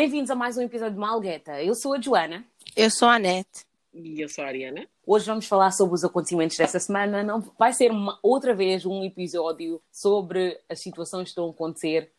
Bem-vindos 0.00 0.30
a 0.30 0.34
mais 0.34 0.56
um 0.56 0.62
episódio 0.62 0.94
de 0.94 0.98
Malgueta. 0.98 1.62
Eu 1.62 1.74
sou 1.74 1.92
a 1.92 2.00
Joana. 2.00 2.42
Eu 2.74 2.90
sou 2.90 3.06
a 3.06 3.16
Anete. 3.16 3.66
E 3.92 4.18
eu 4.18 4.30
sou 4.30 4.42
a 4.42 4.46
Ariana. 4.46 4.88
Hoje 5.06 5.26
vamos 5.26 5.46
falar 5.46 5.72
sobre 5.72 5.94
os 5.94 6.02
acontecimentos 6.02 6.56
dessa 6.56 6.80
semana. 6.80 7.22
Não 7.22 7.42
vai 7.58 7.74
ser 7.74 7.90
uma, 7.90 8.18
outra 8.22 8.54
vez 8.54 8.86
um 8.86 9.04
episódio 9.04 9.78
sobre 9.92 10.58
as 10.70 10.80
situações 10.80 11.24
que 11.24 11.28
estão 11.28 11.48
a 11.48 11.50
acontecer 11.50 12.10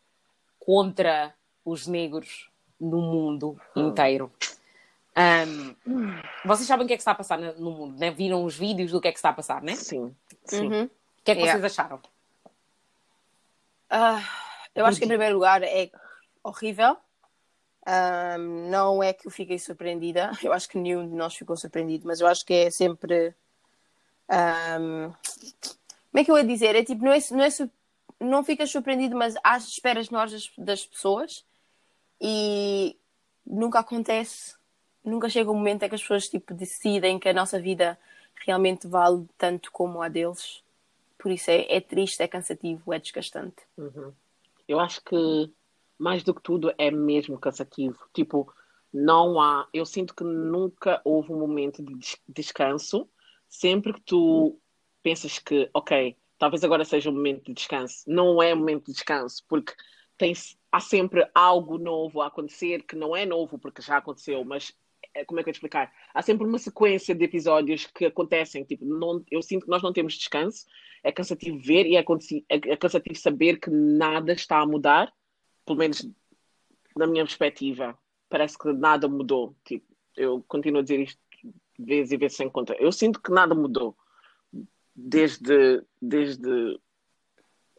contra 0.60 1.34
os 1.64 1.88
negros 1.88 2.48
no 2.80 3.00
mundo 3.00 3.60
inteiro. 3.74 4.32
Um, 5.18 5.74
vocês 6.44 6.68
sabem 6.68 6.84
o 6.84 6.86
que 6.86 6.94
é 6.94 6.96
que 6.96 7.00
está 7.00 7.10
a 7.10 7.16
passar 7.16 7.36
no 7.36 7.72
mundo, 7.72 7.98
né? 7.98 8.12
Viram 8.12 8.44
os 8.44 8.56
vídeos 8.56 8.92
do 8.92 9.00
que 9.00 9.08
é 9.08 9.12
que 9.12 9.18
está 9.18 9.30
a 9.30 9.34
passar, 9.34 9.60
né? 9.60 9.74
Sim. 9.74 10.14
sim. 10.44 10.68
Uhum. 10.68 10.84
O 10.84 10.90
que 11.24 11.32
é 11.32 11.34
que 11.34 11.40
Yeah. 11.40 11.58
vocês 11.58 11.64
acharam? 11.64 12.00
Ah, 13.90 14.22
eu 14.72 14.86
acho 14.86 15.00
que, 15.00 15.04
em 15.04 15.08
primeiro 15.08 15.34
lugar, 15.34 15.64
é 15.64 15.90
horrível. 16.44 16.96
Ahm, 17.84 18.70
não 18.70 19.02
é 19.02 19.12
que 19.12 19.26
eu 19.26 19.30
fiquei 19.30 19.58
surpreendida. 19.58 20.30
Eu 20.42 20.52
acho 20.52 20.68
que 20.68 20.78
nenhum 20.78 21.08
de 21.08 21.14
nós 21.14 21.34
ficou 21.34 21.56
surpreendido, 21.56 22.06
mas 22.06 22.20
eu 22.20 22.26
acho 22.26 22.44
que 22.44 22.54
é 22.54 22.70
sempre. 22.70 23.34
ahm, 24.28 25.12
como 26.10 26.20
é 26.20 26.24
que 26.24 26.30
eu 26.30 26.38
ia 26.38 26.44
dizer? 26.44 26.76
É 26.76 26.84
tipo, 26.84 27.02
não, 27.04 27.12
é, 27.12 27.18
não, 27.30 27.44
é, 27.44 27.50
não 28.20 28.44
ficas 28.44 28.70
surpreendido, 28.70 29.16
mas 29.16 29.34
às 29.42 29.66
esperas 29.66 30.10
nós 30.10 30.30
das, 30.30 30.52
das 30.58 30.86
pessoas 30.86 31.44
e 32.20 32.96
nunca 33.46 33.80
acontece. 33.80 34.54
Nunca 35.04 35.28
chega 35.28 35.50
um 35.50 35.54
momento 35.54 35.82
em 35.82 35.88
que 35.88 35.94
as 35.94 36.02
pessoas 36.02 36.28
tipo, 36.28 36.54
decidem 36.54 37.18
que 37.18 37.28
a 37.28 37.32
nossa 37.32 37.58
vida 37.58 37.98
realmente 38.46 38.86
vale 38.86 39.26
tanto 39.36 39.72
como 39.72 40.00
a 40.02 40.08
deles. 40.08 40.62
Por 41.18 41.32
isso 41.32 41.50
é, 41.50 41.66
é 41.76 41.80
triste, 41.80 42.22
é 42.22 42.28
cansativo, 42.28 42.92
é 42.92 42.98
desgastante. 42.98 43.56
Eu 44.68 44.78
acho 44.78 45.02
que 45.02 45.52
mais 46.02 46.22
do 46.24 46.34
que 46.34 46.42
tudo 46.42 46.72
é 46.76 46.90
mesmo 46.90 47.38
cansativo. 47.38 47.98
Tipo, 48.12 48.52
não 48.92 49.40
há. 49.40 49.68
Eu 49.72 49.86
sinto 49.86 50.14
que 50.14 50.24
nunca 50.24 51.00
houve 51.04 51.32
um 51.32 51.38
momento 51.38 51.82
de 51.82 51.94
des- 51.94 52.20
descanso. 52.28 53.08
Sempre 53.48 53.92
que 53.94 54.00
tu 54.00 54.58
pensas 55.02 55.38
que, 55.38 55.70
ok, 55.74 56.16
talvez 56.38 56.64
agora 56.64 56.84
seja 56.84 57.10
um 57.10 57.14
momento 57.14 57.44
de 57.44 57.54
descanso, 57.54 58.02
não 58.06 58.42
é 58.42 58.54
um 58.54 58.58
momento 58.58 58.86
de 58.86 58.92
descanso, 58.92 59.44
porque 59.48 59.74
tem, 60.16 60.32
há 60.70 60.80
sempre 60.80 61.28
algo 61.34 61.76
novo 61.78 62.20
a 62.20 62.26
acontecer 62.26 62.82
que 62.84 62.96
não 62.96 63.14
é 63.14 63.26
novo 63.26 63.58
porque 63.58 63.82
já 63.82 63.96
aconteceu, 63.98 64.44
mas 64.44 64.72
eh, 65.14 65.24
como 65.24 65.40
é 65.40 65.42
que 65.42 65.50
eu 65.50 65.52
te 65.52 65.56
explicar? 65.56 65.92
Há 66.14 66.22
sempre 66.22 66.46
uma 66.46 66.58
sequência 66.58 67.14
de 67.14 67.24
episódios 67.24 67.86
que 67.86 68.06
acontecem. 68.06 68.64
Tipo, 68.64 68.84
não, 68.84 69.22
eu 69.30 69.42
sinto 69.42 69.64
que 69.64 69.70
nós 69.70 69.82
não 69.82 69.92
temos 69.92 70.14
descanso. 70.14 70.64
É 71.02 71.10
cansativo 71.12 71.58
ver 71.58 71.86
e 71.86 71.96
é, 71.96 72.00
é- 72.00 72.72
é 72.72 72.76
cansativo 72.76 73.16
saber 73.18 73.58
que 73.58 73.70
nada 73.70 74.32
está 74.32 74.60
a 74.60 74.66
mudar, 74.66 75.12
pelo 75.64 75.78
menos 75.78 76.06
na 76.96 77.06
minha 77.06 77.24
perspectiva. 77.24 77.96
Parece 78.28 78.56
que 78.58 78.72
nada 78.72 79.08
mudou. 79.08 79.54
Tipo, 79.64 79.86
eu 80.16 80.44
continuo 80.48 80.80
a 80.80 80.82
dizer 80.82 81.00
isto 81.00 81.20
vezes 81.78 82.12
e 82.12 82.16
vezes 82.16 82.36
sem 82.36 82.48
conta. 82.48 82.74
Eu 82.74 82.92
sinto 82.92 83.20
que 83.20 83.30
nada 83.30 83.54
mudou 83.54 83.96
desde, 84.94 85.82
desde, 86.00 86.80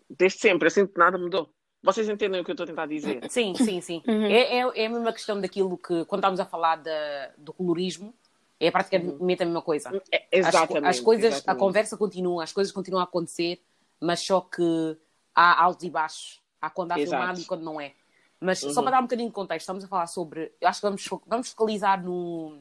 desde 0.10 0.40
sempre. 0.40 0.68
Eu 0.68 0.72
sinto 0.72 0.94
que 0.94 1.00
nada 1.00 1.18
mudou. 1.18 1.54
Vocês 1.82 2.08
entendem 2.08 2.40
o 2.40 2.46
que 2.46 2.52
eu 2.52 2.54
estou 2.54 2.64
a 2.64 2.68
tentar 2.68 2.86
dizer? 2.86 3.20
Sim, 3.30 3.54
sim, 3.56 3.82
sim. 3.82 4.02
É, 4.08 4.60
é, 4.60 4.84
é 4.84 4.86
a 4.86 4.90
mesma 4.90 5.12
questão 5.12 5.40
daquilo 5.40 5.78
que, 5.78 6.06
quando 6.06 6.20
estávamos 6.20 6.40
a 6.40 6.46
falar 6.46 6.78
da, 6.78 7.34
do 7.38 7.52
colorismo, 7.52 8.14
é 8.58 8.72
praticamente 8.72 9.44
a 9.44 9.46
mesma 9.46 9.62
coisa. 9.62 9.90
É, 10.10 10.40
As, 10.40 10.48
exatamente. 10.48 10.88
as 10.88 11.00
coisas, 11.02 11.26
a 11.26 11.28
exatamente. 11.38 11.60
conversa 11.60 11.98
continua, 11.98 12.44
as 12.44 12.54
coisas 12.54 12.72
continuam 12.72 13.02
a 13.02 13.04
acontecer, 13.04 13.62
mas 14.00 14.22
só 14.22 14.40
que 14.40 14.98
há 15.36 15.62
altos 15.62 15.84
e 15.84 15.90
baixos. 15.90 16.42
Há 16.64 16.70
quando 16.70 16.94
há 16.94 17.00
Exato. 17.00 17.18
filmado 17.22 17.42
e 17.42 17.46
quando 17.46 17.62
não 17.62 17.82
é. 17.82 17.94
Mas 18.40 18.60
só 18.60 18.68
Uhum. 18.68 18.74
para 18.84 18.92
dar 18.92 19.00
um 19.00 19.04
bocadinho 19.04 19.28
de 19.28 19.36
contexto, 19.36 19.64
estamos 19.64 19.84
a 19.84 19.88
falar 19.90 20.08
sobre. 20.08 20.54
Eu 20.62 20.70
acho 20.70 20.80
que 20.80 20.86
vamos, 20.88 21.10
vamos 21.28 21.50
focalizar 21.50 22.02
no, 22.02 22.58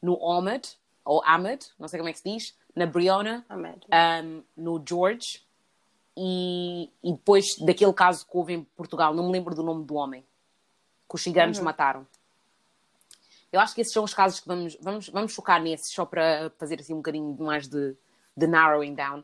no 0.00 0.14
Ahmed, 0.30 0.66
ou 1.04 1.22
Ahmed, 1.22 1.66
não 1.78 1.86
sei 1.86 1.98
como 1.98 2.08
é 2.08 2.12
que 2.14 2.18
se 2.18 2.30
diz, 2.30 2.56
na 2.74 2.86
Brianna, 2.86 3.44
Amém. 3.50 3.74
um, 4.24 4.42
no 4.56 4.82
George 4.88 5.42
e, 6.16 6.90
e 7.02 7.12
depois 7.12 7.44
daquele 7.60 7.92
caso 7.92 8.26
que 8.26 8.34
houve 8.34 8.54
em 8.54 8.64
Portugal, 8.64 9.12
não 9.14 9.26
me 9.26 9.32
lembro 9.32 9.54
do 9.54 9.62
nome 9.62 9.84
do 9.84 9.94
homem, 9.96 10.24
que 11.06 11.14
os 11.14 11.22
ciganos 11.22 11.58
mataram. 11.60 12.06
Eu 13.52 13.60
acho 13.60 13.74
que 13.74 13.82
esses 13.82 13.92
são 13.92 14.02
os 14.04 14.14
casos 14.14 14.40
que 14.40 14.48
vamos, 14.48 14.78
vamos, 14.80 15.08
vamos 15.10 15.34
focar 15.34 15.60
nesses, 15.62 15.92
só 15.92 16.06
para 16.06 16.50
fazer 16.58 16.80
assim 16.80 16.94
um 16.94 16.98
bocadinho 16.98 17.36
mais 17.38 17.68
de, 17.68 17.94
de 18.34 18.46
narrowing 18.46 18.94
down, 18.94 19.22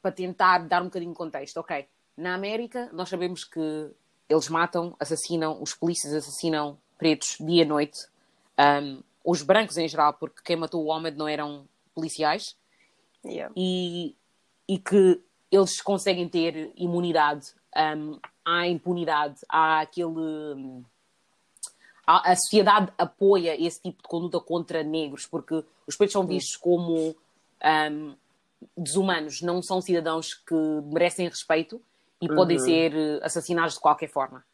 para 0.00 0.12
tentar 0.12 0.58
dar 0.58 0.80
um 0.80 0.84
bocadinho 0.86 1.10
de 1.10 1.16
contexto. 1.18 1.56
Ok, 1.56 1.88
na 2.18 2.34
América 2.34 2.90
nós 2.92 3.08
sabemos 3.08 3.44
que 3.44 3.90
eles 4.28 4.48
matam, 4.48 4.94
assassinam, 4.98 5.62
os 5.62 5.72
polícias 5.72 6.12
assassinam 6.12 6.76
pretos 6.98 7.36
dia 7.40 7.62
e 7.62 7.64
noite, 7.64 7.98
um, 8.82 9.00
os 9.24 9.40
brancos 9.40 9.78
em 9.78 9.88
geral, 9.88 10.12
porque 10.14 10.42
quem 10.44 10.56
matou 10.56 10.84
o 10.84 10.88
homem 10.88 11.14
não 11.14 11.28
eram 11.28 11.66
policiais, 11.94 12.56
Yeah. 13.24 13.52
e, 13.56 14.14
e 14.68 14.78
que 14.78 15.20
eles 15.50 15.80
conseguem 15.80 16.28
ter 16.28 16.72
imunidade, 16.76 17.48
hum, 17.96 18.18
há 18.44 18.68
impunidade, 18.68 19.40
há 19.48 19.80
aquele. 19.80 20.84
a, 22.06 22.30
a 22.30 22.36
sociedade 22.36 22.92
apoia 22.96 23.60
esse 23.60 23.82
tipo 23.82 24.00
de 24.00 24.08
conduta 24.08 24.40
contra 24.40 24.84
negros, 24.84 25.26
porque 25.26 25.64
os 25.86 25.96
pretos 25.96 26.12
são 26.12 26.24
vistos 26.24 26.56
como 26.56 27.16
hum, 27.90 28.14
desumanos, 28.76 29.42
não 29.42 29.60
são 29.62 29.80
cidadãos 29.80 30.32
que 30.32 30.54
merecem 30.84 31.28
respeito 31.28 31.82
e 32.20 32.28
podem 32.28 32.58
ser 32.58 32.94
eh, 32.94 33.20
assassinados 33.22 33.74
de 33.74 33.80
qualquer 33.80 34.08
forma. 34.08 34.44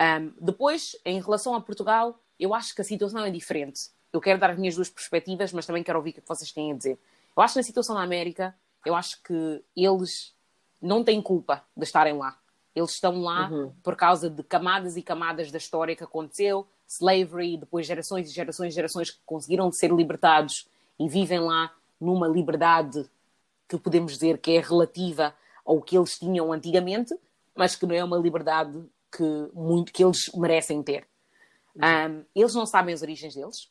Um, 0.00 0.32
depois, 0.40 0.96
em 1.04 1.20
relação 1.20 1.54
a 1.54 1.60
Portugal, 1.60 2.18
eu 2.38 2.54
acho 2.54 2.74
que 2.74 2.80
a 2.80 2.84
situação 2.84 3.24
é 3.24 3.30
diferente. 3.30 3.90
Eu 4.12 4.20
quero 4.20 4.38
dar 4.38 4.50
as 4.50 4.58
minhas 4.58 4.74
duas 4.74 4.90
perspectivas, 4.90 5.52
mas 5.52 5.66
também 5.66 5.82
quero 5.82 5.98
ouvir 5.98 6.10
o 6.10 6.14
que 6.14 6.22
vocês 6.26 6.50
têm 6.50 6.72
a 6.72 6.76
dizer. 6.76 6.98
Eu 7.36 7.42
acho 7.42 7.54
que 7.54 7.60
na 7.60 7.62
situação 7.62 7.94
na 7.94 8.02
América, 8.02 8.54
eu 8.84 8.94
acho 8.94 9.22
que 9.22 9.62
eles 9.76 10.34
não 10.80 11.04
têm 11.04 11.22
culpa 11.22 11.64
de 11.76 11.84
estarem 11.84 12.16
lá. 12.16 12.36
Eles 12.74 12.90
estão 12.90 13.20
lá 13.20 13.50
por 13.82 13.94
causa 13.94 14.28
de 14.28 14.42
camadas 14.42 14.96
e 14.96 15.02
camadas 15.02 15.52
da 15.52 15.58
história 15.58 15.94
que 15.94 16.02
aconteceu, 16.02 16.66
slavery, 16.88 17.58
depois 17.58 17.86
gerações 17.86 18.30
e 18.30 18.34
gerações 18.34 18.72
e 18.72 18.74
gerações 18.74 19.10
que 19.10 19.20
conseguiram 19.24 19.70
ser 19.70 19.92
libertados 19.92 20.66
e 20.98 21.08
vivem 21.08 21.40
lá 21.40 21.72
numa 22.00 22.26
liberdade 22.26 23.08
que 23.68 23.78
podemos 23.78 24.12
dizer 24.14 24.38
que 24.38 24.52
é 24.52 24.60
relativa 24.60 25.34
ao 25.64 25.80
que 25.80 25.96
eles 25.96 26.18
tinham 26.18 26.52
antigamente, 26.52 27.14
mas 27.54 27.76
que 27.76 27.86
não 27.86 27.94
é 27.94 28.02
uma 28.02 28.16
liberdade 28.16 28.82
que, 29.10 29.50
muito, 29.54 29.92
que 29.92 30.04
eles 30.04 30.30
merecem 30.34 30.82
ter. 30.82 31.06
Um, 31.76 32.24
eles 32.34 32.54
não 32.54 32.66
sabem 32.66 32.94
as 32.94 33.02
origens 33.02 33.34
deles. 33.34 33.70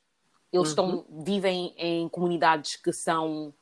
Eles 0.51 0.69
estão, 0.69 1.05
vivem 1.09 1.73
em 1.77 2.09
comunidades 2.09 2.75
que 2.75 2.91
são 2.91 3.53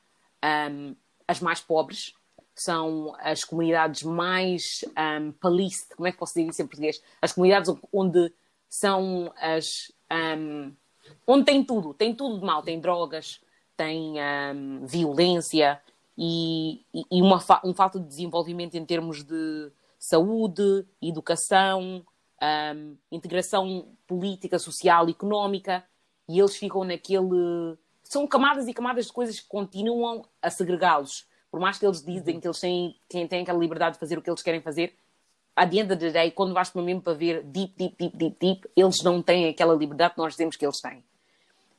um, 0.44 0.96
as 1.28 1.40
mais 1.40 1.62
pobres, 1.62 2.14
são 2.56 3.16
as 3.20 3.44
comunidades 3.44 4.04
mais 4.04 4.84
um, 5.22 5.32
paliste, 5.34 5.96
como 5.96 6.08
é 6.08 6.12
que 6.12 6.18
posso 6.18 6.34
dizer 6.34 6.50
isso 6.50 6.62
em 6.62 6.68
português? 6.68 7.02
As 7.22 7.32
comunidades 7.32 7.74
onde 7.94 8.34
são 8.68 9.32
as. 9.40 9.92
um, 10.12 10.74
onde 11.26 11.46
tem 11.46 11.64
tudo, 11.64 11.94
tem 11.94 12.14
tudo 12.14 12.40
de 12.40 12.46
mal, 12.46 12.62
tem 12.62 12.80
drogas, 12.80 13.40
tem 13.78 14.16
violência 14.84 15.82
e, 16.22 16.86
e- 16.94 17.22
uma, 17.22 17.42
um 17.64 17.74
falta 17.74 17.98
de 17.98 18.06
desenvolvimento 18.06 18.76
em 18.76 18.86
termos 18.86 19.24
de 19.24 19.72
saúde, 19.98 20.86
educação, 21.02 22.06
um, 22.42 22.98
integração 23.10 23.88
política, 24.06 24.60
social 24.60 25.08
económica, 25.08 25.82
e 26.28 26.38
eles 26.38 26.58
ficam 26.58 26.84
naquele. 26.84 27.78
São 28.04 28.28
camadas 28.28 28.68
e 28.68 28.74
camadas 28.74 29.06
de 29.06 29.14
coisas 29.14 29.40
que 29.40 29.48
continuam 29.48 30.26
a 30.42 30.50
segregá-los. 30.50 31.26
Por 31.50 31.60
mais 31.60 31.80
que 31.80 31.86
eles 31.86 32.04
dizem 32.04 32.40
que 32.40 32.48
eles 32.48 32.60
têm, 32.60 32.96
têm, 33.08 33.28
têm 33.28 33.42
aquela 33.44 33.58
liberdade 33.58 33.94
de 33.94 34.00
fazer 34.00 34.18
o 34.18 34.22
que 34.22 34.30
eles 34.30 34.42
querem 34.42 34.62
fazer, 34.62 34.94
à 35.56 35.66
the 35.66 35.78
end 35.78 35.94
of 35.94 36.00
the 36.00 36.12
day, 36.12 36.32
quando 36.32 36.54
vais 36.54 36.70
para 36.70 36.82
mesmo 36.82 37.02
para 37.02 37.14
ver 37.14 37.44
deep, 37.44 37.74
deep, 37.78 37.96
deep, 37.98 38.18
deep, 38.18 38.38
deep, 38.40 38.70
eles 38.76 38.98
não 39.04 39.22
têm 39.22 39.48
aquela 39.48 39.74
liberdade 39.74 40.16
que 40.16 40.20
nós 40.20 40.34
dizemos 40.34 40.56
que 40.56 40.66
eles 40.66 40.82
têm. 40.82 41.04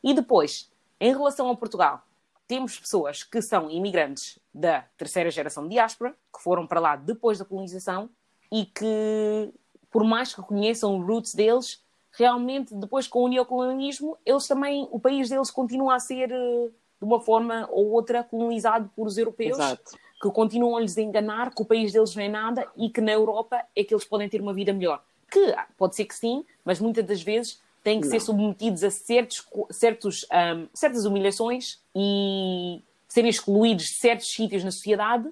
E 0.02 0.14
depois, 0.14 0.70
em 0.98 1.12
relação 1.12 1.50
a 1.50 1.56
Portugal, 1.56 2.02
temos 2.50 2.80
pessoas 2.80 3.22
que 3.22 3.40
são 3.40 3.70
imigrantes 3.70 4.36
da 4.52 4.80
terceira 4.98 5.30
geração 5.30 5.62
de 5.62 5.70
diáspora, 5.70 6.16
que 6.34 6.42
foram 6.42 6.66
para 6.66 6.80
lá 6.80 6.96
depois 6.96 7.38
da 7.38 7.44
colonização 7.44 8.10
e 8.50 8.64
que, 8.64 9.54
por 9.88 10.02
mais 10.02 10.34
que 10.34 10.42
conheçam 10.42 10.98
os 10.98 11.06
roots 11.06 11.32
deles, 11.32 11.80
realmente 12.10 12.74
depois 12.74 13.06
com 13.06 13.22
o 13.22 13.28
neocolonialismo, 13.28 14.18
eles 14.26 14.48
também, 14.48 14.88
o 14.90 14.98
país 14.98 15.28
deles 15.28 15.48
continua 15.48 15.94
a 15.94 16.00
ser 16.00 16.32
eh, 16.32 16.68
de 16.98 17.04
uma 17.04 17.20
forma 17.20 17.68
ou 17.70 17.92
outra 17.92 18.24
colonizado 18.24 18.90
por 18.96 19.06
os 19.06 19.16
europeus 19.16 19.56
Exato. 19.56 19.96
que 20.20 20.28
continuam 20.32 20.76
a 20.76 20.80
lhes 20.80 20.98
enganar 20.98 21.54
que 21.54 21.62
o 21.62 21.64
país 21.64 21.92
deles 21.92 22.16
não 22.16 22.24
é 22.24 22.28
nada 22.28 22.66
e 22.76 22.90
que 22.90 23.00
na 23.00 23.12
Europa 23.12 23.64
é 23.76 23.84
que 23.84 23.94
eles 23.94 24.04
podem 24.04 24.28
ter 24.28 24.40
uma 24.40 24.52
vida 24.52 24.72
melhor. 24.72 25.00
Que 25.30 25.52
ah, 25.52 25.68
pode 25.78 25.94
ser 25.94 26.04
que 26.04 26.16
sim, 26.16 26.44
mas 26.64 26.80
muitas 26.80 27.04
das 27.04 27.22
vezes 27.22 27.62
têm 27.82 28.00
que 28.00 28.06
ser 28.06 28.14
Não. 28.14 28.20
submetidos 28.20 28.84
a 28.84 28.90
certos, 28.90 29.46
certos, 29.70 30.26
ahm, 30.30 30.66
certas 30.74 31.04
humilhações 31.04 31.80
e 31.94 32.82
serem 33.08 33.30
excluídos 33.30 33.84
de 33.84 33.98
certos 34.00 34.28
sítios 34.28 34.62
na 34.64 34.70
sociedade 34.70 35.28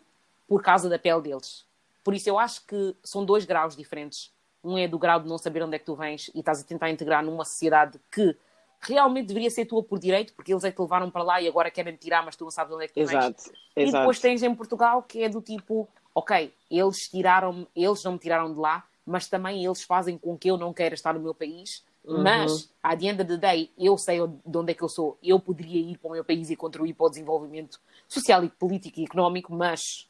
por 0.46 0.62
causa 0.62 0.88
da 0.88 0.98
pele 0.98 1.20
deles. 1.22 1.64
Por 2.02 2.14
isso 2.14 2.28
eu 2.28 2.38
acho 2.38 2.64
que 2.66 2.96
são 3.04 3.24
dois 3.24 3.44
graus 3.44 3.76
diferentes 3.76 4.32
Um 4.64 4.76
é 4.76 4.88
do 4.88 4.98
grau 4.98 5.20
de 5.20 5.28
não 5.28 5.38
saber 5.38 5.62
onde 5.62 5.76
é 5.76 5.78
que 5.78 5.84
tu 5.84 5.94
vens 5.94 6.30
e 6.34 6.40
estás 6.40 6.60
a 6.60 6.64
tentar 6.64 6.90
integrar 6.90 7.22
numa 7.24 7.44
sociedade 7.44 8.00
que 8.10 8.36
realmente 8.80 9.26
deveria 9.28 9.50
ser 9.50 9.66
tua 9.66 9.82
por 9.82 9.98
direito, 9.98 10.34
porque 10.34 10.52
eles 10.52 10.64
é 10.64 10.70
que 10.70 10.76
te 10.76 10.80
levaram 10.82 11.10
para 11.10 11.22
lá 11.22 11.40
e 11.40 11.48
agora 11.48 11.70
querem 11.70 11.94
tirar, 11.96 12.24
mas 12.24 12.36
tu 12.36 12.44
não 12.44 12.50
sabes 12.50 12.72
onde 12.72 12.84
é 12.84 12.88
que 12.88 12.94
tu 12.94 13.00
Exato, 13.00 13.42
vens. 13.42 13.52
E 13.76 13.82
exato. 13.82 13.98
depois 13.98 14.20
tens 14.20 14.42
em 14.42 14.54
Portugal 14.54 15.02
que 15.02 15.22
é 15.22 15.28
do 15.28 15.40
tipo, 15.40 15.88
ok, 16.14 16.52
eles 16.70 17.08
tiraram 17.08 17.66
eles 17.74 18.02
não 18.02 18.12
me 18.12 18.18
tiraram 18.18 18.52
de 18.52 18.58
lá, 18.58 18.84
mas 19.06 19.26
também 19.28 19.64
eles 19.64 19.82
fazem 19.82 20.18
com 20.18 20.36
que 20.36 20.50
eu 20.50 20.56
não 20.56 20.72
queira 20.72 20.94
estar 20.94 21.12
no 21.14 21.20
meu 21.20 21.34
país. 21.34 21.84
Uhum. 22.04 22.22
Mas, 22.22 22.72
à 22.82 22.96
the 22.96 23.06
end 23.06 23.22
of 23.22 23.26
the 23.26 23.36
day, 23.36 23.70
eu 23.76 23.96
sei 23.98 24.18
de 24.26 24.56
onde 24.56 24.72
é 24.72 24.74
que 24.74 24.82
eu 24.82 24.88
sou. 24.88 25.18
Eu 25.22 25.38
poderia 25.38 25.80
ir 25.80 25.98
para 25.98 26.08
o 26.08 26.12
meu 26.12 26.24
país 26.24 26.48
e 26.50 26.56
contribuir 26.56 26.94
para 26.94 27.06
o 27.06 27.10
desenvolvimento 27.10 27.80
social 28.06 28.42
e 28.44 28.48
político 28.48 29.00
e 29.00 29.04
económico, 29.04 29.52
mas 29.52 30.08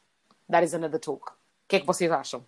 that 0.49 0.65
is 0.65 0.73
another 0.73 0.99
talk. 0.99 1.31
O 1.31 1.33
que 1.67 1.75
é 1.75 1.79
que 1.79 1.85
vocês 1.85 2.11
acham? 2.11 2.43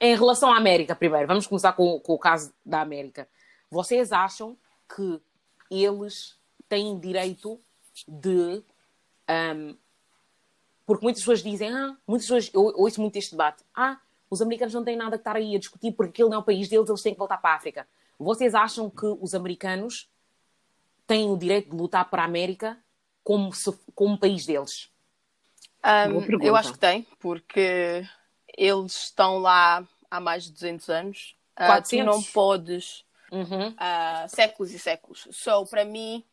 Em 0.00 0.14
relação 0.14 0.52
à 0.52 0.56
América, 0.56 0.94
primeiro, 0.94 1.26
vamos 1.26 1.46
começar 1.46 1.72
com, 1.72 1.98
com 1.98 2.12
o 2.12 2.18
caso 2.18 2.52
da 2.64 2.80
América. 2.80 3.28
Vocês 3.68 4.12
acham 4.12 4.56
que 4.94 5.20
eles 5.70 6.38
têm 6.68 6.98
direito 6.98 7.60
de. 8.06 8.62
um, 9.28 9.76
porque 10.86 11.04
muitas 11.04 11.22
pessoas 11.22 11.42
dizem, 11.42 11.70
ah, 11.70 11.96
muitas 12.06 12.26
pessoas, 12.26 12.50
eu 12.54 12.62
ouço 12.76 13.00
muito 13.00 13.16
este 13.16 13.32
debate, 13.32 13.62
ah, 13.74 14.00
os 14.30 14.42
americanos 14.42 14.74
não 14.74 14.84
têm 14.84 14.96
nada 14.96 15.16
que 15.16 15.20
estar 15.22 15.36
aí 15.36 15.54
a 15.56 15.58
discutir 15.58 15.92
porque 15.92 16.10
aquele 16.10 16.28
não 16.28 16.36
é 16.36 16.40
o 16.40 16.44
país 16.44 16.68
deles, 16.68 16.88
eles 16.88 17.02
têm 17.02 17.12
que 17.12 17.18
voltar 17.18 17.38
para 17.38 17.50
a 17.52 17.56
África. 17.56 17.88
Vocês 18.18 18.54
acham 18.54 18.90
que 18.90 19.06
os 19.06 19.34
americanos 19.34 20.08
têm 21.06 21.30
o 21.30 21.36
direito 21.36 21.70
de 21.70 21.76
lutar 21.76 22.08
para 22.10 22.22
a 22.22 22.26
América 22.26 22.78
como, 23.24 23.52
se, 23.52 23.72
como 23.94 24.14
um 24.14 24.16
país 24.16 24.44
deles? 24.44 24.90
Um, 25.84 26.42
eu 26.42 26.56
acho 26.56 26.72
que 26.72 26.78
tem, 26.78 27.06
porque 27.20 28.04
eles 28.56 29.04
estão 29.04 29.38
lá 29.38 29.86
há 30.10 30.20
mais 30.20 30.44
de 30.44 30.52
200 30.52 30.88
anos. 30.88 31.36
Ah, 31.56 31.80
tu 31.80 31.96
400? 31.96 32.04
não 32.06 32.22
podes 32.22 33.04
Uhum. 33.30 33.74
há 33.76 34.26
séculos 34.28 34.72
e 34.72 34.78
séculos. 34.78 35.28
So, 35.30 35.66
para 35.66 35.84
mim, 35.84 36.24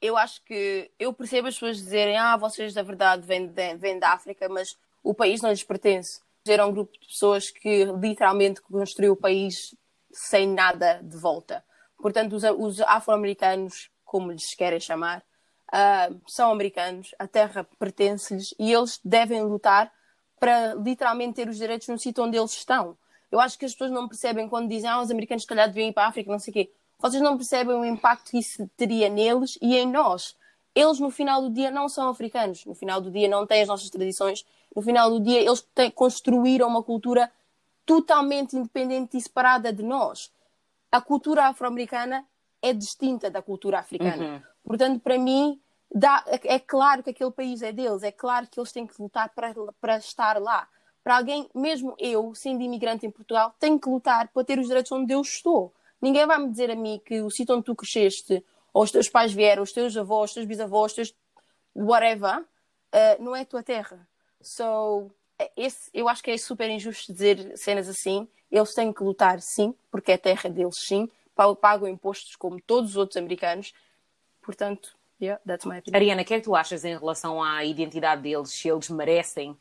eu 0.00 0.16
acho 0.16 0.42
que 0.44 0.90
eu 0.98 1.12
percebo 1.12 1.48
as 1.48 1.54
pessoas 1.54 1.76
dizerem 1.76 2.16
ah, 2.18 2.36
vocês 2.36 2.74
da 2.74 2.82
verdade 2.82 3.26
vêm, 3.26 3.46
de- 3.46 3.76
vêm 3.76 3.98
da 3.98 4.12
África, 4.12 4.48
mas 4.48 4.76
o 5.02 5.14
país 5.14 5.40
não 5.40 5.50
lhes 5.50 5.62
pertence. 5.62 6.20
Era 6.46 6.66
um 6.66 6.72
grupo 6.72 6.92
de 6.92 7.06
pessoas 7.06 7.50
que 7.50 7.84
literalmente 7.84 8.60
construiu 8.62 9.12
o 9.12 9.16
país 9.16 9.74
sem 10.12 10.48
nada 10.48 11.00
de 11.02 11.16
volta. 11.16 11.64
Portanto, 11.98 12.34
os, 12.34 12.42
os 12.42 12.80
afro-americanos, 12.80 13.90
como 14.04 14.32
lhes 14.32 14.54
querem 14.54 14.80
chamar, 14.80 15.24
ah, 15.72 16.10
são 16.26 16.50
americanos, 16.50 17.14
a 17.18 17.26
terra 17.26 17.66
pertence-lhes 17.78 18.54
e 18.58 18.72
eles 18.72 19.00
devem 19.04 19.42
lutar 19.42 19.90
para 20.38 20.74
literalmente 20.74 21.36
ter 21.36 21.48
os 21.48 21.56
direitos 21.56 21.88
no 21.88 21.98
sítio 21.98 22.24
onde 22.24 22.36
eles 22.36 22.52
estão. 22.52 22.98
Eu 23.30 23.40
acho 23.40 23.58
que 23.58 23.64
as 23.64 23.72
pessoas 23.72 23.90
não 23.90 24.08
percebem 24.08 24.48
quando 24.48 24.68
dizem 24.68 24.90
ah, 24.90 25.00
os 25.00 25.10
americanos 25.10 25.44
se 25.44 25.48
calhar 25.48 25.68
deviam 25.68 25.88
ir 25.88 25.92
para 25.92 26.04
a 26.04 26.08
África, 26.08 26.30
não 26.30 26.38
sei 26.38 26.50
o 26.50 26.54
quê. 26.54 26.72
Vocês 26.98 27.22
não 27.22 27.36
percebem 27.36 27.74
o 27.74 27.84
impacto 27.84 28.30
que 28.30 28.38
isso 28.38 28.68
teria 28.76 29.08
neles 29.08 29.58
e 29.62 29.76
em 29.76 29.90
nós. 29.90 30.36
Eles, 30.74 31.00
no 31.00 31.10
final 31.10 31.42
do 31.42 31.50
dia, 31.50 31.70
não 31.70 31.88
são 31.88 32.08
africanos. 32.08 32.64
No 32.64 32.74
final 32.74 33.00
do 33.00 33.10
dia, 33.10 33.28
não 33.28 33.46
têm 33.46 33.62
as 33.62 33.68
nossas 33.68 33.90
tradições. 33.90 34.44
No 34.74 34.82
final 34.82 35.10
do 35.10 35.20
dia, 35.20 35.40
eles 35.40 35.60
têm- 35.74 35.90
construíram 35.90 36.68
uma 36.68 36.82
cultura 36.82 37.30
totalmente 37.84 38.56
independente 38.56 39.16
e 39.16 39.20
separada 39.20 39.72
de 39.72 39.82
nós. 39.82 40.32
A 40.90 41.00
cultura 41.00 41.46
afro-americana 41.46 42.24
é 42.60 42.72
distinta 42.72 43.30
da 43.30 43.42
cultura 43.42 43.80
africana. 43.80 44.24
Uhum. 44.24 44.42
Portanto, 44.64 45.00
para 45.00 45.18
mim, 45.18 45.60
dá- 45.92 46.24
é, 46.26 46.58
claro 46.58 47.02
que 47.02 47.10
aquele 47.10 47.30
país 47.30 47.60
é 47.62 47.72
deles, 47.72 48.02
é 48.02 48.12
claro 48.12 48.46
que 48.46 48.58
eles 48.58 48.72
têm 48.72 48.86
que 48.86 49.00
lutar 49.00 49.30
para, 49.34 49.52
para 49.80 49.96
estar 49.96 50.40
lá. 50.40 50.68
Para 51.02 51.16
alguém, 51.16 51.50
mesmo 51.54 51.94
eu, 51.98 52.32
sendo 52.34 52.62
imigrante 52.62 53.04
em 53.04 53.10
Portugal, 53.10 53.54
tenho 53.58 53.78
que 53.78 53.88
lutar 53.88 54.28
para 54.28 54.44
ter 54.44 54.58
os 54.58 54.68
direitos 54.68 54.92
onde 54.92 55.12
eu 55.12 55.20
estou. 55.20 55.74
Ninguém 56.00 56.24
vai 56.26 56.38
me 56.38 56.48
dizer 56.48 56.70
a 56.70 56.76
mim 56.76 57.00
que 57.04 57.20
o 57.20 57.30
sítio 57.30 57.54
onde 57.56 57.64
tu 57.64 57.74
cresceste, 57.74 58.44
ou 58.72 58.84
os 58.84 58.90
teus 58.92 59.08
pais 59.08 59.32
vieram, 59.32 59.62
os 59.64 59.72
teus 59.72 59.96
avós, 59.96 60.30
os 60.30 60.34
teus 60.34 60.46
bisavós, 60.46 60.92
os 60.92 60.96
teus 60.96 61.14
whatever, 61.74 62.44
eh, 62.92 63.18
não 63.18 63.34
é 63.34 63.40
a 63.40 63.44
tua 63.44 63.62
terra. 63.62 64.06
So, 64.42 65.10
eh, 65.38 65.50
esse, 65.56 65.90
eu 65.94 66.08
acho 66.08 66.22
que 66.22 66.30
é 66.30 66.36
super 66.38 66.68
injusto 66.70 67.12
dizer 67.12 67.56
cenas 67.56 67.88
assim. 67.88 68.28
Eles 68.50 68.74
têm 68.74 68.92
que 68.92 69.02
lutar, 69.02 69.40
sim, 69.40 69.74
porque 69.90 70.12
é 70.12 70.18
terra 70.18 70.50
deles, 70.50 70.76
sim. 70.76 71.08
Pa- 71.34 71.54
Pagam 71.54 71.88
impostos 71.88 72.36
como 72.36 72.60
todos 72.60 72.90
os 72.90 72.96
outros 72.96 73.16
americanos. 73.16 73.72
Portanto, 74.42 74.96
yeah, 75.20 75.40
that's 75.46 75.64
my 75.64 75.78
opinion. 75.78 75.96
Ariana, 75.96 76.22
o 76.22 76.24
que 76.24 76.34
é 76.34 76.38
que 76.38 76.44
tu 76.44 76.54
achas 76.54 76.84
em 76.84 76.96
relação 76.98 77.42
à 77.42 77.64
identidade 77.64 78.22
deles? 78.22 78.50
Se 78.50 78.68
eles 78.68 78.88
merecem 78.90 79.56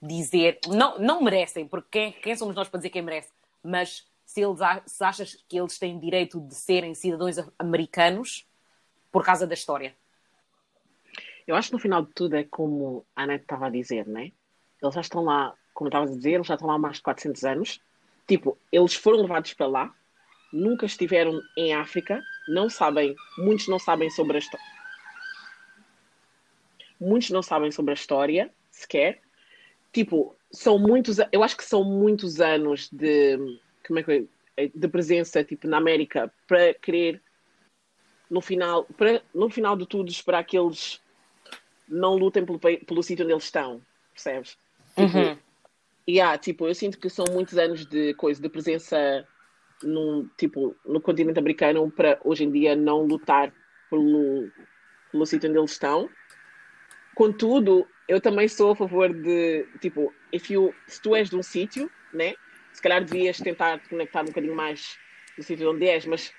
dizer. 0.00 0.58
Não, 0.68 0.98
não 0.98 1.22
merecem, 1.22 1.66
porque 1.66 1.88
quem, 1.90 2.12
quem 2.12 2.36
somos 2.36 2.54
nós 2.54 2.68
para 2.68 2.78
dizer 2.78 2.90
quem 2.90 3.02
merece? 3.02 3.28
Mas 3.62 4.06
se, 4.24 4.40
eles, 4.40 4.58
se 4.86 5.04
achas 5.04 5.36
que 5.48 5.58
eles 5.58 5.78
têm 5.78 5.98
direito 5.98 6.40
de 6.40 6.54
serem 6.54 6.94
cidadãos 6.94 7.36
americanos 7.58 8.46
por 9.10 9.24
causa 9.24 9.46
da 9.46 9.54
história? 9.54 9.94
Eu 11.46 11.56
acho 11.56 11.68
que 11.68 11.74
no 11.74 11.80
final 11.80 12.02
de 12.02 12.12
tudo 12.12 12.36
é 12.36 12.44
como 12.44 13.04
a 13.16 13.24
Anete 13.24 13.44
estava 13.44 13.66
a 13.66 13.70
dizer, 13.70 14.06
né? 14.06 14.32
Eles 14.80 14.94
já 14.94 15.00
estão 15.00 15.24
lá, 15.24 15.54
como 15.74 15.88
estavas 15.88 16.10
a 16.10 16.16
dizer, 16.16 16.32
eles 16.32 16.46
já 16.46 16.54
estão 16.54 16.68
lá 16.68 16.74
há 16.74 16.78
mais 16.78 16.96
de 16.96 17.02
400 17.02 17.44
anos. 17.44 17.80
Tipo, 18.26 18.56
eles 18.70 18.94
foram 18.94 19.22
levados 19.22 19.52
para 19.54 19.66
lá, 19.66 19.94
nunca 20.52 20.86
estiveram 20.86 21.40
em 21.56 21.74
África, 21.74 22.22
não 22.48 22.68
sabem, 22.68 23.14
muitos 23.38 23.68
não 23.68 23.78
sabem 23.78 24.10
sobre 24.10 24.36
a 24.36 24.38
história. 24.38 24.66
Muitos 27.00 27.30
não 27.30 27.42
sabem 27.42 27.70
sobre 27.72 27.92
a 27.92 27.94
história, 27.94 28.52
sequer. 28.70 29.20
Tipo, 29.92 30.36
são 30.50 30.78
muitos, 30.78 31.18
eu 31.32 31.42
acho 31.42 31.56
que 31.56 31.64
são 31.64 31.82
muitos 31.82 32.40
anos 32.40 32.88
de, 32.90 33.36
como 33.86 33.98
é 33.98 34.02
que 34.02 34.28
é? 34.56 34.68
de 34.68 34.88
presença, 34.88 35.42
tipo, 35.42 35.66
na 35.66 35.78
América, 35.78 36.32
para 36.46 36.74
querer 36.74 37.20
no 38.30 38.40
final, 38.40 38.84
para, 38.96 39.22
no 39.34 39.50
final 39.50 39.76
de 39.76 39.86
tudo, 39.86 40.10
esperar 40.10 40.44
que 40.44 40.56
eles 40.56 41.00
não 41.92 42.16
lutem 42.16 42.44
pelo, 42.44 42.58
pelo 42.58 43.02
sítio 43.02 43.24
onde 43.24 43.34
eles 43.34 43.44
estão, 43.44 43.82
percebes? 44.12 44.56
Tipo, 44.96 45.18
Uhum. 45.18 45.38
yeah, 46.08 46.38
tipo, 46.38 46.66
eu 46.66 46.74
sinto 46.74 46.98
que 46.98 47.10
são 47.10 47.24
muitos 47.30 47.58
anos 47.58 47.86
de 47.86 48.14
coisa, 48.14 48.40
de 48.40 48.48
presença 48.48 49.26
num, 49.82 50.28
tipo, 50.38 50.74
no 50.86 51.00
continente 51.00 51.38
americano 51.38 51.90
para 51.90 52.18
hoje 52.24 52.44
em 52.44 52.50
dia 52.50 52.74
não 52.74 53.02
lutar 53.04 53.52
pelo, 53.90 54.48
pelo 55.10 55.26
sítio 55.26 55.50
onde 55.50 55.58
eles 55.58 55.72
estão. 55.72 56.08
Contudo, 57.14 57.86
eu 58.08 58.20
também 58.20 58.48
sou 58.48 58.72
a 58.72 58.76
favor 58.76 59.12
de, 59.12 59.66
tipo, 59.80 60.12
if 60.32 60.50
you, 60.50 60.74
se 60.86 61.00
tu 61.02 61.14
és 61.14 61.28
de 61.28 61.36
um 61.36 61.42
sítio, 61.42 61.90
né? 62.12 62.34
Se 62.72 62.80
calhar 62.80 63.04
devias 63.04 63.38
tentar 63.38 63.78
te 63.80 63.88
conectar 63.90 64.22
um 64.22 64.26
bocadinho 64.26 64.54
mais 64.54 64.98
do 65.36 65.42
sítio 65.42 65.70
onde 65.70 65.86
és, 65.86 66.06
mas 66.06 66.32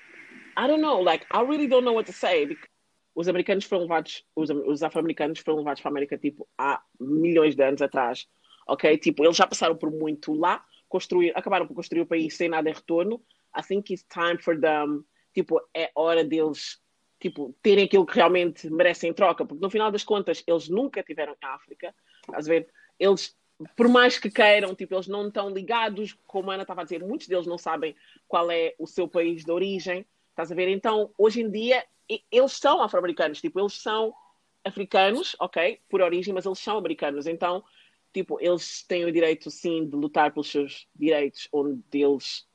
I 0.58 0.68
don't 0.68 0.82
know, 0.82 1.02
like, 1.02 1.26
I 1.32 1.42
really 1.44 1.68
don't 1.68 1.86
know 1.86 1.94
what 1.94 2.12
to 2.12 2.14
say. 2.14 2.46
Because 2.48 2.73
os 3.16 3.28
americanos 3.28 3.66
foram 3.66 3.84
levados, 3.84 4.26
os, 4.36 4.50
os 4.50 4.84
afro-americanos 4.84 5.40
foram 5.40 5.60
levados 5.60 5.82
para 5.82 5.90
a 5.90 5.94
América, 5.94 6.18
tipo, 6.18 6.48
há 6.58 6.82
milhões 7.00 7.56
de 7.56 7.64
anos 7.64 7.82
atrás, 7.82 8.28
ok? 8.68 8.98
Tipo, 8.98 9.24
eles 9.24 9.38
já 9.38 9.46
passaram 9.46 9.76
por 9.76 9.92
muito 9.92 10.34
lá, 10.34 10.64
construir, 10.90 11.32
acabaram 11.36 11.68
por 11.68 11.76
construir 11.76 12.02
o 12.02 12.06
país 12.06 12.36
sem 12.36 12.50
nada 12.50 12.70
em 12.70 12.74
retorno. 12.74 13.22
I 13.58 13.62
think 13.62 13.94
it's 13.94 14.06
time 14.12 14.42
for 14.42 14.60
them, 14.60 15.04
tipo, 15.34 15.62
é 15.76 15.92
hora 15.96 16.24
deles, 16.24 16.82
tipo, 17.20 17.56
terem 17.62 17.86
aquilo 17.86 18.06
que 18.06 18.16
realmente 18.16 18.70
merecem 18.70 19.12
em 19.12 19.14
troca, 19.14 19.46
porque 19.46 19.64
no 19.64 19.70
final 19.70 19.92
das 19.92 20.04
contas, 20.04 20.44
eles 20.48 20.68
nunca 20.68 21.04
tiveram 21.04 21.34
em 21.34 21.46
África, 21.46 21.96
a 22.32 22.42
ver? 22.42 22.68
Eles, 23.00 23.36
por 23.76 23.88
mais 23.88 24.18
que 24.18 24.30
queiram, 24.30 24.74
tipo, 24.74 24.96
eles 24.96 25.08
não 25.08 25.28
estão 25.28 25.50
ligados, 25.50 26.18
como 26.26 26.50
a 26.50 26.56
Ana 26.56 26.64
estava 26.64 26.82
a 26.82 26.84
dizer, 26.84 27.04
muitos 27.04 27.28
deles 27.28 27.46
não 27.46 27.60
sabem 27.60 27.96
qual 28.28 28.50
é 28.50 28.74
o 28.80 28.88
seu 28.88 29.08
país 29.08 29.44
de 29.46 29.52
origem, 29.52 30.06
estás 30.32 30.52
a 30.52 30.56
ver? 30.56 30.68
Então, 30.68 31.12
hoje 31.18 31.42
em 31.42 31.50
dia, 31.50 31.84
eles 32.32 32.54
são 32.54 32.82
afro-americanos, 32.82 33.42
tipo, 33.42 33.60
eles 33.60 33.74
são 33.74 34.14
africanos, 34.64 35.36
ok, 35.40 35.82
por 35.90 36.02
origem, 36.02 36.34
mas 36.34 36.46
eles 36.46 36.60
são 36.60 36.78
americanos, 36.78 37.28
então, 37.28 37.64
tipo, 38.14 38.40
eles 38.40 38.84
têm 38.84 39.06
o 39.06 39.12
direito, 39.12 39.50
sim, 39.50 39.88
de 39.88 39.96
lutar 39.96 40.32
pelos 40.32 40.50
seus 40.50 40.88
direitos 40.96 41.48
onde 41.52 41.82
eles 41.94 42.48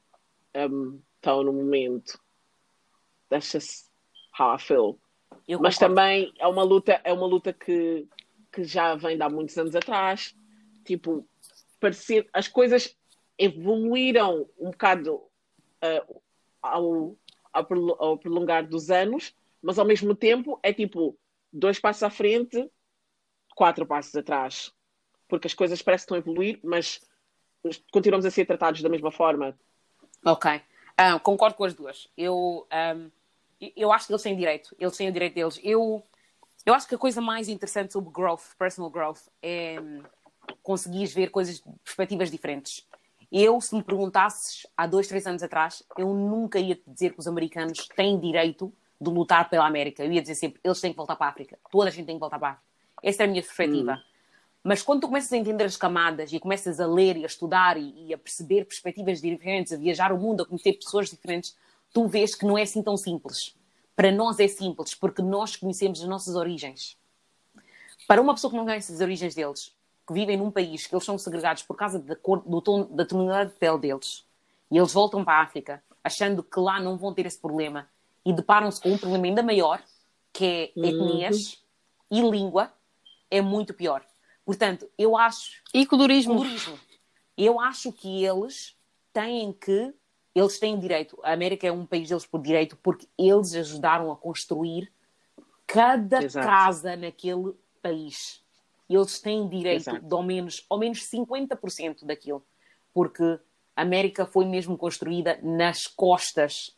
um, 0.55 1.01
estão 1.17 1.43
no 1.43 1.53
momento. 1.53 2.19
That's 3.29 3.53
just 3.53 3.91
how 4.39 4.55
I 4.55 4.59
feel. 4.59 4.99
Eu 5.47 5.61
Mas 5.61 5.75
concordo. 5.75 5.95
também 5.95 6.33
é 6.39 6.47
uma 6.47 6.63
luta, 6.63 7.01
é 7.05 7.13
uma 7.13 7.27
luta 7.27 7.53
que, 7.53 8.07
que 8.53 8.65
já 8.65 8.95
vem 8.95 9.17
de 9.17 9.23
há 9.23 9.29
muitos 9.29 9.57
anos 9.59 9.75
atrás. 9.75 10.35
Tipo, 10.85 11.27
parecer, 11.81 12.29
as 12.33 12.49
coisas 12.49 12.97
evoluíram 13.39 14.49
um 14.59 14.71
bocado 14.71 15.17
uh, 15.17 16.23
ao, 16.63 17.17
ao, 17.53 17.65
prolo- 17.65 17.97
ao 17.99 18.19
prolongar 18.19 18.67
dos 18.67 18.91
anos, 18.91 19.35
mas 19.63 19.79
ao 19.79 19.85
mesmo 19.85 20.15
tempo 20.15 20.59
é 20.63 20.73
tipo 20.73 21.17
dois 21.53 21.79
passos 21.79 22.03
à 22.03 22.11
frente, 22.11 22.71
quatro 23.55 23.87
passos 23.87 24.15
atrás. 24.15 24.73
Porque 25.27 25.47
as 25.47 25.55
coisas 25.55 25.83
parecem 25.83 26.07
que 26.07 26.15
estão 26.15 26.17
a 26.17 26.21
evoluir, 26.21 26.61
mas 26.63 27.01
continuamos 27.93 28.25
a 28.25 28.31
ser 28.31 28.47
tratados 28.47 28.81
da 28.83 28.89
mesma 28.89 29.11
forma. 29.11 29.59
Ok. 30.25 30.61
Ah, 30.97 31.19
concordo 31.21 31.57
com 31.57 31.65
as 31.65 31.75
duas. 31.75 32.09
Eu, 32.17 32.67
ahm, 32.71 33.09
eu 33.77 33.93
acho 33.93 34.07
que 34.07 34.13
eles 34.13 34.23
têm 34.23 34.37
direito. 34.37 34.75
Eles 34.79 34.97
têm 34.97 35.09
o 35.09 35.13
direito 35.13 35.35
deles. 35.35 35.61
Eu, 35.63 36.03
eu 36.65 36.75
acho 36.75 36.89
que 36.89 36.95
a 36.95 36.99
coisa 36.99 37.21
mais 37.21 37.49
interessante 37.49 37.93
sobre 37.93 38.11
growth, 38.11 38.55
personal 38.59 38.91
growth, 38.91 39.29
é 39.43 39.79
hum, 39.81 40.03
conseguires 40.63 41.13
ver 41.13 41.31
coisas 41.31 41.57
de 41.57 41.63
perspectivas 41.85 42.31
diferentes. 42.31 42.88
Eu, 43.31 43.61
se 43.61 43.75
me 43.75 43.83
perguntasses 43.83 44.67
há 44.77 44.87
dois, 44.87 45.07
três 45.07 45.27
anos 45.27 45.43
atrás, 45.43 45.83
eu 45.99 46.15
nunca 46.15 46.59
ia 46.59 46.75
te 46.75 46.83
dizer 46.87 47.13
que 47.13 47.21
os 47.21 47.27
americanos 47.27 47.87
têm 47.95 48.19
direito 48.19 48.73
de 49.01 49.11
lutar 49.11 49.49
pela 49.51 49.67
América. 49.67 50.03
Eu 50.03 50.13
ia 50.13 50.21
dizer 50.21 50.35
sempre, 50.35 50.61
eles 50.65 50.81
têm 50.81 50.93
que 50.93 50.97
voltar 50.97 51.15
para 51.17 51.27
a 51.27 51.31
África. 51.31 51.59
Toda 51.71 51.89
a 51.89 51.93
gente 51.93 52.07
tem 52.07 52.17
que 52.17 52.21
voltar 52.21 52.39
para 52.39 52.49
a 52.49 52.51
África. 52.53 52.67
Essa 53.03 53.23
é 53.23 53.27
a 53.27 53.29
minha 53.29 53.43
perspectiva. 53.43 53.93
Hum. 53.93 54.09
Mas 54.65 54.83
quando 54.83 55.03
tu 55.03 55.07
começas 55.07 55.33
a 55.33 55.37
entender 55.37 55.65
as 55.65 55.77
camadas 55.77 56.33
e 56.33 56.41
começas 56.41 56.81
a 56.81 56.87
ler 56.87 57.17
e 57.17 57.23
a 57.23 57.27
estudar 57.27 57.77
e, 57.77 58.09
e, 58.09 58.15
a 58.15 58.19
perceber 58.19 58.65
perspectivas 58.65 59.21
diferentes, 59.21 59.73
a 59.73 59.77
viajar 59.77 60.13
o 60.13 60.19
mundo, 60.19 60.43
a 60.43 60.47
conhecer 60.47 60.73
pessoas 60.73 61.09
diferentes, 61.09 61.57
tu 61.93 62.07
vês 62.07 62.35
que 62.35 62.45
não 62.45 62.59
é 62.59 62.63
assim 62.63 62.83
tão 62.83 62.97
simples. 62.97 63.55
Para 63.95 64.11
nós 64.11 64.39
é 64.41 64.49
simples, 64.49 64.95
porque 64.95 65.23
nós 65.23 65.57
conhecemos 65.57 66.01
as 66.01 66.09
nossas 66.09 66.35
origens. 66.35 66.97
Para 68.07 68.21
uma 68.21 68.35
pessoa 68.35 68.51
que 68.51 68.57
não 68.57 68.65
conhece 68.65 68.93
as 68.93 69.01
origens 69.01 69.35
deles, 69.35 69.73
que 70.09 70.15
vivem 70.15 70.39
num 70.39 70.51
país 70.51 70.87
que 70.87 70.95
eles 70.95 71.05
são 71.05 71.19
segregados 71.19 71.63
por 71.63 71.77
causa 71.77 71.99
da 71.99 72.17
cor, 72.17 72.43
do 72.47 72.63
tom, 72.63 72.85
da 72.91 73.05
tonalidade 73.05 73.51
de 73.51 73.57
pele 73.57 73.79
deles, 73.79 74.25
e 74.71 74.79
eles 74.79 74.95
voltam 74.95 75.23
para 75.23 75.35
a 75.35 75.43
África 75.43 75.83
achando 76.03 76.43
que 76.43 76.59
lá 76.59 76.81
não 76.81 76.97
vão 76.97 77.13
ter 77.13 77.27
esse 77.27 77.39
problema 77.39 77.87
e 78.25 78.33
deparam-se 78.33 78.81
com 78.81 78.91
um 78.91 78.97
problema 78.97 79.27
ainda 79.27 79.43
maior, 79.43 79.83
que 80.33 80.73
é 80.75 80.81
uhum. 80.81 80.85
etnias 80.87 81.63
uhum. 82.11 82.27
e 82.27 82.31
língua, 82.31 82.73
é 83.31 83.43
muito 83.43 83.75
pior. 83.75 84.03
Portanto, 84.47 84.89
eu 84.97 85.15
acho. 85.15 85.63
E 85.75 85.85
colorismo. 85.85 86.37
colorismo. 86.37 86.79
Eu 87.37 87.61
acho 87.61 87.93
que 87.93 88.25
eles 88.25 88.75
têm 89.13 89.53
que. 89.53 89.93
Eles 90.35 90.59
têm 90.59 90.79
direito. 90.79 91.19
A 91.23 91.33
América 91.33 91.67
é 91.67 91.73
um 91.73 91.85
país 91.85 92.09
deles 92.09 92.25
por 92.25 92.41
direito, 92.41 92.79
porque 92.83 93.07
eles 93.19 93.55
ajudaram 93.55 94.11
a 94.11 94.17
construir 94.17 94.91
cada 95.67 96.25
Exato. 96.25 96.47
casa 96.47 96.97
naquele 96.97 97.55
país. 97.83 98.43
Eles 98.89 99.21
têm 99.21 99.49
direito 99.49 99.91
Exato. 99.91 100.07
de 100.07 100.15
ao 100.15 100.23
menos, 100.23 100.65
ao 100.69 100.79
menos 100.79 101.01
50% 101.09 102.05
daquilo. 102.05 102.45
Porque 102.93 103.39
a 103.77 103.83
América 103.83 104.25
foi 104.27 104.45
mesmo 104.45 104.77
construída 104.79 105.39
nas 105.43 105.87
costas. 105.87 106.77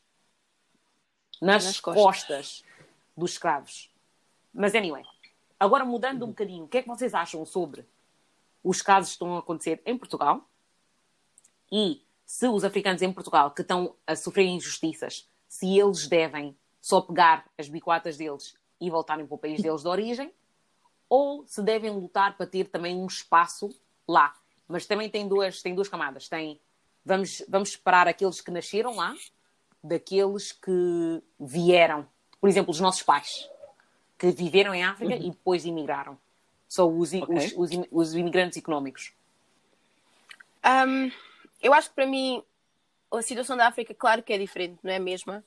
Nas, 1.40 1.64
nas 1.64 1.80
costas. 1.80 2.02
costas 2.02 2.64
dos 3.16 3.32
escravos. 3.32 3.90
Mas, 4.52 4.74
anyway. 4.74 5.04
Agora, 5.58 5.84
mudando 5.84 6.24
um 6.24 6.28
bocadinho, 6.28 6.64
o 6.64 6.68
que 6.68 6.78
é 6.78 6.82
que 6.82 6.88
vocês 6.88 7.14
acham 7.14 7.44
sobre 7.44 7.86
os 8.64 8.82
casos 8.82 9.10
que 9.10 9.14
estão 9.14 9.36
a 9.36 9.38
acontecer 9.38 9.80
em 9.86 9.96
Portugal? 9.96 10.48
E 11.70 12.02
se 12.24 12.48
os 12.48 12.64
africanos 12.64 13.02
em 13.02 13.12
Portugal 13.12 13.50
que 13.50 13.62
estão 13.62 13.94
a 14.06 14.16
sofrer 14.16 14.46
injustiças, 14.46 15.28
se 15.48 15.78
eles 15.78 16.06
devem 16.06 16.56
só 16.80 17.00
pegar 17.00 17.48
as 17.58 17.68
bicoatas 17.68 18.16
deles 18.16 18.56
e 18.80 18.88
voltarem 18.88 19.26
para 19.26 19.34
o 19.34 19.38
país 19.38 19.60
deles 19.60 19.82
de 19.82 19.88
origem, 19.88 20.32
ou 21.10 21.44
se 21.46 21.60
devem 21.60 21.90
lutar 21.90 22.36
para 22.36 22.46
ter 22.46 22.68
também 22.68 22.96
um 22.96 23.06
espaço 23.06 23.68
lá. 24.06 24.32
Mas 24.68 24.86
também 24.86 25.10
tem 25.10 25.26
duas, 25.26 25.60
tem 25.60 25.74
duas 25.74 25.88
camadas. 25.88 26.28
Tem, 26.28 26.60
vamos, 27.04 27.42
vamos 27.48 27.72
separar 27.72 28.06
aqueles 28.06 28.40
que 28.40 28.52
nasceram 28.52 28.94
lá 28.94 29.14
daqueles 29.82 30.52
que 30.52 31.22
vieram. 31.38 32.06
Por 32.40 32.48
exemplo, 32.48 32.70
os 32.70 32.78
nossos 32.78 33.02
pais 33.02 33.50
que 34.16 34.30
viveram 34.30 34.72
em 34.74 34.84
África 34.84 35.14
uhum. 35.14 35.22
e 35.22 35.30
depois 35.30 35.64
imigraram. 35.64 36.16
São 36.68 36.96
os, 36.96 37.12
okay. 37.12 37.36
os, 37.36 37.52
os, 37.56 37.86
os, 37.90 38.14
imigrantes 38.14 38.56
económicos. 38.58 39.12
Um, 40.64 41.10
eu 41.60 41.74
acho 41.74 41.88
que 41.88 41.94
para 41.94 42.06
mim 42.06 42.44
a 43.10 43.22
situação 43.22 43.56
da 43.56 43.66
África, 43.66 43.92
claro 43.92 44.22
que 44.22 44.32
é 44.32 44.38
diferente, 44.38 44.78
não 44.82 44.92
é 44.92 44.96
a 44.96 45.00
mesma, 45.00 45.42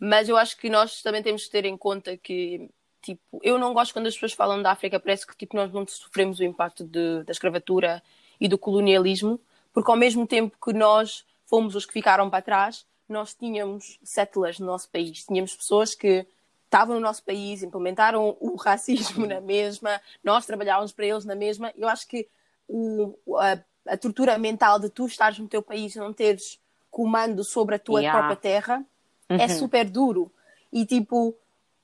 mas 0.00 0.28
eu 0.28 0.36
acho 0.36 0.56
que 0.56 0.68
nós 0.68 1.00
também 1.00 1.22
temos 1.22 1.44
que 1.44 1.50
ter 1.50 1.64
em 1.64 1.76
conta 1.76 2.16
que, 2.16 2.68
tipo, 3.02 3.40
eu 3.42 3.58
não 3.58 3.74
gosto 3.74 3.92
quando 3.92 4.06
as 4.06 4.14
pessoas 4.14 4.32
falam 4.32 4.62
da 4.62 4.70
África, 4.70 4.98
parece 5.00 5.26
que 5.26 5.36
tipo, 5.36 5.56
nós 5.56 5.72
não 5.72 5.86
sofremos 5.86 6.38
o 6.38 6.44
impacto 6.44 6.84
de, 6.84 7.24
da 7.24 7.32
escravatura 7.32 8.02
e 8.40 8.48
do 8.48 8.56
colonialismo, 8.56 9.40
porque 9.72 9.90
ao 9.90 9.96
mesmo 9.96 10.26
tempo 10.26 10.56
que 10.62 10.72
nós 10.72 11.24
fomos 11.46 11.74
os 11.74 11.84
que 11.84 11.92
ficaram 11.92 12.30
para 12.30 12.42
trás, 12.42 12.86
nós 13.08 13.34
tínhamos 13.34 13.98
settlers 14.02 14.58
no 14.58 14.66
nosso 14.66 14.88
país, 14.88 15.24
tínhamos 15.24 15.54
pessoas 15.54 15.94
que 15.94 16.26
estavam 16.64 16.94
no 16.94 17.00
nosso 17.00 17.22
país, 17.22 17.62
implementaram 17.62 18.36
o 18.40 18.56
racismo 18.56 19.26
na 19.26 19.40
mesma, 19.40 20.00
nós 20.24 20.46
trabalhávamos 20.46 20.92
para 20.92 21.06
eles 21.06 21.24
na 21.24 21.34
mesma. 21.34 21.72
Eu 21.76 21.88
acho 21.88 22.08
que 22.08 22.26
o, 22.66 23.14
a, 23.36 23.58
a 23.86 23.96
tortura 23.96 24.38
mental 24.38 24.78
de 24.78 24.88
tu 24.88 25.06
estares 25.06 25.38
no 25.38 25.48
teu 25.48 25.62
país 25.62 25.94
e 25.94 25.98
não 25.98 26.12
teres 26.12 26.58
comando 26.90 27.44
sobre 27.44 27.74
a 27.74 27.78
tua 27.78 28.00
yeah. 28.00 28.18
própria 28.18 28.36
terra 28.36 28.84
é 29.28 29.34
uhum. 29.34 29.40
é 29.40 29.48
super 29.48 29.88
duro. 29.88 30.32
E 30.72 30.86
tipo, 30.86 31.36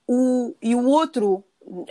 o, 0.09 0.57
e 0.61 0.75
o 0.75 0.85
outro 0.87 1.45
um, 1.61 1.85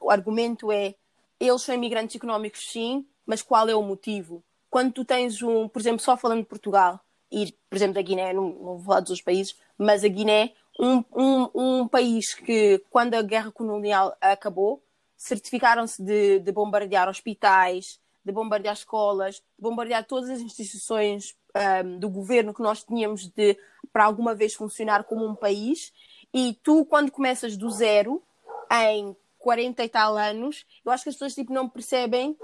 o 0.00 0.10
argumento 0.10 0.72
é 0.72 0.94
eles 1.38 1.62
são 1.62 1.74
imigrantes 1.74 2.16
económicos 2.16 2.70
sim, 2.70 3.06
mas 3.24 3.42
qual 3.42 3.68
é 3.68 3.74
o 3.74 3.82
motivo? 3.82 4.42
Quando 4.68 4.92
tu 4.92 5.04
tens 5.04 5.40
um, 5.42 5.68
por 5.68 5.80
exemplo, 5.80 6.00
só 6.00 6.16
falando 6.16 6.40
de 6.40 6.48
Portugal 6.48 7.00
e, 7.30 7.54
por 7.70 7.76
exemplo, 7.76 7.94
da 7.94 8.02
Guiné, 8.02 8.32
não, 8.32 8.48
não 8.48 8.76
vou 8.76 8.84
falar 8.84 9.00
dos 9.00 9.10
outros 9.10 9.24
países, 9.24 9.56
mas 9.76 10.02
a 10.02 10.08
Guiné, 10.08 10.52
um, 10.80 11.04
um, 11.14 11.50
um 11.54 11.88
país 11.88 12.34
que, 12.34 12.82
quando 12.90 13.14
a 13.14 13.22
guerra 13.22 13.52
colonial 13.52 14.16
acabou, 14.20 14.82
certificaram-se 15.16 16.02
de, 16.02 16.40
de, 16.40 16.52
bombardear 16.52 17.08
hospitais, 17.08 18.00
de 18.24 18.32
bombardear 18.32 18.74
escolas, 18.74 19.36
de 19.36 19.62
bombardear 19.62 20.04
todas 20.04 20.30
as 20.30 20.40
instituições 20.40 21.36
um, 21.84 21.98
do 21.98 22.08
governo 22.08 22.54
que 22.54 22.62
nós 22.62 22.82
tínhamos 22.82 23.28
de, 23.28 23.56
para 23.92 24.04
alguma 24.04 24.34
vez, 24.34 24.54
funcionar 24.54 25.04
como 25.04 25.26
um 25.26 25.34
país. 25.34 25.92
E 26.32 26.58
tu, 26.62 26.84
quando 26.84 27.10
começas 27.10 27.56
do 27.56 27.70
zero, 27.70 28.22
em 28.70 29.16
40 29.38 29.84
e 29.84 29.88
tal 29.88 30.16
anos, 30.16 30.66
eu 30.84 30.92
acho 30.92 31.04
que 31.04 31.10
as 31.10 31.14
pessoas 31.14 31.34
tipo, 31.34 31.52
não 31.52 31.68
percebem 31.68 32.36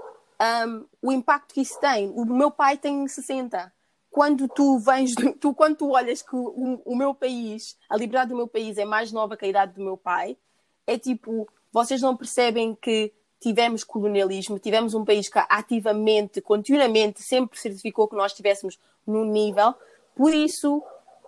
um, 0.67 0.85
o 1.01 1.11
impacto 1.11 1.53
que 1.53 1.61
isso 1.61 1.79
tem. 1.79 2.09
O 2.09 2.25
meu 2.25 2.51
pai 2.51 2.77
tem 2.77 3.07
60 3.07 3.71
quando 4.15 4.47
tu 4.47 4.79
vens, 4.79 5.13
tu, 5.41 5.53
quando 5.53 5.75
tu 5.75 5.91
olhas 5.91 6.21
que 6.21 6.33
o, 6.33 6.81
o, 6.85 6.95
meu 6.95 7.13
país, 7.13 7.77
a 7.89 7.97
liberdade 7.97 8.29
do 8.29 8.37
meu 8.37 8.47
país 8.47 8.77
é 8.77 8.85
mais 8.85 9.11
nova 9.11 9.35
que 9.35 9.43
a 9.43 9.47
idade 9.49 9.73
do 9.73 9.83
meu 9.83 9.97
pai, 9.97 10.37
é 10.87 10.97
tipo, 10.97 11.45
vocês 11.69 12.01
não 12.01 12.15
percebem 12.15 12.73
que 12.75 13.11
tivemos 13.41 13.83
colonialismo, 13.83 14.57
tivemos 14.57 14.93
um 14.93 15.03
país 15.03 15.27
que 15.27 15.37
ativamente, 15.49 16.39
continuamente, 16.39 17.21
sempre 17.21 17.59
certificou 17.59 18.07
que 18.07 18.15
nós 18.15 18.31
estivéssemos 18.31 18.79
num 19.05 19.25
nível. 19.25 19.75
Por 20.15 20.33
isso, 20.33 20.81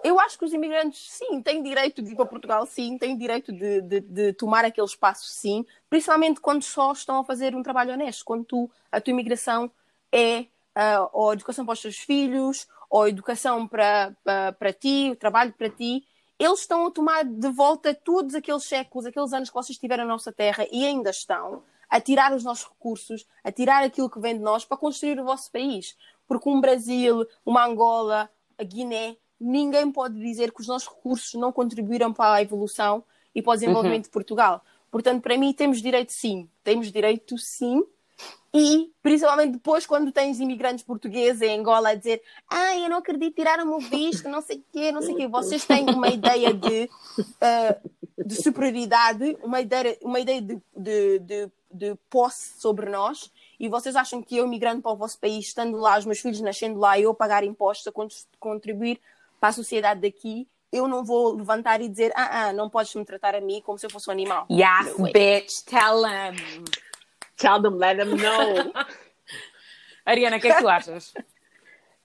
eu 0.07 0.19
acho 0.19 0.37
que 0.39 0.45
os 0.45 0.53
imigrantes, 0.53 1.11
sim, 1.11 1.41
têm 1.41 1.61
direito 1.61 2.01
de 2.01 2.13
ir 2.13 2.15
para 2.15 2.25
Portugal, 2.25 2.65
sim, 2.65 2.97
têm 2.97 3.17
direito 3.17 3.51
de, 3.51 3.81
de, 3.81 3.99
de, 3.99 4.33
tomar 4.33 4.63
aquele 4.63 4.87
espaço, 4.87 5.25
sim, 5.25 5.65
principalmente 5.89 6.39
quando 6.39 6.63
só 6.63 6.93
estão 6.93 7.19
a 7.19 7.25
fazer 7.25 7.53
um 7.53 7.61
trabalho 7.61 7.93
honesto, 7.93 8.23
quando 8.23 8.45
tu, 8.45 8.71
a 8.89 9.01
tua 9.01 9.11
imigração 9.11 9.69
é 10.11 10.41
uh, 10.77 11.09
ou 11.11 11.33
educação 11.33 11.65
para 11.65 11.73
os 11.73 11.81
teus 11.81 11.97
filhos, 11.97 12.67
ou 12.89 13.07
educação 13.07 13.67
para, 13.67 14.15
para, 14.23 14.53
para 14.53 14.71
ti, 14.71 15.09
o 15.11 15.15
trabalho 15.15 15.51
para 15.51 15.69
ti, 15.69 16.05
eles 16.39 16.61
estão 16.61 16.87
a 16.87 16.91
tomar 16.91 17.25
de 17.25 17.49
volta 17.49 17.93
todos 17.93 18.33
aqueles 18.33 18.63
séculos, 18.63 19.05
aqueles 19.05 19.33
anos 19.33 19.49
que 19.49 19.55
vocês 19.55 19.77
tiveram 19.77 20.05
na 20.05 20.13
nossa 20.13 20.31
terra 20.31 20.65
e 20.71 20.85
ainda 20.85 21.09
estão 21.09 21.63
a 21.89 21.99
tirar 21.99 22.33
os 22.33 22.45
nossos 22.45 22.69
recursos, 22.69 23.25
a 23.43 23.51
tirar 23.51 23.83
aquilo 23.83 24.09
que 24.09 24.19
vem 24.19 24.37
de 24.37 24.43
nós 24.43 24.63
para 24.63 24.77
construir 24.77 25.19
o 25.19 25.25
vosso 25.25 25.51
país. 25.51 25.97
Porque 26.27 26.47
um 26.47 26.61
Brasil, 26.61 27.25
uma 27.45 27.65
Angola, 27.65 28.29
a 28.57 28.63
Guiné, 28.63 29.17
ninguém 29.39 29.91
pode 29.91 30.20
dizer 30.20 30.51
que 30.51 30.62
os 30.62 30.67
nossos 30.67 30.88
recursos 30.88 31.34
não 31.34 31.51
contribuíram 31.51 32.13
para 32.13 32.36
a 32.36 32.41
evolução 32.41 33.03
e 33.34 33.41
para 33.41 33.51
o 33.51 33.56
desenvolvimento 33.56 34.06
uhum. 34.06 34.10
de 34.10 34.10
Portugal. 34.10 34.63
Portanto, 34.89 35.22
para 35.22 35.38
mim, 35.38 35.53
temos 35.53 35.82
direito 35.82 36.12
sim. 36.12 36.50
Temos 36.63 36.91
direito 36.91 37.38
sim 37.38 37.84
e 38.53 38.91
principalmente 39.03 39.53
depois, 39.53 39.86
quando 39.86 40.12
tens 40.12 40.39
imigrantes 40.39 40.84
portugueses 40.84 41.41
em 41.41 41.60
Angola 41.60 41.89
a 41.89 41.96
dizer 41.96 42.22
ah, 42.50 42.77
eu 42.77 42.89
não 42.89 42.98
acredito, 42.98 43.36
tiraram-me 43.36 43.74
o 43.74 43.79
visto, 43.79 44.27
não 44.27 44.41
sei 44.41 44.58
o 44.58 44.63
quê, 44.72 44.91
não 44.91 45.01
sei 45.01 45.13
o 45.13 45.17
quê. 45.17 45.27
Vocês 45.27 45.65
têm 45.65 45.88
uma 45.89 46.08
ideia 46.08 46.53
de, 46.53 46.89
uh, 47.20 48.25
de 48.25 48.36
superioridade, 48.41 49.38
uma 49.44 49.62
ideia, 49.62 49.98
uma 50.01 50.20
ideia 50.20 50.41
de, 50.41 50.60
de, 50.75 51.20
de, 51.20 51.51
de 51.72 51.96
posse 52.10 52.60
sobre 52.60 52.89
nós 52.89 53.32
e 53.60 53.67
vocês 53.67 53.96
acham 53.96 54.22
que 54.22 54.38
eu, 54.38 54.46
imigrante 54.46 54.82
para 54.82 54.91
o 54.91 54.98
vosso 54.98 55.20
país, 55.20 55.48
estando 55.48 55.77
lá, 55.77 55.98
os 55.98 56.06
meus 56.06 56.20
filhos 56.20 56.39
nascendo 56.41 56.79
lá, 56.79 57.00
eu 57.00 57.13
pagar 57.13 57.44
impostos, 57.44 57.88
a 57.88 57.91
contribuir 58.39 59.00
para 59.39 59.50
a 59.50 59.53
sociedade 59.53 60.01
daqui, 60.01 60.48
eu 60.72 60.88
não 60.88 61.03
vou 61.03 61.36
levantar 61.36 61.82
e 61.82 61.88
dizer, 61.88 62.12
ah, 62.15 62.48
ah, 62.48 62.53
não 62.53 62.70
podes 62.70 62.94
me 62.96 63.06
tratar 63.06 63.36
a 63.36 63.41
mim 63.41 63.62
como 63.62 63.77
se 63.77 63.86
eu 63.86 63.89
fosse 63.89 64.10
um 64.10 64.13
animal. 64.13 64.46
Yes, 64.51 64.96
bitch, 65.13 65.63
tell 65.65 66.01
them. 66.01 66.65
Tell 67.38 67.62
them, 67.62 67.77
let 67.77 67.98
them 67.98 68.15
know. 68.17 68.74
Ariana, 70.06 70.38
o 70.38 70.39
que 70.39 70.48
é 70.48 70.56
que 70.56 70.62
tu 70.62 70.67
achas? 70.67 71.13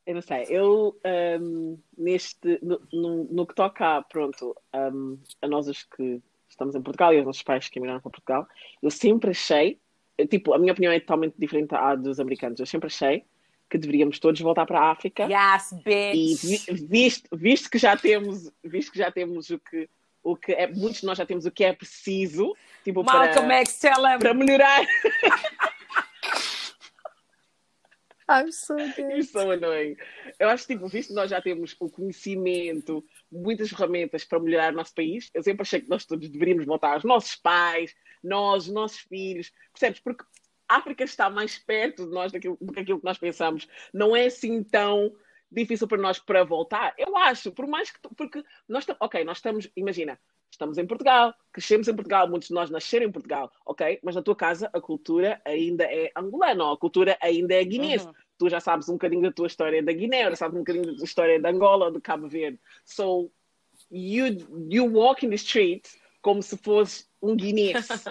Eu 0.05 0.15
não 0.15 0.23
sei, 0.23 0.47
eu 0.49 0.99
um, 1.41 1.79
neste, 1.97 2.59
no, 2.61 2.81
no, 2.93 3.25
no, 3.25 3.47
que 3.47 3.55
toca, 3.55 4.03
pronto, 4.03 4.57
um, 4.75 5.17
a 5.41 5.47
nós 5.47 5.69
os 5.69 5.85
que 5.85 6.21
estamos 6.49 6.75
em 6.75 6.83
Portugal 6.83 7.15
e 7.15 7.19
aos 7.19 7.27
nossos 7.27 7.45
pais 7.45 7.69
que 7.69 7.79
emigraram 7.79 8.01
para 8.01 8.11
Portugal, 8.11 8.49
eu 8.83 8.91
sempre 8.91 9.31
achei, 9.31 9.81
tipo, 10.29 10.53
a 10.53 10.59
minha 10.59 10.73
opinião 10.73 10.93
é 10.93 10.99
totalmente 10.99 11.37
diferente 11.39 11.73
à 11.75 11.95
dos 11.95 12.19
americanos, 12.19 12.59
eu 12.59 12.67
sempre 12.67 12.89
achei 12.89 13.25
que 13.73 13.79
deveríamos 13.79 14.19
todos 14.19 14.39
voltar 14.39 14.67
para 14.67 14.81
a 14.81 14.91
África. 14.91 15.25
Yes, 15.25 15.73
bitch! 15.83 16.69
E 16.69 16.75
visto, 16.75 17.35
visto 17.35 17.71
que 17.71 17.79
já 17.79 17.97
temos, 17.97 18.53
visto 18.63 18.93
que 18.93 18.99
já 18.99 19.11
temos 19.11 19.49
o 19.49 19.59
que, 19.59 19.89
o 20.23 20.37
que 20.37 20.53
é, 20.53 20.67
muitos 20.67 21.01
de 21.01 21.07
nós 21.07 21.17
já 21.17 21.25
temos 21.25 21.47
o 21.47 21.51
que 21.51 21.65
é 21.65 21.73
preciso, 21.73 22.55
tipo, 22.85 23.03
Malcolm 23.03 23.49
para, 23.49 23.61
X, 23.61 23.79
tell 23.79 24.05
him. 24.05 24.19
para 24.19 24.35
melhorar. 24.35 24.87
I'm 28.29 28.53
so 28.53 28.77
good. 28.77 29.25
so 29.25 29.51
annoying. 29.51 29.97
Eu 30.39 30.51
acho 30.51 30.67
que, 30.67 30.75
tipo, 30.75 30.87
visto 30.89 31.09
que 31.09 31.15
nós 31.15 31.31
já 31.31 31.41
temos 31.41 31.75
o 31.81 31.89
conhecimento, 31.89 33.03
muitas 33.31 33.71
ferramentas 33.71 34.23
para 34.23 34.39
melhorar 34.39 34.75
o 34.75 34.77
nosso 34.77 34.95
país, 34.95 35.31
eu 35.33 35.43
sempre 35.43 35.63
achei 35.63 35.81
que 35.81 35.89
nós 35.89 36.05
todos 36.05 36.29
deveríamos 36.29 36.67
voltar 36.67 36.93
aos 36.93 37.05
nossos 37.05 37.37
pais, 37.37 37.95
nós, 38.23 38.67
os 38.67 38.73
nossos 38.73 38.99
filhos, 38.99 39.51
percebes? 39.73 39.99
Porque 40.01 40.25
a 40.73 40.77
África 40.77 41.05
está 41.05 41.29
mais 41.29 41.59
perto 41.59 42.07
de 42.07 42.13
nós 42.13 42.33
daquilo, 42.33 42.57
do 42.61 42.73
que 42.73 42.81
aquilo 42.81 42.99
que 42.99 43.05
nós 43.05 43.19
pensamos. 43.19 43.69
Não 43.93 44.17
é 44.17 44.27
assim 44.27 44.63
tão 44.63 45.13
difícil 45.51 45.87
para 45.87 45.99
nós 46.01 46.19
para 46.19 46.45
voltar. 46.45 46.95
Eu 46.97 47.17
acho, 47.17 47.53
por 47.53 47.67
mais 47.67 47.91
que. 47.91 48.01
tu- 48.01 48.15
Porque 48.15 48.43
nós, 48.69 48.87
tam- 48.87 48.97
ok, 49.01 49.23
nós 49.25 49.39
estamos, 49.39 49.69
imagina, 49.77 50.19
estamos 50.51 50.79
em 50.79 50.87
Portugal, 50.87 51.35
crescemos 51.53 51.89
em 51.89 51.95
Portugal, 51.95 52.29
muitos 52.29 52.49
de 52.49 52.55
nós 52.55 52.71
nasceram 52.71 53.07
em 53.07 53.13
Portugal, 53.13 53.53
ok? 53.67 54.01
Mas 54.03 54.15
na 54.15 54.23
tua 54.23 54.37
casa 54.37 54.71
a 54.73 54.81
cultura 54.81 55.41
ainda 55.45 55.85
é 55.85 56.11
angolana, 56.17 56.65
ou 56.65 56.73
a 56.73 56.79
cultura 56.79 57.19
ainda 57.21 57.55
é 57.55 57.65
guinense. 57.65 58.07
Uhum. 58.07 58.13
Tu 58.39 58.49
já 58.49 58.61
sabes 58.61 58.89
um 58.89 58.95
bocadinho 58.95 59.23
da 59.23 59.33
tua 59.33 59.47
história 59.47 59.83
da 59.83 59.93
Guiné, 59.93 60.25
já 60.31 60.37
sabes 60.37 60.57
um 60.57 60.61
bocadinho 60.65 60.97
da 60.97 61.05
história 61.05 61.39
da 61.39 61.51
Angola, 61.51 61.93
de 61.93 62.01
Cabo 62.01 62.29
Verde. 62.29 62.59
So, 62.85 63.31
you, 63.91 64.39
you 64.69 64.85
walk 64.87 65.25
in 65.25 65.29
the 65.29 65.37
street 65.37 65.87
como 66.23 66.43
se 66.43 66.57
fosse 66.57 67.07
um 67.23 67.37
guinense. 67.37 68.11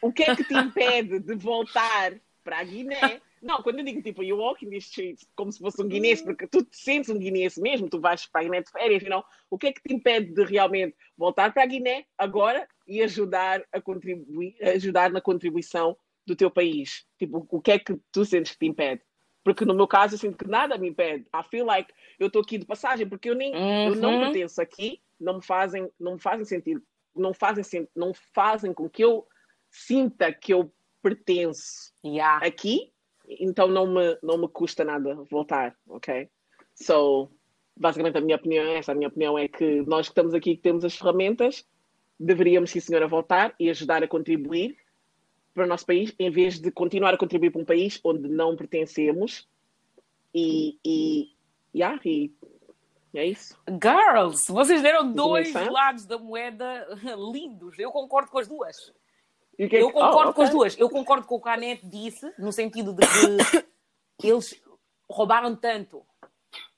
o 0.00 0.12
que 0.12 0.22
é 0.22 0.34
que 0.34 0.44
te 0.44 0.54
impede 0.54 1.18
de 1.18 1.34
voltar 1.34 2.14
para 2.44 2.58
a 2.58 2.64
Guiné? 2.64 3.20
Não, 3.42 3.62
quando 3.62 3.78
eu 3.80 3.84
digo 3.84 4.00
tipo, 4.00 4.22
you 4.22 4.38
walk 4.38 4.64
in 4.64 4.70
the 4.70 4.76
streets 4.76 5.26
como 5.34 5.52
se 5.52 5.58
fosse 5.58 5.82
um 5.82 5.88
guinense, 5.88 6.24
porque 6.24 6.46
tu 6.46 6.64
te 6.64 6.76
sentes 6.76 7.10
um 7.10 7.18
guinense 7.18 7.60
mesmo, 7.60 7.90
tu 7.90 8.00
vais 8.00 8.24
para 8.26 8.40
a 8.40 8.44
Guiné 8.44 8.62
de 8.62 8.70
férias, 8.70 9.02
know? 9.02 9.22
o 9.50 9.58
que 9.58 9.66
é 9.66 9.72
que 9.72 9.82
te 9.82 9.92
impede 9.94 10.32
de 10.32 10.44
realmente 10.44 10.96
voltar 11.16 11.52
para 11.52 11.62
a 11.62 11.66
Guiné 11.66 12.06
agora 12.16 12.66
e 12.86 13.02
ajudar 13.02 13.62
a 13.72 13.80
contribuir, 13.80 14.56
ajudar 14.62 15.10
na 15.10 15.20
contribuição 15.20 15.96
do 16.26 16.34
teu 16.34 16.50
país? 16.50 17.06
Tipo, 17.18 17.46
o 17.50 17.60
que 17.60 17.72
é 17.72 17.78
que 17.78 17.98
tu 18.10 18.24
sentes 18.24 18.52
que 18.52 18.58
te 18.60 18.66
impede? 18.66 19.02
Porque 19.42 19.66
no 19.66 19.74
meu 19.74 19.86
caso 19.86 20.14
eu 20.14 20.18
sinto 20.18 20.38
que 20.38 20.48
nada 20.48 20.78
me 20.78 20.88
impede. 20.88 21.26
I 21.34 21.42
feel 21.50 21.66
like 21.66 21.92
eu 22.18 22.28
estou 22.28 22.40
aqui 22.40 22.56
de 22.56 22.64
passagem, 22.64 23.06
porque 23.06 23.28
eu 23.28 23.34
nem 23.34 23.52
eu 23.54 23.94
não 23.94 24.14
Uhum. 24.14 24.20
pertenço 24.20 24.60
aqui, 24.62 25.02
não 25.20 25.36
me 25.36 25.44
fazem, 25.44 25.90
não 26.00 26.14
me 26.14 26.20
fazem 26.20 26.46
sentir, 26.46 26.82
não 27.14 27.32
fazem, 27.34 27.64
sen- 27.64 27.88
não 27.94 28.12
fazem 28.14 28.72
com 28.72 28.88
que 28.88 29.02
eu 29.04 29.26
sinta 29.70 30.32
que 30.32 30.52
eu 30.52 30.72
pertenço 31.02 31.92
Yeah. 32.04 32.44
aqui, 32.46 32.92
então 33.28 33.68
não 33.68 33.86
me, 33.86 34.18
não 34.22 34.38
me 34.38 34.48
custa 34.48 34.84
nada 34.84 35.14
voltar, 35.30 35.76
ok? 35.88 36.28
So, 36.74 37.30
basicamente 37.76 38.18
a 38.18 38.20
minha 38.20 38.36
opinião 38.36 38.64
é 38.64 38.78
essa. 38.78 38.92
A 38.92 38.94
minha 38.94 39.08
opinião 39.08 39.38
é 39.38 39.48
que 39.48 39.82
nós 39.82 40.06
que 40.06 40.12
estamos 40.12 40.34
aqui, 40.34 40.56
que 40.56 40.62
temos 40.62 40.84
as 40.84 40.96
ferramentas, 40.96 41.66
deveríamos, 42.18 42.70
sim 42.70 42.80
senhora, 42.80 43.08
voltar 43.08 43.54
e 43.58 43.70
ajudar 43.70 44.02
a 44.02 44.08
contribuir 44.08 44.76
para 45.54 45.64
o 45.64 45.68
nosso 45.68 45.86
país, 45.86 46.14
em 46.18 46.30
vez 46.30 46.58
de 46.58 46.70
continuar 46.70 47.14
a 47.14 47.18
contribuir 47.18 47.50
para 47.50 47.62
um 47.62 47.64
país 47.64 48.00
onde 48.04 48.28
não 48.28 48.56
pertencemos. 48.56 49.48
E, 50.34 50.78
e, 50.84 51.30
yeah, 51.74 52.00
e 52.04 52.32
é 53.18 53.26
isso. 53.26 53.56
Girls, 53.68 54.50
vocês 54.50 54.82
deram 54.82 55.12
dois 55.12 55.52
lados 55.52 56.04
da 56.06 56.18
moeda 56.18 56.86
lindos. 57.32 57.78
Eu 57.78 57.90
concordo 57.90 58.30
com 58.30 58.38
as 58.38 58.48
duas. 58.48 58.92
E 59.58 59.68
que 59.68 59.76
é 59.76 59.82
Eu 59.82 59.92
concordo 59.92 60.30
oh, 60.30 60.34
com 60.34 60.42
as 60.42 60.50
duas. 60.50 60.78
Eu 60.78 60.90
concordo 60.90 61.26
com 61.26 61.36
o 61.36 61.40
que 61.40 61.48
a 61.48 61.54
Anete 61.54 61.86
disse, 61.86 62.32
no 62.38 62.52
sentido 62.52 62.92
de 62.92 63.06
que 64.18 64.28
eles 64.28 64.60
roubaram 65.08 65.54
tanto, 65.54 66.04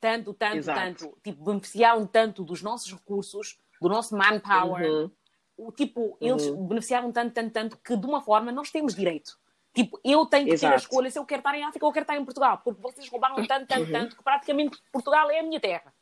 tanto, 0.01 0.35
tanto, 0.35 0.57
Exato. 0.57 0.81
tanto, 0.81 1.19
tipo, 1.23 1.45
beneficiaram 1.45 2.07
tanto 2.07 2.45
dos 2.45 2.63
nossos 2.63 2.93
recursos, 2.93 3.59
do 3.81 3.89
nosso 3.89 4.17
manpower. 4.17 4.85
Uhum. 4.85 5.11
O, 5.57 5.73
tipo, 5.73 6.19
eles 6.21 6.47
beneficiaram 6.49 7.11
tanto, 7.11 7.33
tanto, 7.33 7.53
tanto, 7.53 7.79
que 7.79 7.97
de 7.97 8.07
uma 8.07 8.21
forma 8.21 8.53
nós 8.53 8.71
temos 8.71 8.95
direito. 8.95 9.39
Tipo, 9.75 10.01
eu 10.05 10.25
tenho 10.27 10.45
que 10.47 10.57
ter 10.57 10.67
a 10.67 10.75
Exato. 10.75 10.83
escolha 10.83 11.11
se 11.11 11.19
eu 11.19 11.25
quero 11.25 11.41
estar 11.41 11.55
em 11.55 11.63
África 11.63 11.85
ou 11.85 11.91
eu 11.91 11.93
quero 11.93 12.05
estar 12.05 12.17
em 12.17 12.25
Portugal, 12.25 12.61
porque 12.65 12.81
vocês 12.81 13.09
roubaram 13.09 13.47
tanto, 13.47 13.67
tanto, 13.67 13.91
tanto, 13.91 14.17
que 14.17 14.23
praticamente 14.23 14.79
Portugal 14.91 15.31
é 15.31 15.41
a 15.41 15.43
minha 15.43 15.61
terra. 15.61 15.93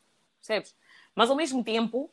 Percebes? 0.46 0.74
Mas 1.14 1.30
ao 1.30 1.37
mesmo 1.37 1.64
tempo, 1.64 2.11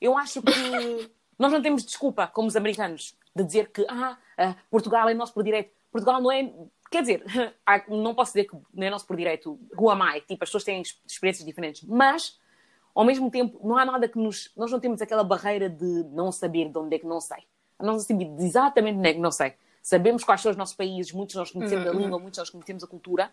eu 0.00 0.16
acho 0.16 0.40
que 0.42 0.52
nós 1.38 1.52
não 1.52 1.60
temos 1.60 1.84
desculpa, 1.84 2.26
como 2.26 2.48
os 2.48 2.56
americanos, 2.56 3.14
de 3.34 3.44
dizer 3.44 3.70
que 3.70 3.84
ah, 3.88 4.16
ah, 4.38 4.56
Portugal 4.70 5.08
é 5.08 5.14
nosso 5.14 5.34
por 5.34 5.44
direito. 5.44 5.70
Portugal 5.92 6.20
não 6.20 6.32
é. 6.32 6.50
Quer 6.90 7.02
dizer, 7.02 7.24
não 7.88 8.14
posso 8.14 8.32
dizer 8.32 8.44
que 8.44 8.56
não 8.72 8.86
é 8.86 8.90
nosso 8.90 9.06
por 9.06 9.16
direito. 9.16 9.58
Who 9.76 9.90
am 9.90 10.02
I? 10.16 10.20
Tipo, 10.22 10.44
as 10.44 10.48
pessoas 10.48 10.64
têm 10.64 10.78
ex- 10.78 10.98
experiências 11.06 11.44
diferentes. 11.44 11.82
Mas, 11.82 12.38
ao 12.94 13.04
mesmo 13.04 13.30
tempo, 13.30 13.60
não 13.62 13.76
há 13.76 13.84
nada 13.84 14.08
que 14.08 14.18
nos. 14.18 14.50
Nós 14.56 14.70
não 14.70 14.80
temos 14.80 15.02
aquela 15.02 15.22
barreira 15.22 15.68
de 15.68 16.04
não 16.12 16.32
saber 16.32 16.70
de 16.70 16.78
onde 16.78 16.96
é 16.96 16.98
que 16.98 17.06
não 17.06 17.20
sei. 17.20 17.44
Nós 17.78 17.92
não 17.92 18.00
sabemos 18.00 18.42
exatamente 18.42 18.98
onde 18.98 19.08
é 19.08 19.12
que 19.12 19.20
não 19.20 19.30
sei. 19.30 19.54
Sabemos 19.82 20.24
quais 20.24 20.40
são 20.40 20.50
os 20.50 20.56
nossos 20.56 20.74
países, 20.74 21.12
muitos 21.12 21.36
nós 21.36 21.50
conhecemos 21.50 21.86
a 21.86 21.90
língua, 21.92 22.18
muitos 22.18 22.38
nós 22.38 22.50
conhecemos 22.50 22.82
a 22.82 22.86
cultura. 22.86 23.30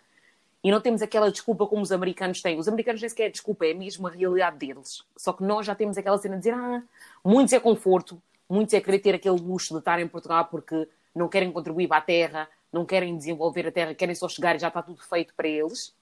E 0.64 0.72
não 0.72 0.80
temos 0.80 1.02
aquela 1.02 1.30
desculpa 1.30 1.68
como 1.68 1.82
os 1.82 1.92
americanos 1.92 2.42
têm. 2.42 2.58
Os 2.58 2.68
americanos 2.68 3.02
nem 3.02 3.10
sequer 3.10 3.26
é 3.26 3.30
desculpa, 3.30 3.66
é 3.66 3.74
mesmo 3.74 4.08
a 4.08 4.10
realidade 4.10 4.58
deles. 4.58 5.04
Só 5.18 5.34
que 5.34 5.44
nós 5.44 5.66
já 5.66 5.76
temos 5.76 5.98
aquela 5.98 6.18
cena 6.18 6.36
de 6.36 6.44
dizer, 6.44 6.54
ah, 6.54 6.82
muitos 7.24 7.54
é 7.54 7.60
conforto, 7.60 8.22
muitos 8.50 8.74
é 8.74 8.80
querer 8.80 9.00
ter 9.00 9.16
aquele 9.16 9.40
luxo 9.40 9.74
de 9.74 9.80
estar 9.80 10.00
em 10.00 10.08
Portugal 10.08 10.46
porque 10.46 10.88
não 11.14 11.28
querem 11.28 11.52
contribuir 11.52 11.88
para 11.88 11.98
a 11.98 12.02
terra, 12.02 12.50
não 12.72 12.86
querem 12.86 13.18
desenvolver 13.18 13.68
a 13.68 13.72
terra, 13.72 13.94
querem 13.94 14.16
só 14.16 14.30
chegar 14.30 14.56
e 14.56 14.60
já 14.60 14.70
está 14.70 14.82
tudo 14.82 15.04
feito 15.04 15.34
para 15.36 15.48
eles. 15.48 15.94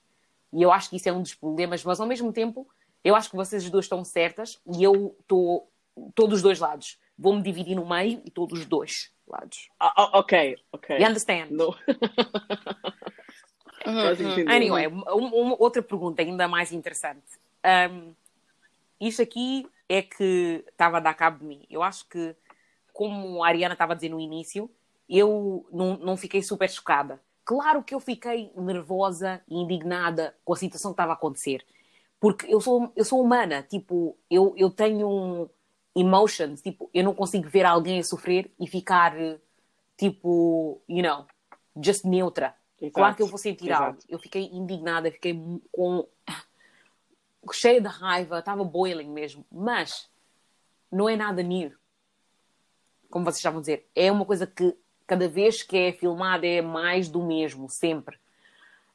E 0.52 0.62
eu 0.62 0.70
acho 0.72 0.90
que 0.90 0.96
isso 0.96 1.08
é 1.08 1.12
um 1.12 1.22
dos 1.22 1.34
problemas, 1.34 1.82
mas 1.82 1.98
ao 1.98 2.06
mesmo 2.06 2.32
tempo, 2.32 2.66
eu 3.02 3.16
acho 3.16 3.30
que 3.30 3.36
vocês 3.36 3.64
as 3.64 3.70
duas 3.70 3.86
estão 3.86 4.04
certas 4.04 4.60
e 4.66 4.82
eu 4.82 5.16
estou 5.20 5.68
estou 6.08 6.28
dos 6.28 6.40
dois 6.40 6.58
lados. 6.58 6.98
Vou-me 7.18 7.42
dividir 7.42 7.74
no 7.74 7.86
meio 7.86 8.22
e 8.24 8.28
estou 8.28 8.46
dos 8.46 8.64
dois 8.64 9.12
lados. 9.26 9.68
Ah, 9.78 9.92
ah, 9.96 10.18
ok, 10.18 10.56
ok. 10.72 10.98
You 10.98 11.06
understand? 11.06 11.50
No. 11.50 11.74
Entendemos. 13.86 14.52
Anyway, 14.54 14.88
um- 14.88 15.02
um- 15.52 15.56
outra 15.58 15.82
pergunta 15.82 16.22
ainda 16.22 16.46
mais 16.48 16.72
interessante. 16.72 17.22
Um, 17.90 18.14
isto 19.00 19.22
aqui 19.22 19.66
é 19.88 20.02
que 20.02 20.64
estava 20.68 20.98
a 20.98 21.00
dar 21.00 21.14
cabo 21.14 21.38
de 21.40 21.44
mim. 21.44 21.66
Eu 21.68 21.82
acho 21.82 22.08
que, 22.08 22.34
como 22.92 23.42
a 23.42 23.48
Ariana 23.48 23.74
estava 23.74 23.92
a 23.92 23.96
dizer 23.96 24.08
no 24.08 24.20
início, 24.20 24.70
eu 25.08 25.66
não, 25.72 25.96
não 25.98 26.16
fiquei 26.16 26.42
super 26.42 26.70
chocada. 26.70 27.20
Claro 27.44 27.82
que 27.82 27.94
eu 27.94 28.00
fiquei 28.00 28.52
nervosa 28.56 29.42
e 29.48 29.56
indignada 29.56 30.34
com 30.44 30.52
a 30.52 30.56
situação 30.56 30.92
que 30.92 30.94
estava 30.94 31.12
a 31.12 31.14
acontecer. 31.14 31.64
Porque 32.20 32.46
eu 32.52 32.60
sou, 32.60 32.92
eu 32.94 33.04
sou 33.04 33.20
humana, 33.20 33.62
tipo, 33.68 34.16
eu, 34.30 34.54
eu 34.56 34.70
tenho 34.70 35.50
emotions, 35.94 36.62
tipo, 36.62 36.88
eu 36.94 37.02
não 37.02 37.12
consigo 37.14 37.48
ver 37.48 37.64
alguém 37.66 37.98
a 37.98 38.04
sofrer 38.04 38.50
e 38.60 38.66
ficar, 38.68 39.12
tipo, 39.96 40.80
you 40.88 41.02
know, 41.02 41.26
just 41.82 42.04
neutra. 42.04 42.54
Exato, 42.82 42.94
Claro 42.94 43.16
que 43.16 43.22
eu 43.22 43.28
vou 43.28 43.38
sentir 43.38 43.66
exato. 43.66 43.84
algo. 43.84 43.98
Eu 44.08 44.18
fiquei 44.18 44.50
indignada, 44.52 45.10
fiquei 45.10 45.40
com 45.70 46.06
cheia 47.52 47.80
de 47.80 47.86
raiva, 47.86 48.40
estava 48.40 48.64
boiling 48.64 49.08
mesmo. 49.08 49.46
Mas 49.50 50.10
não 50.90 51.08
é 51.08 51.14
nada 51.14 51.42
new. 51.42 51.72
Como 53.08 53.24
vocês 53.24 53.36
estavam 53.36 53.58
a 53.58 53.60
dizer, 53.60 53.88
é 53.94 54.10
uma 54.10 54.24
coisa 54.24 54.46
que 54.46 54.76
cada 55.06 55.28
vez 55.28 55.62
que 55.62 55.76
é 55.76 55.92
filmada 55.92 56.46
é 56.46 56.60
mais 56.60 57.08
do 57.08 57.22
mesmo, 57.22 57.68
sempre. 57.68 58.18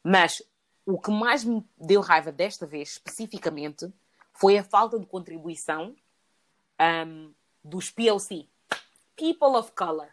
Mas 0.03 0.41
o 0.85 0.99
que 0.99 1.11
mais 1.11 1.43
me 1.43 1.65
deu 1.77 2.01
raiva 2.01 2.31
desta 2.31 2.65
vez, 2.65 2.91
especificamente, 2.91 3.91
foi 4.33 4.57
a 4.57 4.63
falta 4.63 4.99
de 4.99 5.05
contribuição 5.05 5.95
ahm, 6.77 7.31
dos 7.63 7.89
PLC 7.89 8.47
People 9.15 9.57
of 9.57 9.71
Color. 9.71 10.09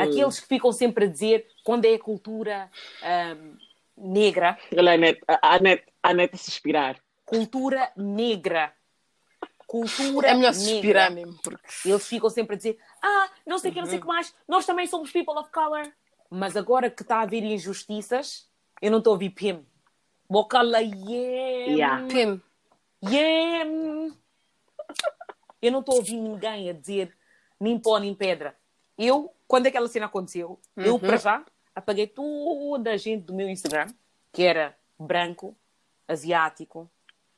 Aqueles 0.00 0.40
que 0.40 0.46
ficam 0.46 0.72
sempre 0.72 1.04
a 1.04 1.08
dizer 1.08 1.46
quando 1.64 1.84
é 1.84 1.94
a 1.94 1.98
cultura 1.98 2.70
ahm, 3.02 3.56
negra, 3.96 4.58
Olha 4.76 4.92
a 4.92 4.94
Anete, 4.94 5.20
a 5.28 5.54
Anete, 5.56 5.84
a 6.02 6.08
Anete 6.10 6.34
a 6.34 6.38
suspirar. 6.38 6.96
cultura 7.24 7.90
negra. 7.96 8.72
Cultura 9.66 10.28
É 10.28 10.34
melhor 10.34 10.52
negra. 10.52 10.70
suspirar 10.72 11.10
mesmo, 11.10 11.38
porque 11.42 11.66
Eles 11.84 12.06
ficam 12.06 12.28
sempre 12.28 12.54
a 12.54 12.56
dizer: 12.58 12.78
Ah, 13.02 13.30
não 13.46 13.58
sei 13.58 13.70
o 13.70 13.74
que, 13.74 13.80
não 13.80 13.86
sei 13.86 13.98
o 13.98 14.00
que 14.02 14.06
mais, 14.06 14.34
nós 14.46 14.66
também 14.66 14.86
somos 14.86 15.10
people 15.10 15.34
of 15.38 15.50
color. 15.50 15.90
Mas 16.30 16.56
agora 16.56 16.90
que 16.90 17.02
está 17.02 17.16
a 17.18 17.22
haver 17.22 17.42
injustiças, 17.42 18.48
eu 18.80 18.90
não 18.90 18.98
estou 18.98 19.12
a 19.12 19.14
ouvir 19.14 19.30
Pim. 19.30 19.66
Bocala, 20.28 20.80
yeah, 20.80 21.72
Yeah. 21.72 22.06
Pim, 22.08 22.40
yeah. 23.06 24.14
Eu 25.60 25.72
não 25.72 25.80
estou 25.80 25.94
a 25.94 25.98
ouvir 25.98 26.16
ninguém 26.16 26.68
a 26.70 26.72
dizer 26.72 27.14
nem 27.60 27.78
pó 27.78 27.98
nem 27.98 28.14
pedra. 28.14 28.56
Eu, 28.98 29.32
quando 29.52 29.66
aquela 29.66 29.86
cena 29.86 30.06
aconteceu, 30.06 30.58
eu 30.74 30.98
para 30.98 31.18
já 31.18 31.44
apaguei 31.74 32.06
toda 32.06 32.90
a 32.90 32.96
gente 32.96 33.24
do 33.24 33.34
meu 33.34 33.50
Instagram, 33.50 33.86
que 34.32 34.42
era 34.42 34.74
branco, 34.98 35.54
asiático, 36.08 36.90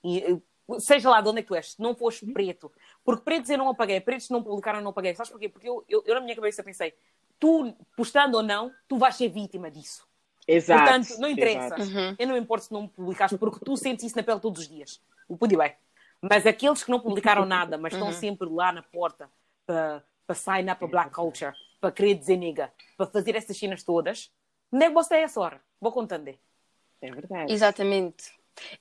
e 0.05 0.41
seja 0.79 1.11
lá 1.11 1.21
de 1.21 1.29
onde 1.29 1.41
é 1.41 1.43
que 1.43 1.49
tu 1.49 1.57
és, 1.57 1.73
se 1.73 1.83
não 1.83 1.93
foste 1.93 2.25
preto. 2.33 2.71
Porque 3.05 3.25
pretos 3.25 3.51
eu 3.51 3.59
não 3.59 3.69
apaguei, 3.69 4.01
pretos 4.01 4.31
não 4.31 4.45
publicaram, 4.45 4.79
eu 4.79 4.85
não 4.85 4.93
apaguei. 4.93 5.13
Sabes 5.17 5.33
porquê? 5.33 5.49
Porque 5.49 5.69
eu, 5.69 5.85
eu, 5.89 6.05
eu 6.07 6.15
na 6.15 6.21
minha 6.21 6.37
cabeça 6.37 6.63
pensei, 6.63 6.95
tu, 7.37 7.75
postando 7.97 8.37
ou 8.37 8.45
não, 8.45 8.73
tu 8.87 8.97
vais 8.97 9.17
ser 9.17 9.29
vítima 9.29 9.69
disso. 9.69 10.07
Exato. 10.47 10.85
Portanto, 10.85 11.19
não 11.19 11.29
interessa. 11.29 11.75
exato. 11.81 12.17
Eu 12.17 12.29
não 12.29 12.35
me 12.35 12.41
importo 12.41 12.67
se 12.67 12.73
não 12.73 12.83
me 12.83 12.89
publicaste, 12.91 13.37
porque 13.37 13.59
tu 13.65 13.77
sentes 13.77 14.05
isso 14.05 14.17
na 14.17 14.23
pele 14.23 14.39
todos 14.39 14.61
os 14.63 14.69
dias. 14.69 15.03
O 15.29 15.37
pude 15.37 15.57
bem. 15.57 15.75
Mas 16.23 16.47
aqueles 16.47 16.85
que 16.85 16.93
não 16.93 17.01
publicaram 17.01 17.45
nada, 17.45 17.77
mas 17.77 17.93
estão 17.93 18.13
sempre 18.13 18.49
lá 18.49 18.71
na 18.71 18.85
porta 18.85 19.29
para 19.67 20.05
para 20.27 20.35
sign 20.35 20.71
up 20.71 20.83
a 20.83 20.87
black 20.87 21.11
culture, 21.11 21.53
para 21.85 21.93
querer 21.93 22.15
dizer 22.15 22.39
nega, 22.39 22.73
para 22.97 23.07
fazer 23.07 23.37
essas 23.37 23.59
cenas 23.59 23.83
todas, 23.83 24.31
onde 24.73 24.87
é 24.87 24.89
que 24.89 24.95
você 24.95 25.17
é 25.17 25.23
essa 25.25 25.39
hora? 25.39 25.61
Vou 25.79 25.93
contando. 25.93 26.29
É 26.29 27.11
verdade. 27.11 27.53
Exatamente. 27.53 28.33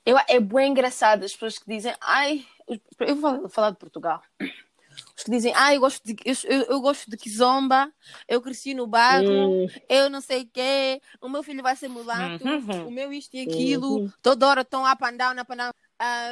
Eu, 0.06 0.16
é 0.26 0.40
bem 0.40 0.70
engraçado 0.70 1.22
as 1.22 1.32
pessoas 1.34 1.58
que 1.58 1.66
dizem, 1.68 1.94
ai, 2.00 2.46
eu 3.00 3.14
vou 3.16 3.46
falar 3.50 3.72
de 3.72 3.76
Portugal. 3.76 4.22
Os 5.14 5.22
que 5.22 5.30
dizem, 5.30 5.52
ah, 5.54 5.74
eu 5.74 5.80
gosto 5.80 6.02
de, 6.02 6.16
eu, 6.24 6.34
eu, 6.44 6.62
eu 6.62 6.80
gosto 6.80 7.10
de 7.10 7.16
Kizomba, 7.18 7.92
eu 8.26 8.40
cresci 8.40 8.72
no 8.72 8.86
bairro, 8.86 9.64
Hum, 9.64 9.66
eu 9.86 10.08
não 10.08 10.22
sei 10.22 10.42
o 10.44 10.46
quê, 10.50 11.02
o 11.20 11.28
meu 11.28 11.42
filho 11.42 11.62
vai 11.62 11.76
ser 11.76 11.88
mulato, 11.88 12.42
Uhum. 12.42 12.86
o 12.86 12.90
meu 12.90 13.12
isto 13.12 13.36
e 13.36 13.42
aquilo, 13.42 13.98
Uhum. 13.98 14.12
toda 14.22 14.48
hora 14.48 14.60
estão 14.62 14.90
up 14.90 15.04
and 15.04 15.16
down, 15.18 15.38
up 15.38 15.52
and 15.52 15.56
down. 15.56 15.72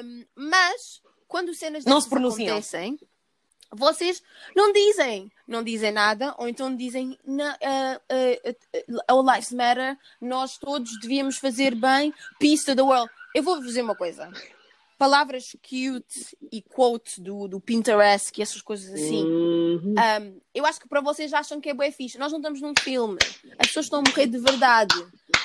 Um, 0.03 0.25
mas, 0.35 1.03
quando 1.29 1.53
cenas 1.55 1.85
Não 1.85 2.01
se 2.01 2.09
pronunciam. 2.09 2.57
acontecem, 2.57 2.99
vocês 3.73 4.23
não 4.55 4.73
dizem, 4.73 5.31
não 5.47 5.63
dizem 5.63 5.91
nada, 5.91 6.35
ou 6.39 6.49
então 6.49 6.75
dizem, 6.75 7.19
"Não, 7.25 7.51
uh, 7.51 7.97
uh, 8.13 8.97
uh, 8.97 9.01
all 9.09 9.25
lives 9.25 9.53
matter, 9.53 9.97
nós 10.21 10.59
todos 10.59 10.99
devíamos 11.01 11.39
fazer 11.39 11.75
bem, 11.75 12.13
peace 12.39 12.65
to 12.65 12.77
the 12.77 12.83
world. 12.83 13.11
Eu 13.35 13.43
vou-vos 13.43 13.65
dizer 13.67 13.83
uma 13.83 13.97
coisa. 13.97 14.31
Palavras 15.03 15.57
cute 15.69 16.39
e 16.53 16.63
quotes 16.63 17.19
do, 17.19 17.49
do 17.49 17.61
Pinterest, 17.61 18.39
e 18.39 18.41
essas 18.41 18.63
coisas 18.63 18.89
assim. 18.89 19.25
uhum. 19.25 19.95
Um, 19.99 20.41
eu 20.55 20.65
acho 20.65 20.79
que 20.79 20.87
para 20.87 21.01
vocês 21.01 21.33
acham 21.33 21.61
que 21.61 21.71
é 21.71 21.75
bem 21.75 21.91
fixe. 21.91 22.17
Nós 22.17 22.31
não 22.31 22.39
estamos 22.39 22.61
num 22.61 22.73
filme. 22.79 23.19
As 23.59 23.67
pessoas 23.67 23.87
estão 23.87 23.99
a 23.99 24.09
morrer 24.09 24.29
de 24.29 24.39
verdade. 24.39 24.95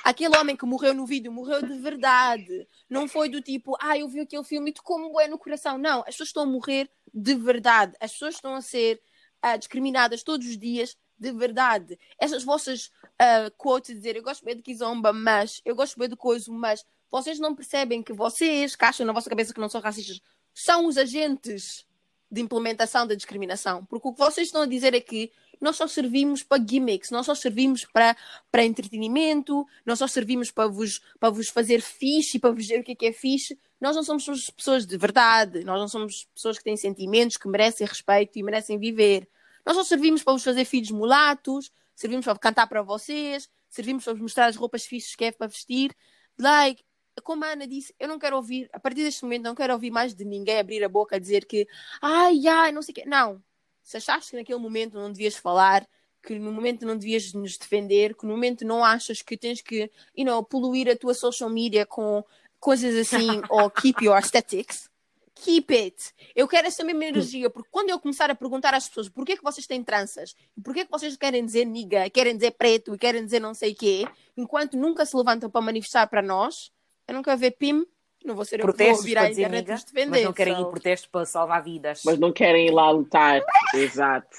Aquele 0.03 0.37
homem 0.37 0.55
que 0.55 0.63
morreu 0.63 0.93
no 0.93 1.07
vídeo 1.07 1.31
morreu 1.31 1.59
de 1.63 1.73
verdade. 1.79 2.67
Não 2.87 3.07
foi 3.07 3.29
do 3.29 3.41
tipo, 3.41 3.75
ah, 3.81 3.97
eu 3.97 4.07
vi 4.07 4.19
aquele 4.19 4.43
filme 4.43 4.69
e 4.69 4.73
tocou-me 4.75 5.11
bem 5.11 5.27
no 5.27 5.39
coração. 5.39 5.75
Não, 5.75 6.01
as 6.01 6.09
pessoas 6.09 6.29
estão 6.29 6.43
a 6.43 6.45
morrer 6.45 6.87
de 7.11 7.33
verdade. 7.33 7.95
As 7.99 8.11
pessoas 8.11 8.35
estão 8.35 8.53
a 8.53 8.61
ser 8.61 9.01
ah, 9.41 9.57
discriminadas 9.57 10.21
todos 10.21 10.45
os 10.45 10.55
dias 10.55 10.95
de 11.17 11.31
verdade. 11.31 11.97
Essas 12.19 12.43
vossas 12.43 12.91
ah, 13.17 13.49
quotes 13.57 13.89
de 13.89 13.95
dizer 13.95 14.15
eu 14.17 14.21
gosto 14.21 14.45
bem 14.45 14.55
de 14.55 14.61
Kizomba, 14.61 15.11
mas 15.11 15.61
eu 15.65 15.75
gosto 15.75 15.97
bem 15.97 16.07
de 16.07 16.15
coisa, 16.15 16.51
mas 16.51 16.85
vocês 17.11 17.39
não 17.39 17.55
percebem 17.55 18.03
que 18.03 18.13
vocês, 18.13 18.75
que 18.75 18.85
acham 18.85 19.05
na 19.05 19.13
vossa 19.13 19.29
cabeça 19.29 19.53
que 19.53 19.59
não 19.59 19.69
são 19.69 19.81
racistas, 19.81 20.19
são 20.53 20.87
os 20.87 20.97
agentes 20.97 21.85
de 22.29 22.41
implementação 22.41 23.07
da 23.07 23.15
discriminação. 23.15 23.85
Porque 23.85 24.07
o 24.07 24.13
que 24.13 24.19
vocês 24.19 24.47
estão 24.47 24.61
a 24.61 24.65
dizer 24.65 24.93
é 24.93 24.99
que 24.99 25.31
nós 25.59 25.75
só 25.75 25.87
servimos 25.87 26.43
para 26.43 26.63
gimmicks, 26.63 27.09
nós 27.09 27.25
só 27.25 27.33
servimos 27.33 27.85
para, 27.85 28.15
para 28.51 28.65
entretenimento, 28.65 29.65
nós 29.85 29.99
só 29.99 30.07
servimos 30.07 30.51
para 30.51 30.67
vos, 30.67 31.01
para 31.19 31.29
vos 31.29 31.49
fazer 31.49 31.81
fixe, 31.81 32.37
para 32.37 32.51
vos 32.51 32.63
dizer 32.63 32.79
o 32.79 32.83
que 32.83 32.91
é 32.91 32.95
que 32.95 33.05
é 33.07 33.13
fixe. 33.13 33.57
Nós 33.79 33.95
não 33.95 34.03
somos 34.03 34.49
pessoas 34.51 34.85
de 34.85 34.97
verdade, 34.97 35.63
nós 35.63 35.79
não 35.79 35.87
somos 35.87 36.27
pessoas 36.33 36.57
que 36.57 36.63
têm 36.63 36.77
sentimentos, 36.77 37.37
que 37.37 37.47
merecem 37.47 37.87
respeito 37.87 38.37
e 38.37 38.43
merecem 38.43 38.77
viver. 38.77 39.27
Nós 39.65 39.75
só 39.75 39.83
servimos 39.83 40.23
para 40.23 40.33
vos 40.33 40.43
fazer 40.43 40.65
filhos 40.65 40.91
mulatos, 40.91 41.71
servimos 41.95 42.25
para 42.25 42.37
cantar 42.37 42.67
para 42.67 42.81
vocês, 42.81 43.49
servimos 43.69 44.03
para 44.03 44.13
vos 44.13 44.21
mostrar 44.21 44.47
as 44.47 44.55
roupas 44.55 44.85
fixes 44.85 45.15
que 45.15 45.25
é 45.25 45.31
para 45.31 45.47
vestir. 45.47 45.95
Like, 46.39 46.83
como 47.21 47.43
a 47.45 47.49
Ana 47.49 47.67
disse, 47.67 47.93
eu 47.99 48.07
não 48.07 48.19
quero 48.19 48.35
ouvir, 48.35 48.69
a 48.71 48.79
partir 48.79 49.03
deste 49.03 49.23
momento, 49.23 49.43
não 49.43 49.55
quero 49.55 49.73
ouvir 49.73 49.91
mais 49.91 50.13
de 50.13 50.23
ninguém 50.25 50.59
abrir 50.59 50.83
a 50.83 50.89
boca 50.89 51.15
a 51.15 51.19
dizer 51.19 51.45
que 51.45 51.67
ai, 52.01 52.47
ai, 52.47 52.71
não 52.71 52.81
sei 52.81 52.91
o 52.91 52.95
quê. 52.95 53.03
Não. 53.05 53.41
Se 53.83 53.97
achaste 53.97 54.31
que 54.31 54.37
naquele 54.37 54.59
momento 54.59 54.95
não 54.95 55.11
devias 55.11 55.35
falar, 55.35 55.87
que 56.21 56.37
no 56.37 56.51
momento 56.51 56.85
não 56.85 56.97
devias 56.97 57.31
nos 57.33 57.57
defender, 57.57 58.15
que 58.15 58.25
no 58.25 58.33
momento 58.33 58.65
não 58.65 58.83
achas 58.83 59.21
que 59.21 59.37
tens 59.37 59.61
que, 59.61 59.89
you 60.15 60.25
know, 60.25 60.43
poluir 60.43 60.89
a 60.89 60.95
tua 60.95 61.13
social 61.13 61.49
media 61.49 61.85
com 61.85 62.23
coisas 62.59 62.95
assim, 62.95 63.27
ou 63.49 63.69
keep 63.69 64.03
your 64.03 64.15
aesthetics, 64.15 64.89
keep 65.35 65.73
it. 65.73 66.13
Eu 66.35 66.47
quero 66.47 66.67
essa 66.67 66.83
mesma 66.83 67.05
energia, 67.05 67.49
porque 67.49 67.69
quando 67.71 67.89
eu 67.89 67.99
começar 67.99 68.29
a 68.29 68.35
perguntar 68.35 68.73
às 68.73 68.87
pessoas 68.89 69.07
porquê 69.07 69.37
que 69.37 69.43
vocês 69.43 69.65
têm 69.65 69.83
tranças, 69.83 70.35
e 70.57 70.61
porquê 70.61 70.83
que 70.83 70.91
vocês 70.91 71.15
querem 71.15 71.45
dizer 71.45 71.65
niga, 71.65 72.09
querem 72.09 72.35
dizer 72.35 72.51
preto 72.51 72.93
e 72.93 72.97
querem 72.97 73.23
dizer 73.23 73.39
não 73.39 73.53
sei 73.53 73.71
o 73.71 73.75
quê, 73.75 74.05
enquanto 74.35 74.75
nunca 74.75 75.05
se 75.05 75.15
levantam 75.15 75.49
para 75.49 75.61
manifestar 75.61 76.07
para 76.07 76.21
nós, 76.21 76.71
eu 77.07 77.13
não 77.13 77.23
quero 77.23 77.37
ver 77.37 77.51
PIM, 77.51 77.85
não 78.25 78.35
vou 78.35 78.43
ser 78.45 78.55
eu 78.55 78.59
que 78.59 78.65
vou 78.65 78.73
Protestos 78.75 79.05
vir 79.05 79.17
à 79.17 79.21
para 79.21 79.29
dizer 79.29 79.41
internet 79.43 79.69
nos 79.71 79.83
defender. 79.83 80.09
mas 80.11 80.23
não 80.23 80.33
querem 80.33 80.55
so- 80.55 80.61
ir 80.61 80.65
protestos 80.71 81.09
para 81.09 81.25
salvar 81.25 81.63
vidas. 81.63 82.01
Mas 82.05 82.19
não 82.19 82.31
querem 82.33 82.67
ir 82.67 82.71
lá 82.71 82.89
lutar. 82.91 83.41
Exato. 83.73 84.37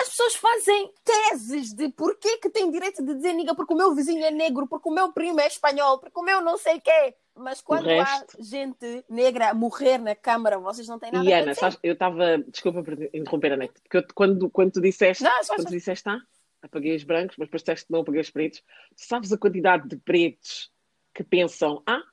As 0.00 0.08
pessoas 0.10 0.36
fazem 0.36 0.92
teses 1.04 1.72
de 1.74 1.88
porquê 1.88 2.38
que 2.38 2.48
tem 2.48 2.70
direito 2.70 3.04
de 3.04 3.14
dizer 3.14 3.32
niga 3.32 3.52
porque 3.54 3.74
o 3.74 3.76
meu 3.76 3.92
vizinho 3.96 4.24
é 4.24 4.30
negro, 4.30 4.66
porque 4.68 4.88
o 4.88 4.92
meu 4.92 5.12
primo 5.12 5.40
é 5.40 5.46
espanhol, 5.48 5.98
porque 5.98 6.18
o 6.18 6.22
meu 6.22 6.40
não 6.40 6.56
sei 6.56 6.80
quê. 6.80 7.14
Mas 7.34 7.60
quando 7.60 7.86
resto- 7.86 8.36
há 8.38 8.42
gente 8.42 9.04
negra 9.08 9.50
a 9.50 9.54
morrer 9.54 9.98
na 9.98 10.14
Câmara, 10.14 10.58
vocês 10.58 10.86
não 10.88 10.98
têm 11.00 11.10
nada 11.12 11.24
E 11.28 11.32
a 11.32 11.38
Ana, 11.38 11.48
dizer. 11.48 11.60
sabes, 11.60 11.78
eu 11.82 11.92
estava. 11.94 12.38
Desculpa 12.38 12.82
por 12.82 12.94
interromper, 13.12 13.52
Ana, 13.52 13.68
porque 13.68 13.96
eu- 13.98 14.14
quando, 14.14 14.48
quando 14.50 14.72
tu 14.72 14.80
disseste. 14.80 15.22
Não, 15.24 15.42
só- 15.42 15.54
quando 15.54 15.62
só- 15.62 15.68
tu 15.68 15.72
disseste, 15.72 16.08
ah, 16.08 16.18
apaguei 16.62 16.94
os 16.96 17.02
brancos, 17.04 17.36
mas 17.36 17.46
depois 17.48 17.62
disseste 17.62 17.86
que 17.86 17.92
não 17.92 18.00
apaguei 18.00 18.20
os 18.20 18.30
pretos, 18.30 18.62
sabes 18.96 19.32
a 19.32 19.38
quantidade 19.38 19.88
de 19.88 19.96
pretos 19.96 20.70
que 21.18 21.24
pensam, 21.24 21.82
ah, 21.84 22.04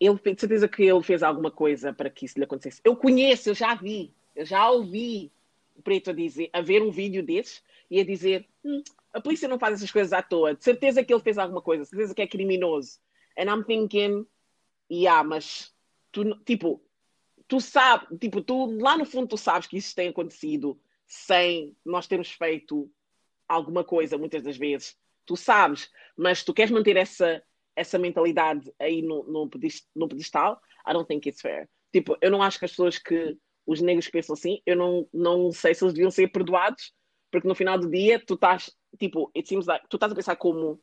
ele 0.00 0.16
de 0.16 0.40
certeza 0.40 0.66
que 0.66 0.82
ele 0.82 1.00
fez 1.00 1.22
alguma 1.22 1.48
coisa 1.48 1.92
para 1.92 2.10
que 2.10 2.26
isso 2.26 2.36
lhe 2.36 2.44
acontecesse. 2.44 2.80
Eu 2.84 2.96
conheço, 2.96 3.50
eu 3.50 3.54
já 3.54 3.72
vi, 3.76 4.12
eu 4.34 4.44
já 4.44 4.68
ouvi 4.68 5.30
o 5.76 5.82
preto 5.82 6.10
a 6.10 6.12
dizer, 6.12 6.50
a 6.52 6.60
ver 6.60 6.82
um 6.82 6.90
vídeo 6.90 7.22
desses 7.24 7.62
e 7.88 8.00
a 8.00 8.04
dizer, 8.04 8.48
"Hum, 8.64 8.82
a 9.12 9.20
polícia 9.20 9.46
não 9.46 9.60
faz 9.60 9.74
essas 9.74 9.92
coisas 9.92 10.12
à 10.12 10.20
toa, 10.22 10.56
de 10.56 10.64
certeza 10.64 11.04
que 11.04 11.14
ele 11.14 11.22
fez 11.22 11.38
alguma 11.38 11.62
coisa, 11.62 11.84
de 11.84 11.90
certeza 11.90 12.12
que 12.12 12.20
é 12.20 12.26
criminoso. 12.26 12.98
And 13.38 13.44
I'm 13.44 13.62
thinking, 13.62 14.26
yeah, 14.90 15.22
mas 15.22 15.72
tu, 16.10 16.34
tipo, 16.44 16.82
tu 17.46 17.60
sabes, 17.60 18.08
tipo, 18.18 18.42
tu 18.42 18.76
lá 18.80 18.98
no 18.98 19.04
fundo 19.04 19.28
tu 19.28 19.36
sabes 19.36 19.68
que 19.68 19.76
isso 19.76 19.94
tem 19.94 20.08
acontecido 20.08 20.76
sem 21.06 21.76
nós 21.84 22.08
termos 22.08 22.32
feito 22.32 22.90
alguma 23.46 23.84
coisa 23.84 24.18
muitas 24.18 24.42
das 24.42 24.56
vezes. 24.56 24.98
Tu 25.24 25.36
sabes, 25.36 25.92
mas 26.16 26.42
tu 26.42 26.52
queres 26.52 26.72
manter 26.72 26.96
essa, 26.96 27.40
essa 27.78 27.98
mentalidade 27.98 28.72
aí 28.78 29.02
no, 29.02 29.24
no, 29.24 29.50
no 29.94 30.08
pedestal, 30.08 30.60
I 30.86 30.92
don't 30.92 31.06
think 31.06 31.28
it's 31.28 31.40
fair. 31.40 31.68
Tipo, 31.92 32.16
eu 32.20 32.30
não 32.30 32.42
acho 32.42 32.58
que 32.58 32.64
as 32.64 32.72
pessoas 32.72 32.98
que 32.98 33.36
os 33.66 33.80
negros 33.80 34.08
pensam 34.08 34.34
assim, 34.34 34.60
eu 34.66 34.76
não, 34.76 35.06
não 35.12 35.52
sei 35.52 35.74
se 35.74 35.84
eles 35.84 35.94
deviam 35.94 36.10
ser 36.10 36.28
perdoados, 36.28 36.92
porque 37.30 37.46
no 37.46 37.54
final 37.54 37.78
do 37.78 37.90
dia 37.90 38.18
tu 38.18 38.34
estás, 38.34 38.74
tipo, 38.98 39.30
it 39.36 39.48
seems 39.48 39.66
like, 39.66 39.86
tu 39.88 39.96
estás 39.96 40.12
a 40.12 40.14
pensar 40.14 40.36
como 40.36 40.80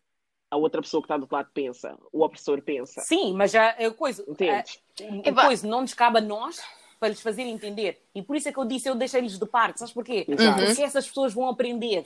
a 0.50 0.58
outra 0.58 0.82
pessoa 0.82 1.02
que 1.02 1.06
está 1.06 1.18
do 1.18 1.24
outro 1.24 1.36
lado 1.36 1.50
pensa, 1.54 1.98
o 2.14 2.24
opressor 2.24 2.62
pensa. 2.62 3.02
Sim, 3.02 3.34
mas 3.34 3.52
já 3.52 3.70
a 3.70 3.92
coisa, 3.92 4.24
Entendes? 4.28 4.80
a, 5.02 5.30
Epá. 5.30 5.42
a 5.44 5.46
coisa 5.48 5.68
não 5.68 5.82
nos 5.82 5.94
cabe 5.94 6.20
a 6.20 6.22
nós 6.22 6.62
para 7.00 7.10
lhes 7.10 7.22
fazer 7.22 7.42
entender. 7.44 8.02
E 8.14 8.22
por 8.22 8.36
isso 8.36 8.48
é 8.48 8.54
que 8.54 8.60
eu 8.60 8.66
disse, 8.66 8.88
eu 8.88 8.96
deixei-lhes 8.96 9.38
de 9.38 9.46
parte. 9.46 9.80
Sabes 9.80 9.94
porquê? 9.94 10.26
Exato. 10.28 10.64
Porque 10.64 10.82
essas 10.82 11.08
pessoas 11.08 11.34
vão 11.34 11.50
aprender. 11.50 12.06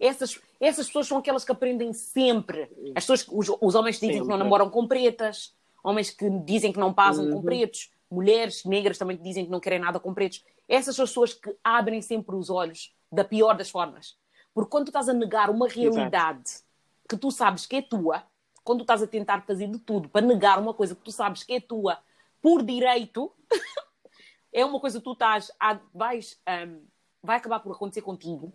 Essas, 0.00 0.40
essas 0.60 0.86
pessoas 0.86 1.06
são 1.08 1.18
aquelas 1.18 1.44
que 1.44 1.52
aprendem 1.52 1.92
sempre. 1.92 2.70
As 2.94 3.04
pessoas, 3.04 3.26
os, 3.28 3.56
os 3.60 3.74
homens 3.74 3.98
que 3.98 4.06
dizem 4.06 4.22
que 4.22 4.28
não 4.28 4.34
Sempre. 4.34 4.44
namoram 4.44 4.70
com 4.70 4.86
pretas, 4.86 5.54
homens 5.82 6.10
que 6.10 6.28
dizem 6.40 6.72
que 6.72 6.78
não 6.78 6.92
pasam 6.94 7.28
com 7.28 7.36
Uhum. 7.36 7.42
pretos, 7.42 7.90
mulheres 8.10 8.64
negras 8.64 8.96
também 8.96 9.16
que 9.16 9.22
dizem 9.22 9.44
que 9.44 9.50
não 9.50 9.60
querem 9.60 9.78
nada 9.80 9.98
com 9.98 10.14
pretos. 10.14 10.44
Essas 10.68 10.94
são 10.94 11.02
as 11.04 11.10
pessoas 11.10 11.34
que 11.34 11.54
abrem 11.64 12.00
sempre 12.00 12.36
os 12.36 12.48
olhos 12.48 12.94
da 13.10 13.24
pior 13.24 13.56
das 13.56 13.70
formas. 13.70 14.16
Porque 14.54 14.70
quando 14.70 14.86
tu 14.86 14.88
estás 14.90 15.08
a 15.08 15.12
negar 15.12 15.50
uma 15.50 15.68
realidade 15.68 16.50
que 17.08 17.16
tu 17.16 17.30
sabes 17.30 17.66
que 17.66 17.76
é 17.76 17.82
tua, 17.82 18.22
quando 18.62 18.80
tu 18.80 18.82
estás 18.82 19.02
a 19.02 19.06
tentar 19.06 19.42
fazer 19.46 19.66
de 19.66 19.78
tudo 19.78 20.08
para 20.08 20.24
negar 20.26 20.58
uma 20.58 20.74
coisa 20.74 20.94
que 20.94 21.02
tu 21.02 21.10
sabes 21.10 21.42
que 21.42 21.54
é 21.54 21.60
tua 21.60 21.98
por 22.40 22.62
direito, 22.62 23.32
é 24.52 24.64
uma 24.64 24.78
coisa 24.78 24.98
que 24.98 25.04
tu 25.04 25.12
estás 25.12 25.50
a, 25.58 25.78
vais, 25.94 26.38
ahm, 26.46 26.80
vai 27.22 27.36
acabar 27.38 27.60
por 27.60 27.72
acontecer 27.72 28.02
contigo 28.02 28.52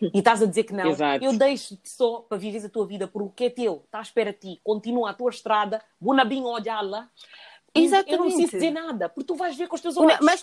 e 0.00 0.18
estás 0.18 0.42
a 0.42 0.46
dizer 0.46 0.64
que 0.64 0.72
não. 0.72 0.90
Exato. 0.90 1.24
Eu 1.24 1.36
deixo-te 1.36 1.88
só 1.88 2.20
para 2.20 2.38
viveres 2.38 2.64
a 2.64 2.68
tua 2.68 2.86
vida 2.86 3.06
por 3.08 3.22
o 3.22 3.30
que 3.30 3.44
é 3.44 3.50
teu, 3.50 3.82
está 3.84 3.98
à 3.98 4.02
espera 4.02 4.32
de 4.32 4.38
ti, 4.38 4.60
continua 4.62 5.10
a 5.10 5.14
tua 5.14 5.30
estrada, 5.30 5.82
bonabinho 6.00 6.46
olhá-la. 6.46 7.08
E 7.74 7.84
Eu 7.84 7.90
não 7.90 7.98
Exatamente. 7.98 8.22
preciso 8.22 8.52
dizer 8.52 8.70
nada, 8.70 9.08
porque 9.08 9.26
tu 9.26 9.34
vais 9.34 9.56
ver 9.56 9.66
com 9.66 9.74
os 9.74 9.80
teus 9.80 9.96
olhos. 9.96 10.18
Mas, 10.20 10.40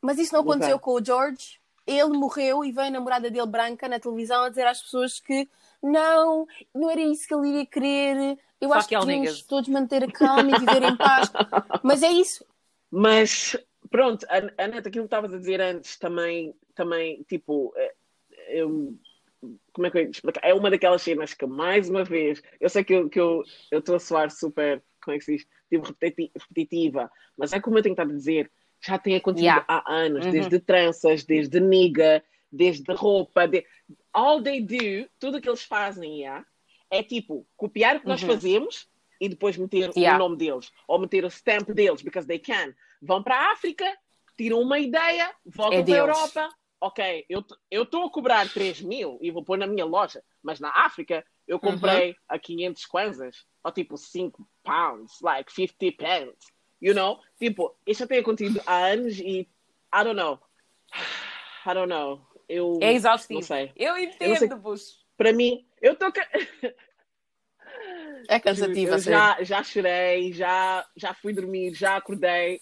mas 0.00 0.18
isso 0.18 0.32
não 0.32 0.40
aconteceu 0.40 0.76
Exato. 0.76 0.84
com 0.84 0.92
o 0.92 1.04
George. 1.04 1.60
Ele 1.86 2.08
morreu 2.08 2.64
e 2.64 2.72
veio 2.72 2.88
a 2.88 2.90
namorada 2.90 3.30
dele 3.30 3.46
branca 3.46 3.88
na 3.88 3.98
televisão 3.98 4.44
a 4.44 4.48
dizer 4.48 4.66
às 4.66 4.80
pessoas 4.80 5.18
que 5.20 5.48
não, 5.82 6.46
não 6.74 6.90
era 6.90 7.00
isso 7.00 7.26
que 7.26 7.34
ele 7.34 7.48
iria 7.48 7.66
querer. 7.66 8.38
Eu 8.60 8.68
Fuck 8.68 8.78
acho 8.78 8.88
que 8.88 9.12
niggas. 9.12 9.42
todos 9.42 9.68
manter 9.68 10.04
a 10.04 10.10
calma 10.12 10.50
e 10.50 10.58
viver 10.58 10.82
em 10.82 10.96
paz. 10.96 11.30
Mas 11.82 12.02
é 12.02 12.10
isso. 12.10 12.44
Mas 12.90 13.56
pronto, 13.90 14.26
a, 14.28 14.62
a 14.62 14.68
Neta, 14.68 14.88
aquilo 14.88 15.04
que 15.04 15.14
estavas 15.14 15.32
a 15.34 15.38
dizer 15.38 15.60
antes 15.60 15.98
também, 15.98 16.54
também 16.74 17.22
tipo, 17.24 17.72
eh, 17.76 17.94
eu, 18.50 18.94
como 19.72 19.86
é 19.86 19.90
que 19.90 19.98
eu 19.98 20.02
ia 20.02 20.10
explicar? 20.10 20.40
É 20.44 20.52
uma 20.54 20.70
daquelas 20.70 21.02
cenas 21.02 21.34
que, 21.34 21.46
mais 21.46 21.88
uma 21.88 22.04
vez, 22.04 22.42
eu 22.60 22.68
sei 22.68 22.84
que 22.84 22.94
eu 22.94 23.06
estou 23.06 23.44
eu, 23.70 23.94
a 23.94 23.98
soar 23.98 24.30
super, 24.30 24.82
como 25.02 25.14
é 25.14 25.18
que 25.18 25.24
se 25.24 25.36
diz? 25.36 25.46
Tipo, 25.70 25.86
repeti- 25.86 26.32
repetitiva, 26.36 27.10
mas 27.36 27.52
é 27.52 27.60
como 27.60 27.78
eu 27.78 27.82
tenho 27.82 27.92
estado 27.94 28.10
a 28.10 28.14
dizer, 28.14 28.50
já 28.82 28.98
tem 28.98 29.16
acontecido 29.16 29.46
Yeah. 29.46 29.66
há 29.68 29.92
anos, 29.92 30.24
Uhum. 30.26 30.32
desde 30.32 30.58
tranças, 30.58 31.24
desde 31.24 31.60
niga, 31.60 32.22
desde 32.50 32.92
roupa, 32.92 33.46
de... 33.46 33.64
all 34.12 34.42
they 34.42 34.60
do, 34.60 35.08
tudo 35.18 35.40
que 35.40 35.48
eles 35.48 35.62
fazem, 35.62 36.20
yeah, 36.20 36.44
é 36.90 37.02
tipo, 37.02 37.46
copiar 37.56 37.96
o 37.96 38.00
que 38.00 38.06
nós 38.08 38.20
Uhum. 38.22 38.28
fazemos 38.28 38.88
e 39.20 39.28
depois 39.28 39.56
meter 39.56 39.90
Yeah. 39.96 40.16
o 40.16 40.18
nome 40.18 40.36
deles, 40.36 40.72
ou 40.88 40.98
meter 40.98 41.24
o 41.24 41.30
stamp 41.30 41.68
deles, 41.70 42.02
because 42.02 42.26
they 42.26 42.38
can. 42.38 42.74
Vão 43.00 43.22
para 43.22 43.36
a 43.36 43.52
África, 43.52 43.86
tiram 44.36 44.60
uma 44.60 44.78
ideia, 44.78 45.30
voltam 45.44 45.80
É 45.80 45.84
para 45.84 45.94
a. 45.94 45.98
Europa. 45.98 46.48
Ok, 46.80 47.26
eu 47.28 47.44
eu 47.70 47.82
estou 47.82 48.04
a 48.04 48.10
cobrar 48.10 48.48
3 48.48 48.80
mil 48.80 49.18
e 49.20 49.30
vou 49.30 49.44
pôr 49.44 49.58
na 49.58 49.66
minha 49.66 49.84
loja, 49.84 50.22
mas 50.42 50.58
na 50.60 50.70
África 50.70 51.24
eu 51.46 51.56
Uhum. 51.56 51.72
comprei 51.72 52.16
a 52.28 52.38
500 52.38 52.86
kwanzas, 52.86 53.44
ou 53.62 53.70
tipo 53.72 53.96
5 53.98 54.48
pounds, 54.62 55.20
like 55.20 55.52
50 55.52 55.92
pence, 55.98 56.38
you 56.80 56.94
know? 56.94 57.20
Tipo, 57.38 57.76
isto 57.86 58.00
já 58.00 58.06
tem 58.06 58.20
acontecido 58.20 58.62
há 58.64 58.86
anos 58.86 59.18
e 59.18 59.40
I 59.92 60.04
don't 60.04 60.14
know. 60.14 60.40
I 61.66 61.74
don't 61.74 61.88
know. 61.88 62.26
Eu 62.48 62.78
É 62.80 62.92
exaustivo. 62.92 63.40
não 63.40 63.46
sei. 63.46 63.72
Eu 63.76 63.94
sei- 63.94 64.04
entendo, 64.06 64.56
Bush. 64.56 64.98
Para 65.16 65.32
mim, 65.34 65.68
eu 65.82 65.92
estou 65.92 66.10
É 68.28 68.40
cansativo, 68.40 68.94
eu 68.94 68.98
já, 68.98 69.42
já 69.42 69.62
chorei, 69.62 70.32
já, 70.32 70.86
já 70.96 71.12
fui 71.12 71.32
dormir, 71.34 71.74
já 71.74 71.96
acordei. 71.96 72.60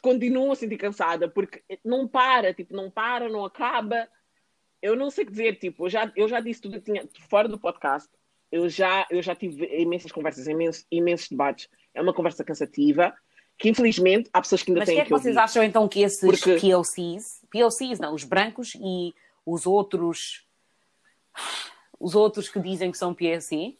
Continuo 0.00 0.52
a 0.52 0.56
sentir 0.56 0.76
cansada 0.76 1.28
porque 1.28 1.62
não 1.84 2.06
para, 2.06 2.52
tipo, 2.54 2.74
não 2.74 2.90
para, 2.90 3.28
não 3.28 3.44
acaba. 3.44 4.08
Eu 4.80 4.94
não 4.94 5.10
sei 5.10 5.24
o 5.24 5.26
que 5.26 5.32
dizer, 5.32 5.58
tipo, 5.58 5.86
eu 5.86 5.90
já, 5.90 6.12
eu 6.14 6.28
já 6.28 6.40
disse 6.40 6.60
tudo 6.60 6.80
que 6.80 6.92
tinha 6.92 7.08
fora 7.28 7.48
do 7.48 7.58
podcast. 7.58 8.08
Eu 8.50 8.68
já, 8.68 9.06
eu 9.10 9.20
já 9.20 9.34
tive 9.34 9.66
imensas 9.80 10.10
conversas, 10.12 10.46
imensos, 10.46 10.86
imensos 10.90 11.28
debates. 11.28 11.68
É 11.92 12.00
uma 12.00 12.14
conversa 12.14 12.44
cansativa 12.44 13.14
que 13.58 13.68
infelizmente 13.68 14.30
há 14.32 14.40
pessoas 14.40 14.62
que 14.62 14.70
ainda 14.70 14.80
Mas 14.80 14.88
o 14.88 14.92
que 14.92 14.94
têm 14.94 15.02
é 15.02 15.04
que 15.04 15.10
vocês 15.10 15.36
ouvir. 15.36 15.44
acham 15.44 15.62
então 15.64 15.88
que 15.88 16.00
esses 16.00 16.20
Porque- 16.20 16.60
POCs, 16.60 17.42
POCs 17.50 17.98
não, 17.98 18.14
os 18.14 18.22
brancos 18.22 18.74
e 18.76 19.12
os 19.44 19.66
outros, 19.66 20.46
os 21.98 22.14
outros 22.14 22.48
que 22.48 22.60
dizem 22.60 22.92
que 22.92 22.98
são 22.98 23.12
POC, 23.12 23.76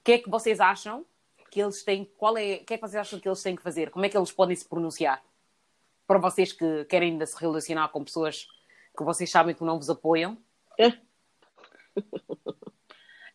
o 0.00 0.04
que 0.04 0.12
é 0.12 0.18
que 0.18 0.28
vocês 0.28 0.60
acham 0.60 1.04
que 1.50 1.62
eles 1.62 1.82
têm, 1.82 2.04
qual 2.18 2.36
é, 2.36 2.56
o 2.56 2.64
que 2.64 2.74
é 2.74 2.76
que 2.76 2.80
vocês 2.80 2.96
acham 2.96 3.18
que 3.18 3.28
eles 3.28 3.42
têm 3.42 3.56
que 3.56 3.62
fazer? 3.62 3.90
Como 3.90 4.04
é 4.04 4.08
que 4.08 4.16
eles 4.16 4.30
podem 4.30 4.54
se 4.54 4.68
pronunciar? 4.68 5.22
Para 6.06 6.18
vocês 6.18 6.52
que 6.52 6.84
querem 6.86 7.12
ainda 7.12 7.26
se 7.26 7.38
relacionar 7.40 7.88
com 7.88 8.04
pessoas 8.04 8.46
que 8.96 9.04
vocês 9.04 9.30
sabem 9.30 9.54
que 9.54 9.64
não 9.64 9.78
vos 9.78 9.88
apoiam, 9.88 10.36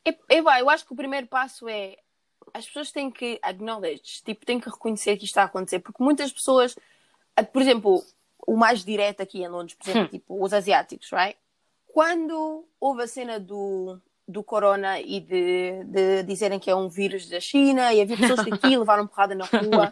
Eu, 0.05 0.15
eu, 0.29 0.43
vai, 0.43 0.61
eu 0.61 0.69
acho 0.69 0.85
que 0.85 0.93
o 0.93 0.95
primeiro 0.95 1.27
passo 1.27 1.67
é 1.67 1.97
as 2.53 2.65
pessoas 2.65 2.91
têm 2.91 3.11
que 3.11 3.37
acknowledge, 3.41 4.23
tipo, 4.23 4.45
têm 4.45 4.57
que 4.57 4.69
reconhecer 4.69 5.17
que 5.17 5.25
isto 5.25 5.33
está 5.33 5.41
a 5.43 5.45
acontecer, 5.45 5.79
porque 5.79 6.01
muitas 6.01 6.31
pessoas, 6.31 6.75
por 7.51 7.61
exemplo, 7.61 8.01
o 8.47 8.55
mais 8.55 8.85
direto 8.85 9.21
aqui 9.21 9.43
em 9.43 9.49
Londres, 9.49 9.77
por 9.77 9.89
exemplo, 9.89 10.09
tipo, 10.09 10.41
os 10.41 10.53
asiáticos, 10.53 11.11
right? 11.11 11.37
Quando 11.87 12.65
houve 12.79 13.03
a 13.03 13.07
cena 13.07 13.37
do, 13.37 13.99
do 14.27 14.43
corona 14.43 14.99
e 14.99 15.21
de, 15.21 15.83
de 15.85 16.23
dizerem 16.23 16.59
que 16.59 16.69
é 16.69 16.75
um 16.75 16.89
vírus 16.89 17.29
da 17.29 17.39
China 17.39 17.93
e 17.93 18.01
havia 18.01 18.17
pessoas 18.17 18.43
que 18.43 18.53
aqui 18.53 18.75
levaram 18.77 19.07
porrada 19.07 19.33
na 19.33 19.45
rua, 19.45 19.89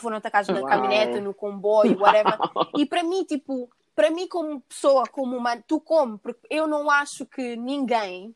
foram 0.00 0.16
atacados 0.16 0.48
na 0.48 0.60
Uau. 0.60 0.66
caminhoneta, 0.66 1.20
no 1.20 1.34
comboio, 1.34 1.98
whatever. 2.00 2.38
E 2.76 2.86
para 2.86 3.02
mim, 3.02 3.24
tipo, 3.24 3.70
para 3.94 4.10
mim 4.10 4.26
como 4.26 4.60
pessoa, 4.62 5.04
como 5.06 5.36
humano, 5.36 5.62
tu 5.66 5.80
como, 5.80 6.18
porque 6.18 6.40
eu 6.48 6.66
não 6.66 6.90
acho 6.90 7.26
que 7.26 7.56
ninguém 7.56 8.34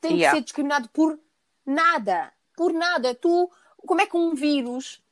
tem 0.00 0.16
Yeah. 0.16 0.30
que 0.30 0.36
ser 0.38 0.44
discriminado 0.44 0.88
por 0.88 1.18
nada. 1.64 2.32
Por 2.56 2.72
nada. 2.72 3.14
Tu, 3.14 3.50
como 3.86 4.00
é 4.00 4.06
que 4.06 4.16
um 4.16 4.34
vírus, 4.34 5.02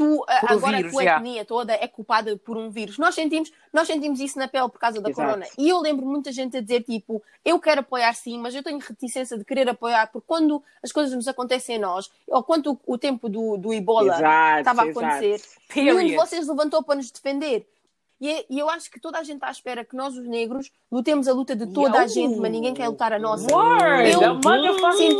tu, 0.00 0.24
a- 0.26 0.40
Por 0.40 0.52
agora 0.52 0.76
vírus, 0.78 0.90
a 0.90 0.92
tua 0.94 1.02
yeah. 1.02 1.20
etnia 1.26 1.44
toda 1.44 1.72
é 1.74 1.86
culpada 1.86 2.36
por 2.38 2.56
um 2.56 2.70
vírus. 2.70 2.96
Nós 2.98 3.14
sentimos, 3.14 3.52
nós 3.72 3.86
sentimos 3.86 4.18
isso 4.18 4.38
na 4.38 4.48
pele 4.48 4.68
por 4.68 4.78
causa 4.78 5.00
da 5.00 5.10
Exato. 5.10 5.28
corona. 5.28 5.46
E 5.58 5.68
eu 5.68 5.78
lembro 5.80 6.06
muita 6.06 6.32
gente 6.32 6.56
a 6.56 6.60
dizer, 6.60 6.82
tipo, 6.84 7.22
eu 7.44 7.58
quero 7.60 7.80
apoiar 7.80 8.14
sim, 8.14 8.38
mas 8.38 8.54
eu 8.54 8.62
tenho 8.62 8.78
reticência 8.78 9.36
de 9.36 9.44
querer 9.44 9.68
apoiar, 9.68 10.06
porque 10.10 10.26
quando 10.26 10.62
as 10.82 10.90
coisas 10.90 11.14
nos 11.14 11.28
acontecem 11.28 11.76
a 11.76 11.78
nós, 11.78 12.10
ou 12.26 12.42
quando 12.42 12.72
o, 12.72 12.94
o 12.94 12.98
tempo 12.98 13.28
do, 13.28 13.56
do 13.58 13.72
Ebola 13.74 14.14
Exato, 14.14 14.58
estava 14.60 14.82
a 14.82 14.84
acontecer, 14.90 15.40
nenhum 15.76 16.06
de 16.06 16.16
vocês 16.16 16.48
levantou 16.48 16.82
para 16.82 16.96
nos 16.96 17.10
defender. 17.10 17.66
E, 18.20 18.28
é- 18.30 18.44
e 18.50 18.58
eu 18.58 18.68
acho 18.68 18.90
que 18.90 19.00
toda 19.00 19.18
a 19.18 19.22
gente 19.22 19.36
está 19.36 19.48
à 19.48 19.50
espera 19.50 19.84
que 19.84 19.96
nós, 19.96 20.14
os 20.16 20.26
negros, 20.26 20.70
lutemos 20.92 21.26
a 21.26 21.32
luta 21.32 21.56
de 21.56 21.66
toda 21.72 21.98
a 22.00 22.02
Yo. 22.02 22.08
gente, 22.08 22.36
mas 22.38 22.50
ninguém 22.52 22.74
quer 22.74 22.88
lutar 22.88 23.12
a 23.14 23.18
nossa. 23.18 23.46
Word! 23.54 24.10
Eu 24.12 24.24
a 24.24 24.34
motherfucking 24.34 25.16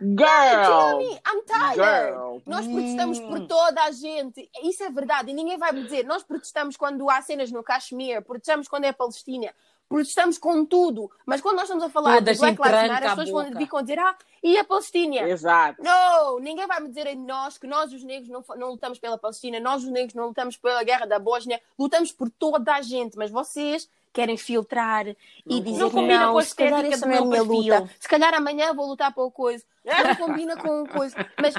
Girl! 0.00 1.00
I'm 1.26 1.42
tired. 1.44 1.74
Girl. 1.74 2.38
Nós 2.46 2.66
protestamos 2.66 3.18
por 3.20 3.38
Hum. 3.40 3.46
toda 3.46 3.82
a 3.82 3.90
gente. 3.90 4.48
Isso 4.62 4.82
é 4.84 4.90
verdade. 4.90 5.30
E 5.30 5.34
ninguém 5.34 5.58
vai 5.58 5.72
me 5.72 5.82
dizer. 5.82 6.04
Nós 6.04 6.22
protestamos 6.22 6.76
quando 6.76 7.08
há 7.10 7.20
cenas 7.22 7.50
no 7.50 7.62
Kashmir, 7.62 8.22
protestamos 8.22 8.68
quando 8.68 8.84
é 8.84 8.92
Palestina, 8.92 9.52
protestamos 9.88 10.38
com 10.38 10.64
tudo. 10.64 11.10
Mas 11.26 11.40
quando 11.40 11.56
nós 11.56 11.64
estamos 11.64 11.82
a 11.84 11.90
falar 11.90 12.14
Toda 12.14 12.30
a 12.30 12.34
de 12.34 12.38
Black 12.38 12.60
Lives 12.62 12.88
Matter, 12.88 12.96
as 12.96 13.12
a 13.12 13.16
pessoas 13.16 13.30
vão, 13.50 13.58
ficam 13.58 13.78
a 13.78 13.82
dizer, 13.82 13.98
ah, 13.98 14.16
e 14.42 14.56
a 14.56 14.64
Palestina? 14.64 15.28
Exato. 15.28 15.82
Não, 15.82 16.38
ninguém 16.38 16.66
vai 16.66 16.80
me 16.80 16.88
dizer 16.88 17.08
a 17.08 17.14
nós 17.14 17.58
que 17.58 17.66
nós, 17.66 17.92
os 17.92 18.04
negros, 18.04 18.28
não, 18.28 18.44
não 18.56 18.70
lutamos 18.70 18.98
pela 18.98 19.18
Palestina, 19.18 19.58
nós, 19.58 19.82
os 19.82 19.90
negros, 19.90 20.14
não 20.14 20.26
lutamos 20.26 20.56
pela 20.56 20.82
guerra 20.84 21.06
da 21.06 21.18
Bósnia, 21.18 21.60
lutamos 21.78 22.12
por 22.12 22.30
toda 22.30 22.74
a 22.74 22.82
gente, 22.82 23.16
mas 23.16 23.30
vocês 23.30 23.88
querem 24.12 24.36
filtrar 24.36 25.06
e 25.08 25.60
dizer 25.60 25.78
Não 25.80 25.90
combina 25.90 26.26
não, 26.26 26.32
com 26.32 26.38
a 26.38 26.42
se 26.42 26.54
calhar 26.54 26.84
essa 26.84 27.06
não 27.06 27.14
é 27.14 27.18
a 27.18 27.24
minha 27.24 27.42
luta. 27.42 27.90
Se 27.98 28.08
calhar 28.08 28.34
amanhã 28.34 28.72
vou 28.74 28.86
lutar 28.86 29.12
pela 29.14 29.30
coisa. 29.30 29.64
Não 29.84 30.16
combina 30.16 30.56
com 30.56 30.86
coisa. 30.88 31.16
Mas 31.40 31.54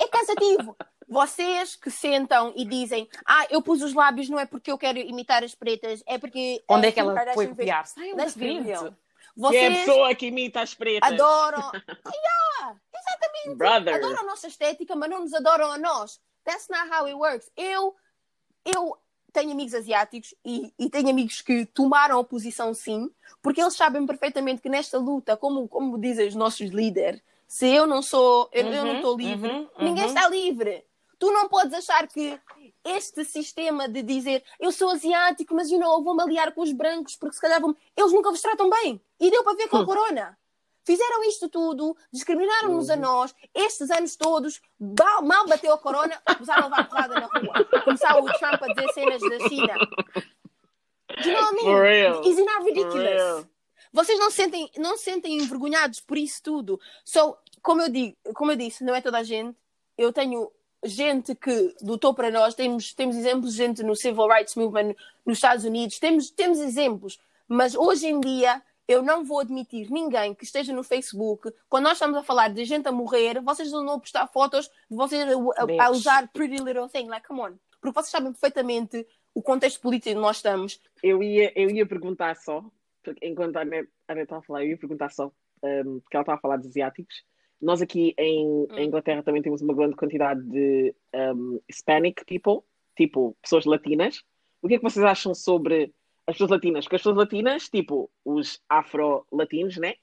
é 0.00 0.08
cansativo. 0.08 0.76
Vocês 1.08 1.76
que 1.76 1.90
sentam 1.90 2.52
e 2.56 2.64
dizem, 2.64 3.08
ah, 3.26 3.46
eu 3.50 3.62
pus 3.62 3.82
os 3.82 3.94
lábios 3.94 4.28
não 4.28 4.38
é 4.38 4.46
porque 4.46 4.72
eu 4.72 4.78
quero 4.78 4.98
imitar 4.98 5.44
as 5.44 5.54
pretas, 5.54 6.02
é 6.06 6.18
porque. 6.18 6.64
Onde 6.68 6.86
a 6.86 6.88
é 6.88 6.92
que 6.92 7.00
ela 7.00 7.14
foi 7.34 7.46
fez." 7.46 7.56
copiar? 7.56 7.86
Saiam 7.86 8.16
da 8.16 8.24
real. 8.24 8.64
Que 8.64 8.76
é 8.76 8.86
a 8.86 8.92
Vocês 9.36 9.78
pessoa 9.78 10.14
que 10.14 10.26
imita 10.26 10.60
as 10.60 10.74
pretas. 10.74 11.12
adoram. 11.12 11.72
yeah, 11.82 12.80
exatamente. 12.94 13.56
Brother. 13.56 13.94
Adoram 13.96 14.20
a 14.20 14.22
nossa 14.22 14.46
estética, 14.46 14.94
mas 14.94 15.10
não 15.10 15.20
nos 15.20 15.34
adoram 15.34 15.72
a 15.72 15.78
nós. 15.78 16.20
That's 16.44 16.68
not 16.68 16.88
how 16.90 17.06
it 17.06 17.14
works. 17.14 17.50
Eu, 17.56 17.94
eu 18.64 18.96
tenho 19.34 19.50
amigos 19.50 19.74
asiáticos 19.74 20.32
e, 20.44 20.72
e 20.78 20.88
tenho 20.88 21.10
amigos 21.10 21.42
que 21.42 21.66
tomaram 21.66 22.20
a 22.20 22.24
posição 22.24 22.72
sim, 22.72 23.10
porque 23.42 23.60
eles 23.60 23.74
sabem 23.74 24.06
perfeitamente 24.06 24.62
que 24.62 24.68
nesta 24.68 24.96
luta, 24.96 25.36
como, 25.36 25.66
como 25.68 25.98
dizem 25.98 26.28
os 26.28 26.36
nossos 26.36 26.70
líderes, 26.70 27.20
se 27.48 27.68
eu 27.68 27.86
não 27.86 28.00
sou, 28.00 28.48
eu, 28.52 28.66
eu 28.66 28.84
não 28.84 28.96
estou 28.96 29.16
livre, 29.16 29.50
uhum, 29.50 29.68
ninguém 29.80 30.04
uhum. 30.04 30.08
está 30.08 30.28
livre. 30.28 30.84
Tu 31.18 31.30
não 31.32 31.48
podes 31.48 31.74
achar 31.74 32.06
que 32.06 32.38
este 32.84 33.24
sistema 33.24 33.88
de 33.88 34.02
dizer 34.02 34.44
eu 34.60 34.70
sou 34.70 34.90
asiático, 34.90 35.54
mas 35.54 35.70
you 35.70 35.78
know, 35.78 36.02
vou-me 36.02 36.22
aliar 36.22 36.52
com 36.52 36.62
os 36.62 36.72
brancos 36.72 37.16
porque 37.16 37.34
se 37.34 37.40
calhar 37.40 37.60
vão... 37.60 37.74
eles 37.96 38.12
nunca 38.12 38.30
vos 38.30 38.40
tratam 38.40 38.70
bem. 38.70 39.00
E 39.18 39.30
deu 39.30 39.42
para 39.42 39.56
ver 39.56 39.68
com 39.68 39.78
a 39.78 39.84
corona. 39.84 40.38
Fizeram 40.84 41.24
isto 41.24 41.48
tudo, 41.48 41.96
discriminaram-nos 42.12 42.90
a 42.90 42.96
nós, 42.96 43.34
estes 43.54 43.90
anos 43.90 44.16
todos, 44.16 44.60
mal, 45.22 45.46
bateu 45.48 45.72
a 45.72 45.78
corona, 45.78 46.20
começaram 46.26 46.64
a 46.64 46.66
levar 46.66 46.88
porrada 46.88 47.14
na 47.14 47.26
rua. 47.26 47.82
Começaram 47.84 48.22
o 48.22 48.32
Trump 48.38 48.62
a 48.62 48.66
dizer 48.66 48.92
cenas 48.92 49.20
da 49.22 49.48
China. 49.48 49.74
Do 51.22 51.28
you 51.28 51.34
know 51.34 51.42
what 51.42 51.52
I 51.52 51.56
mean? 51.56 51.64
For 51.64 51.82
real. 51.82 52.22
Isn't 52.24 52.44
that 52.44 52.64
ridiculous? 52.64 53.46
Vocês 53.92 54.18
não 54.18 54.28
se 54.28 54.36
sentem, 54.36 54.70
não 54.76 54.96
se 54.96 55.04
sentem 55.04 55.38
envergonhados 55.38 56.00
por 56.00 56.18
isso 56.18 56.42
tudo. 56.42 56.80
So, 57.04 57.36
como 57.62 57.80
eu 57.80 57.88
digo, 57.88 58.16
como 58.34 58.52
eu 58.52 58.56
disse, 58.56 58.84
não 58.84 58.94
é 58.94 59.00
toda 59.00 59.18
a 59.18 59.22
gente. 59.22 59.56
Eu 59.96 60.12
tenho 60.12 60.50
gente 60.84 61.34
que 61.34 61.74
lutou 61.80 62.12
para 62.12 62.30
nós, 62.30 62.54
temos, 62.54 62.92
temos 62.92 63.16
exemplos 63.16 63.52
de 63.52 63.58
gente 63.58 63.82
no 63.82 63.96
Civil 63.96 64.26
Rights 64.26 64.54
Movement 64.54 64.94
nos 65.24 65.38
Estados 65.38 65.64
Unidos, 65.64 65.98
temos, 65.98 66.30
temos 66.30 66.58
exemplos, 66.58 67.18
mas 67.48 67.74
hoje 67.74 68.06
em 68.06 68.20
dia 68.20 68.60
eu 68.86 69.02
não 69.02 69.24
vou 69.24 69.40
admitir 69.40 69.90
ninguém 69.90 70.34
que 70.34 70.44
esteja 70.44 70.72
no 70.72 70.82
Facebook, 70.82 71.50
quando 71.68 71.84
nós 71.84 71.94
estamos 71.94 72.16
a 72.18 72.22
falar 72.22 72.48
de 72.48 72.64
gente 72.64 72.86
a 72.86 72.92
morrer, 72.92 73.40
vocês 73.42 73.70
não 73.72 73.84
vão 73.84 74.00
postar 74.00 74.26
fotos 74.28 74.68
de 74.90 74.96
vocês 74.96 75.22
a, 75.22 75.32
a- 75.62 75.86
a 75.86 75.90
usar 75.90 76.28
Pretty 76.32 76.62
Little 76.62 76.88
Thing, 76.88 77.06
like, 77.08 77.26
come 77.26 77.40
on. 77.40 77.54
Porque 77.80 77.94
vocês 77.94 78.10
sabem 78.10 78.32
perfeitamente 78.32 79.06
o 79.34 79.42
contexto 79.42 79.80
político 79.80 80.10
em 80.10 80.14
que 80.14 80.20
nós 80.20 80.36
estamos. 80.36 80.80
Eu 81.02 81.22
ia, 81.22 81.52
eu 81.58 81.70
ia 81.70 81.84
perguntar 81.86 82.36
só, 82.36 82.64
porque 83.02 83.26
enquanto 83.26 83.56
a 83.56 83.62
Ana 83.62 83.86
a 84.08 84.12
Ana 84.12 84.22
estava 84.22 84.40
a 84.40 84.44
falar, 84.44 84.64
eu 84.64 84.70
ia 84.70 84.78
perguntar 84.78 85.10
só, 85.10 85.26
um, 85.62 86.00
porque 86.00 86.16
ela 86.16 86.22
estava 86.22 86.38
a 86.38 86.40
falar 86.40 86.56
dos 86.58 86.68
asiáticos. 86.68 87.22
Nós 87.60 87.80
aqui 87.82 88.14
em, 88.18 88.66
em 88.76 88.86
Inglaterra 88.86 89.22
também 89.22 89.40
temos 89.42 89.62
uma 89.62 89.74
grande 89.74 89.96
quantidade 89.96 90.42
de 90.42 90.94
um, 91.14 91.58
Hispanic 91.68 92.24
people, 92.26 92.66
tipo 92.96 93.36
pessoas 93.42 93.64
latinas. 93.64 94.22
O 94.62 94.68
que 94.68 94.74
é 94.74 94.76
que 94.78 94.82
vocês 94.84 95.04
acham 95.04 95.34
sobre 95.34 95.92
as 96.26 96.34
pessoas 96.34 96.50
latinas? 96.50 96.84
Porque 96.84 96.96
as 96.96 97.02
pessoas 97.02 97.16
latinas, 97.16 97.68
tipo 97.68 98.10
os 98.24 98.62
afro-latinos, 98.68 99.76
né? 99.76 99.94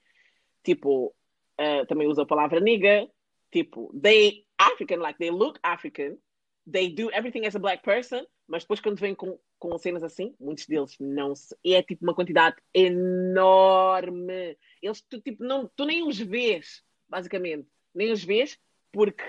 Tipo, 0.64 1.14
uh, 1.60 1.86
também 1.88 2.08
usam 2.08 2.24
a 2.24 2.28
palavra 2.28 2.60
nigga, 2.60 3.08
tipo, 3.52 3.92
they 4.00 4.46
African, 4.58 4.98
like 4.98 5.18
they 5.18 5.32
look 5.32 5.60
African, 5.64 6.18
they 6.72 6.90
do 6.94 7.10
everything 7.12 7.46
as 7.46 7.56
a 7.56 7.60
black 7.60 7.84
person, 7.84 8.26
mas 8.48 8.64
depois 8.64 8.80
quando 8.80 9.00
vêm 9.00 9.16
com, 9.16 9.40
com 9.58 9.78
cenas 9.78 10.04
assim, 10.04 10.36
muitos 10.40 10.66
deles 10.66 10.96
não 11.00 11.36
se. 11.36 11.56
É 11.66 11.82
tipo 11.82 12.04
uma 12.04 12.14
quantidade 12.14 12.58
enorme. 12.74 14.58
Eles, 14.82 15.02
tu, 15.02 15.22
tipo, 15.22 15.44
não, 15.44 15.70
tu 15.76 15.86
nem 15.86 16.06
os 16.06 16.20
vês, 16.20 16.84
basicamente. 17.08 17.68
Nem 17.94 18.12
os 18.12 18.24
vês, 18.24 18.60
porque. 18.92 19.24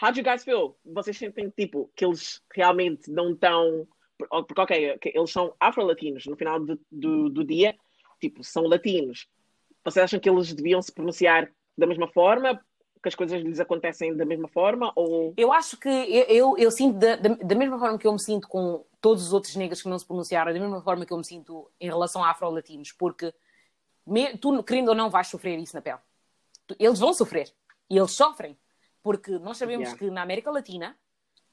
How 0.00 0.10
do 0.10 0.18
you 0.18 0.24
guys 0.24 0.44
feel? 0.44 0.76
Vocês 0.84 1.16
sentem 1.16 1.50
tipo 1.50 1.92
que 1.94 2.04
eles 2.04 2.42
realmente 2.54 3.10
não 3.10 3.32
estão. 3.32 3.86
Porque, 4.18 4.60
ok, 4.60 4.98
eles 5.14 5.30
são 5.30 5.54
afro-latinos 5.58 6.26
no 6.26 6.36
final 6.36 6.60
do, 6.60 6.78
do, 6.90 7.28
do 7.28 7.44
dia, 7.44 7.74
tipo, 8.20 8.44
são 8.44 8.64
latinos. 8.64 9.26
Vocês 9.84 10.04
acham 10.04 10.20
que 10.20 10.30
eles 10.30 10.52
deviam 10.52 10.80
se 10.80 10.92
pronunciar 10.92 11.50
da 11.76 11.86
mesma 11.86 12.06
forma? 12.08 12.60
Que 13.02 13.08
as 13.08 13.16
coisas 13.16 13.42
lhes 13.42 13.58
acontecem 13.58 14.16
da 14.16 14.24
mesma 14.24 14.46
forma? 14.46 14.92
Ou. 14.94 15.34
Eu 15.36 15.52
acho 15.52 15.76
que 15.76 15.88
eu, 15.88 16.24
eu, 16.28 16.54
eu 16.56 16.70
sinto 16.70 16.98
da, 16.98 17.16
da, 17.16 17.30
da 17.30 17.54
mesma 17.56 17.76
forma 17.76 17.98
que 17.98 18.06
eu 18.06 18.12
me 18.12 18.20
sinto 18.22 18.46
com 18.46 18.84
todos 19.00 19.26
os 19.26 19.32
outros 19.32 19.56
negros 19.56 19.82
que 19.82 19.88
não 19.88 19.98
se 19.98 20.06
pronunciaram, 20.06 20.52
da 20.52 20.60
mesma 20.60 20.80
forma 20.82 21.04
que 21.04 21.12
eu 21.12 21.18
me 21.18 21.24
sinto 21.24 21.68
em 21.80 21.88
relação 21.88 22.22
a 22.22 22.30
afro-latinos, 22.30 22.92
porque 22.92 23.34
me- 24.06 24.38
tu, 24.38 24.62
querendo 24.62 24.90
ou 24.90 24.94
não, 24.94 25.10
vais 25.10 25.26
sofrer 25.26 25.58
isso 25.58 25.74
na 25.74 25.82
pele. 25.82 25.98
Eles 26.78 27.00
vão 27.00 27.12
sofrer. 27.12 27.52
E 27.90 27.98
eles 27.98 28.12
sofrem, 28.12 28.56
porque 29.02 29.32
nós 29.32 29.58
sabemos 29.58 29.88
Yeah. 29.88 29.98
que 29.98 30.08
na 30.08 30.22
América 30.22 30.50
Latina 30.52 30.96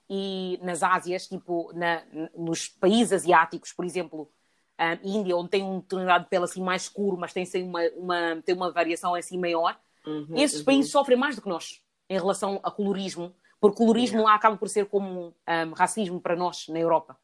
e 0.10 0.60
nas 0.62 0.82
Ásias, 0.82 1.28
tipo 1.28 1.72
na, 1.74 2.04
nos 2.36 2.68
países 2.68 3.14
asiáticos, 3.14 3.72
por 3.72 3.86
exemplo, 3.86 4.32
a 4.78 4.94
Índia, 5.04 5.36
onde 5.36 5.50
tem 5.50 5.64
um 5.64 5.82
tonalidade 5.82 6.24
de 6.24 6.30
pele 6.30 6.46
assim 6.46 6.62
mais 6.62 6.84
escuro, 6.84 7.18
mas 7.18 7.34
tem, 7.34 7.44
assim, 7.44 7.64
uma, 7.64 7.82
uma, 7.96 8.42
tem 8.44 8.56
uma 8.56 8.72
variação 8.72 9.14
assim 9.14 9.38
maior, 9.38 9.78
Uhum, 10.06 10.38
esses 10.38 10.60
uhum. 10.60 10.66
países 10.66 10.92
sofrem 10.92 11.18
mais 11.18 11.36
do 11.36 11.42
que 11.42 11.50
nós 11.50 11.82
em 12.10 12.16
relação 12.16 12.60
a 12.64 12.72
colorismo, 12.72 13.36
porque 13.60 13.78
colorismo 13.78 14.24
lá 14.24 14.34
acaba 14.34 14.58
por 14.58 14.68
ser 14.68 14.88
como 14.88 15.28
um, 15.28 15.74
racismo 15.74 16.20
para 16.20 16.36
nós 16.36 16.68
na 16.68 16.80
Europa. 16.80 17.18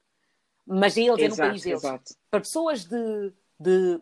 Mas 0.66 0.98
eles 0.98 1.18
é 1.20 1.28
no 1.28 1.34
Exato, 1.34 1.50
país 1.50 1.64
deles. 1.64 1.84
exato. 1.84 2.14
Para 2.30 2.40
pessoas 2.42 2.86
de, 2.86 3.34
de 3.60 4.00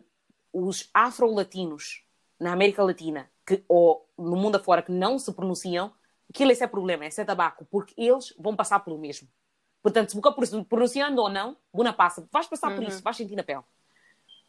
os 0.52 0.90
afro-latinos 0.92 2.04
na 2.38 2.52
América 2.52 2.82
Latina 2.82 3.30
que, 3.46 3.62
ou 3.68 4.06
no 4.18 4.36
mundo 4.36 4.56
afora 4.56 4.82
que 4.82 4.92
não 4.92 5.18
se 5.18 5.32
pronunciam, 5.32 5.92
aquilo 6.34 6.50
esse 6.50 6.64
é 6.64 6.66
problema, 6.66 7.06
esse 7.06 7.20
é 7.20 7.24
tabaco, 7.24 7.64
porque 7.70 7.94
eles 7.96 8.34
vão 8.36 8.56
passar 8.56 8.80
pelo 8.80 8.98
mesmo. 8.98 9.28
Portanto, 9.80 10.10
se 10.10 10.64
pronunciando 10.64 11.22
ou 11.22 11.28
não, 11.28 11.56
Buna 11.72 11.92
passa, 11.92 12.26
vais 12.32 12.46
passar 12.48 12.74
por 12.74 12.82
Uhum. 12.82 12.88
isso, 12.88 13.02
vais 13.02 13.16
sentir 13.16 13.36
na 13.36 13.44
pele. 13.44 13.62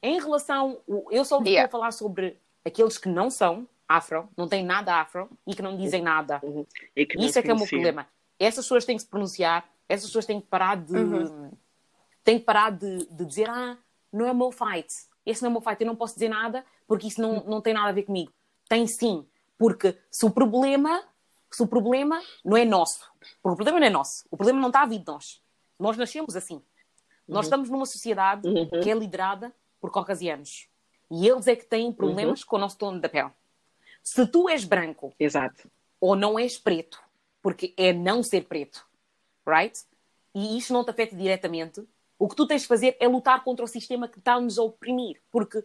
Em 0.02 0.20
relação, 0.20 0.82
eu 1.12 1.24
só 1.24 1.42
Yeah. 1.44 1.68
a 1.68 1.70
falar 1.70 1.92
sobre 1.92 2.40
aqueles 2.66 2.98
que 2.98 3.08
não 3.08 3.30
são 3.30 3.68
afro, 3.88 4.28
não 4.36 4.48
têm 4.48 4.66
nada 4.66 4.96
afro 5.00 5.30
e 5.46 5.54
que 5.54 5.62
não 5.62 5.78
dizem 5.78 6.02
nada. 6.02 6.42
Não 6.44 6.66
Isso 6.96 7.38
é 7.38 7.44
que 7.44 7.52
é 7.52 7.54
o 7.54 7.58
meu 7.58 7.68
problema. 7.68 8.08
Essas 8.40 8.66
pessoas 8.66 8.86
têm 8.86 8.96
que 8.96 9.04
se 9.04 9.10
pronunciar, 9.10 9.70
essas 9.88 10.08
pessoas 10.08 10.26
têm 10.26 10.42
que 10.42 10.48
parar 10.48 10.78
de. 10.78 10.96
Uhum. 10.96 11.52
têm 12.24 12.40
que 12.40 12.46
parar 12.46 12.72
de, 12.72 13.06
de 13.06 13.26
dizer, 13.26 13.48
ah, 13.50 13.78
não 14.12 14.26
é 14.26 14.32
o 14.32 14.36
meu 14.36 14.52
fight. 14.52 14.92
Esse 15.26 15.44
não 15.44 15.50
é 15.50 15.52
o 15.52 15.54
meu 15.54 15.62
fight, 15.62 15.80
eu 15.82 15.88
não 15.88 15.96
posso 15.96 16.16
dizer 16.16 16.30
nada 16.30 16.66
porque 16.88 17.08
isso 17.08 17.22
não, 17.22 17.44
não 17.44 17.62
tem 17.62 17.74
nada 17.74 17.90
a 17.90 17.92
ver 17.92 18.04
comigo. 18.04 18.32
Tem 18.68 18.88
sim, 18.88 19.28
porque 19.58 19.96
se 20.10 20.26
o 20.26 20.32
problema, 20.32 21.04
se 21.56 21.64
o 21.64 21.68
problema 21.68 22.22
não 22.44 22.58
é 22.58 22.66
nosso, 22.66 23.10
o 23.42 23.56
problema 23.56 23.80
não 23.80 23.88
é 23.88 23.90
nosso, 23.90 24.26
o 24.30 24.36
problema 24.36 24.60
não 24.60 24.68
está 24.68 24.82
a 24.82 24.86
vir 24.86 25.00
de 25.00 25.08
nós. 25.08 25.42
Nós 25.80 25.96
nascemos 25.96 26.36
assim. 26.36 26.62
Nós 27.28 27.46
estamos 27.46 27.70
numa 27.70 27.86
sociedade 27.86 28.48
Uhum. 28.48 28.70
que 28.82 28.90
é 28.90 28.94
liderada 28.94 29.54
por 29.80 29.92
caucasianos. 29.92 30.68
E 31.10 31.28
eles 31.28 31.48
é 31.48 31.56
que 31.56 31.66
têm 31.66 31.94
problemas 31.94 32.42
Uhum. 32.42 32.48
com 32.48 32.56
o 32.58 32.60
nosso 32.60 32.78
tom 32.78 33.00
da 33.00 33.08
pele. 33.08 33.32
Se 34.04 34.28
tu 34.28 34.50
és 34.50 34.66
branco 34.66 35.14
Exato. 35.20 35.70
ou 36.00 36.16
não 36.16 36.38
és 36.38 36.58
preto, 36.58 37.02
porque 37.42 37.74
é 37.78 37.94
não 37.94 38.22
ser 38.22 38.46
preto, 38.46 38.86
right? 39.48 39.80
E 40.34 40.58
isto 40.58 40.74
não 40.74 40.84
te 40.84 40.90
afeta 40.92 41.16
diretamente. 41.16 41.88
O 42.20 42.28
que 42.28 42.36
tu 42.36 42.46
tens 42.46 42.64
de 42.64 42.68
fazer 42.68 42.98
é 43.00 43.08
lutar 43.08 43.44
contra 43.46 43.64
o 43.64 43.68
sistema 43.68 44.08
que 44.10 44.20
está-nos 44.20 44.60
a 44.60 44.64
oprimir, 44.64 45.22
porque 45.32 45.64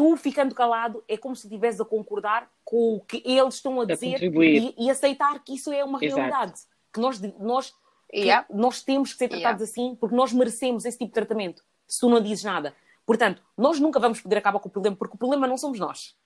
tu 0.00 0.16
ficando 0.16 0.54
calado 0.54 1.04
é 1.06 1.14
como 1.18 1.36
se 1.36 1.46
estivesse 1.46 1.82
a 1.82 1.84
concordar 1.84 2.50
com 2.64 2.94
o 2.94 3.00
que 3.00 3.22
eles 3.22 3.56
estão 3.56 3.78
a 3.82 3.84
dizer 3.84 4.22
e, 4.22 4.74
e 4.78 4.90
aceitar 4.90 5.38
que 5.44 5.52
isso 5.56 5.70
é 5.70 5.84
uma 5.84 6.02
Exato. 6.02 6.16
realidade. 6.22 6.60
Que 6.90 6.98
nós, 7.00 7.20
nós, 7.38 7.70
que 8.10 8.20
Yeah. 8.20 8.46
nós 8.48 8.82
temos 8.82 9.12
que 9.12 9.18
ser 9.18 9.28
tratados 9.28 9.60
assim 9.62 9.94
porque 10.00 10.16
nós 10.16 10.32
merecemos 10.32 10.86
esse 10.86 10.96
tipo 10.96 11.10
de 11.10 11.14
tratamento. 11.14 11.62
Se 11.86 12.00
tu 12.00 12.08
não 12.08 12.18
dizes 12.22 12.44
nada. 12.44 12.74
Portanto, 13.04 13.42
nós 13.58 13.78
nunca 13.78 14.00
vamos 14.00 14.22
poder 14.22 14.38
acabar 14.38 14.58
com 14.58 14.68
o 14.70 14.72
problema, 14.72 14.96
porque 14.96 15.16
o 15.16 15.18
problema 15.18 15.46
não 15.46 15.58
somos 15.58 15.78
nós. 15.78 16.16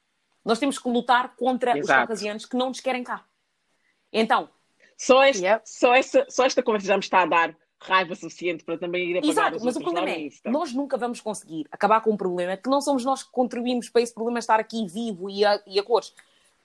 Nós 0.45 0.61
temos 0.61 0.79
que 0.79 0.89
lutar 0.89 1.35
contra 1.35 1.73
os 1.73 1.79
Exato. 1.81 1.99
caucasianos 2.01 2.47
que 2.47 2.57
não 2.57 2.69
nos 2.69 2.79
querem 2.79 3.03
cá. 3.03 3.25
Então, 4.13 4.49
Só, 4.97 5.25
este, 5.25 5.43
Yep. 5.45 5.63
só, 5.69 5.93
essa, 5.95 6.25
só 6.31 6.45
esta 6.47 6.63
conversa 6.63 6.87
já 6.87 6.95
me 6.95 7.01
está 7.01 7.23
a 7.23 7.27
dar 7.27 7.57
raiva 7.85 8.15
suficiente 8.15 8.65
para 8.65 8.79
também 8.79 9.11
ir 9.11 9.19
apagar 9.19 9.31
exato, 9.31 9.57
os 9.57 9.63
mas 9.63 9.77
o 9.77 9.81
problema 9.81 10.11
é, 10.11 10.19
lista. 10.19 10.51
nós 10.51 10.73
nunca 10.73 10.97
vamos 10.97 11.21
conseguir 11.21 11.67
acabar 11.71 12.01
com 12.01 12.11
um 12.11 12.17
problema 12.17 12.57
que 12.57 12.69
não 12.69 12.81
somos 12.81 13.05
nós 13.05 13.23
que 13.23 13.31
contribuímos 13.31 13.89
para 13.89 14.03
esse 14.03 14.13
problema 14.15 14.39
estar 14.39 14.59
aqui 14.59 14.87
vivo 14.87 15.29
e 15.29 15.45
a, 15.45 15.63
e 15.67 15.79
a 15.79 15.83
cores. 15.83 16.15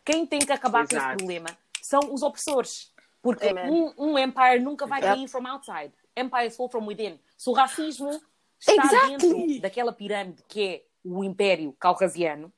Quem 0.04 0.26
tem 0.26 0.40
que 0.40 0.52
acabar 0.52 0.88
com 0.88 0.96
esse 0.96 0.96
Exato. 0.96 1.18
problema 1.18 1.58
são 1.82 2.00
os 2.14 2.24
opressores. 2.24 2.94
Porque 3.22 3.48
um, 3.54 3.94
um 3.98 4.18
empire 4.18 4.60
nunca 4.60 4.88
vai 4.88 5.02
cair 5.02 5.28
from 5.28 5.46
outside. 5.46 5.92
Empires 6.16 6.56
fall 6.56 6.70
from 6.70 6.86
within. 6.86 7.20
Se 7.38 7.50
o 7.50 7.54
racismo 7.54 8.10
está 8.60 8.74
Exactly. 8.74 9.18
dentro 9.18 9.62
daquela 9.62 9.92
pirâmide 9.92 10.42
que 10.48 10.64
é 10.64 10.84
o 11.04 11.24
império 11.24 11.74
caucasiano, 11.74 12.52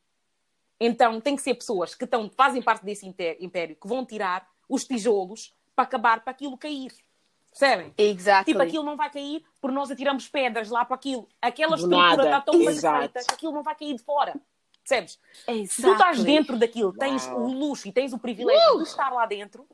então 0.80 1.20
tem 1.20 1.36
que 1.36 1.42
ser 1.42 1.56
pessoas 1.56 1.94
que 1.94 2.06
estão, 2.06 2.30
fazem 2.30 2.62
parte 2.62 2.84
desse 2.86 3.06
império 3.40 3.76
que 3.76 3.88
vão 3.88 4.06
tirar 4.06 4.48
os 4.68 4.84
tijolos 4.86 5.54
para 5.76 5.84
acabar 5.84 6.24
para 6.24 6.32
aquilo 6.32 6.58
cair. 6.58 6.92
Percebem? 7.52 7.94
Exactly. 7.98 8.54
Tipo, 8.54 8.64
aquilo 8.64 8.84
não 8.84 8.96
vai 8.96 9.10
cair 9.12 9.44
porque 9.60 9.76
nós 9.76 9.92
atiramos 9.92 10.28
pedras 10.28 10.70
lá 10.70 10.86
para 10.86 10.96
aquilo. 10.96 11.28
Aquela 11.42 11.76
Do 11.76 11.84
estrutura 11.84 12.24
está 12.24 12.42
tão 12.42 12.58
bem 12.58 12.68
Exato. 12.70 13.00
feita 13.00 13.24
que 13.28 13.34
aquilo 13.34 13.52
não 13.52 13.62
vai 13.62 13.76
cair 13.76 13.94
de 13.94 14.04
fora. 14.04 14.34
Percebes? 14.84 15.20
Se 15.70 15.82
tu 15.82 15.92
estás 15.92 16.24
dentro 16.24 16.58
daquilo, 16.58 16.92
tens 16.94 17.28
o 17.28 17.48
luxo 17.48 17.88
e 17.88 17.92
tens 17.92 18.14
o 18.14 18.18
privilégio 18.18 18.78
de 18.78 18.84
estar 18.84 19.12
lá 19.12 19.26
dentro, 19.26 19.68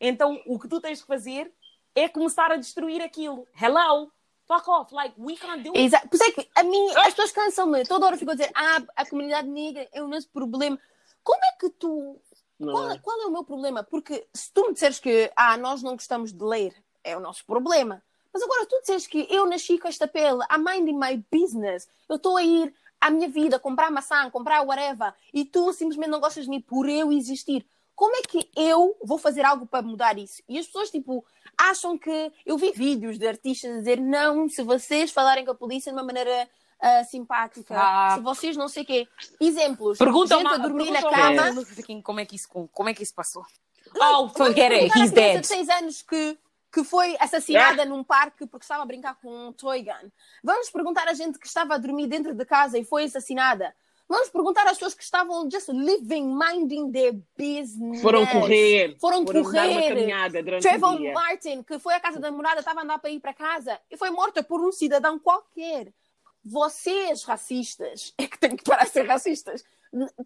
então 0.00 0.40
o 0.46 0.58
que 0.58 0.68
tu 0.68 0.80
tens 0.80 1.02
que 1.02 1.06
fazer 1.06 1.52
é 1.94 2.08
começar 2.08 2.50
a 2.50 2.56
destruir 2.56 3.02
aquilo. 3.02 3.46
Hello? 3.60 4.10
Fuck 4.46 4.68
off. 4.70 4.94
Like, 4.94 5.14
we 5.18 5.36
can't 5.36 5.62
do 5.62 5.70
it. 5.70 5.80
Exato. 5.80 6.08
Por 6.08 6.16
isso 6.16 6.24
é 6.24 6.32
que 6.32 6.48
a 6.54 6.62
mim, 6.62 6.90
as 6.90 7.14
pessoas 7.14 7.32
cansam-me. 7.32 7.84
Toda 7.84 8.06
hora 8.06 8.16
ficam 8.16 8.32
a 8.32 8.36
dizer, 8.36 8.50
ah, 8.54 8.82
a 8.94 9.04
comunidade 9.04 9.48
negra 9.48 9.88
é 9.92 10.02
o 10.02 10.06
nosso 10.06 10.28
problema. 10.28 10.78
Como 11.22 11.40
é 11.44 11.58
que 11.58 11.70
tu. 11.70 12.20
Qual, 12.58 12.90
é? 12.90 12.98
qual 12.98 13.22
é 13.22 13.26
o 13.26 13.32
meu 13.32 13.44
problema? 13.44 13.82
Porque 13.82 14.26
se 14.32 14.52
tu 14.52 14.68
me 14.68 14.72
disseres 14.72 14.98
que, 15.00 15.30
ah, 15.36 15.56
nós 15.56 15.82
não 15.82 15.92
gostamos 15.92 16.32
de 16.32 16.42
ler, 16.42 16.74
é 17.06 17.16
o 17.16 17.20
nosso 17.20 17.44
problema. 17.44 18.02
Mas 18.32 18.42
agora 18.42 18.66
tu 18.66 18.78
disseres 18.80 19.06
que 19.06 19.26
eu 19.30 19.46
nasci 19.46 19.78
com 19.78 19.88
esta 19.88 20.06
pele, 20.06 20.40
I'm 20.50 20.62
minding 20.62 20.98
my 20.98 21.24
business, 21.32 21.88
eu 22.08 22.16
estou 22.16 22.36
a 22.36 22.42
ir 22.42 22.74
à 23.00 23.10
minha 23.10 23.28
vida, 23.28 23.58
comprar 23.58 23.90
maçã, 23.90 24.28
comprar 24.30 24.60
whatever, 24.62 25.14
e 25.32 25.44
tu 25.44 25.72
simplesmente 25.72 26.10
não 26.10 26.20
gostas 26.20 26.44
de 26.44 26.50
mim 26.50 26.60
por 26.60 26.88
eu 26.88 27.12
existir. 27.12 27.66
Como 27.94 28.14
é 28.14 28.20
que 28.22 28.50
eu 28.54 28.94
vou 29.02 29.16
fazer 29.16 29.44
algo 29.46 29.66
para 29.66 29.80
mudar 29.80 30.18
isso? 30.18 30.42
E 30.46 30.58
as 30.58 30.66
pessoas, 30.66 30.90
tipo, 30.90 31.24
acham 31.56 31.96
que. 31.96 32.30
Eu 32.44 32.58
vi 32.58 32.70
vídeos 32.72 33.18
de 33.18 33.26
artistas 33.26 33.70
a 33.74 33.78
dizer: 33.78 33.98
não, 33.98 34.50
se 34.50 34.62
vocês 34.62 35.10
falarem 35.10 35.46
com 35.46 35.52
a 35.52 35.54
polícia 35.54 35.90
de 35.90 35.96
uma 35.98 36.04
maneira 36.04 36.46
ah, 36.78 37.04
simpática, 37.04 37.74
Ah. 37.74 38.16
se 38.16 38.20
vocês 38.22 38.54
não 38.54 38.68
sei 38.68 38.82
o 38.82 38.86
quê. 38.86 39.08
Exemplos: 39.40 39.96
Pergunta 39.96 40.36
gente 40.36 40.46
a 40.46 40.58
dormir 40.58 40.90
na 40.90 41.00
cama. 41.00 41.64
Como 42.02 42.20
é 42.20 42.26
que 42.26 42.36
isso, 42.36 42.48
como 42.70 42.88
é 42.90 42.92
que 42.92 43.02
isso 43.02 43.14
passou. 43.14 43.46
Oh, 43.98 44.28
forget 44.28 44.72
it, 44.72 44.90
à 44.94 44.98
he's 44.98 45.10
dead. 45.12 45.40
de 45.40 45.46
6 45.46 45.68
anos 45.70 46.02
que, 46.02 46.36
que 46.76 46.84
foi 46.84 47.16
assassinada 47.18 47.86
num 47.86 48.04
parque 48.04 48.46
porque 48.46 48.64
estava 48.64 48.82
a 48.82 48.86
brincar 48.86 49.14
com 49.14 49.48
um 49.48 49.50
toy 49.50 49.82
gun. 49.82 50.10
Vamos 50.44 50.68
perguntar 50.68 51.08
a 51.08 51.14
gente 51.14 51.38
que 51.38 51.46
estava 51.46 51.74
a 51.74 51.78
dormir 51.78 52.06
dentro 52.06 52.34
de 52.34 52.44
casa 52.44 52.78
e 52.78 52.84
foi 52.84 53.04
assassinada. 53.04 53.74
Vamos 54.06 54.28
perguntar 54.28 54.64
às 54.66 54.74
pessoas 54.74 54.92
que 54.92 55.02
estavam 55.02 55.50
just 55.50 55.70
living, 55.70 56.36
minding 56.36 56.92
their 56.92 57.14
business. 57.34 58.02
Foram 58.02 58.26
correr. 58.26 58.94
Foram 59.00 59.24
dar 59.24 59.36
uma 59.36 59.42
correr. 59.42 59.88
caminhada 59.88 60.42
durante 60.42 60.64
Trayvon 60.64 60.96
o 60.96 60.98
dia. 60.98 61.14
Martin, 61.14 61.62
que 61.62 61.78
foi 61.78 61.94
à 61.94 62.00
casa 62.00 62.20
da 62.20 62.30
namorada, 62.30 62.60
estava 62.60 62.80
a 62.80 62.82
andar 62.82 62.98
para 62.98 63.08
ir 63.08 63.20
para 63.20 63.32
casa 63.32 63.80
e 63.90 63.96
foi 63.96 64.10
morta 64.10 64.42
por 64.42 64.60
um 64.60 64.70
cidadão 64.70 65.18
qualquer. 65.18 65.94
Vocês, 66.44 67.24
racistas, 67.24 68.12
é 68.20 68.26
que 68.26 68.38
têm 68.38 68.54
que 68.54 68.64
parar 68.64 68.84
de 68.84 68.90
ser 68.90 69.06
racistas. 69.06 69.64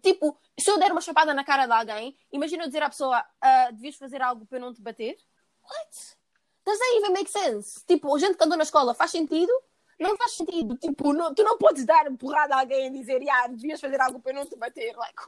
Tipo, 0.03 0.37
se 0.59 0.69
eu 0.69 0.77
der 0.77 0.91
uma 0.91 0.99
chapada 0.99 1.33
na 1.33 1.45
cara 1.45 1.65
de 1.65 1.71
alguém, 1.71 2.13
imagina 2.29 2.63
eu 2.63 2.67
dizer 2.67 2.83
à 2.83 2.89
pessoa: 2.89 3.23
ah, 3.39 3.69
devias 3.71 3.95
fazer 3.95 4.21
algo 4.21 4.45
para 4.45 4.57
eu 4.57 4.61
não 4.61 4.73
te 4.73 4.81
bater? 4.81 5.15
What? 5.63 6.20
Does 6.65 6.77
that 6.77 6.97
even 6.97 7.13
make 7.13 7.29
sense? 7.29 7.83
Tipo, 7.85 8.17
gente 8.19 8.37
que 8.37 8.43
andou 8.43 8.57
na 8.57 8.63
escola 8.63 8.93
faz 8.93 9.11
sentido? 9.11 9.51
Não 9.99 10.17
faz 10.17 10.31
sentido. 10.33 10.75
Tipo, 10.77 11.13
não- 11.13 11.33
tu 11.33 11.43
não 11.43 11.57
podes 11.57 11.85
dar 11.85 12.05
porrada 12.17 12.55
a 12.55 12.59
alguém 12.61 12.87
e 12.87 12.91
dizer: 12.91 13.21
ah, 13.29 13.47
devias 13.47 13.79
fazer 13.79 13.99
algo 14.01 14.19
para 14.19 14.33
não 14.33 14.45
te 14.45 14.55
bater. 14.55 14.95
Like? 14.95 15.21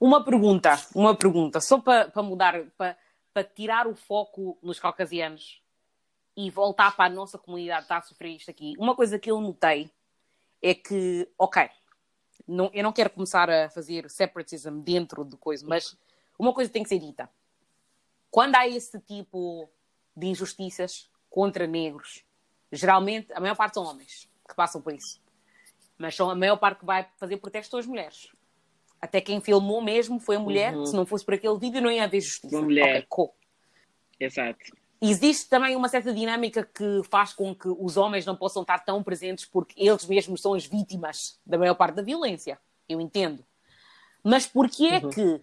Uma 0.00 0.24
pergunta, 0.24 0.76
uma 0.94 1.16
pergunta, 1.16 1.60
só 1.60 1.80
para 1.80 2.10
para 2.10 2.22
mudar, 2.22 2.64
para 2.76 2.96
para 3.32 3.42
tirar 3.42 3.88
o 3.88 3.96
foco 3.96 4.56
nos 4.62 4.78
caucasianos 4.78 5.60
e 6.36 6.50
voltar 6.50 6.94
para 6.96 7.06
a 7.06 7.08
nossa 7.08 7.36
comunidade 7.36 7.82
está 7.82 7.96
a 7.96 8.02
sofrer 8.02 8.36
isto 8.36 8.48
aqui. 8.48 8.74
Uma 8.78 8.94
coisa 8.94 9.18
que 9.18 9.28
eu 9.28 9.40
notei 9.40 9.90
é 10.62 10.72
que, 10.72 11.28
ok, 11.36 11.68
não, 12.46 12.70
eu 12.72 12.84
não 12.84 12.92
quero 12.92 13.10
começar 13.10 13.50
a 13.50 13.68
fazer 13.70 14.08
separatism 14.08 14.80
dentro 14.80 15.24
de 15.24 15.36
coisa, 15.36 15.66
mas 15.66 15.96
uma 16.38 16.52
coisa 16.54 16.70
tem 16.70 16.84
que 16.84 16.88
ser 16.88 17.00
dita. 17.00 17.28
Quando 18.30 18.54
há 18.54 18.68
esse 18.68 19.00
tipo 19.00 19.68
de 20.16 20.26
injustiças 20.26 21.08
contra 21.28 21.66
negros, 21.66 22.24
geralmente 22.70 23.32
a 23.32 23.40
maior 23.40 23.56
parte 23.56 23.74
são 23.74 23.84
homens 23.84 24.28
que 24.48 24.54
passam 24.54 24.80
por 24.80 24.92
isso. 24.92 25.20
Mas 25.98 26.14
são 26.14 26.28
a 26.30 26.34
maior 26.34 26.56
parte 26.56 26.80
que 26.80 26.86
vai 26.86 27.08
fazer 27.16 27.36
protesto 27.38 27.70
são 27.70 27.80
as 27.80 27.86
mulheres. 27.86 28.28
Até 29.00 29.20
quem 29.20 29.40
filmou 29.40 29.82
mesmo 29.82 30.18
foi 30.18 30.36
a 30.36 30.40
mulher. 30.40 30.74
Uhum. 30.74 30.86
Se 30.86 30.96
não 30.96 31.04
fosse 31.04 31.24
por 31.24 31.34
aquele 31.34 31.58
vídeo, 31.58 31.80
não 31.80 31.90
ia 31.90 32.04
haver 32.04 32.20
justiça. 32.20 32.56
Uma 32.56 32.64
mulher. 32.64 32.96
Ok, 32.96 33.06
cool. 33.08 33.34
Exato. 34.18 34.58
Existe 35.00 35.50
também 35.50 35.76
uma 35.76 35.88
certa 35.88 36.12
dinâmica 36.12 36.64
que 36.64 37.02
faz 37.10 37.32
com 37.34 37.54
que 37.54 37.68
os 37.68 37.96
homens 37.96 38.24
não 38.24 38.34
possam 38.34 38.62
estar 38.62 38.78
tão 38.78 39.02
presentes 39.02 39.44
porque 39.44 39.74
eles 39.76 40.06
mesmos 40.06 40.40
são 40.40 40.54
as 40.54 40.64
vítimas 40.64 41.38
da 41.44 41.58
maior 41.58 41.74
parte 41.74 41.96
da 41.96 42.02
violência. 42.02 42.58
Eu 42.88 43.00
entendo. 43.00 43.44
Mas 44.22 44.46
porquê 44.46 44.86
é 44.86 45.00
que 45.00 45.42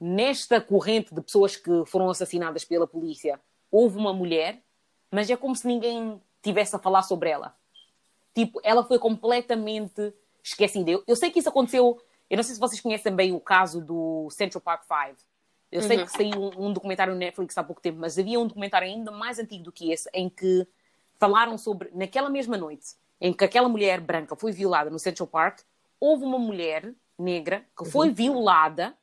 nesta 0.00 0.60
corrente 0.60 1.14
de 1.14 1.20
pessoas 1.20 1.54
que 1.56 1.84
foram 1.86 2.10
assassinadas 2.10 2.64
pela 2.64 2.86
polícia 2.86 3.40
houve 3.70 3.96
uma 3.98 4.12
mulher, 4.12 4.62
mas 5.10 5.28
é 5.30 5.36
como 5.36 5.54
se 5.56 5.66
ninguém 5.66 6.20
tivesse 6.42 6.74
a 6.76 6.78
falar 6.78 7.02
sobre 7.02 7.30
ela? 7.30 7.56
Tipo, 8.34 8.60
ela 8.62 8.84
foi 8.84 8.98
completamente 8.98 10.12
esquecida. 10.42 10.90
Eu, 10.90 11.02
eu 11.06 11.16
sei 11.16 11.30
que 11.30 11.38
isso 11.38 11.48
aconteceu. 11.48 12.00
Eu 12.28 12.36
não 12.36 12.44
sei 12.44 12.54
se 12.54 12.60
vocês 12.60 12.80
conhecem 12.80 13.14
bem 13.14 13.32
o 13.32 13.40
caso 13.40 13.80
do 13.80 14.28
Central 14.30 14.60
Park 14.60 14.82
Five, 14.84 15.16
Eu 15.72 15.80
sei 15.82 15.96
que 16.04 16.10
saiu 16.10 16.40
um, 16.40 16.66
um 16.66 16.72
documentário 16.72 17.12
no 17.12 17.18
Netflix 17.18 17.56
há 17.58 17.64
pouco 17.64 17.80
tempo, 17.80 17.98
mas 17.98 18.18
havia 18.18 18.38
um 18.38 18.46
documentário 18.46 18.86
ainda 18.86 19.10
mais 19.10 19.38
antigo 19.38 19.64
do 19.64 19.72
que 19.72 19.90
esse, 19.90 20.08
em 20.12 20.28
que 20.28 20.66
falaram 21.18 21.56
sobre, 21.58 21.90
naquela 21.94 22.28
mesma 22.30 22.56
noite, 22.56 22.94
em 23.20 23.32
que 23.32 23.44
aquela 23.44 23.68
mulher 23.68 24.00
branca 24.00 24.36
foi 24.36 24.52
violada 24.52 24.90
no 24.90 24.98
Central 24.98 25.26
Park, 25.26 25.60
houve 25.98 26.24
uma 26.24 26.38
mulher 26.38 26.92
negra 27.18 27.64
que 27.76 27.84
foi 27.86 28.10
violada 28.10 28.94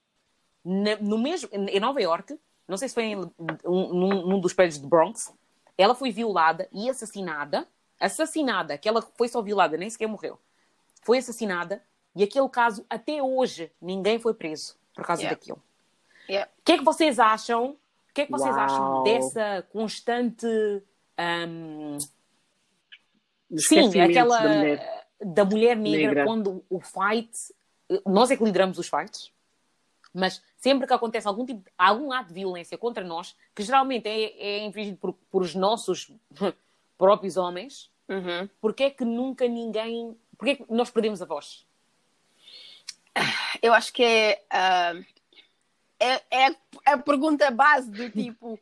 na- 0.63 0.95
no 0.97 1.17
mesmo, 1.17 1.49
em 1.51 1.79
Nova 1.79 2.01
York, 2.01 2.37
não 2.67 2.77
sei 2.77 2.87
se 2.87 2.93
foi 2.93 3.03
em 3.05 3.15
um, 3.17 3.29
num, 3.65 4.25
num 4.27 4.39
dos 4.39 4.53
prédios 4.53 4.79
de 4.79 4.87
Bronx, 4.87 5.33
ela 5.77 5.95
foi 5.95 6.11
violada 6.11 6.67
e 6.71 6.89
assassinada, 6.89 7.67
assassinada, 7.99 8.77
que 8.77 8.87
ela 8.87 9.01
foi 9.01 9.27
só 9.27 9.41
violada, 9.41 9.75
nem 9.77 9.89
sequer 9.89 10.07
morreu, 10.07 10.39
foi 11.03 11.17
assassinada 11.17 11.81
e 12.15 12.23
aquele 12.23 12.47
caso 12.49 12.85
até 12.89 13.21
hoje 13.21 13.71
ninguém 13.81 14.19
foi 14.19 14.33
preso 14.33 14.75
por 14.95 15.05
causa 15.05 15.21
Yeah. 15.23 15.35
daquilo. 15.39 15.63
Yeah. 16.29 16.51
O 16.59 16.63
que 16.63 16.71
é 16.73 16.77
que 16.77 16.83
vocês 16.83 17.19
acham? 17.19 17.71
O 17.71 18.13
que 18.13 18.21
é 18.21 18.25
que 18.25 18.31
vocês 18.31 18.55
Uau. 18.55 18.63
acham 18.65 19.03
dessa 19.03 19.61
constante 19.71 20.47
Do 23.49 23.59
Sim, 23.61 23.99
aquela 24.01 24.39
da 24.39 24.49
mulher. 24.49 25.05
da 25.21 25.45
mulher 25.45 25.75
negra, 25.77 26.07
Negra. 26.07 26.25
quando 26.25 26.63
o 26.69 26.79
fight, 26.79 27.31
nós 28.05 28.31
é 28.31 28.37
que 28.37 28.43
lideramos 28.43 28.77
os 28.77 28.87
fights, 28.87 29.31
mas 30.13 30.41
sempre 30.63 30.87
que 30.87 30.93
acontece 30.93 31.27
algum 31.27 31.45
tipo, 31.45 31.69
algum 31.77 32.13
ato 32.13 32.29
de 32.29 32.35
violência 32.35 32.77
contra 32.77 33.03
nós, 33.03 33.35
que 33.53 33.63
geralmente 33.63 34.07
é, 34.07 34.59
é 34.61 34.65
infligido 34.65 34.95
por, 34.97 35.11
por 35.29 35.41
os 35.41 35.53
nossos 35.53 36.09
próprios 36.97 37.35
homens, 37.35 37.91
Uhum. 38.07 38.47
porque 38.61 38.83
é 38.83 38.89
que 38.89 39.03
nunca 39.03 39.45
ninguém, 39.47 40.17
porque 40.37 40.51
é 40.51 40.55
que 40.55 40.65
nós 40.69 40.89
perdemos 40.89 41.21
a 41.21 41.25
voz? 41.25 41.65
Eu 43.61 43.73
acho 43.73 43.91
que 43.93 44.03
é, 44.03 44.41
ah, 44.49 44.93
é, 45.99 46.21
é 46.45 46.55
a 46.85 46.97
pergunta 46.97 47.51
base 47.51 47.91
do 47.91 48.09
tipo, 48.11 48.57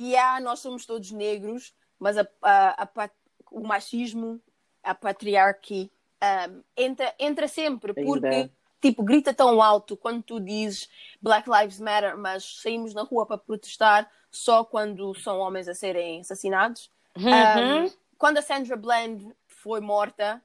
yeah, 0.00 0.38
nós 0.40 0.60
somos 0.60 0.86
todos 0.86 1.10
negros, 1.10 1.74
mas 1.98 2.16
a, 2.18 2.26
a- 2.42 2.88
a 2.96 3.10
o 3.50 3.66
machismo, 3.66 4.40
a 4.82 4.94
patriarquia 4.94 5.90
ah, 6.20 6.48
entra, 6.76 7.12
entra 7.18 7.48
sempre, 7.48 7.92
porque 7.92 8.00
Ainda. 8.38 8.50
Tipo, 8.82 9.02
grita 9.02 9.32
tão 9.32 9.62
alto 9.62 9.96
quando 9.96 10.22
tu 10.22 10.40
dizes 10.40 10.88
Black 11.22 11.48
Lives 11.48 11.80
Matter, 11.80 12.18
mas 12.18 12.60
saímos 12.60 12.92
na 12.92 13.02
rua 13.02 13.24
para 13.24 13.38
protestar 13.38 14.10
só 14.30 14.64
quando 14.64 15.14
são 15.14 15.38
homens 15.38 15.68
a 15.68 15.74
serem 15.74 16.20
assassinados. 16.20 16.90
Uhum. 17.16 17.84
Um, 17.86 17.90
quando 18.18 18.38
a 18.38 18.42
Sandra 18.42 18.76
Bland 18.76 19.24
foi 19.46 19.80
morta, 19.80 20.42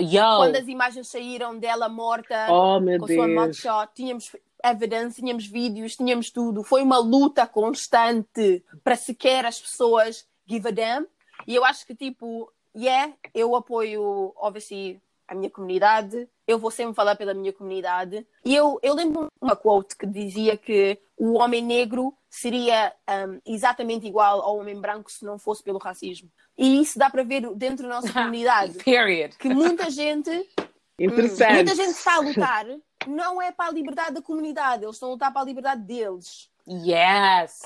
Yo, 0.00 0.36
quando 0.38 0.56
as 0.56 0.66
imagens 0.66 1.08
saíram 1.08 1.56
dela 1.56 1.88
morta 1.88 2.48
Oh, 2.50 2.80
com 2.80 3.04
a 3.04 3.08
sua 3.08 3.26
Deus. 3.26 3.40
mugshot, 3.40 3.90
tínhamos 3.94 4.36
evidence, 4.62 5.20
tínhamos 5.20 5.46
vídeos, 5.46 5.96
tínhamos 5.96 6.30
tudo. 6.30 6.62
Foi 6.62 6.82
uma 6.82 6.98
luta 6.98 7.46
constante 7.46 8.64
para 8.82 8.96
sequer 8.96 9.46
as 9.46 9.60
pessoas 9.60 10.26
give 10.48 10.66
a 10.66 10.70
damn. 10.70 11.06
E 11.46 11.54
eu 11.54 11.64
acho 11.64 11.86
que, 11.86 11.94
tipo, 11.94 12.52
yeah, 12.76 13.12
eu 13.34 13.54
apoio, 13.54 14.32
obviously, 14.36 15.00
a 15.32 15.34
minha 15.34 15.50
comunidade. 15.50 16.28
Eu 16.46 16.58
vou 16.58 16.70
sempre 16.70 16.94
falar 16.94 17.16
pela 17.16 17.34
minha 17.34 17.52
comunidade. 17.52 18.26
E 18.44 18.54
eu, 18.54 18.78
eu 18.82 18.94
lembro 18.94 19.28
uma 19.40 19.56
quote 19.56 19.96
que 19.96 20.06
dizia 20.06 20.56
que 20.56 20.98
o 21.16 21.34
homem 21.34 21.62
negro 21.62 22.14
seria 22.30 22.92
um, 23.28 23.40
exatamente 23.46 24.06
igual 24.06 24.40
ao 24.42 24.58
homem 24.58 24.80
branco 24.80 25.10
se 25.10 25.24
não 25.24 25.38
fosse 25.38 25.62
pelo 25.62 25.78
racismo. 25.78 26.30
E 26.56 26.80
isso 26.80 26.98
dá 26.98 27.10
para 27.10 27.22
ver 27.22 27.40
dentro 27.54 27.88
da 27.88 27.94
nossa 27.96 28.10
comunidade. 28.12 28.74
period. 28.84 29.36
Que 29.38 29.48
muita 29.48 29.90
gente 29.90 30.30
Interessante. 30.98 31.54
Muita 31.54 31.74
gente 31.74 31.90
está 31.90 32.16
a 32.16 32.20
lutar, 32.20 32.66
não 33.08 33.40
é 33.42 33.50
para 33.50 33.70
a 33.70 33.72
liberdade 33.72 34.14
da 34.14 34.22
comunidade, 34.22 34.84
eles 34.84 34.96
estão 34.96 35.08
a 35.08 35.12
lutar 35.12 35.32
para 35.32 35.42
a 35.42 35.44
liberdade 35.44 35.82
deles. 35.82 36.48
Yes. 36.68 37.60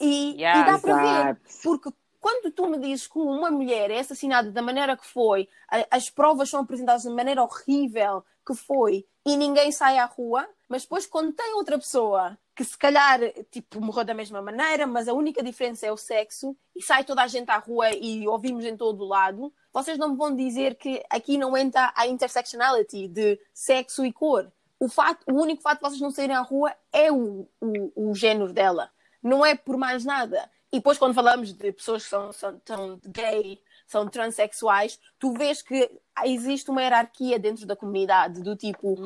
E, 0.00 0.34
Yeah. 0.38 0.60
e 0.60 0.72
dá 0.72 0.78
para 0.78 0.96
ver, 1.32 1.40
porque 1.62 1.90
quando 2.22 2.52
tu 2.52 2.68
me 2.68 2.78
dizes 2.78 3.08
que 3.08 3.18
uma 3.18 3.50
mulher 3.50 3.90
é 3.90 3.98
assassinada 3.98 4.52
da 4.52 4.62
maneira 4.62 4.96
que 4.96 5.04
foi, 5.04 5.48
as 5.90 6.08
provas 6.08 6.48
são 6.48 6.60
apresentadas 6.60 7.02
da 7.02 7.10
maneira 7.10 7.42
horrível 7.42 8.24
que 8.46 8.54
foi, 8.54 9.04
e 9.26 9.36
ninguém 9.36 9.72
sai 9.72 9.98
à 9.98 10.04
rua, 10.04 10.48
mas 10.68 10.82
depois 10.82 11.04
quando 11.04 11.32
tem 11.32 11.52
outra 11.54 11.76
pessoa 11.76 12.38
que 12.54 12.62
se 12.62 12.78
calhar 12.78 13.18
tipo, 13.50 13.80
morreu 13.80 14.04
da 14.04 14.14
mesma 14.14 14.40
maneira, 14.40 14.86
mas 14.86 15.08
a 15.08 15.12
única 15.12 15.42
diferença 15.42 15.84
é 15.84 15.90
o 15.90 15.96
sexo, 15.96 16.56
e 16.76 16.80
sai 16.80 17.02
toda 17.02 17.22
a 17.22 17.26
gente 17.26 17.50
à 17.50 17.58
rua 17.58 17.90
e 17.90 18.26
ouvimos 18.28 18.64
em 18.64 18.76
todo 18.76 19.02
o 19.02 19.08
lado, 19.08 19.52
vocês 19.72 19.98
não 19.98 20.10
me 20.10 20.16
vão 20.16 20.32
dizer 20.32 20.76
que 20.76 21.02
aqui 21.10 21.36
não 21.36 21.56
entra 21.56 21.92
a 21.96 22.06
intersectionality 22.06 23.08
de 23.08 23.40
sexo 23.52 24.04
e 24.04 24.12
cor. 24.12 24.52
O, 24.78 24.88
fato, 24.88 25.24
o 25.28 25.40
único 25.40 25.60
fato 25.60 25.78
de 25.78 25.88
vocês 25.88 26.00
não 26.00 26.10
saírem 26.12 26.36
à 26.36 26.40
rua 26.40 26.72
é 26.92 27.10
o, 27.10 27.48
o, 27.60 28.10
o 28.10 28.14
género 28.14 28.52
dela. 28.52 28.90
Não 29.20 29.44
é 29.44 29.56
por 29.56 29.76
mais 29.76 30.04
nada. 30.04 30.48
E 30.72 30.76
depois, 30.78 30.96
quando 30.96 31.14
falamos 31.14 31.52
de 31.52 31.70
pessoas 31.72 32.04
que 32.04 32.08
são, 32.08 32.32
são, 32.32 32.60
são 32.64 32.98
gay, 33.06 33.60
são 33.86 34.08
transexuais, 34.08 34.98
tu 35.18 35.32
vês 35.34 35.60
que 35.60 35.90
existe 36.24 36.70
uma 36.70 36.80
hierarquia 36.80 37.38
dentro 37.38 37.66
da 37.66 37.76
comunidade, 37.76 38.42
do 38.42 38.56
tipo, 38.56 38.96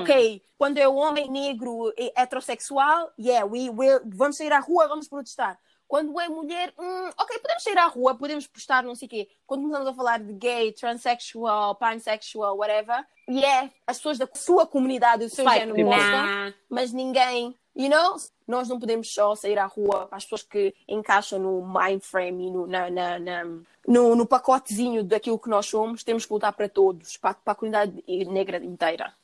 ok, 0.00 0.42
quando 0.56 0.78
é 0.78 0.88
o 0.88 0.94
homem 0.94 1.30
negro 1.30 1.92
e 1.98 2.10
heterossexual, 2.16 3.12
yeah, 3.18 3.44
we, 3.44 3.68
we're- 3.68 4.02
vamos 4.06 4.36
sair 4.38 4.52
à 4.52 4.60
rua, 4.60 4.88
vamos 4.88 5.08
protestar. 5.08 5.58
Quando 5.86 6.18
é 6.20 6.28
mulher, 6.28 6.72
hum, 6.78 7.10
ok, 7.18 7.38
podemos 7.40 7.62
sair 7.64 7.76
à 7.76 7.86
rua, 7.86 8.14
podemos 8.14 8.46
postar, 8.46 8.82
não 8.82 8.94
sei 8.94 9.06
o 9.06 9.08
quê. 9.10 9.28
Quando 9.44 9.62
começamos 9.62 9.88
a 9.88 9.94
falar 9.94 10.20
de 10.20 10.32
gay, 10.34 10.72
transsexual, 10.72 11.74
pansexual, 11.74 12.56
whatever, 12.56 13.04
é 13.28 13.68
as 13.86 13.96
pessoas 13.98 14.16
da 14.16 14.28
sua 14.34 14.66
comunidade, 14.66 15.24
do 15.24 15.28
seu 15.34 15.44
género 15.58 15.74
gostam, 15.84 16.54
mas 16.68 16.92
ninguém, 16.92 17.58
you 17.82 17.88
know, 17.88 18.16
nós 18.46 18.68
não 18.68 18.78
podemos 18.78 19.12
só 19.12 19.34
sair 19.34 19.58
à 19.58 19.66
rua 19.66 20.06
para 20.06 20.16
as 20.18 20.24
pessoas 20.24 20.42
que 20.42 20.74
encaixam 20.88 21.38
no 21.38 21.62
mind 21.66 22.02
frame 22.02 22.46
e 22.46 22.50
no, 22.50 22.66
na, 22.66 22.90
na- 22.90 23.18
na- 23.18 23.44
no, 23.86 24.14
no 24.14 24.26
pacotezinho 24.26 25.02
daquilo 25.02 25.38
que 25.38 25.48
nós 25.48 25.66
somos, 25.66 26.04
temos 26.04 26.26
que 26.26 26.32
lutar 26.32 26.52
para 26.52 26.68
todos, 26.68 27.16
para, 27.16 27.34
para 27.34 27.52
a 27.52 27.56
comunidade 27.56 28.02
negra 28.28 28.58
inteira. 28.58 29.14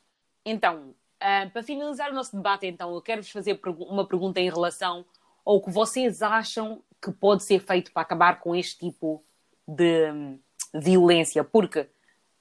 Então, 0.44 0.94
ah, 1.20 1.48
para 1.52 1.62
finalizar 1.62 2.10
o 2.10 2.14
nosso 2.14 2.36
debate, 2.36 2.66
então, 2.66 2.94
eu 2.94 3.02
quero-vos 3.02 3.30
fazer 3.30 3.60
uma 3.80 4.06
pergunta 4.06 4.40
em 4.40 4.48
relação 4.50 5.04
ao 5.44 5.60
que 5.60 5.70
vocês 5.70 6.22
acham 6.22 6.82
que 7.02 7.10
pode 7.12 7.42
ser 7.44 7.60
feito 7.60 7.92
para 7.92 8.02
acabar 8.02 8.40
com 8.40 8.54
este 8.54 8.78
tipo 8.78 9.22
de 9.68 10.10
hum, 10.12 10.38
violência, 10.74 11.44
porque 11.44 11.88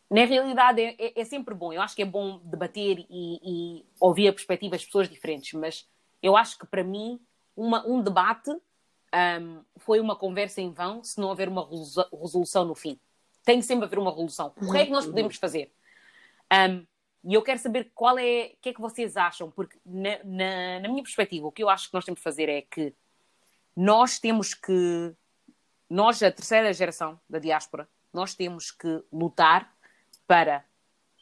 na 0.09 0.23
realidade 0.25 0.81
é, 0.81 0.95
é- 0.99 1.13
é 1.21 1.25
sempre 1.25 1.53
bom. 1.53 1.73
Eu 1.73 1.81
acho 1.81 1.95
que 1.95 2.01
é 2.03 2.05
bom 2.05 2.39
debater 2.43 2.99
e, 3.09 3.39
e 3.79 3.85
ouvir 3.99 4.27
a 4.27 4.33
perspectiva 4.33 4.71
das 4.71 4.85
pessoas 4.85 5.09
diferentes, 5.09 5.51
mas 5.53 5.87
eu 6.25 6.35
acho 6.35 6.57
que 6.57 6.65
para 6.65 6.83
mim 6.83 7.19
uma- 7.55 7.85
um 7.87 8.01
debate 8.01 8.49
hum, 8.49 9.63
foi 9.77 9.99
uma 9.99 10.15
conversa 10.15 10.59
em 10.59 10.71
vão 10.71 11.03
se 11.03 11.19
não 11.21 11.29
houver 11.29 11.47
uma 11.47 11.69
resolu- 11.69 12.09
resolução 12.19 12.65
no 12.65 12.73
fim. 12.73 12.99
Tem 13.43 13.61
sempre 13.61 13.85
haver 13.85 13.99
uma 13.99 14.09
resolução. 14.09 14.51
O 14.57 14.71
que 14.71 14.77
é 14.77 14.85
que 14.85 14.91
nós 14.91 15.05
podemos 15.05 15.35
fazer? 15.37 15.71
Um, 16.51 16.85
e 17.23 17.33
eu 17.33 17.41
quero 17.43 17.59
saber 17.59 17.91
qual 17.93 18.17
é, 18.17 18.53
o 18.53 18.57
que 18.61 18.69
é 18.69 18.73
que 18.73 18.81
vocês 18.81 19.15
acham, 19.15 19.51
porque 19.51 19.77
na, 19.85 20.17
na, 20.23 20.79
na 20.81 20.89
minha 20.89 21.03
perspectiva, 21.03 21.47
o 21.47 21.51
que 21.51 21.63
eu 21.63 21.69
acho 21.69 21.87
que 21.89 21.93
nós 21.93 22.03
temos 22.05 22.19
que 22.19 22.23
fazer 22.23 22.49
é 22.49 22.61
que 22.61 22.93
nós 23.75 24.19
temos 24.19 24.53
que, 24.53 25.13
nós, 25.89 26.21
a 26.23 26.31
terceira 26.31 26.73
geração 26.73 27.19
da 27.29 27.39
diáspora, 27.39 27.87
nós 28.11 28.33
temos 28.33 28.71
que 28.71 29.03
lutar 29.11 29.71
para 30.27 30.65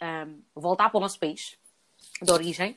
um, 0.02 0.42
voltar 0.56 0.90
para 0.90 0.98
o 0.98 1.02
nosso 1.02 1.20
país 1.20 1.58
de 2.22 2.32
origem 2.32 2.76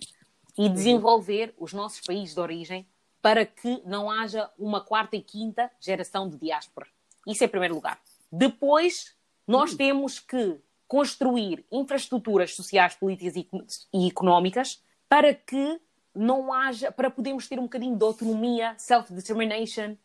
e 0.59 0.69
desenvolver 0.69 1.55
os 1.59 1.73
nossos 1.73 2.01
países 2.01 2.35
de 2.35 2.41
origem 2.41 2.87
para 3.21 3.45
que 3.45 3.83
não 3.85 4.11
haja 4.11 4.51
uma 4.59 4.81
quarta 4.81 5.17
e 5.17 5.21
quinta 5.21 5.71
geração 5.81 6.29
de 6.29 6.37
diáspora. 6.37 6.87
Isso 7.27 7.43
em 7.45 7.49
primeiro 7.49 7.75
lugar. 7.75 8.01
Depois, 8.31 9.17
nós 9.47 9.75
temos 9.75 10.19
que 10.19 10.61
construir 10.87 11.65
infraestruturas 11.71 12.55
sociais, 12.55 12.95
políticas 12.95 13.89
e, 13.93 14.07
económicas 14.07 14.83
para 15.09 15.35
que 15.35 15.81
não 16.15 16.53
haja, 16.53 16.91
para 16.91 17.11
podermos 17.11 17.49
ter 17.49 17.59
um 17.59 17.65
bocadinho 17.65 17.97
de 17.97 18.05
autonomia, 18.05 18.75
self-determination 18.79 19.97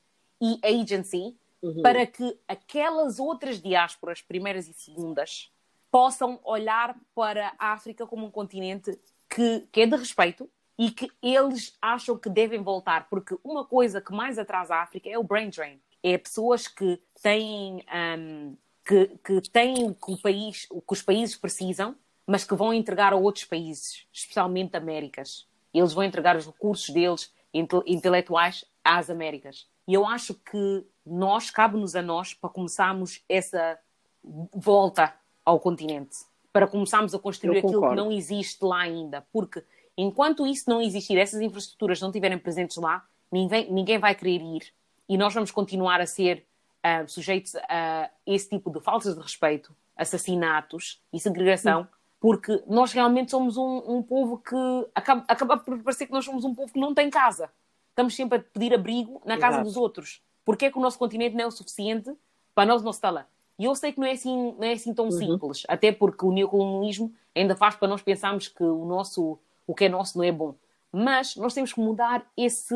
e 0.41 0.59
agency, 0.63 1.37
para 1.83 2.05
que 2.07 2.37
aquelas 2.47 3.19
outras 3.19 3.61
diásporas, 3.61 4.21
primeiras 4.21 4.67
e 4.67 4.73
segundas, 4.73 5.51
possam 5.91 6.39
olhar 6.43 6.97
para 7.13 7.53
a 7.59 7.73
África 7.73 8.07
como 8.07 8.25
um 8.25 8.31
continente 8.31 8.97
que, 9.33 9.67
que 9.71 9.81
é 9.81 9.85
de 9.85 9.95
respeito 9.95 10.49
e 10.77 10.91
que 10.91 11.09
eles 11.21 11.77
acham 11.81 12.17
que 12.17 12.29
devem 12.29 12.61
voltar, 12.61 13.07
porque 13.09 13.37
uma 13.43 13.63
coisa 13.63 14.01
que 14.01 14.11
mais 14.11 14.37
atrasa 14.37 14.75
a 14.75 14.81
África 14.81 15.09
é 15.09 15.17
o 15.17 15.23
brain 15.23 15.49
drain. 15.49 15.79
É 16.03 16.17
pessoas 16.17 16.67
que 16.67 16.99
têm, 17.21 17.85
um, 18.19 18.57
que, 18.83 19.07
que 19.23 19.41
têm 19.49 19.87
o 19.87 19.93
que, 19.93 20.11
o 20.11 20.17
país, 20.21 20.67
o 20.69 20.81
que 20.81 20.93
os 20.93 21.01
países 21.01 21.37
precisam, 21.37 21.95
mas 22.25 22.43
que 22.43 22.55
vão 22.55 22.73
entregar 22.73 23.13
a 23.13 23.15
outros 23.15 23.45
países, 23.45 24.05
especialmente 24.11 24.75
Américas. 24.75 25.47
Eles 25.73 25.93
vão 25.93 26.03
entregar 26.03 26.35
os 26.35 26.47
recursos 26.47 26.89
deles, 26.89 27.31
inte- 27.53 27.83
intelectuais, 27.85 28.65
às 28.83 29.09
Américas. 29.09 29.67
E 29.87 29.93
eu 29.93 30.05
acho 30.05 30.33
que 30.33 30.85
nós, 31.05 31.51
cabe-nos 31.51 31.95
a 31.95 32.01
nós, 32.01 32.33
para 32.33 32.49
começarmos 32.49 33.23
essa 33.29 33.77
volta 34.23 35.13
ao 35.45 35.59
continente, 35.59 36.17
para 36.51 36.67
começarmos 36.67 37.13
a 37.13 37.19
construir 37.19 37.59
aquilo 37.59 37.89
que 37.89 37.95
não 37.95 38.11
existe 38.11 38.63
lá 38.63 38.81
ainda, 38.81 39.25
porque 39.31 39.63
Enquanto 39.97 40.47
isso 40.47 40.69
não 40.69 40.81
existir, 40.81 41.17
essas 41.17 41.41
infraestruturas 41.41 41.99
não 42.01 42.09
estiverem 42.09 42.37
presentes 42.37 42.77
lá, 42.77 43.05
ninguém, 43.31 43.71
ninguém 43.71 43.99
vai 43.99 44.15
querer 44.15 44.41
ir 44.41 44.73
e 45.07 45.17
nós 45.17 45.33
vamos 45.33 45.51
continuar 45.51 45.99
a 45.99 46.05
ser 46.05 46.45
uh, 46.79 47.07
sujeitos 47.07 47.55
a 47.69 48.09
esse 48.25 48.49
tipo 48.49 48.71
de 48.71 48.79
faltas 48.79 49.13
de 49.13 49.21
respeito, 49.21 49.75
assassinatos 49.95 51.01
e 51.11 51.19
segregação, 51.19 51.87
porque 52.19 52.63
nós 52.67 52.93
realmente 52.93 53.31
somos 53.31 53.57
um, 53.57 53.97
um 53.97 54.01
povo 54.01 54.37
que 54.37 54.55
acaba, 54.95 55.25
acaba, 55.27 55.57
por 55.57 55.77
parecer 55.83 56.05
que 56.05 56.13
nós 56.13 56.23
somos 56.23 56.43
um 56.43 56.55
povo 56.55 56.71
que 56.71 56.79
não 56.79 56.93
tem 56.93 57.09
casa. 57.09 57.51
Estamos 57.89 58.15
sempre 58.15 58.37
a 58.37 58.41
pedir 58.41 58.73
abrigo 58.73 59.21
na 59.25 59.37
casa 59.37 59.57
Exato. 59.57 59.65
dos 59.65 59.75
outros. 59.75 60.21
Porque 60.45 60.65
é 60.65 60.71
que 60.71 60.77
o 60.77 60.81
nosso 60.81 60.97
continente 60.97 61.35
não 61.35 61.43
é 61.43 61.47
o 61.47 61.51
suficiente 61.51 62.11
para 62.55 62.65
nós 62.65 62.81
não 62.81 62.91
estar 62.91 63.09
lá? 63.11 63.27
E 63.61 63.65
eu 63.65 63.75
sei 63.75 63.91
que 63.91 63.99
não 63.99 64.07
é 64.07 64.13
assim, 64.13 64.55
não 64.57 64.63
é 64.63 64.71
assim 64.71 64.91
tão 64.91 65.05
uhum. 65.05 65.11
simples, 65.11 65.63
até 65.67 65.91
porque 65.91 66.25
o 66.25 66.31
neocolonialismo 66.31 67.13
ainda 67.35 67.55
faz 67.55 67.75
para 67.75 67.87
nós 67.87 68.01
pensarmos 68.01 68.47
que 68.47 68.63
o 68.63 68.85
nosso, 68.85 69.37
o 69.67 69.75
que 69.75 69.85
é 69.85 69.89
nosso 69.89 70.17
não 70.17 70.25
é 70.25 70.31
bom. 70.31 70.55
Mas 70.91 71.35
nós 71.35 71.53
temos 71.53 71.71
que 71.71 71.79
mudar 71.79 72.25
esse, 72.35 72.73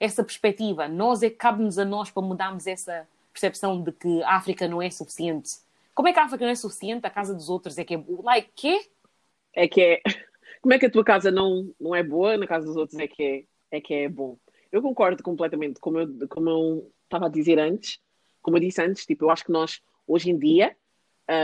essa 0.00 0.24
perspectiva. 0.24 0.88
Nós 0.88 1.22
é 1.22 1.28
que 1.28 1.36
cabe-nos 1.36 1.78
a 1.78 1.84
nós 1.84 2.10
para 2.10 2.22
mudarmos 2.22 2.66
essa 2.66 3.06
percepção 3.30 3.82
de 3.82 3.92
que 3.92 4.22
a 4.22 4.36
África 4.36 4.66
não 4.66 4.80
é 4.80 4.88
suficiente. 4.88 5.50
Como 5.94 6.08
é 6.08 6.14
que 6.14 6.18
a 6.18 6.24
África 6.24 6.46
não 6.46 6.52
é 6.52 6.54
suficiente? 6.54 7.06
A 7.06 7.10
casa 7.10 7.34
dos 7.34 7.50
outros 7.50 7.76
é 7.76 7.84
que 7.84 7.92
é 7.92 7.98
boa. 7.98 8.22
Like, 8.24 8.50
quê? 8.56 8.88
É 9.52 9.68
que 9.68 9.82
é. 9.82 10.00
Como 10.62 10.72
é 10.72 10.78
que 10.78 10.86
a 10.86 10.90
tua 10.90 11.04
casa 11.04 11.30
não, 11.30 11.70
não 11.78 11.94
é 11.94 12.02
boa, 12.02 12.38
na 12.38 12.46
casa 12.46 12.64
dos 12.64 12.76
outros 12.76 12.98
é 12.98 13.06
que 13.06 13.22
é, 13.70 13.76
é 13.76 13.80
que 13.82 13.92
é 13.92 14.08
bom? 14.08 14.38
Eu 14.72 14.80
concordo 14.80 15.22
completamente, 15.22 15.78
como 15.78 16.00
eu, 16.00 16.26
como 16.26 16.48
eu 16.48 16.92
estava 17.04 17.26
a 17.26 17.28
dizer 17.28 17.58
antes, 17.58 18.00
como 18.46 18.58
eu 18.58 18.60
disse 18.60 18.80
antes, 18.80 19.04
tipo, 19.04 19.24
eu 19.24 19.30
acho 19.30 19.44
que 19.44 19.50
nós, 19.50 19.82
hoje 20.06 20.30
em 20.30 20.38
dia, 20.38 20.76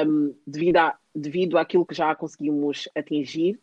um, 0.06 0.34
devido, 0.46 0.76
a, 0.76 0.98
devido 1.14 1.58
àquilo 1.58 1.86
que 1.86 1.94
já 1.94 2.14
conseguimos 2.14 2.88
atingir, 2.94 3.60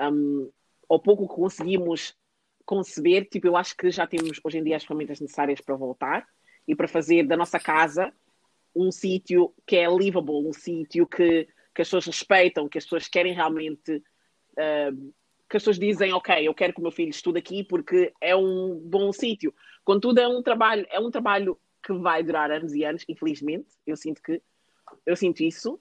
um, 0.00 0.50
ou 0.88 0.98
pouco 0.98 1.28
que 1.28 1.34
conseguimos 1.34 2.16
conceber, 2.64 3.28
tipo, 3.28 3.46
eu 3.46 3.56
acho 3.56 3.76
que 3.76 3.90
já 3.90 4.06
temos 4.06 4.40
hoje 4.44 4.58
em 4.58 4.64
dia 4.64 4.76
as 4.76 4.84
ferramentas 4.84 5.20
necessárias 5.20 5.60
para 5.60 5.76
voltar 5.76 6.26
e 6.66 6.74
para 6.74 6.88
fazer 6.88 7.26
da 7.26 7.36
nossa 7.36 7.58
casa 7.58 8.12
um 8.74 8.90
sítio 8.92 9.52
que 9.66 9.76
é 9.76 9.88
livable, 9.88 10.46
um 10.46 10.52
sítio 10.52 11.06
que, 11.06 11.48
que 11.74 11.82
as 11.82 11.88
pessoas 11.88 12.06
respeitam, 12.06 12.68
que 12.68 12.78
as 12.78 12.84
pessoas 12.84 13.08
querem 13.08 13.34
realmente, 13.34 14.02
que 15.48 15.56
as 15.56 15.62
pessoas 15.62 15.78
dizem, 15.78 16.12
ok, 16.12 16.46
eu 16.46 16.54
quero 16.54 16.72
que 16.72 16.78
o 16.78 16.82
meu 16.82 16.92
filho 16.92 17.10
estude 17.10 17.38
aqui 17.38 17.64
porque 17.64 18.12
é 18.20 18.36
um 18.36 18.78
bom 18.78 19.12
sítio. 19.12 19.52
Contudo, 19.84 20.20
é 20.20 20.28
um 20.28 20.42
trabalho, 20.42 20.86
é 20.90 21.00
um 21.00 21.10
trabalho 21.10 21.58
que 21.90 22.02
vai 22.02 22.22
durar 22.22 22.50
anos 22.50 22.74
e 22.74 22.84
anos, 22.84 23.04
infelizmente. 23.08 23.68
Eu 23.86 23.96
sinto 23.96 24.22
que 24.22 24.40
eu 25.06 25.16
sinto 25.16 25.42
isso, 25.42 25.80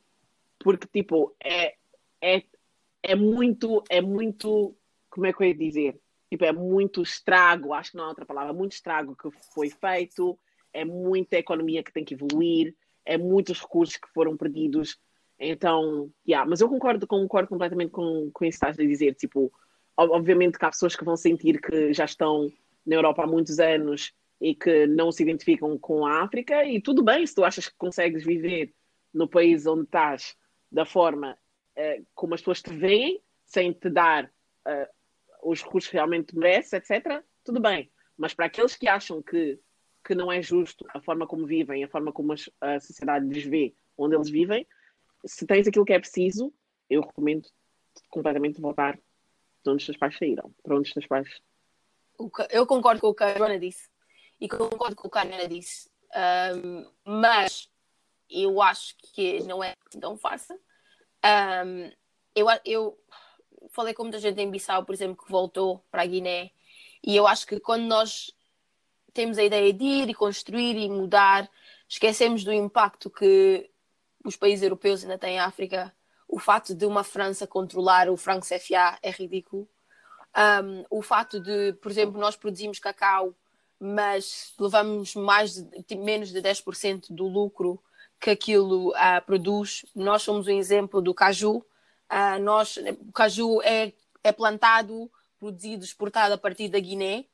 porque 0.60 0.88
tipo, 0.88 1.36
é, 1.43 1.76
é, 2.22 2.43
é 3.01 3.16
muito, 3.16 3.84
é 3.89 4.01
muito, 4.01 4.76
como 5.10 5.26
é 5.26 5.34
que 5.34 5.43
eu 5.43 5.47
ia 5.47 5.55
dizer? 5.55 5.99
Tipo, 6.30 6.45
é 6.45 6.51
muito 6.51 7.01
estrago, 7.01 7.74
acho 7.74 7.91
que 7.91 7.97
não 7.97 8.05
há 8.05 8.10
outra 8.10 8.26
palavra, 8.26 8.53
muito 8.53 8.74
estrago 8.74 9.16
que 9.16 9.32
foi 9.53 9.70
feito, 9.70 10.38
é 10.72 10.86
muita 10.86 11.38
economia 11.38 11.84
que 11.84 11.91
tem 11.91 12.05
que 12.05 12.14
evoluir, 12.14 12.76
é 13.03 13.18
muitos 13.18 13.60
recursos 13.60 13.97
que 13.97 14.07
foram 14.10 14.38
perdidos. 14.38 14.99
Então, 15.39 16.12
yeah, 16.28 16.47
mas 16.47 16.62
eu 16.62 16.70
concordo, 16.70 17.07
concordo 17.07 17.49
completamente 17.49 17.91
com, 17.91 18.30
com 18.32 18.45
isso 18.45 18.60
que 18.60 18.66
estás 18.66 18.78
a 18.78 18.88
dizer. 18.88 19.16
Tipo, 19.16 19.51
obviamente 19.97 20.60
que 20.60 20.66
há 20.66 20.70
pessoas 20.70 20.95
que 20.95 21.03
vão 21.03 21.18
sentir 21.18 21.60
que 21.60 21.93
já 21.93 22.05
estão 22.05 22.51
na 22.86 22.95
Europa 22.95 23.24
há 23.24 23.28
muitos 23.28 23.60
anos 23.60 24.14
e 24.41 24.55
que 24.55 24.87
não 24.87 25.11
se 25.11 25.23
identificam 25.23 25.77
com 25.77 26.05
a 26.05 26.21
África, 26.21 26.63
e 26.63 26.81
tudo 26.81 27.03
bem 27.03 27.25
se 27.25 27.35
tu 27.35 27.43
achas 27.43 27.67
que 27.67 27.75
consegues 27.77 28.23
viver 28.23 28.73
no 29.13 29.27
país 29.27 29.65
onde 29.65 29.83
estás 29.83 30.37
da 30.71 30.85
forma 30.85 31.37
uh, 31.77 32.05
como 32.15 32.33
as 32.33 32.41
pessoas 32.41 32.61
te 32.61 32.73
veem, 32.73 33.21
sem 33.45 33.73
te 33.73 33.89
dar 33.89 34.25
uh, 34.25 35.49
os 35.49 35.61
recursos 35.61 35.89
que 35.89 35.95
realmente 35.95 36.37
mereces, 36.37 36.73
etc., 36.73 37.23
tudo 37.43 37.59
bem. 37.59 37.91
Mas 38.17 38.33
para 38.33 38.45
aqueles 38.45 38.75
que 38.75 38.87
acham 38.87 39.21
que, 39.21 39.59
que 40.05 40.15
não 40.15 40.31
é 40.31 40.41
justo 40.41 40.85
a 40.93 41.01
forma 41.01 41.27
como 41.27 41.45
vivem, 41.45 41.83
a 41.83 41.89
forma 41.89 42.11
como 42.11 42.33
a 42.61 42.79
sociedade 42.79 43.25
lhes 43.25 43.43
vê 43.43 43.73
onde 43.97 44.15
eles 44.15 44.29
vivem, 44.29 44.65
se 45.25 45.45
tens 45.45 45.67
aquilo 45.67 45.85
que 45.85 45.93
é 45.93 45.99
preciso, 45.99 46.53
eu 46.89 47.01
recomendo 47.01 47.47
completamente 48.09 48.61
voltar 48.61 48.95
de 48.95 49.69
onde 49.69 49.81
os 49.81 49.85
teus 49.85 49.97
pais 49.97 50.17
saíram, 50.17 50.53
para 50.63 50.75
onde 50.75 50.87
os 50.87 50.93
teus 50.93 51.07
pais. 51.07 51.41
Eu 52.49 52.65
concordo 52.65 53.01
com 53.01 53.07
o 53.07 53.15
que 53.15 53.23
a 53.23 53.37
Joana 53.37 53.59
disse 53.59 53.89
e 54.39 54.47
concordo 54.47 54.95
com 54.95 55.07
o 55.07 55.11
que 55.11 55.17
a 55.17 55.21
Ana 55.21 55.47
disse, 55.47 55.89
um, 56.55 56.85
mas 57.05 57.69
eu 58.29 58.61
acho 58.61 58.95
que 59.13 59.41
não 59.43 59.63
é 59.63 59.75
tão 59.99 60.17
fácil. 60.17 60.59
Um, 61.65 61.91
eu, 62.35 62.47
eu 62.65 62.99
falei 63.71 63.93
com 63.93 64.03
muita 64.03 64.19
gente 64.19 64.39
em 64.39 64.49
Bissau, 64.49 64.85
por 64.85 64.93
exemplo, 64.93 65.23
que 65.23 65.31
voltou 65.31 65.83
para 65.91 66.03
a 66.03 66.05
Guiné, 66.05 66.51
e 67.03 67.15
eu 67.15 67.27
acho 67.27 67.45
que 67.47 67.59
quando 67.59 67.83
nós 67.83 68.31
temos 69.13 69.37
a 69.37 69.43
ideia 69.43 69.73
de 69.73 69.83
ir 69.83 70.09
e 70.09 70.13
construir 70.13 70.77
e 70.77 70.89
mudar, 70.89 71.49
esquecemos 71.87 72.43
do 72.43 72.53
impacto 72.53 73.09
que 73.09 73.69
os 74.23 74.35
países 74.35 74.63
europeus 74.63 75.03
ainda 75.03 75.17
têm 75.17 75.35
em 75.35 75.39
África. 75.39 75.93
O 76.27 76.37
fato 76.39 76.75
de 76.75 76.85
uma 76.85 77.03
França 77.03 77.47
controlar 77.47 78.09
o 78.09 78.17
franco 78.17 78.45
CFA 78.45 78.99
é 79.01 79.09
ridículo. 79.09 79.67
Um, 80.63 80.85
o 80.89 81.01
fato 81.01 81.39
de, 81.39 81.73
por 81.81 81.89
exemplo, 81.89 82.19
nós 82.19 82.35
produzimos 82.35 82.77
cacau, 82.79 83.33
mas 83.80 84.53
levamos 84.59 85.15
mais 85.15 85.53
de, 85.53 85.84
tipo, 85.84 86.03
menos 86.03 86.30
de 86.30 86.41
10% 86.41 87.07
do 87.09 87.27
lucro 87.27 87.82
que 88.19 88.30
aquilo 88.30 88.89
uh, 88.89 89.25
produz. 89.25 89.86
Nós 89.95 90.23
somos 90.23 90.47
um 90.47 90.51
exemplo 90.51 91.01
do 91.01 91.13
caju. 91.13 91.57
Uh, 92.11 92.39
nós, 92.41 92.77
o 93.07 93.11
caju 93.13 93.61
é, 93.61 93.93
é 94.23 94.32
plantado, 94.32 95.09
produzido, 95.39 95.86
exportado 95.86 96.34
a 96.34 96.38
partir 96.38 96.67
da 96.67 96.80
Guiné, 96.80 97.25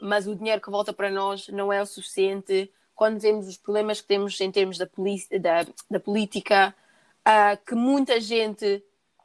mas 0.00 0.26
o 0.26 0.34
dinheiro 0.34 0.62
que 0.62 0.70
volta 0.70 0.92
para 0.92 1.10
nós 1.10 1.48
não 1.48 1.72
é 1.72 1.82
o 1.82 1.86
suficiente. 1.86 2.72
Quando 2.94 3.20
vemos 3.20 3.46
os 3.46 3.56
problemas 3.58 4.00
que 4.00 4.08
temos 4.08 4.40
em 4.40 4.50
termos 4.50 4.78
da, 4.78 4.88
da, 5.40 5.66
da 5.90 6.00
política, 6.00 6.74
uh, 7.28 7.64
que 7.66 7.74
muita 7.74 8.18
gente 8.18 8.82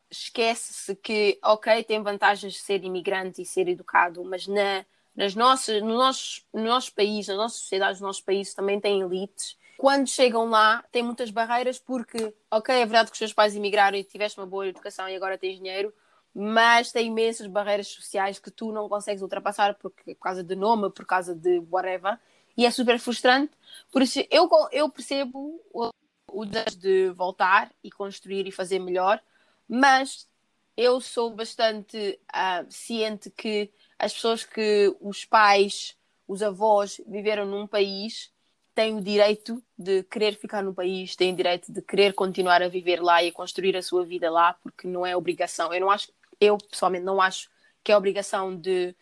esquece-se 0.09 0.95
que, 0.95 1.39
ok, 1.43 1.83
tem 1.83 2.01
vantagens 2.01 2.53
de 2.53 2.59
ser 2.59 2.83
imigrante 2.83 3.41
e 3.41 3.45
ser 3.45 3.67
educado, 3.67 4.23
mas 4.23 4.47
na, 4.47 4.85
nas 5.17 5.35
nossas, 5.35 5.81
no, 5.81 5.97
nosso, 5.97 6.41
no 6.53 6.63
nosso 6.63 6.93
país, 6.93 7.27
na 7.27 7.35
nossa 7.35 7.57
sociedade, 7.57 7.93
nos 7.93 8.01
nossos 8.01 8.21
países 8.21 8.53
também 8.53 8.79
tem 8.79 9.01
elites 9.01 9.57
quando 9.77 10.07
chegam 10.07 10.49
lá, 10.49 10.83
têm 10.91 11.03
muitas 11.03 11.29
barreiras, 11.29 11.77
porque, 11.77 12.33
ok, 12.49 12.75
é 12.75 12.85
verdade 12.85 13.11
que 13.11 13.13
os 13.13 13.19
seus 13.19 13.31
pais 13.31 13.55
emigraram 13.55 13.95
e 13.95 14.03
tiveste 14.03 14.39
uma 14.39 14.47
boa 14.47 14.67
educação 14.67 15.07
e 15.07 15.15
agora 15.15 15.37
tens 15.37 15.57
dinheiro, 15.57 15.93
mas 16.33 16.91
tem 16.91 17.07
imensas 17.07 17.45
barreiras 17.45 17.87
sociais 17.87 18.39
que 18.39 18.49
tu 18.49 18.71
não 18.71 18.89
consegues 18.89 19.21
ultrapassar 19.21 19.75
porque, 19.75 20.15
por 20.15 20.21
causa 20.21 20.43
de 20.43 20.55
nome, 20.55 20.89
por 20.89 21.05
causa 21.05 21.35
de 21.35 21.61
whatever, 21.69 22.19
e 22.57 22.65
é 22.65 22.71
super 22.71 22.97
frustrante. 22.97 23.53
Por 23.91 24.01
isso, 24.01 24.19
eu, 24.31 24.49
eu 24.71 24.89
percebo 24.89 25.61
o, 25.71 25.91
o 26.27 26.43
desejo 26.43 26.79
de 26.79 27.09
voltar 27.11 27.71
e 27.83 27.91
construir 27.91 28.47
e 28.47 28.51
fazer 28.51 28.79
melhor, 28.79 29.21
mas 29.69 30.27
eu 30.75 30.99
sou 30.99 31.35
bastante 31.35 32.19
uh, 32.33 32.65
ciente 32.67 33.29
que 33.29 33.71
as 33.99 34.13
pessoas 34.13 34.43
que 34.43 34.95
os 35.01 35.25
pais, 35.25 35.95
os 36.27 36.43
avós 36.43 37.01
viveram 37.07 37.45
num 37.45 37.67
país 37.67 38.31
têm 38.77 38.95
o 38.95 39.01
direito 39.01 39.61
de 39.75 40.03
querer 40.03 40.35
ficar 40.35 40.61
no 40.61 40.71
país, 40.71 41.15
têm 41.15 41.33
o 41.33 41.35
direito 41.35 41.71
de 41.71 41.81
querer 41.81 42.13
continuar 42.13 42.61
a 42.61 42.67
viver 42.67 43.01
lá 43.01 43.23
e 43.23 43.29
a 43.29 43.33
construir 43.33 43.75
a 43.75 43.81
sua 43.81 44.05
vida 44.05 44.29
lá, 44.29 44.53
porque 44.61 44.87
não 44.87 45.03
é 45.03 45.17
obrigação. 45.17 45.73
Eu 45.73 45.81
não 45.81 45.89
acho, 45.89 46.11
eu 46.39 46.59
pessoalmente 46.59 47.03
não 47.03 47.19
acho 47.19 47.49
que 47.83 47.91
é 47.91 47.97
obrigação 47.97 48.55
de. 48.55 48.95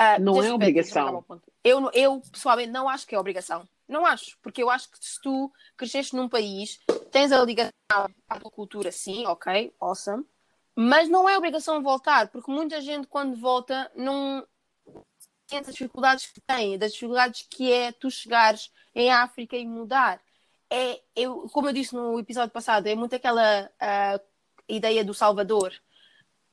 Uh, 0.00 0.18
não 0.18 0.42
é 0.42 0.50
obrigação. 0.50 1.22
Eu, 1.62 1.90
eu 1.92 2.22
pessoalmente 2.32 2.70
não 2.70 2.88
acho 2.88 3.06
que 3.06 3.14
é 3.14 3.18
obrigação. 3.18 3.68
Não 3.86 4.06
acho, 4.06 4.38
porque 4.40 4.62
eu 4.62 4.70
acho 4.70 4.90
que 4.90 4.96
se 4.98 5.20
tu 5.20 5.52
cresceste 5.76 6.16
num 6.16 6.26
país, 6.26 6.80
tens 7.10 7.32
a 7.32 7.44
ligação 7.44 7.72
à 8.26 8.40
tua 8.40 8.50
cultura, 8.50 8.90
sim, 8.90 9.26
ok, 9.26 9.74
awesome, 9.78 10.24
mas 10.76 11.08
não 11.08 11.28
é 11.28 11.36
obrigação 11.36 11.82
voltar, 11.82 12.28
porque 12.28 12.50
muita 12.50 12.80
gente 12.80 13.06
quando 13.06 13.36
volta 13.36 13.90
não 13.94 14.46
sente 15.46 15.68
as 15.68 15.74
dificuldades 15.74 16.26
que 16.26 16.40
tem, 16.40 16.78
das 16.78 16.92
dificuldades 16.92 17.46
que 17.50 17.70
é 17.70 17.92
tu 17.92 18.10
chegares 18.10 18.70
em 18.94 19.10
África 19.10 19.56
e 19.56 19.66
mudar. 19.66 20.20
É, 20.70 21.02
eu, 21.14 21.48
como 21.52 21.68
eu 21.68 21.72
disse 21.72 21.94
no 21.94 22.18
episódio 22.18 22.50
passado, 22.50 22.86
é 22.86 22.94
muito 22.94 23.14
aquela 23.14 23.66
uh, 23.66 24.20
ideia 24.66 25.04
do 25.04 25.12
Salvador. 25.12 25.72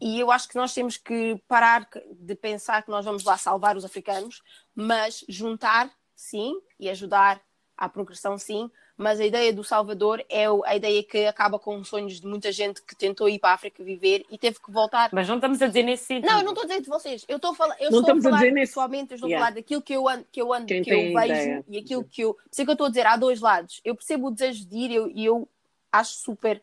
E 0.01 0.19
eu 0.19 0.31
acho 0.31 0.47
que 0.47 0.55
nós 0.55 0.73
temos 0.73 0.97
que 0.97 1.41
parar 1.47 1.87
de 2.11 2.35
pensar 2.35 2.83
que 2.83 2.91
nós 2.91 3.05
vamos 3.05 3.23
lá 3.23 3.37
salvar 3.37 3.77
os 3.77 3.85
africanos, 3.85 4.41
mas 4.75 5.23
juntar, 5.27 5.91
sim, 6.15 6.53
e 6.79 6.89
ajudar 6.89 7.41
à 7.77 7.87
progressão, 7.87 8.37
sim, 8.37 8.69
mas 8.99 9.17
a 9.17 9.25
ideia 9.25 9.53
do 9.53 9.63
Salvador 9.63 10.21
é 10.27 10.43
a 10.65 10.75
ideia 10.75 11.01
que 11.01 11.25
acaba 11.25 11.57
com 11.57 11.77
os 11.77 11.87
sonhos 11.87 12.19
de 12.19 12.27
muita 12.27 12.51
gente 12.51 12.81
que 12.81 12.93
tentou 12.93 13.29
ir 13.29 13.39
para 13.39 13.51
a 13.51 13.53
África 13.53 13.81
viver 13.81 14.25
e 14.29 14.37
teve 14.37 14.59
que 14.59 14.69
voltar. 14.69 15.09
Mas 15.13 15.25
não 15.25 15.35
estamos 15.35 15.61
a 15.61 15.67
dizer 15.67 15.83
nesse 15.83 16.03
sentido. 16.03 16.29
Não, 16.29 16.39
eu 16.39 16.43
não 16.43 16.51
estou 16.51 16.65
a 16.65 16.67
dizer 16.67 16.81
de 16.81 16.89
vocês. 16.89 17.25
Eu 17.25 17.37
estou 17.37 17.51
a 17.51 17.55
falar, 17.55 17.77
eu 17.79 17.89
não 17.89 18.01
estou 18.01 18.17
a 18.17 18.21
falar 18.21 18.45
a 18.45 18.53
pessoalmente, 18.53 19.11
eu 19.11 19.15
estou 19.15 19.29
yeah. 19.29 19.45
a 19.45 19.47
falar 19.47 19.55
daquilo 19.55 19.81
que 19.81 19.93
eu 19.93 20.05
ando, 20.05 20.25
que 20.29 20.41
eu, 20.41 20.53
ando, 20.53 20.65
que 20.65 20.73
eu 20.73 20.83
vejo 20.83 21.11
ideia. 21.17 21.65
e 21.69 21.77
aquilo 21.77 22.03
que 22.03 22.23
eu. 22.23 22.33
Por 22.33 22.43
isso 22.51 22.61
é 22.61 22.65
que 22.65 22.71
eu 22.71 22.73
estou 22.73 22.87
a 22.87 22.89
dizer, 22.89 23.07
há 23.07 23.15
dois 23.15 23.39
lados. 23.39 23.79
Eu 23.85 23.95
percebo 23.95 24.27
o 24.27 24.31
desejo 24.31 24.65
de 24.65 24.75
ir 24.75 24.91
e 24.91 24.95
eu, 24.95 25.11
eu, 25.15 25.49
acho 25.93 26.15
super. 26.15 26.61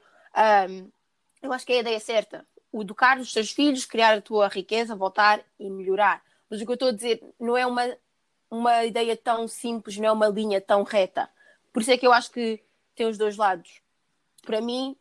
Um, 0.69 0.91
eu 1.41 1.51
acho 1.55 1.65
que 1.65 1.73
é 1.73 1.77
a 1.77 1.81
ideia 1.81 2.01
certa. 2.01 2.47
educar 2.75 3.19
os 3.19 3.33
teus 3.33 3.51
filhos, 3.51 3.87
criar 3.87 4.13
a 4.13 4.21
tua 4.21 4.49
riqueza, 4.49 4.95
voltar 4.95 5.41
e 5.59 5.71
melhorar. 5.71 6.23
Mas 6.51 6.61
o 6.61 6.67
que 6.67 6.71
eu 6.71 6.75
estou 6.75 6.91
a 6.91 6.93
dizer 6.93 7.23
não 7.41 7.57
é 7.57 7.67
uma, 7.67 7.97
uma 8.51 8.85
ideia 8.85 9.17
tão 9.17 9.49
simples, 9.49 9.97
não 9.97 10.07
é 10.07 10.13
uma 10.13 10.29
linha 10.29 10.61
tão 10.61 10.83
reta. 10.83 11.31
Por 11.77 11.83
isso 11.83 11.91
é 11.91 11.99
que 11.99 12.07
eu 12.07 12.13
acho 12.15 12.31
que 12.31 12.59
tem 12.95 13.07
os 13.07 13.19
dois 13.19 13.37
lados. 13.37 13.83
Para 14.41 14.63
mim, 14.63 14.97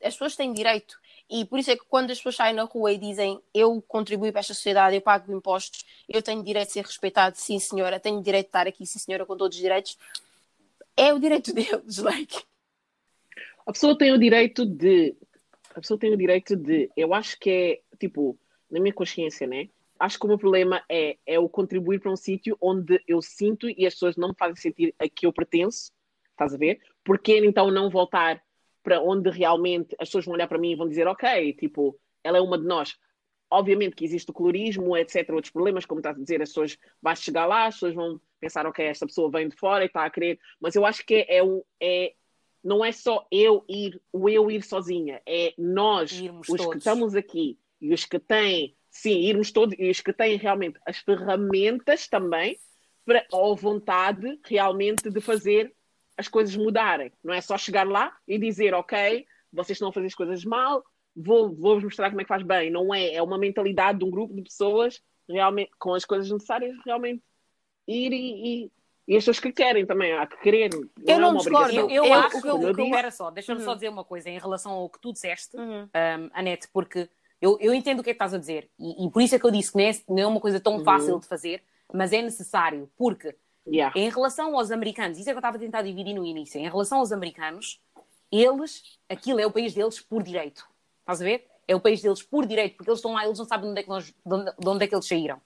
as 0.00 0.14
pessoas 0.14 0.36
têm 0.36 0.52
direito. 0.52 0.96
E 1.28 1.44
por 1.44 1.58
isso 1.58 1.72
é 1.72 1.76
que 1.76 1.84
quando 1.88 2.12
as 2.12 2.18
pessoas 2.18 2.36
saem 2.36 2.54
na 2.54 2.62
rua 2.62 2.92
e 2.92 2.98
dizem 2.98 3.40
eu 3.52 3.82
contribuo 3.82 4.30
para 4.30 4.38
esta 4.38 4.54
sociedade, 4.54 4.94
eu 4.94 5.00
pago 5.00 5.32
impostos, 5.32 5.84
eu 6.08 6.22
tenho 6.22 6.40
direito 6.44 6.68
de 6.68 6.74
ser 6.74 6.84
respeitado, 6.84 7.36
sim 7.36 7.58
senhora, 7.58 7.98
tenho 7.98 8.22
direito 8.22 8.44
de 8.44 8.48
estar 8.50 8.64
aqui, 8.68 8.86
sim 8.86 9.00
senhora, 9.00 9.26
com 9.26 9.36
todos 9.36 9.56
os 9.56 9.60
direitos, 9.60 9.98
é 10.96 11.12
o 11.12 11.18
direito 11.18 11.50
deles, 11.52 11.98
like. 11.98 12.44
A 13.66 13.72
pessoa 13.72 13.98
tem 13.98 14.12
o 14.12 14.18
direito 14.18 14.64
de. 14.64 15.16
A 15.74 15.80
pessoa 15.80 15.98
tem 15.98 16.14
o 16.14 16.16
direito 16.16 16.54
de. 16.54 16.88
Eu 16.96 17.12
acho 17.12 17.40
que 17.40 17.50
é, 17.50 17.96
tipo, 17.98 18.38
na 18.70 18.78
minha 18.78 18.94
consciência, 18.94 19.48
né? 19.48 19.68
Acho 19.98 20.16
que 20.16 20.26
o 20.26 20.28
meu 20.28 20.38
problema 20.38 20.80
é, 20.88 21.16
é 21.26 21.40
o 21.40 21.48
contribuir 21.48 21.98
para 21.98 22.12
um 22.12 22.16
sítio 22.16 22.56
onde 22.60 23.02
eu 23.08 23.20
sinto 23.20 23.68
e 23.68 23.84
as 23.84 23.94
pessoas 23.94 24.16
não 24.16 24.28
me 24.28 24.34
fazem 24.38 24.54
sentir 24.54 24.94
a 24.96 25.08
que 25.08 25.26
eu 25.26 25.32
pertenço. 25.32 25.90
Estás 26.40 26.54
a 26.54 26.56
ver? 26.56 26.80
Porque 27.04 27.36
então 27.36 27.70
não 27.70 27.90
voltar 27.90 28.42
para 28.82 28.98
onde 28.98 29.28
realmente 29.28 29.94
as 29.98 30.08
pessoas 30.08 30.24
vão 30.24 30.34
olhar 30.34 30.48
para 30.48 30.58
mim 30.58 30.72
e 30.72 30.74
vão 30.74 30.88
dizer, 30.88 31.06
ok, 31.06 31.52
tipo, 31.52 31.98
ela 32.24 32.38
é 32.38 32.40
uma 32.40 32.56
de 32.56 32.64
nós. 32.64 32.96
Obviamente 33.50 33.94
que 33.94 34.06
existe 34.06 34.30
o 34.30 34.32
colorismo, 34.32 34.96
etc., 34.96 35.28
outros 35.34 35.52
problemas, 35.52 35.84
como 35.84 36.00
estás 36.00 36.16
a 36.16 36.22
dizer, 36.22 36.40
as 36.40 36.48
pessoas 36.48 36.78
vão 37.02 37.14
chegar 37.14 37.44
lá, 37.44 37.66
as 37.66 37.74
pessoas 37.74 37.94
vão 37.94 38.18
pensar, 38.40 38.64
ok, 38.64 38.82
esta 38.86 39.06
pessoa 39.06 39.30
vem 39.30 39.50
de 39.50 39.56
fora 39.56 39.84
e 39.84 39.86
está 39.86 40.06
a 40.06 40.10
querer, 40.10 40.38
mas 40.58 40.74
eu 40.74 40.86
acho 40.86 41.04
que 41.04 41.14
é, 41.14 41.38
é, 41.38 41.42
é 41.80 42.14
não 42.64 42.82
é 42.82 42.90
só 42.90 43.26
eu 43.30 43.62
ir, 43.68 44.00
o 44.10 44.26
eu 44.26 44.50
ir 44.50 44.62
sozinha, 44.62 45.20
é 45.26 45.52
nós, 45.58 46.12
Irmos 46.12 46.48
os 46.48 46.56
todos. 46.56 46.72
que 46.72 46.78
estamos 46.78 47.14
aqui 47.14 47.58
e 47.82 47.92
os 47.92 48.06
que 48.06 48.18
têm, 48.18 48.74
sim, 48.90 49.20
irmos 49.20 49.52
todos, 49.52 49.74
e 49.78 49.90
os 49.90 50.00
que 50.00 50.12
têm 50.12 50.38
realmente 50.38 50.80
as 50.86 50.98
ferramentas 50.98 52.08
também, 52.08 52.58
para, 53.04 53.26
ou 53.30 53.54
vontade 53.54 54.38
realmente 54.44 55.10
de 55.10 55.20
fazer 55.20 55.74
as 56.20 56.28
coisas 56.28 56.54
mudarem. 56.54 57.10
Não 57.24 57.34
é 57.34 57.40
só 57.40 57.58
chegar 57.58 57.86
lá 57.86 58.16
e 58.28 58.38
dizer, 58.38 58.74
ok, 58.74 59.26
vocês 59.52 59.76
estão 59.76 59.88
a 59.88 59.92
fazer 59.92 60.06
as 60.06 60.14
coisas 60.14 60.44
mal, 60.44 60.84
vou, 61.16 61.54
vou-vos 61.54 61.84
mostrar 61.84 62.10
como 62.10 62.20
é 62.20 62.24
que 62.24 62.28
faz 62.28 62.42
bem. 62.42 62.70
Não 62.70 62.94
é, 62.94 63.14
é 63.14 63.22
uma 63.22 63.38
mentalidade 63.38 63.98
de 63.98 64.04
um 64.04 64.10
grupo 64.10 64.34
de 64.34 64.42
pessoas 64.42 65.02
realmente 65.28 65.70
com 65.78 65.94
as 65.94 66.04
coisas 66.04 66.30
necessárias, 66.30 66.76
realmente 66.84 67.22
ir 67.86 68.12
e, 68.12 68.64
e 68.64 68.72
e 69.08 69.16
as 69.16 69.24
pessoas 69.24 69.40
que 69.40 69.50
querem 69.50 69.84
também, 69.84 70.12
há 70.12 70.24
que 70.24 70.36
querer. 70.36 70.70
Não 70.72 70.88
eu 71.04 71.18
não 71.18 71.34
é 71.34 71.36
discordo. 71.38 71.74
Eu, 71.74 71.90
eu, 71.90 72.04
eu 72.04 72.14
acho 72.14 72.40
que 72.40 72.46
eu, 72.46 72.62
eu, 72.62 72.70
espera 72.70 73.10
só, 73.10 73.28
deixa-me 73.28 73.58
uhum. 73.58 73.64
só 73.64 73.74
dizer 73.74 73.88
uma 73.88 74.04
coisa 74.04 74.30
em 74.30 74.38
relação 74.38 74.70
ao 74.70 74.88
que 74.88 75.00
tu 75.00 75.12
disseste, 75.12 75.56
uhum. 75.56 75.82
um, 75.82 76.30
Anete, 76.32 76.68
porque 76.72 77.08
eu, 77.40 77.58
eu 77.60 77.74
entendo 77.74 77.98
o 77.98 78.02
que 78.04 78.10
é 78.10 78.12
que 78.12 78.16
estás 78.16 78.32
a 78.32 78.38
dizer 78.38 78.70
e, 78.78 79.04
e 79.04 79.10
por 79.10 79.20
isso 79.20 79.34
é 79.34 79.38
que 79.40 79.44
eu 79.44 79.50
disse 79.50 79.72
que 79.72 79.78
não 79.78 79.84
é, 79.84 79.90
não 80.08 80.18
é 80.18 80.26
uma 80.28 80.40
coisa 80.40 80.60
tão 80.60 80.76
uhum. 80.76 80.84
fácil 80.84 81.18
de 81.18 81.26
fazer, 81.26 81.60
mas 81.92 82.12
é 82.12 82.22
necessário, 82.22 82.88
porque 82.96 83.34
yeah. 83.70 83.98
em 83.98 84.08
relação 84.08 84.56
aos 84.56 84.70
americanos, 84.70 85.18
isso 85.18 85.28
é 85.28 85.32
que 85.32 85.36
eu 85.36 85.40
estava 85.40 85.56
a 85.56 85.60
tentar 85.60 85.82
dividir 85.82 86.14
no 86.14 86.24
início, 86.24 86.58
em 86.58 86.68
relação 86.68 86.98
aos 86.98 87.12
americanos, 87.12 87.80
eles, 88.30 88.98
aquilo 89.08 89.40
é 89.40 89.46
o 89.46 89.50
país 89.50 89.74
deles 89.74 90.00
por 90.00 90.22
direito. 90.22 90.66
Estás 91.00 91.20
a 91.20 91.24
ver? 91.24 91.46
É 91.66 91.74
o 91.74 91.80
país 91.80 92.00
deles 92.02 92.22
por 92.22 92.46
direito, 92.46 92.76
porque 92.76 92.90
eles 92.90 92.98
estão 92.98 93.12
lá, 93.12 93.24
eles 93.24 93.38
não 93.38 93.44
sabem 93.44 93.66
de 93.66 93.70
onde 93.70 93.80
é 93.80 93.82
que, 93.82 93.90
onde, 93.90 94.12
de 94.58 94.68
onde 94.68 94.84
é 94.84 94.88
que 94.88 94.94
eles 94.94 95.06
saíram. 95.06 95.40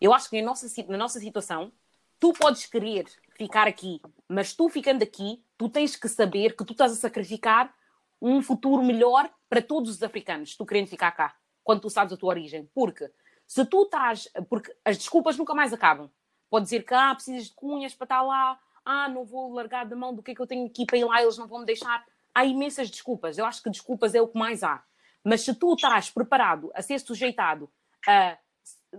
Eu 0.00 0.12
acho 0.12 0.28
que 0.28 0.40
na 0.40 0.46
nossa, 0.46 0.66
na 0.88 0.98
nossa 0.98 1.20
situação, 1.20 1.72
tu 2.18 2.32
podes 2.32 2.66
querer 2.66 3.06
ficar 3.36 3.66
aqui, 3.66 4.00
mas 4.28 4.54
tu 4.54 4.68
ficando 4.68 5.02
aqui, 5.02 5.42
tu 5.56 5.68
tens 5.68 5.96
que 5.96 6.08
saber 6.08 6.56
que 6.56 6.64
tu 6.64 6.72
estás 6.72 6.92
a 6.92 6.96
sacrificar 6.96 7.74
um 8.20 8.42
futuro 8.42 8.82
melhor 8.82 9.30
para 9.48 9.62
todos 9.62 9.90
os 9.90 10.02
africanos, 10.02 10.56
tu 10.56 10.64
querendo 10.64 10.88
ficar 10.88 11.12
cá, 11.12 11.36
quando 11.62 11.80
tu 11.80 11.90
sabes 11.90 12.12
a 12.12 12.16
tua 12.16 12.30
origem. 12.30 12.68
Porque 12.74 13.10
se 13.46 13.64
tu 13.66 13.82
estás. 13.82 14.28
Porque 14.48 14.74
as 14.84 14.96
desculpas 14.98 15.36
nunca 15.36 15.54
mais 15.54 15.72
acabam. 15.72 16.10
Pode 16.56 16.64
dizer 16.64 16.84
que 16.84 16.94
ah, 16.94 17.14
precisas 17.14 17.48
de 17.48 17.52
cunhas 17.52 17.94
para 17.94 18.06
estar 18.06 18.22
lá, 18.22 18.58
ah, 18.82 19.10
não 19.10 19.26
vou 19.26 19.52
largar 19.52 19.84
da 19.84 19.94
mão 19.94 20.14
do 20.14 20.22
que 20.22 20.30
é 20.30 20.34
que 20.34 20.40
eu 20.40 20.46
tenho 20.46 20.64
aqui 20.64 20.86
para 20.86 20.96
ir 20.96 21.04
lá, 21.04 21.20
eles 21.20 21.36
não 21.36 21.46
vão 21.46 21.58
me 21.58 21.66
deixar. 21.66 22.02
Há 22.34 22.46
imensas 22.46 22.88
desculpas. 22.88 23.36
Eu 23.36 23.44
acho 23.44 23.62
que 23.62 23.68
desculpas 23.68 24.14
é 24.14 24.22
o 24.22 24.26
que 24.26 24.38
mais 24.38 24.62
há. 24.62 24.82
Mas 25.22 25.42
se 25.42 25.54
tu 25.54 25.74
estás 25.74 26.08
preparado 26.08 26.72
a 26.74 26.80
ser 26.80 26.98
sujeitado 26.98 27.70
a 28.08 28.38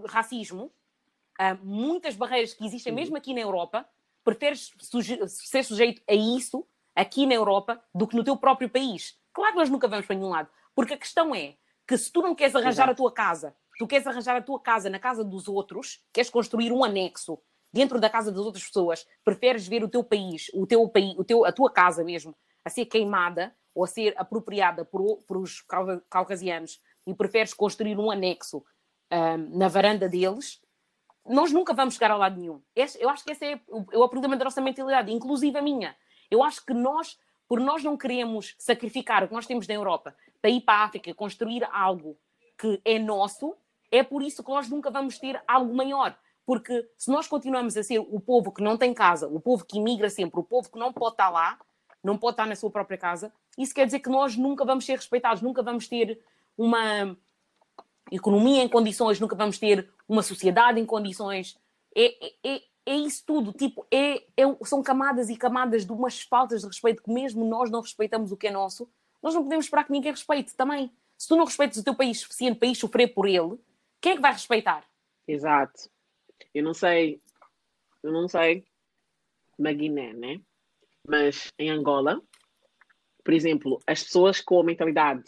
racismo, 0.08 0.72
a 1.40 1.56
muitas 1.56 2.16
barreiras 2.16 2.54
que 2.54 2.64
existem 2.64 2.94
mesmo 2.94 3.18
aqui 3.18 3.34
na 3.34 3.40
Europa, 3.42 3.90
preferes 4.24 4.72
suje 4.78 5.28
ser 5.28 5.64
sujeito 5.64 6.00
a 6.08 6.14
isso 6.14 6.64
aqui 6.96 7.26
na 7.26 7.34
Europa 7.34 7.84
do 7.92 8.06
que 8.06 8.16
no 8.16 8.24
teu 8.24 8.38
próprio 8.38 8.70
país. 8.70 9.18
Claro 9.34 9.54
que 9.54 9.58
nós 9.58 9.70
nunca 9.72 9.88
vamos 9.88 10.06
para 10.06 10.16
nenhum 10.16 10.30
lado, 10.30 10.48
porque 10.76 10.94
a 10.94 10.98
questão 10.98 11.34
é 11.34 11.56
que 11.88 11.98
se 11.98 12.12
tu 12.12 12.22
não 12.22 12.36
queres 12.36 12.54
arranjar 12.54 12.84
Exato. 12.84 12.92
a 12.92 12.96
tua 12.96 13.12
casa, 13.12 13.56
tu 13.78 13.88
queres 13.88 14.08
arranjar 14.08 14.36
a 14.36 14.42
tua 14.42 14.60
casa 14.60 14.90
na 14.90 15.00
casa 15.00 15.24
dos 15.24 15.48
outros, 15.48 16.04
queres 16.12 16.30
construir 16.30 16.72
um 16.72 16.84
anexo 16.84 17.40
dentro 17.72 18.00
da 18.00 18.10
casa 18.10 18.32
das 18.32 18.42
outras 18.42 18.66
pessoas, 18.66 19.06
preferes 19.24 19.68
ver 19.68 19.84
o 19.84 19.90
teu 19.90 20.04
país, 20.04 20.50
o 20.54 20.66
teu 20.66 20.88
país, 20.90 21.18
o 21.18 21.24
teu, 21.24 21.46
a 21.46 21.52
tua 21.52 21.72
casa 21.72 22.04
mesmo, 22.04 22.36
a 22.64 22.70
ser 22.70 22.86
queimada 22.86 23.56
ou 23.74 23.84
a 23.84 23.88
ser 23.88 24.14
apropriada 24.18 24.84
por, 24.84 25.20
por 25.28 25.38
os 25.38 25.64
caucasianos 26.10 26.82
e 27.06 27.14
preferes 27.14 27.54
construir 27.54 27.98
um 28.00 28.10
anexo 28.10 28.64
um, 29.12 29.58
na 29.58 29.68
varanda 29.68 30.10
deles, 30.10 30.60
nós 31.26 31.52
nunca 31.52 31.74
vamos 31.74 31.96
chegar 31.96 32.12
ao 32.12 32.20
lado 32.20 32.40
nenhum. 32.40 32.62
eu 33.00 33.10
acho 33.10 33.24
que 33.24 33.32
esse 33.32 33.46
é 33.46 33.60
o, 33.68 33.86
é 33.92 33.98
o 33.98 34.10
problema 34.10 34.36
da 34.36 34.46
nossa 34.46 34.62
mentalidade, 34.62 35.12
inclusive 35.12 35.58
a 35.58 35.62
minha. 35.62 35.96
Eu 36.32 36.42
acho 36.42 36.66
que 36.66 36.74
nós, 36.74 37.18
por 37.48 37.60
nós 37.60 37.84
não 37.84 37.98
queremos 37.98 38.56
sacrificar 38.58 39.24
o 39.24 39.28
que 39.28 39.34
nós 39.34 39.46
temos 39.46 39.68
na 39.68 39.74
Europa 39.74 40.16
para 40.42 40.50
ir 40.50 40.62
para 40.62 40.80
a 40.80 40.84
África 40.86 41.14
construir 41.14 41.68
algo 41.72 42.18
que 42.58 42.82
é 42.84 42.98
nosso, 42.98 43.56
é 43.92 44.04
por 44.04 44.22
isso 44.22 44.44
que 44.44 44.50
nós 44.50 44.70
nunca 44.70 44.90
vamos 44.90 45.18
ter 45.18 45.42
algo 45.48 45.74
maior. 45.76 46.18
Porque 46.46 46.90
se 46.98 47.12
nós 47.12 47.28
continuamos 47.28 47.76
a 47.76 47.84
ser 47.84 48.00
o 48.00 48.20
povo 48.22 48.52
que 48.52 48.64
não 48.64 48.78
tem 48.78 48.94
casa, 48.94 49.28
o 49.28 49.40
povo 49.40 49.66
que 49.66 49.78
imigra 49.78 50.10
sempre, 50.10 50.40
o 50.40 50.44
povo 50.44 50.72
que 50.72 50.80
não 50.80 50.94
pode 50.94 51.14
estar 51.14 51.30
lá, 51.30 51.60
não 52.02 52.18
pode 52.18 52.34
estar 52.34 52.46
na 52.46 52.56
sua 52.56 52.72
própria 52.72 52.98
casa, 52.98 53.34
isso 53.58 53.74
quer 53.74 53.86
dizer 53.86 54.00
que 54.00 54.10
nós 54.10 54.38
nunca 54.38 54.64
vamos 54.64 54.86
ser 54.86 54.96
respeitados, 54.96 55.42
nunca 55.42 55.62
vamos 55.62 55.88
ter 55.88 56.22
uma 56.58 57.18
economia 58.12 58.64
em 58.64 58.70
condições, 58.70 59.20
nunca 59.20 59.36
vamos 59.36 59.58
ter 59.58 59.90
uma 60.08 60.24
sociedade 60.24 60.80
em 60.80 60.86
condições. 60.86 61.58
É, 61.94 62.26
é, 62.26 62.34
é, 62.44 62.62
é 62.86 62.96
isso 62.96 63.24
tudo. 63.26 63.52
Tipo, 63.52 63.86
é, 63.92 64.24
é, 64.38 64.44
são 64.64 64.82
camadas 64.82 65.30
e 65.30 65.36
camadas 65.36 65.86
de 65.86 65.92
umas 65.92 66.22
faltas 66.22 66.62
de 66.62 66.68
respeito 66.68 67.04
que, 67.04 67.12
mesmo 67.12 67.44
nós 67.46 67.70
não 67.70 67.82
respeitamos 67.82 68.32
o 68.32 68.38
que 68.38 68.48
é 68.48 68.52
nosso, 68.52 68.90
nós 69.22 69.34
não 69.34 69.44
podemos 69.44 69.66
esperar 69.66 69.84
que 69.84 69.92
ninguém 69.92 70.12
respeite 70.12 70.56
também. 70.56 70.92
Se 71.18 71.28
tu 71.28 71.36
não 71.36 71.46
respeitas 71.46 71.78
o 71.78 71.84
teu 71.84 71.96
país 71.96 72.22
suficiente 72.22 72.58
para 72.58 72.68
ir 72.70 72.76
sofrer 72.76 73.08
por 73.08 73.28
ele, 73.28 73.58
quem 74.02 74.14
é 74.14 74.16
que 74.16 74.22
vai 74.22 74.32
respeitar? 74.32 74.86
Exato. 75.28 75.90
Eu 76.54 76.64
não 76.64 76.74
sei, 76.74 77.22
eu 78.04 78.12
não 78.12 78.28
sei 78.28 78.66
na 79.58 79.74
Guiné, 79.74 80.14
né? 80.14 80.42
Mas 81.08 81.52
em 81.58 81.70
Angola, 81.70 82.22
por 83.24 83.34
exemplo, 83.34 83.80
as 83.88 84.04
pessoas 84.04 84.40
com 84.42 84.60
a 84.60 84.64
mentalidade, 84.64 85.24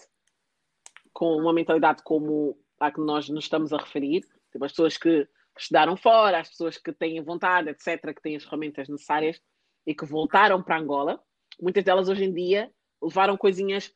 com 1.12 1.38
uma 1.38 1.54
mentalidade 1.54 2.04
como 2.04 2.58
a 2.80 2.92
que 2.92 3.02
nós 3.02 3.28
nos 3.30 3.46
estamos 3.46 3.74
a 3.74 3.78
referir, 3.78 4.22
tipo, 4.52 4.64
as 4.64 4.72
pessoas 4.72 4.98
que 4.98 5.28
estudaram 5.58 5.98
fora, 5.98 6.40
as 6.40 6.50
pessoas 6.50 6.78
que 6.78 6.94
têm 6.94 7.22
vontade, 7.22 7.70
etc., 7.70 8.14
que 8.14 8.22
têm 8.22 8.36
as 8.36 8.44
ferramentas 8.44 8.88
necessárias 8.88 9.42
e 9.86 9.94
que 9.94 10.06
voltaram 10.06 10.64
para 10.64 10.80
Angola, 10.80 11.22
muitas 11.62 11.84
delas 11.84 12.08
hoje 12.08 12.24
em 12.24 12.34
dia 12.34 12.72
levaram 13.02 13.36
coisinhas 13.36 13.92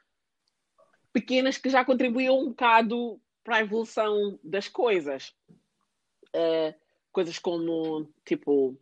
pequenas 1.11 1.57
que 1.57 1.69
já 1.69 1.85
contribuíam 1.85 2.39
um 2.39 2.49
bocado 2.49 3.21
para 3.43 3.57
a 3.57 3.61
evolução 3.61 4.39
das 4.43 4.67
coisas. 4.67 5.35
Uh, 6.35 6.73
coisas 7.11 7.37
como, 7.37 8.09
tipo, 8.25 8.75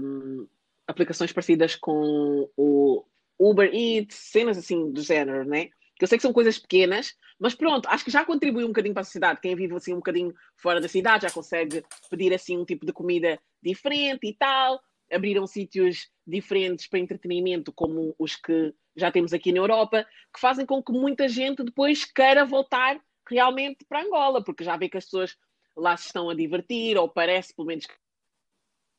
um, 0.00 0.46
aplicações 0.86 1.32
parecidas 1.32 1.76
com 1.76 2.50
o 2.56 3.04
Uber 3.38 3.70
Eats, 3.72 4.16
cenas 4.16 4.58
assim 4.58 4.90
do 4.90 5.00
género, 5.00 5.44
né? 5.44 5.70
Que 5.96 6.04
eu 6.04 6.08
sei 6.08 6.18
que 6.18 6.22
são 6.22 6.32
coisas 6.32 6.58
pequenas, 6.58 7.14
mas 7.38 7.54
pronto, 7.54 7.88
acho 7.88 8.04
que 8.04 8.10
já 8.10 8.24
contribui 8.24 8.64
um 8.64 8.68
bocadinho 8.68 8.94
para 8.94 9.02
a 9.02 9.04
sociedade. 9.04 9.40
Quem 9.40 9.54
vive 9.54 9.74
assim 9.74 9.92
um 9.92 9.96
bocadinho 9.96 10.34
fora 10.56 10.80
da 10.80 10.88
cidade 10.88 11.22
já 11.22 11.30
consegue 11.30 11.84
pedir 12.10 12.34
assim 12.34 12.58
um 12.58 12.64
tipo 12.64 12.84
de 12.84 12.92
comida 12.92 13.38
diferente 13.62 14.26
e 14.26 14.34
tal. 14.34 14.80
Abriram 15.12 15.46
sítios 15.46 16.10
diferentes 16.26 16.86
para 16.86 16.98
entretenimento, 16.98 17.72
como 17.72 18.14
os 18.18 18.36
que 18.36 18.74
já 18.96 19.10
temos 19.10 19.32
aqui 19.32 19.52
na 19.52 19.58
Europa, 19.58 20.06
que 20.32 20.40
fazem 20.40 20.66
com 20.66 20.82
que 20.82 20.92
muita 20.92 21.28
gente 21.28 21.62
depois 21.62 22.04
queira 22.04 22.44
voltar 22.44 23.00
realmente 23.30 23.84
para 23.88 24.02
Angola, 24.02 24.42
porque 24.42 24.64
já 24.64 24.76
vê 24.76 24.88
que 24.88 24.98
as 24.98 25.04
pessoas 25.04 25.36
lá 25.76 25.96
se 25.96 26.06
estão 26.06 26.28
a 26.28 26.34
divertir, 26.34 26.98
ou 26.98 27.08
parece 27.08 27.54
pelo 27.54 27.66
menos 27.66 27.86
que 27.86 27.94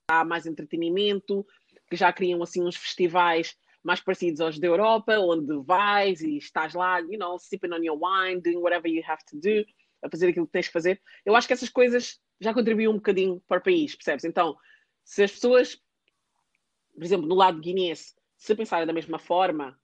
há 0.09 0.23
mais 0.23 0.45
entretenimento, 0.45 1.45
que 1.89 1.95
já 1.95 2.11
criam 2.11 2.41
assim 2.41 2.63
uns 2.63 2.75
festivais 2.75 3.55
mais 3.83 3.99
parecidos 3.99 4.41
aos 4.41 4.59
da 4.59 4.67
Europa, 4.67 5.17
onde 5.19 5.63
vais 5.65 6.21
e 6.21 6.37
estás 6.37 6.73
lá, 6.73 6.99
you 6.99 7.17
know, 7.17 7.37
sipping 7.39 7.73
on 7.73 7.83
your 7.83 7.99
wine, 7.99 8.41
doing 8.41 8.57
whatever 8.57 8.89
you 8.89 9.03
have 9.05 9.23
to 9.25 9.37
do, 9.39 9.65
a 10.03 10.09
fazer 10.09 10.29
aquilo 10.29 10.45
que 10.45 10.51
tens 10.51 10.67
que 10.67 10.73
fazer. 10.73 11.01
Eu 11.25 11.35
acho 11.35 11.47
que 11.47 11.53
essas 11.53 11.69
coisas 11.69 12.19
já 12.39 12.53
contribuem 12.53 12.87
um 12.87 12.95
bocadinho 12.95 13.41
para 13.47 13.59
o 13.59 13.63
país, 13.63 13.95
percebes? 13.95 14.25
Então, 14.25 14.55
se 15.03 15.23
as 15.23 15.31
pessoas, 15.31 15.79
por 16.93 17.03
exemplo, 17.03 17.27
no 17.27 17.35
lado 17.35 17.59
guineense, 17.59 18.13
se 18.37 18.55
pensarem 18.55 18.87
da 18.87 18.93
mesma 18.93 19.19
forma, 19.19 19.79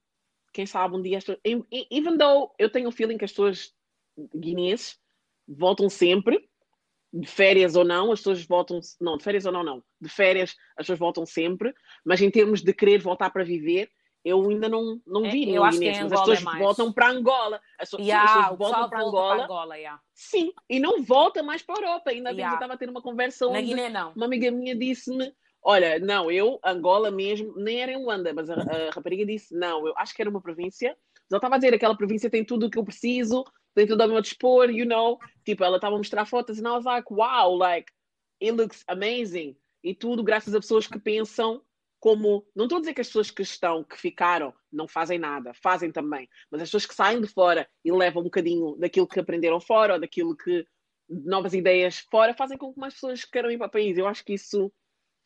quem 0.52 0.66
sabe 0.66 0.96
um 0.96 1.02
dia, 1.02 1.18
even 1.90 2.16
though 2.16 2.52
eu 2.58 2.70
tenho 2.70 2.88
o 2.88 2.92
feeling 2.92 3.18
que 3.18 3.24
as 3.24 3.32
pessoas 3.32 3.74
guineenses 4.34 4.98
voltam 5.46 5.88
sempre, 5.88 6.48
de 7.12 7.26
férias 7.26 7.74
ou 7.74 7.84
não, 7.84 8.12
as 8.12 8.20
pessoas 8.20 8.44
voltam, 8.44 8.80
não, 9.00 9.16
de 9.16 9.24
férias 9.24 9.46
ou 9.46 9.52
não, 9.52 9.62
não, 9.62 9.82
de 10.00 10.08
férias 10.08 10.54
as 10.76 10.84
pessoas 10.84 10.98
voltam 10.98 11.24
sempre, 11.24 11.74
mas 12.04 12.20
em 12.20 12.30
termos 12.30 12.62
de 12.62 12.72
querer 12.74 13.00
voltar 13.00 13.30
para 13.30 13.44
viver, 13.44 13.90
eu 14.24 14.46
ainda 14.50 14.68
não, 14.68 15.00
não 15.06 15.24
É, 15.24 15.30
vi 15.30 15.46
nenhum 15.46 15.70
guineense, 15.70 16.00
em 16.00 16.04
mas 16.04 16.12
as 16.12 16.18
é 16.20 16.22
pessoas 16.22 16.42
mais. 16.42 16.58
voltam 16.58 16.92
para 16.92 17.08
Angola, 17.08 17.60
as 17.78 17.88
pessoas, 17.88 18.06
Yeah, 18.06 18.24
as 18.24 18.30
pessoas 18.50 18.58
voltam 18.58 18.88
para 18.90 19.00
Angola, 19.00 19.34
para 19.36 19.44
Angola, 19.44 19.76
yeah. 19.78 20.02
sim, 20.12 20.52
e 20.68 20.78
não 20.78 21.02
volta 21.02 21.42
mais 21.42 21.62
para 21.62 21.76
a 21.76 21.78
Europa, 21.88 22.10
ainda 22.10 22.30
Yeah. 22.30 22.52
eu 22.52 22.54
estava 22.54 22.74
a 22.74 22.76
ter 22.76 22.90
uma 22.90 23.00
conversa 23.00 23.46
Na 23.46 23.52
onde 23.52 23.62
Guiné 23.62 23.88
não. 23.88 24.12
uma 24.12 24.26
amiga 24.26 24.50
minha 24.50 24.74
disse-me: 24.76 25.32
Olha, 25.62 25.98
não, 25.98 26.30
eu, 26.30 26.58
Angola 26.64 27.10
mesmo, 27.10 27.54
nem 27.56 27.80
era 27.80 27.92
em 27.92 27.96
Luanda, 28.02 28.32
mas 28.34 28.50
a, 28.50 28.54
a 28.54 28.90
rapariga 28.90 29.24
disse: 29.24 29.54
Não, 29.54 29.86
eu 29.86 29.94
acho 29.96 30.14
que 30.14 30.20
era 30.20 30.30
uma 30.30 30.42
província. 30.42 30.90
Mas 31.14 31.32
ela 31.32 31.38
estava 31.38 31.54
a 31.54 31.58
dizer: 31.58 31.74
aquela 31.74 31.96
província 31.96 32.28
tem 32.30 32.44
tudo 32.44 32.66
o 32.66 32.70
que 32.70 32.78
eu 32.78 32.84
preciso, 32.84 33.44
tem 33.74 33.86
tudo 33.86 34.02
ao 34.02 34.08
meu 34.08 34.20
dispor, 34.20 34.70
you 34.70 34.86
know. 34.86 35.18
Tipo, 35.44 35.64
ela 35.64 35.76
estava 35.76 35.94
a 35.94 35.98
mostrar 35.98 36.26
fotos 36.26 36.58
e 36.58 36.60
I 36.60 36.64
was 36.64 36.84
like: 36.84 37.12
Wow, 37.12 37.56
like, 37.56 37.92
it 38.42 38.52
looks 38.52 38.84
amazing. 38.86 39.56
E 39.82 39.94
tudo 39.94 40.22
graças 40.22 40.54
a 40.54 40.60
pessoas 40.60 40.86
que 40.86 40.98
pensam 40.98 41.62
como. 42.00 42.46
Não 42.54 42.64
estou 42.64 42.78
a 42.78 42.80
dizer 42.80 42.94
que 42.94 43.00
as 43.00 43.06
pessoas 43.06 43.30
que 43.30 43.42
estão, 43.42 43.84
que 43.84 43.96
ficaram, 43.96 44.52
não 44.72 44.88
fazem 44.88 45.18
nada, 45.18 45.52
fazem 45.54 45.92
também. 45.92 46.28
Mas 46.50 46.62
as 46.62 46.68
pessoas 46.68 46.86
que 46.86 46.94
saem 46.94 47.20
de 47.20 47.28
fora 47.28 47.68
e 47.84 47.92
levam 47.92 48.22
um 48.22 48.24
bocadinho 48.24 48.76
daquilo 48.76 49.06
que 49.06 49.20
aprenderam 49.20 49.60
fora, 49.60 49.94
ou 49.94 50.00
daquilo 50.00 50.36
que. 50.36 50.66
novas 51.08 51.54
ideias 51.54 51.98
fora, 52.10 52.34
fazem 52.34 52.58
com 52.58 52.72
que 52.72 52.80
mais 52.80 52.94
pessoas 52.94 53.24
queiram 53.24 53.50
ir 53.50 53.58
para 53.58 53.68
o 53.68 53.70
país. 53.70 53.96
Eu 53.96 54.06
acho 54.06 54.24
que 54.24 54.34
isso, 54.34 54.72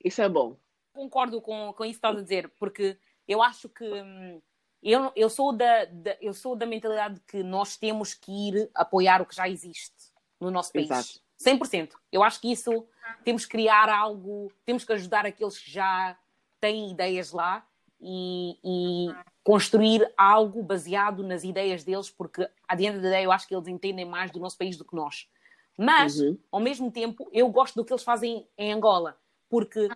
isso 0.05 0.21
é 0.23 0.29
bom. 0.29 0.59
concordo 0.93 1.41
com, 1.41 1.73
com 1.73 1.85
isso 1.85 1.95
que 1.95 2.07
estás 2.07 2.19
a 2.19 2.23
dizer, 2.23 2.49
porque 2.59 2.99
eu 3.27 3.43
acho 3.43 3.69
que 3.69 3.85
hum, 3.85 4.43
eu, 4.83 5.13
eu, 5.15 5.31
sou 5.31 5.53
da, 5.53 5.85
da- 5.87 6.17
eu 6.21 6.35
sou 6.35 6.57
da 6.57 6.67
mentalidade 6.67 7.21
que 7.27 7.43
nós 7.43 7.77
temos 7.77 8.15
que 8.15 8.31
ir 8.49 8.71
apoiar 8.75 9.23
o 9.23 9.27
que 9.27 9.35
já 9.35 9.49
existe 9.49 9.95
no 10.41 10.51
nosso 10.51 10.73
país. 10.73 10.91
Exato. 10.91 11.21
100%. 11.39 11.91
Eu 12.11 12.23
acho 12.23 12.41
que 12.41 12.51
isso 12.53 12.87
temos 13.25 13.45
que 13.45 13.51
criar 13.53 13.89
algo, 13.89 14.53
temos 14.65 14.85
que 14.85 14.93
ajudar 14.93 15.27
aqueles 15.27 15.59
que 15.59 15.71
já 15.71 16.17
têm 16.61 16.91
ideias 16.91 17.33
lá 17.33 17.67
e, 18.01 18.59
e 18.65 19.15
construir 19.45 20.09
algo 20.17 20.63
baseado 20.63 21.23
nas 21.25 21.43
ideias 21.45 21.83
deles, 21.85 22.11
porque 22.11 22.43
of 22.43 22.77
the 23.01 23.11
day 23.11 23.25
eu 23.25 23.33
acho 23.33 23.47
que 23.49 23.55
eles 23.55 23.67
entendem 23.69 24.05
mais 24.05 24.31
do 24.31 24.39
nosso 24.41 24.57
país 24.57 24.77
do 24.77 24.85
que 24.85 24.95
nós. 24.95 25.29
Mas, 25.77 26.21
Uhum. 26.21 26.39
ao 26.53 26.61
mesmo 26.61 26.91
tempo, 26.93 27.29
eu 27.33 27.49
gosto 27.49 27.75
do 27.75 27.85
que 27.85 27.93
eles 27.93 28.03
fazem 28.05 28.47
em 28.59 28.73
Angola, 28.73 29.19
porque 29.49 29.89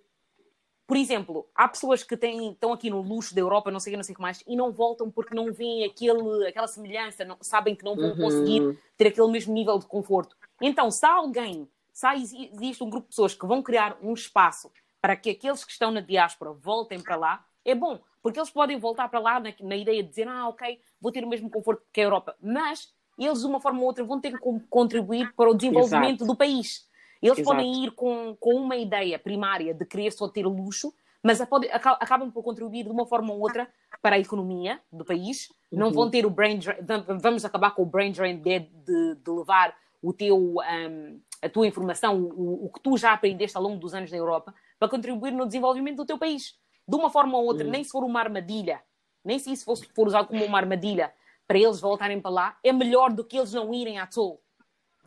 por 0.87 0.97
exemplo, 0.97 1.49
há 1.55 1.67
pessoas 1.67 2.05
que 2.05 2.17
têm, 2.17 2.53
estão 2.53 2.73
aqui 2.73 2.89
no 2.89 3.01
luxo 3.03 3.35
da 3.35 3.41
Europa, 3.41 3.71
não 3.71 3.81
sei 3.81 3.91
o 3.91 3.93
que, 3.93 3.97
não 3.97 4.05
sei 4.05 4.13
o 4.13 4.17
que 4.17 4.23
mais, 4.23 4.43
e 4.47 4.55
não 4.55 4.71
voltam 4.73 5.11
porque 5.11 5.35
não 5.35 5.53
veem 5.53 5.85
aquele, 5.85 6.47
aquela 6.47 6.69
semelhança, 6.69 7.25
não, 7.25 7.37
sabem 7.41 7.75
que 7.75 7.85
não 7.85 7.97
vão 7.97 8.11
Uhum. 8.11 8.17
conseguir 8.17 8.79
ter 8.97 9.09
aquele 9.09 9.29
mesmo 9.29 9.53
nível 9.53 9.79
de 9.79 9.87
conforto. 9.87 10.37
Então, 10.61 10.91
se 10.91 11.05
há 11.05 11.13
alguém, 11.13 11.69
se 11.93 12.07
há, 12.07 12.15
existe 12.15 12.85
um 12.85 12.91
grupo 12.91 13.07
de 13.07 13.11
pessoas 13.11 13.35
que 13.35 13.45
vão 13.47 13.63
criar 13.63 13.99
um 14.01 14.15
espaço 14.15 14.71
para 15.01 15.17
que 15.17 15.31
aqueles 15.31 15.65
que 15.65 15.73
estão 15.73 15.91
na 15.91 16.01
diáspora 16.01 16.53
voltem 16.53 17.01
para 17.01 17.17
lá, 17.17 17.45
é 17.65 17.75
bom, 17.75 18.01
porque 18.23 18.39
eles 18.39 18.51
podem 18.51 18.79
voltar 18.79 19.09
para 19.09 19.19
lá 19.19 19.41
na, 19.41 19.53
na 19.61 19.77
ideia 19.77 20.03
de 20.03 20.09
dizer, 20.09 20.29
ah, 20.29 20.49
ok, 20.49 20.81
vou 21.01 21.11
ter 21.11 21.25
o 21.25 21.29
mesmo 21.29 21.51
conforto 21.51 21.83
que 21.93 22.01
a 22.01 22.05
Europa, 22.05 22.37
mas 22.41 22.95
eles, 23.19 23.41
de 23.41 23.47
uma 23.47 23.61
forma 23.61 23.81
ou 23.81 23.87
outra, 23.87 24.05
vão 24.05 24.21
ter 24.21 24.33
que 24.33 24.39
con- 24.39 24.61
contribuir 24.69 25.33
para 25.35 25.51
o 25.51 25.55
desenvolvimento 25.55 26.21
Exato. 26.21 26.27
do 26.27 26.37
país. 26.37 26.86
Eles 27.23 27.39
Exato. 27.39 27.57
podem 27.57 27.85
ir 27.85 27.91
com, 27.93 28.37
com 28.39 28.55
uma 28.55 28.77
ideia 28.77 29.19
primária 29.19 29.73
de 29.75 29.85
querer 29.87 30.11
só 30.13 30.29
ter 30.29 30.47
luxo, 30.47 30.93
mas 31.23 31.41
a- 31.41 31.47
pode- 31.47 31.69
aca- 31.71 31.99
acabam 32.01 32.31
por 32.31 32.43
contribuir 32.43 32.85
de 32.85 32.91
uma 32.91 33.07
forma 33.07 33.33
ou 33.33 33.41
outra 33.41 33.69
para 34.03 34.17
a 34.17 34.19
economia 34.19 34.81
do 34.93 35.05
país. 35.05 35.49
Não 35.73 35.89
Uhum. 35.89 35.93
vão 35.93 36.11
ter 36.11 36.25
o 36.27 36.31
brain 36.31 36.59
drain, 36.59 36.77
vam- 36.83 37.19
vamos 37.19 37.45
acabar 37.45 37.71
com 37.73 37.83
o 37.83 37.87
brain 37.87 38.13
drain 38.13 38.37
de, 38.41 38.61
de- 38.61 39.15
de 39.17 39.31
levar 39.31 39.75
o 40.03 40.13
teu, 40.13 40.37
um, 40.39 41.21
a 41.43 41.49
tua 41.49 41.67
informação, 41.67 42.21
o, 42.23 42.67
o 42.67 42.71
que 42.73 42.81
tu 42.81 42.97
já 42.97 43.13
aprendeste 43.13 43.57
ao 43.57 43.63
longo 43.63 43.79
dos 43.79 43.93
anos 43.95 44.11
na 44.11 44.17
Europa, 44.17 44.55
para 44.79 44.89
contribuir 44.89 45.33
no 45.33 45.47
desenvolvimento 45.47 45.97
do 45.97 46.07
teu 46.07 46.19
país. 46.19 46.55
De 46.87 46.95
uma 46.95 47.11
forma 47.11 47.37
ou 47.39 47.45
outra, 47.45 47.65
Uhum. 47.65 47.71
nem 47.73 47.83
se 47.83 47.91
for 47.91 48.05
uma 48.05 48.21
armadilha, 48.21 48.81
nem 49.25 49.39
se 49.39 49.51
isso 49.51 49.65
fosse, 49.65 49.87
for 49.95 50.07
usado 50.07 50.29
como 50.29 50.45
uma 50.45 50.59
armadilha 50.59 51.13
para 51.49 51.59
eles 51.59 51.81
voltarem 51.81 52.21
para 52.21 52.31
lá, 52.31 52.59
é 52.63 52.73
melhor 52.73 53.13
do 53.13 53.25
que 53.25 53.37
eles 53.37 53.53
não 53.53 53.73
irem 53.75 53.99
à 53.99 54.07
toa. 54.07 54.39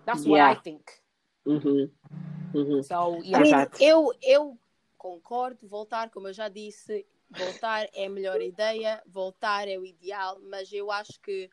That's 0.06 0.22
what 0.26 0.32
Yeah. 0.40 0.60
I 0.60 0.62
think. 0.62 0.84
Uhum. 1.46 1.90
Uhum. 2.54 2.84
So, 2.84 3.22
I 3.24 3.32
yeah. 3.32 3.72
eu, 3.80 4.12
eu 4.22 4.58
concordo, 4.98 5.68
voltar, 5.68 6.10
como 6.10 6.28
eu 6.28 6.34
já 6.34 6.50
disse, 6.50 7.06
voltar 7.30 7.88
é 7.94 8.06
a 8.06 8.10
melhor 8.10 8.42
ideia, 8.42 9.02
voltar 9.06 9.68
é 9.68 9.78
o 9.78 9.86
ideal, 9.86 10.40
mas 10.50 10.72
eu 10.74 10.92
acho 10.92 11.20
que 11.22 11.50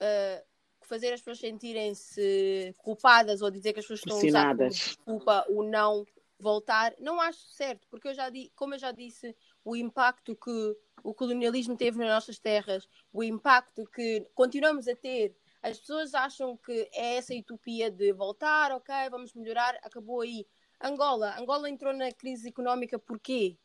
uh, 0.00 0.44
fazer 0.82 1.12
as 1.12 1.20
pessoas 1.20 1.38
sentirem-se 1.38 2.74
culpadas 2.78 3.42
ou 3.42 3.50
dizer 3.50 3.72
que 3.72 3.80
as 3.80 3.86
pessoas 3.86 4.00
estão 4.00 4.16
a 4.16 4.18
usar 4.18 4.46
como 4.48 4.58
Pressionadas. 4.58 4.74
desculpa 4.74 5.46
o 5.48 5.62
não 5.62 6.04
voltar, 6.38 6.92
não 6.98 7.20
acho 7.20 7.40
certo, 7.50 7.86
porque 7.88 8.08
eu 8.08 8.14
já 8.14 8.28
di, 8.28 8.50
como 8.56 8.74
eu 8.74 8.78
já 8.78 8.90
disse, 8.90 9.34
o 9.64 9.76
impacto 9.76 10.34
que 10.34 10.76
o 11.04 11.14
colonialismo 11.14 11.76
teve 11.76 11.98
nas 11.98 12.08
nossas 12.08 12.38
terras, 12.38 12.88
o 13.12 13.22
impacto 13.22 13.86
que 13.86 14.26
continuamos 14.34 14.88
a 14.88 14.96
ter. 14.96 15.36
As 15.62 15.78
pessoas 15.78 16.12
acham 16.14 16.56
que 16.56 16.90
é 16.92 17.16
essa 17.16 17.34
utopia 17.34 17.90
de 17.90 18.12
voltar, 18.12 18.72
ok, 18.72 18.94
vamos 19.10 19.32
melhorar, 19.34 19.76
acabou 19.82 20.20
aí. 20.22 20.46
Angola, 20.80 21.38
Angola 21.38 21.70
entrou 21.70 21.92
na 21.92 22.10
crise 22.10 22.48
económica 22.48 22.98
porquê? 22.98 23.56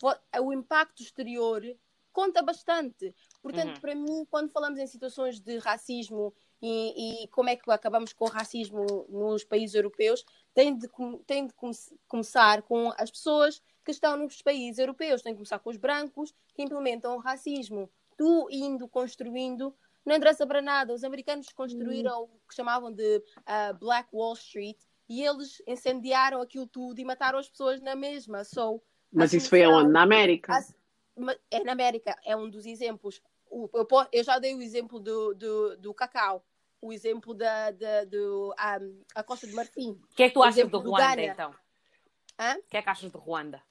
Vo- 0.00 0.18
O 0.42 0.52
impacto 0.52 1.02
exterior 1.02 1.62
conta 2.12 2.42
bastante. 2.42 3.14
Portanto, 3.42 3.76
Uhum. 3.76 3.80
para 3.80 3.94
mim, 3.94 4.24
quando 4.30 4.50
falamos 4.50 4.78
em 4.78 4.86
situações 4.86 5.38
de 5.38 5.58
racismo 5.58 6.34
e, 6.60 7.22
e 7.24 7.28
como 7.28 7.48
é 7.50 7.56
que 7.56 7.70
acabamos 7.70 8.12
com 8.12 8.24
o 8.24 8.28
racismo 8.28 8.84
nos 9.08 9.44
países 9.44 9.74
europeus, 9.74 10.24
tem 10.54 10.76
de, 10.76 10.88
tem 11.26 11.46
de 11.46 11.52
come- 11.52 11.76
começar 12.08 12.62
com 12.62 12.90
as 12.96 13.10
pessoas 13.10 13.62
que 13.84 13.90
estão 13.92 14.16
nos 14.16 14.42
países 14.42 14.78
europeus, 14.78 15.22
tem 15.22 15.32
de 15.32 15.36
começar 15.36 15.58
com 15.60 15.70
os 15.70 15.76
brancos 15.76 16.34
que 16.54 16.62
implementam 16.62 17.14
o 17.14 17.20
racismo. 17.20 17.88
Tu 18.16 18.48
indo 18.50 18.88
construindo, 18.88 19.76
não 20.06 20.14
interessa 20.16 20.46
para 20.46 20.62
nada. 20.62 20.94
Os 20.94 21.02
americanos 21.04 21.48
construíram 21.52 22.22
o 22.24 22.40
que 22.48 22.54
chamavam 22.54 22.92
de 22.92 23.22
ah, 23.44 23.72
Black 23.72 24.08
Wall 24.12 24.34
Street 24.34 24.78
e 25.08 25.22
eles 25.22 25.60
incendiaram 25.66 26.40
aquilo 26.40 26.66
tudo 26.66 27.00
e 27.00 27.04
mataram 27.04 27.38
as 27.38 27.48
pessoas 27.48 27.80
na 27.80 27.94
mesma. 27.96 28.44
So, 28.44 28.80
Mas 29.12 29.32
isso 29.32 29.48
foi 29.48 29.64
aonde? 29.64 29.90
Na 29.90 30.02
América? 30.02 30.54
a- 30.54 31.36
é 31.50 31.64
na 31.64 31.72
América, 31.72 32.16
é 32.24 32.36
um 32.36 32.48
dos 32.48 32.66
exemplos. 32.66 33.20
O- 33.50 33.68
eu, 33.74 33.86
eu 34.12 34.22
já 34.24 34.38
dei 34.38 34.54
o 34.54 34.62
exemplo 34.62 35.00
do, 35.00 35.34
do, 35.34 35.76
do 35.78 35.94
cacau, 35.94 36.44
o 36.80 36.92
exemplo 36.92 37.34
da, 37.34 37.70
da, 37.70 38.04
do, 38.04 38.54
ah, 38.58 38.78
a 39.14 39.22
Costa 39.22 39.46
de 39.46 39.54
Marfim. 39.54 39.90
O 39.90 40.14
que 40.14 40.22
é 40.24 40.28
que 40.28 40.34
tu 40.34 40.42
achas 40.42 40.68
do 40.68 40.78
do 40.80 40.90
Ruanda, 40.90 41.16
Ghana. 41.16 41.32
então? 41.32 41.54
Hã? 42.38 42.56
O 42.58 42.62
que 42.68 42.76
é 42.76 42.82
que 42.82 42.88
achas 42.90 43.10
do 43.10 43.18
Ruanda? 43.18 43.62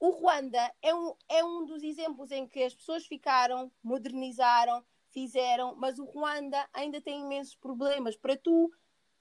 O 0.00 0.10
Ruanda 0.10 0.70
é 0.82 0.94
um, 0.94 1.14
é 1.28 1.44
um 1.44 1.64
dos 1.64 1.82
exemplos 1.82 2.30
em 2.32 2.46
que 2.46 2.62
as 2.62 2.74
pessoas 2.74 3.06
ficaram, 3.06 3.70
modernizaram, 3.82 4.84
fizeram, 5.14 5.74
mas 5.76 5.98
o 5.98 6.04
Ruanda 6.04 6.68
ainda 6.72 7.00
tem 7.00 7.22
imensos 7.22 7.54
problemas. 7.54 8.16
Para 8.16 8.36
tu 8.36 8.70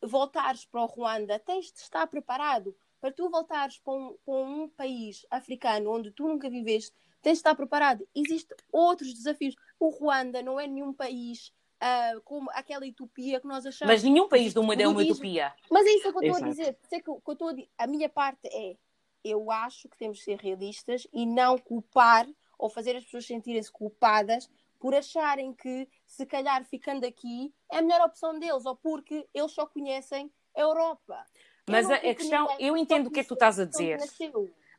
voltares 0.02 0.66
para 0.66 0.82
o 0.82 0.88
Ruanda, 0.88 1.40
tens 1.40 1.72
de 1.72 1.80
estar 1.80 2.06
preparado. 2.08 2.76
Para 3.00 3.12
tu 3.12 3.30
voltares 3.30 3.78
para 3.78 3.94
um, 3.94 4.18
para 4.26 4.34
um 4.34 4.68
país 4.70 5.26
africano 5.30 5.92
onde 5.92 6.12
tu 6.12 6.28
nunca 6.28 6.50
viveste, 6.50 6.94
tens 7.22 7.34
de 7.34 7.40
estar 7.40 7.56
preparado. 7.56 8.08
Existem 8.16 8.58
outros 8.72 9.14
desafios. 9.14 9.56
O 9.80 9.90
Ruanda 9.90 10.42
não 10.42 10.60
é 10.60 10.68
nenhum 10.68 10.92
país 10.92 11.54
ah, 11.80 12.14
como 12.24 12.50
aquela 12.52 12.86
utopia 12.86 13.40
que 13.40 13.48
nós 13.48 13.66
achamos. 13.66 13.94
Mas 13.94 14.04
nenhum 14.04 14.28
país 14.28 14.54
do 14.54 14.64
mundo 14.64 14.80
é 14.82 14.88
uma 14.88 15.02
utopia. 15.02 15.54
Mas 15.70 15.86
é 15.86 15.90
isso 15.92 16.02
que 16.02 16.08
eu 16.08 16.12
estou 16.12 16.36
a 16.36 16.40
Exato. 16.40 16.46
dizer. 16.46 16.78
Sei 16.90 17.00
que, 17.00 17.06
que 17.06 17.12
eu 17.12 17.34
estou 17.34 17.50
a, 17.50 17.84
a 17.84 17.88
minha 17.88 18.10
parte 18.10 18.48
é, 18.48 18.78
eu 19.24 19.52
acho 19.52 19.88
que 19.90 19.98
temos 19.98 20.18
de 20.18 20.24
ser 20.24 20.38
realistas 20.38 21.06
e 21.14 21.26
não 21.26 21.58
culpar 21.58 22.28
ou 22.58 22.70
fazer 22.70 22.96
as 22.96 23.04
pessoas 23.04 23.26
sentirem-se 23.26 23.72
culpadas 23.72 24.50
por 24.84 24.94
acharem 24.94 25.54
que, 25.54 25.88
se 26.06 26.26
calhar, 26.26 26.62
ficando 26.66 27.06
aqui 27.06 27.54
é 27.72 27.78
a 27.78 27.82
melhor 27.82 28.02
opção 28.02 28.38
deles 28.38 28.66
ou 28.66 28.76
porque 28.76 29.26
eles 29.34 29.54
só 29.54 29.66
conhecem 29.66 30.30
a 30.54 30.60
Europa. 30.60 31.24
Eu 31.66 31.72
Mas 31.72 31.90
a, 31.90 31.96
a 31.96 32.00
questão, 32.14 32.48
ninguém, 32.50 32.68
eu 32.68 32.76
entendo 32.76 33.08
o 33.08 33.10
que 33.10 33.22
é 33.22 33.24
que 33.24 33.30
tu 33.30 33.34
estás 33.36 33.62
a 33.62 33.64
dizer. 33.64 33.98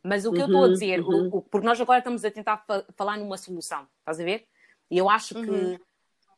Mas 0.03 0.27
o 0.27 0.33
que 0.35 0.43
eu 0.43 0.45
Uhum, 0.45 0.53
estou 0.53 0.65
a 0.67 0.69
dizer, 0.69 1.01
o- 1.01 1.09
uhum. 1.11 1.29
o- 1.39 1.41
porque 1.43 1.67
nós 1.67 1.81
agora 1.81 2.01
estamos 2.01 2.23
a 2.23 2.31
tentar 2.31 2.59
fa- 2.67 2.85
falar 2.95 3.17
numa 3.17 3.39
solução, 3.39 3.89
estás 4.01 4.21
a 4.21 4.25
ver? 4.25 4.47
E 4.91 4.99
eu 4.99 5.09
acho 5.09 5.39
Uhum. 5.39 5.45
que 5.47 5.81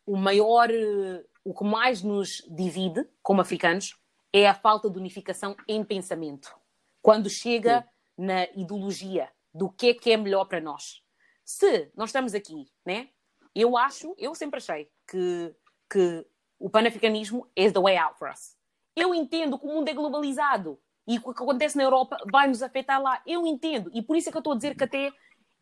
o 0.07 0.17
maior, 0.17 0.71
eh, 0.71 1.25
o 1.45 1.53
que 1.53 1.65
mais 1.65 2.03
nos 2.05 2.47
divide 2.49 3.05
como 3.21 3.41
africanos 3.41 3.99
é 4.33 4.47
a 4.47 4.55
falta 4.55 4.89
de 4.89 4.97
unificação 4.97 5.57
em 5.67 5.83
pensamento. 5.83 6.57
Quando 7.03 7.29
chega 7.29 7.85
na 8.17 8.45
ideologia 8.51 9.29
do 9.53 9.69
que 9.69 9.89
é 9.89 9.95
que 9.95 10.13
é 10.13 10.17
melhor 10.17 10.45
para 10.45 10.61
nós. 10.61 11.03
Se 11.45 11.91
nós 11.97 12.11
estamos 12.11 12.33
aqui, 12.33 12.71
né? 12.85 13.09
Eu 13.59 13.75
acho, 13.75 14.15
eu 14.19 14.35
sempre 14.35 14.59
achei 14.59 14.87
que, 15.09 15.55
que 15.91 16.27
o 16.59 16.69
panafricanismo 16.69 17.49
is 17.57 17.73
the 17.73 17.81
way 17.81 17.97
out 17.97 18.19
for 18.19 18.31
us. 18.31 18.55
Eu 18.95 19.15
entendo 19.15 19.59
que 19.59 19.65
o 19.65 19.69
mundo 19.69 19.89
é 19.89 19.95
globalizado 19.95 20.79
e 21.09 21.17
o 21.17 21.23
que 21.33 21.43
acontece 21.43 21.75
na 21.75 21.85
Europa 21.85 22.19
vai 22.31 22.49
nos 22.49 22.63
afetar 22.63 23.01
lá. 23.01 23.23
Eu 23.27 23.47
entendo. 23.47 23.91
E 23.95 24.03
por 24.03 24.15
isso 24.15 24.29
é 24.29 24.33
que 24.33 24.37
eu 24.37 24.41
estou 24.41 24.53
a 24.53 24.57
dizer 24.57 24.77
que 24.77 24.85
até 24.85 25.11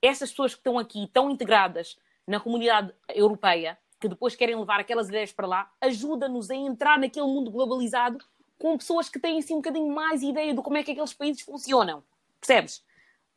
essas 0.03 0.31
pessoas 0.31 0.55
que 0.55 0.59
estão 0.59 0.77
aqui, 0.77 1.09
tão 1.13 1.31
integradas 1.31 1.97
na 2.27 2.41
comunidade 2.41 2.93
europeia, 3.11 3.79
que 4.01 4.09
depois 4.09 4.35
querem 4.35 4.57
levar 4.57 4.81
aquelas 4.81 5.09
ideias 5.09 5.33
para 5.33 5.47
lá, 5.47 5.71
ajuda-nos 5.81 6.51
a 6.51 6.57
entrar 6.57 6.99
naquele 6.99 7.27
mundo 7.27 7.49
globalizado 7.49 8.19
com 8.59 8.77
pessoas 8.77 9.09
que 9.09 9.21
têm 9.21 9.39
assim 9.39 9.55
um 9.55 9.59
bocadinho 9.59 9.95
mais 9.95 10.21
ideia 10.21 10.53
de 10.53 10.61
como 10.61 10.77
é 10.77 10.83
que 10.83 10.91
aqueles 10.91 11.15
países 11.15 11.43
funcionam. 11.43 12.03
Percebes? 12.41 12.85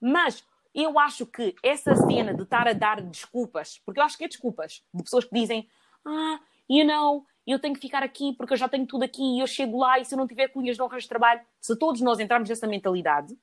Mas 0.02 0.44
eu 0.84 1.00
acho 1.00 1.26
que 1.26 1.56
essa 1.64 1.96
cena 1.96 2.34
de 2.34 2.44
estar 2.44 2.68
a 2.68 2.74
dar 2.74 3.02
desculpas, 3.02 3.82
porque 3.84 4.00
eu 4.00 4.04
acho 4.04 4.18
que 4.18 4.26
é 4.26 4.28
desculpas, 4.28 4.84
de 4.94 5.04
pessoas 5.04 5.26
que 5.26 5.34
dizem, 5.34 5.68
ah, 6.06 6.40
you 6.70 6.86
know, 6.86 7.26
eu 7.46 7.58
tenho 7.60 7.74
que 7.74 7.82
ficar 7.82 8.04
aqui 8.04 8.34
porque 8.34 8.54
eu 8.54 8.58
já 8.58 8.70
tenho 8.70 8.86
tudo 8.86 9.04
aqui 9.04 9.24
e 9.24 9.40
eu 9.40 9.48
chego 9.48 9.80
lá 9.80 9.98
e 10.00 10.06
se 10.06 10.14
eu 10.14 10.18
não 10.18 10.28
tiver 10.28 10.50
cunhas 10.50 10.78
não 10.78 10.86
arranjo 10.86 11.08
trabalho. 11.08 11.42
Se 11.60 11.76
todos 11.78 12.02
nós 12.02 12.20
entrarmos 12.20 12.48
nessa 12.48 12.68
mentalidade, 12.68 13.36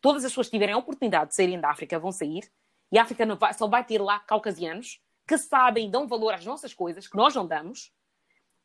todas 0.00 0.24
as 0.24 0.30
pessoas 0.30 0.46
que 0.46 0.52
tiverem 0.52 0.74
a 0.74 0.78
oportunidade 0.78 1.30
de 1.30 1.34
saírem 1.34 1.60
da 1.60 1.70
África 1.70 1.98
vão 1.98 2.12
sair 2.12 2.48
e 2.92 2.98
a 2.98 3.02
África 3.02 3.26
vai, 3.34 3.52
só 3.52 3.66
vai 3.66 3.84
ter 3.84 4.00
lá 4.00 4.20
caucasianos 4.20 5.00
que 5.26 5.36
sabem, 5.36 5.90
dão 5.90 6.06
valor 6.06 6.34
às 6.34 6.46
nossas 6.46 6.72
coisas, 6.72 7.08
que 7.08 7.16
nós 7.16 7.34
não 7.34 7.44
damos, 7.44 7.92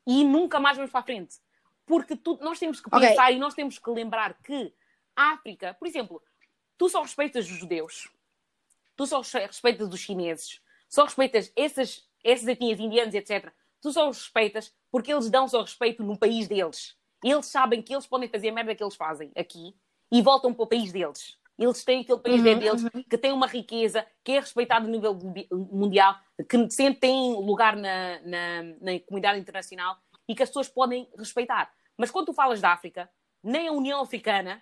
e 0.06 0.24
nunca 0.24 0.60
mais 0.60 0.76
vamos 0.76 0.92
para 0.92 1.00
a 1.00 1.04
frente. 1.04 1.36
Porque 1.84 2.14
tu, 2.14 2.38
nós 2.40 2.58
temos 2.58 2.80
que 2.80 2.88
pensar 2.88 3.24
okay. 3.24 3.36
e 3.36 3.38
nós 3.38 3.54
temos 3.54 3.78
que 3.78 3.90
lembrar 3.90 4.34
que 4.34 4.72
a 5.16 5.32
África, 5.32 5.74
por 5.74 5.88
exemplo, 5.88 6.22
tu 6.82 6.88
só 6.88 7.00
respeitas 7.00 7.48
os 7.48 7.58
judeus, 7.58 8.10
tu 8.96 9.06
só 9.06 9.20
respeitas 9.20 9.88
os 9.88 10.00
chineses, 10.00 10.60
só 10.88 11.04
respeitas 11.04 11.52
essas, 11.54 12.08
essas 12.24 12.48
etnias 12.48 12.80
indianas, 12.80 13.14
etc. 13.14 13.52
Tu 13.80 13.92
só 13.92 14.08
os 14.08 14.18
respeitas 14.18 14.74
porque 14.90 15.12
eles 15.12 15.30
dão-se 15.30 15.54
ao 15.54 15.62
respeito 15.62 16.02
no 16.02 16.18
país 16.18 16.48
deles. 16.48 16.96
Eles 17.22 17.46
sabem 17.46 17.80
que 17.80 17.94
eles 17.94 18.04
podem 18.04 18.28
fazer 18.28 18.48
a 18.48 18.52
merda 18.52 18.74
que 18.74 18.82
eles 18.82 18.96
fazem 18.96 19.30
aqui 19.36 19.76
e 20.10 20.20
voltam 20.20 20.52
para 20.52 20.64
o 20.64 20.66
país 20.66 20.90
deles. 20.90 21.38
Eles 21.56 21.84
têm 21.84 22.00
aquele 22.00 22.18
país 22.18 22.38
uhum, 22.38 22.58
deles 22.58 22.82
uhum. 22.82 23.04
que 23.08 23.16
tem 23.16 23.30
uma 23.30 23.46
riqueza, 23.46 24.04
que 24.24 24.32
é 24.32 24.40
respeitado 24.40 24.88
a 24.88 24.90
nível 24.90 25.16
mundial, 25.70 26.16
que 26.48 26.68
sempre 26.68 26.98
tem 26.98 27.32
lugar 27.36 27.76
na, 27.76 28.18
na, 28.22 28.62
na 28.80 29.00
comunidade 29.06 29.38
internacional 29.38 29.98
e 30.28 30.34
que 30.34 30.42
as 30.42 30.48
pessoas 30.48 30.68
podem 30.68 31.08
respeitar. 31.16 31.72
Mas 31.96 32.10
quando 32.10 32.26
tu 32.26 32.34
falas 32.34 32.60
da 32.60 32.72
África, 32.72 33.08
nem 33.40 33.68
a 33.68 33.72
União 33.72 34.00
Africana, 34.00 34.60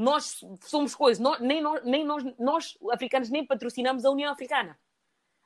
nós 0.00 0.42
somos 0.62 0.94
coisas, 0.94 1.22
nós, 1.22 1.38
nem, 1.40 1.60
nós, 1.60 1.84
nem 1.84 2.04
nós, 2.04 2.24
nós, 2.38 2.78
africanos, 2.90 3.28
nem 3.28 3.44
patrocinamos 3.44 4.04
a 4.06 4.10
União 4.10 4.32
Africana. 4.32 4.78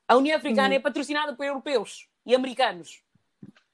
A 0.07 0.14
União 0.14 0.36
Africana 0.36 0.68
uhum. 0.68 0.74
é 0.74 0.78
patrocinada 0.78 1.34
por 1.34 1.44
europeus 1.44 2.09
e 2.24 2.34
americanos. 2.36 3.02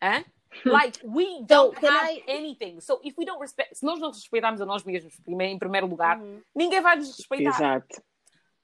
Hã? 0.02 0.24
Like, 0.64 1.06
we 1.06 1.42
don't 1.42 1.78
so, 1.78 1.86
have 1.86 2.10
I... 2.10 2.24
anything. 2.26 2.80
So, 2.80 2.98
if 3.04 3.14
we 3.18 3.26
don't 3.26 3.40
respect, 3.40 3.74
se 3.74 3.84
nós 3.84 4.00
não 4.00 4.10
respeitarmos 4.10 4.60
a 4.62 4.66
nós 4.66 4.82
mesmos 4.82 5.14
em 5.26 5.58
primeiro 5.58 5.86
lugar, 5.86 6.18
uhum. 6.18 6.42
ninguém 6.54 6.80
vai 6.80 6.96
nos 6.96 7.14
respeitar. 7.14 7.50
Exato. 7.50 8.02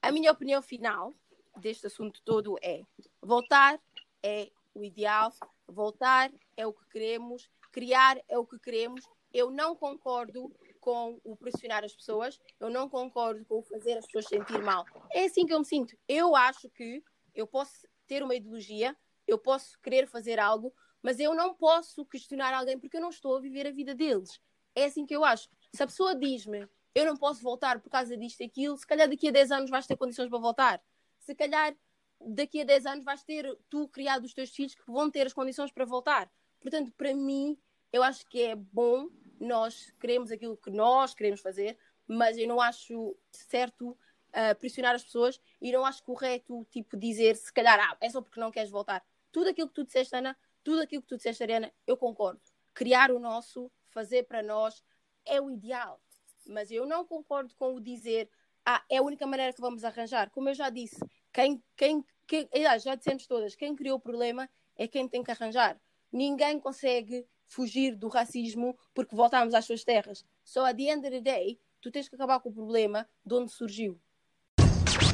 A 0.01 0.11
minha 0.11 0.31
opinião 0.31 0.61
final 0.61 1.13
deste 1.55 1.85
assunto 1.85 2.19
todo 2.25 2.57
é: 2.63 2.81
voltar 3.21 3.79
é 4.23 4.49
o 4.73 4.83
ideal, 4.83 5.31
voltar 5.67 6.31
é 6.57 6.65
o 6.65 6.73
que 6.73 6.85
queremos, 6.89 7.47
criar 7.71 8.17
é 8.27 8.39
o 8.39 8.45
que 8.45 8.57
queremos. 8.57 9.07
Eu 9.31 9.51
não 9.51 9.75
concordo 9.75 10.51
com 10.87 11.19
o 11.21 11.35
pressionar 11.35 11.83
as 11.83 11.93
pessoas, 11.93 12.39
eu 12.61 12.69
não 12.69 12.87
concordo 12.87 13.43
com 13.43 13.59
o 13.59 13.61
fazer 13.61 13.97
as 13.97 14.05
pessoas 14.05 14.27
sentir 14.27 14.63
mal. 14.63 14.85
É 15.11 15.25
assim 15.25 15.45
que 15.45 15.53
eu 15.53 15.59
me 15.59 15.65
sinto. 15.65 15.97
Eu 16.07 16.33
acho 16.33 16.69
que 16.69 17.03
eu 17.35 17.45
posso 17.45 17.85
ter 18.07 18.23
uma 18.23 18.33
ideologia, 18.33 18.95
eu 19.27 19.37
posso 19.37 19.77
querer 19.81 20.07
fazer 20.07 20.39
algo, 20.39 20.73
mas 21.03 21.19
eu 21.19 21.35
não 21.35 21.53
posso 21.53 22.05
questionar 22.05 22.53
alguém 22.53 22.79
porque 22.79 22.95
eu 22.95 23.01
não 23.01 23.09
estou 23.09 23.35
a 23.35 23.41
viver 23.41 23.67
a 23.67 23.71
vida 23.71 23.93
deles. 23.93 24.39
É 24.73 24.85
assim 24.85 25.05
que 25.05 25.13
eu 25.13 25.25
acho. 25.25 25.49
Se 25.75 25.83
a 25.83 25.87
pessoa 25.87 26.15
diz-me 26.15 26.69
eu 26.95 27.05
não 27.05 27.17
posso 27.17 27.43
voltar 27.43 27.81
por 27.81 27.89
causa 27.89 28.15
disto 28.15 28.39
e 28.39 28.45
aquilo, 28.45 28.77
se 28.77 28.87
calhar 28.87 29.09
daqui 29.09 29.27
a 29.27 29.31
10 29.31 29.51
anos 29.51 29.69
vais 29.69 29.85
ter 29.85 29.97
condições 29.97 30.29
para 30.29 30.39
voltar. 30.39 30.81
Se 31.19 31.35
calhar 31.35 31.75
daqui 32.21 32.61
a 32.61 32.63
10 32.63 32.85
anos 32.85 33.03
vais 33.03 33.25
ter 33.25 33.45
tu 33.69 33.89
criado 33.89 34.23
os 34.23 34.33
teus 34.33 34.51
filhos 34.51 34.73
que 34.73 34.89
vão 34.89 35.11
ter 35.11 35.27
as 35.27 35.33
condições 35.33 35.69
para 35.69 35.83
voltar. 35.83 36.31
Portanto, 36.61 36.93
para 36.97 37.13
mim, 37.13 37.57
eu 37.91 38.01
acho 38.01 38.25
que 38.29 38.41
é 38.41 38.55
bom 38.55 39.09
nós 39.39 39.93
queremos 39.99 40.31
aquilo 40.31 40.57
que 40.57 40.69
nós 40.69 41.13
queremos 41.13 41.41
fazer, 41.41 41.77
mas 42.07 42.37
eu 42.37 42.47
não 42.47 42.61
acho 42.61 43.15
certo 43.31 43.89
uh, 43.89 44.55
pressionar 44.59 44.95
as 44.95 45.03
pessoas 45.03 45.39
e 45.61 45.71
não 45.71 45.85
acho 45.85 46.03
correto 46.03 46.65
tipo 46.71 46.97
dizer 46.97 47.35
se 47.35 47.51
calhar 47.51 47.79
ah, 47.79 47.97
é 47.99 48.09
só 48.09 48.21
porque 48.21 48.39
não 48.39 48.51
queres 48.51 48.69
voltar. 48.69 49.03
Tudo 49.31 49.49
aquilo 49.49 49.67
que 49.67 49.75
tu 49.75 49.83
disseste, 49.83 50.15
Ana, 50.15 50.37
tudo 50.63 50.81
aquilo 50.81 51.01
que 51.01 51.07
tu 51.07 51.17
disseste, 51.17 51.43
Ariana, 51.43 51.71
eu 51.85 51.97
concordo. 51.97 52.41
Criar 52.73 53.11
o 53.11 53.19
nosso, 53.19 53.71
fazer 53.89 54.23
para 54.23 54.41
nós, 54.41 54.83
é 55.25 55.41
o 55.41 55.49
ideal. 55.51 56.01
Mas 56.45 56.71
eu 56.71 56.85
não 56.85 57.05
concordo 57.05 57.53
com 57.55 57.75
o 57.75 57.79
dizer, 57.79 58.29
ah, 58.65 58.83
é 58.89 58.97
a 58.97 59.01
única 59.01 59.25
maneira 59.25 59.53
que 59.53 59.61
vamos 59.61 59.83
arranjar. 59.83 60.29
Como 60.29 60.49
eu 60.49 60.53
já 60.53 60.69
disse, 60.69 60.99
quem, 61.31 61.63
quem, 61.75 62.05
quem 62.25 62.49
já 62.79 62.95
dissemos 62.95 63.27
todas, 63.27 63.55
quem 63.55 63.75
criou 63.75 63.97
o 63.97 63.99
problema 64.01 64.49
é 64.75 64.87
quem 64.87 65.07
tem 65.07 65.23
que 65.23 65.31
arranjar. 65.31 65.79
Ninguém 66.11 66.59
consegue 66.59 67.25
fugir 67.47 67.95
do 67.95 68.07
racismo 68.07 68.77
porque 68.93 69.15
voltamos 69.15 69.53
às 69.53 69.65
suas 69.65 69.83
terras. 69.83 70.23
Só 70.43 70.61
so, 70.61 70.65
at 70.65 70.75
the 70.75 70.83
end 70.83 71.07
of 71.07 71.09
the 71.09 71.21
day, 71.21 71.59
tu 71.81 71.91
tens 71.91 72.07
que 72.07 72.15
acabar 72.15 72.39
com 72.39 72.49
o 72.49 72.53
problema 72.53 73.07
de 73.25 73.33
onde 73.33 73.51
surgiu. 73.51 73.99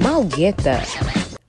Malgueta. 0.02 0.82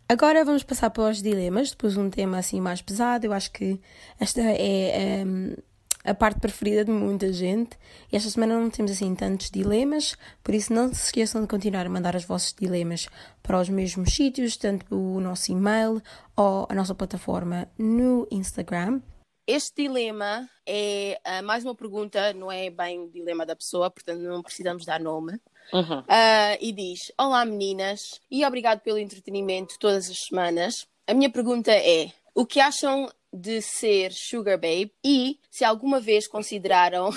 Agora 0.08 0.44
vamos 0.44 0.62
passar 0.62 0.90
para 0.90 1.10
os 1.10 1.22
dilemas, 1.22 1.70
depois 1.70 1.96
um 1.96 2.10
tema 2.10 2.38
assim 2.38 2.60
mais 2.60 2.82
pesado. 2.82 3.26
Eu 3.26 3.32
acho 3.32 3.50
que 3.50 3.80
esta 4.20 4.42
é 4.42 5.24
um, 5.26 5.56
a 6.04 6.14
parte 6.14 6.38
preferida 6.38 6.84
de 6.84 6.90
muita 6.90 7.32
gente. 7.32 7.78
E 8.12 8.16
esta 8.16 8.28
semana 8.28 8.60
não 8.60 8.68
temos 8.68 8.92
assim 8.92 9.14
tantos 9.14 9.50
dilemas, 9.50 10.14
por 10.42 10.54
isso 10.54 10.72
não 10.72 10.92
se 10.92 11.06
esqueçam 11.06 11.40
de 11.40 11.48
continuar 11.48 11.86
a 11.86 11.88
mandar 11.88 12.14
os 12.14 12.24
vossos 12.24 12.52
dilemas 12.52 13.08
para 13.42 13.58
os 13.58 13.68
mesmos 13.68 14.14
sítios, 14.14 14.56
tanto 14.56 14.94
o 14.94 15.20
nosso 15.20 15.50
e-mail 15.50 16.02
ou 16.36 16.66
a 16.68 16.74
nossa 16.74 16.94
plataforma 16.94 17.66
no 17.78 18.28
Instagram. 18.30 19.00
Este 19.46 19.82
dilema 19.82 20.48
é 20.66 21.20
uh, 21.26 21.44
mais 21.44 21.64
uma 21.64 21.74
pergunta, 21.74 22.32
não 22.32 22.50
é 22.50 22.70
bem 22.70 23.00
o 23.00 23.10
dilema 23.10 23.44
da 23.44 23.54
pessoa, 23.54 23.90
portanto 23.90 24.20
não 24.20 24.42
precisamos 24.42 24.86
dar 24.86 24.98
nome. 24.98 25.34
Uhum. 25.70 25.98
Uh, 26.00 26.56
e 26.60 26.72
diz: 26.72 27.12
Olá 27.18 27.44
meninas, 27.44 28.22
e 28.30 28.42
obrigado 28.42 28.80
pelo 28.80 28.96
entretenimento 28.96 29.78
todas 29.78 30.08
as 30.08 30.16
semanas. 30.28 30.86
A 31.06 31.12
minha 31.12 31.28
pergunta 31.28 31.70
é: 31.70 32.10
o 32.34 32.46
que 32.46 32.58
acham 32.58 33.06
de 33.30 33.60
ser 33.60 34.12
sugar 34.12 34.56
babe 34.56 34.90
e 35.04 35.38
se 35.50 35.62
alguma 35.62 36.00
vez 36.00 36.26
consideraram 36.26 37.10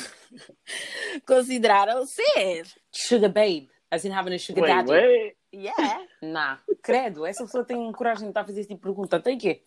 consideraram 1.26 2.06
ser 2.06 2.68
sugar 2.92 3.32
babe, 3.32 3.70
as 3.90 4.04
in 4.04 4.12
having 4.12 4.36
a 4.36 4.40
sugar 4.40 4.64
wait, 4.64 4.76
daddy? 4.76 4.92
Wait. 4.92 5.38
Yeah. 5.54 6.06
Nah, 6.22 6.58
credo, 6.82 7.26
essa 7.26 7.46
pessoa 7.46 7.64
tem 7.64 7.90
coragem 7.94 8.26
de 8.26 8.32
estar 8.32 8.42
a 8.42 8.46
fazer 8.46 8.60
esse 8.60 8.68
tipo 8.68 8.82
de 8.82 8.84
pergunta, 8.84 9.18
tem 9.18 9.38
que 9.38 9.62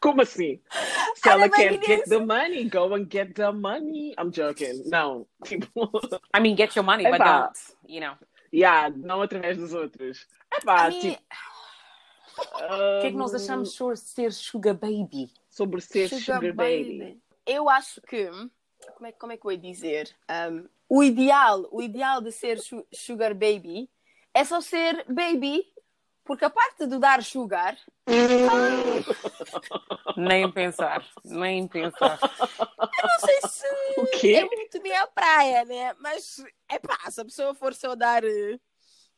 como 0.00 0.22
assim? 0.22 0.60
Se 1.16 1.28
ela 1.28 1.48
quer 1.48 1.82
get 1.82 2.04
the 2.08 2.18
money, 2.18 2.68
go 2.68 2.94
and 2.94 3.06
get 3.10 3.34
the 3.34 3.52
money. 3.52 4.14
I'm 4.18 4.30
joking. 4.30 4.82
Não. 4.86 5.26
Tipo... 5.44 5.90
I 6.34 6.40
mean, 6.40 6.56
get 6.56 6.76
your 6.76 6.84
money, 6.84 7.04
but 7.04 7.18
don't, 7.18 7.58
you 7.88 8.00
know. 8.00 8.16
Yeah, 8.52 8.90
não 8.96 9.22
através 9.22 9.58
dos 9.58 9.74
outros. 9.74 10.26
É 10.52 10.60
pá, 10.60 10.90
tipo... 10.90 11.20
O 12.38 13.00
que 13.00 13.06
é 13.06 13.10
que 13.10 13.16
nós 13.16 13.34
achamos 13.34 13.72
sobre 13.72 13.96
ser 13.96 14.32
sugar 14.32 14.74
baby? 14.74 15.32
Sobre 15.48 15.80
ser 15.80 16.08
sugar, 16.08 16.40
sugar 16.40 16.54
baby. 16.54 16.98
baby. 16.98 17.22
Eu 17.46 17.68
acho 17.68 18.00
que... 18.02 18.28
Como 18.94 19.06
é, 19.06 19.12
como 19.12 19.32
é 19.32 19.36
que 19.36 19.46
eu 19.46 19.52
ia 19.52 19.58
dizer? 19.58 20.14
Um, 20.30 20.68
o 20.88 21.02
ideal, 21.02 21.66
o 21.72 21.82
ideal 21.82 22.20
de 22.20 22.30
ser 22.30 22.60
sugar 22.92 23.34
baby 23.34 23.90
é 24.32 24.44
só 24.44 24.60
ser 24.60 25.04
baby 25.08 25.66
porque 26.26 26.44
a 26.44 26.50
parte 26.50 26.84
do 26.86 26.98
dar 26.98 27.22
sugar. 27.22 27.78
nem 30.16 30.50
pensar, 30.50 31.06
nem 31.24 31.68
pensar. 31.68 32.18
Eu 32.58 33.08
não 33.08 33.20
sei 33.20 33.40
se 33.48 34.34
é 34.34 34.44
muito 34.44 34.82
minha 34.82 35.06
praia, 35.06 35.64
né? 35.64 35.94
Mas 36.00 36.44
é 36.68 36.78
pá, 36.78 36.98
se 37.10 37.20
a 37.20 37.24
pessoa 37.24 37.54
for 37.54 37.72
só 37.72 37.94
dar 37.94 38.24
uh, 38.24 38.60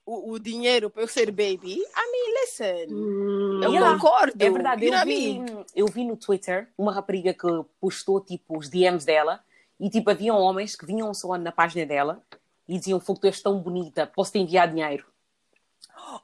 o, 0.04 0.32
o, 0.32 0.38
dinheiro 0.38 0.90
para 0.90 1.02
eu 1.02 1.08
ser 1.08 1.30
baby, 1.30 1.82
a 1.94 2.02
mim, 2.02 2.40
listen. 2.42 2.94
Hum, 2.94 3.60
eu 3.62 3.72
yeah, 3.72 3.94
concordo. 3.94 4.36
É 4.38 4.50
verdade, 4.50 4.86
eu 4.86 5.04
vi, 5.04 5.40
eu 5.74 5.86
vi 5.86 6.04
no 6.04 6.16
Twitter 6.16 6.68
uma 6.76 6.92
rapariga 6.92 7.32
que 7.32 7.48
postou 7.80 8.20
tipo 8.20 8.58
os 8.58 8.68
DMs 8.68 9.04
dela 9.04 9.42
e 9.80 9.88
tipo 9.88 10.10
haviam 10.10 10.36
homens 10.36 10.76
que 10.76 10.84
vinham 10.84 11.12
só 11.14 11.36
na 11.38 11.52
página 11.52 11.86
dela 11.86 12.22
e 12.68 12.78
diziam: 12.78 13.00
Fogo, 13.00 13.20
tu 13.20 13.26
és 13.26 13.40
tão 13.40 13.58
bonita, 13.58 14.06
posso 14.06 14.32
te 14.32 14.38
enviar 14.38 14.68
dinheiro. 14.68 15.06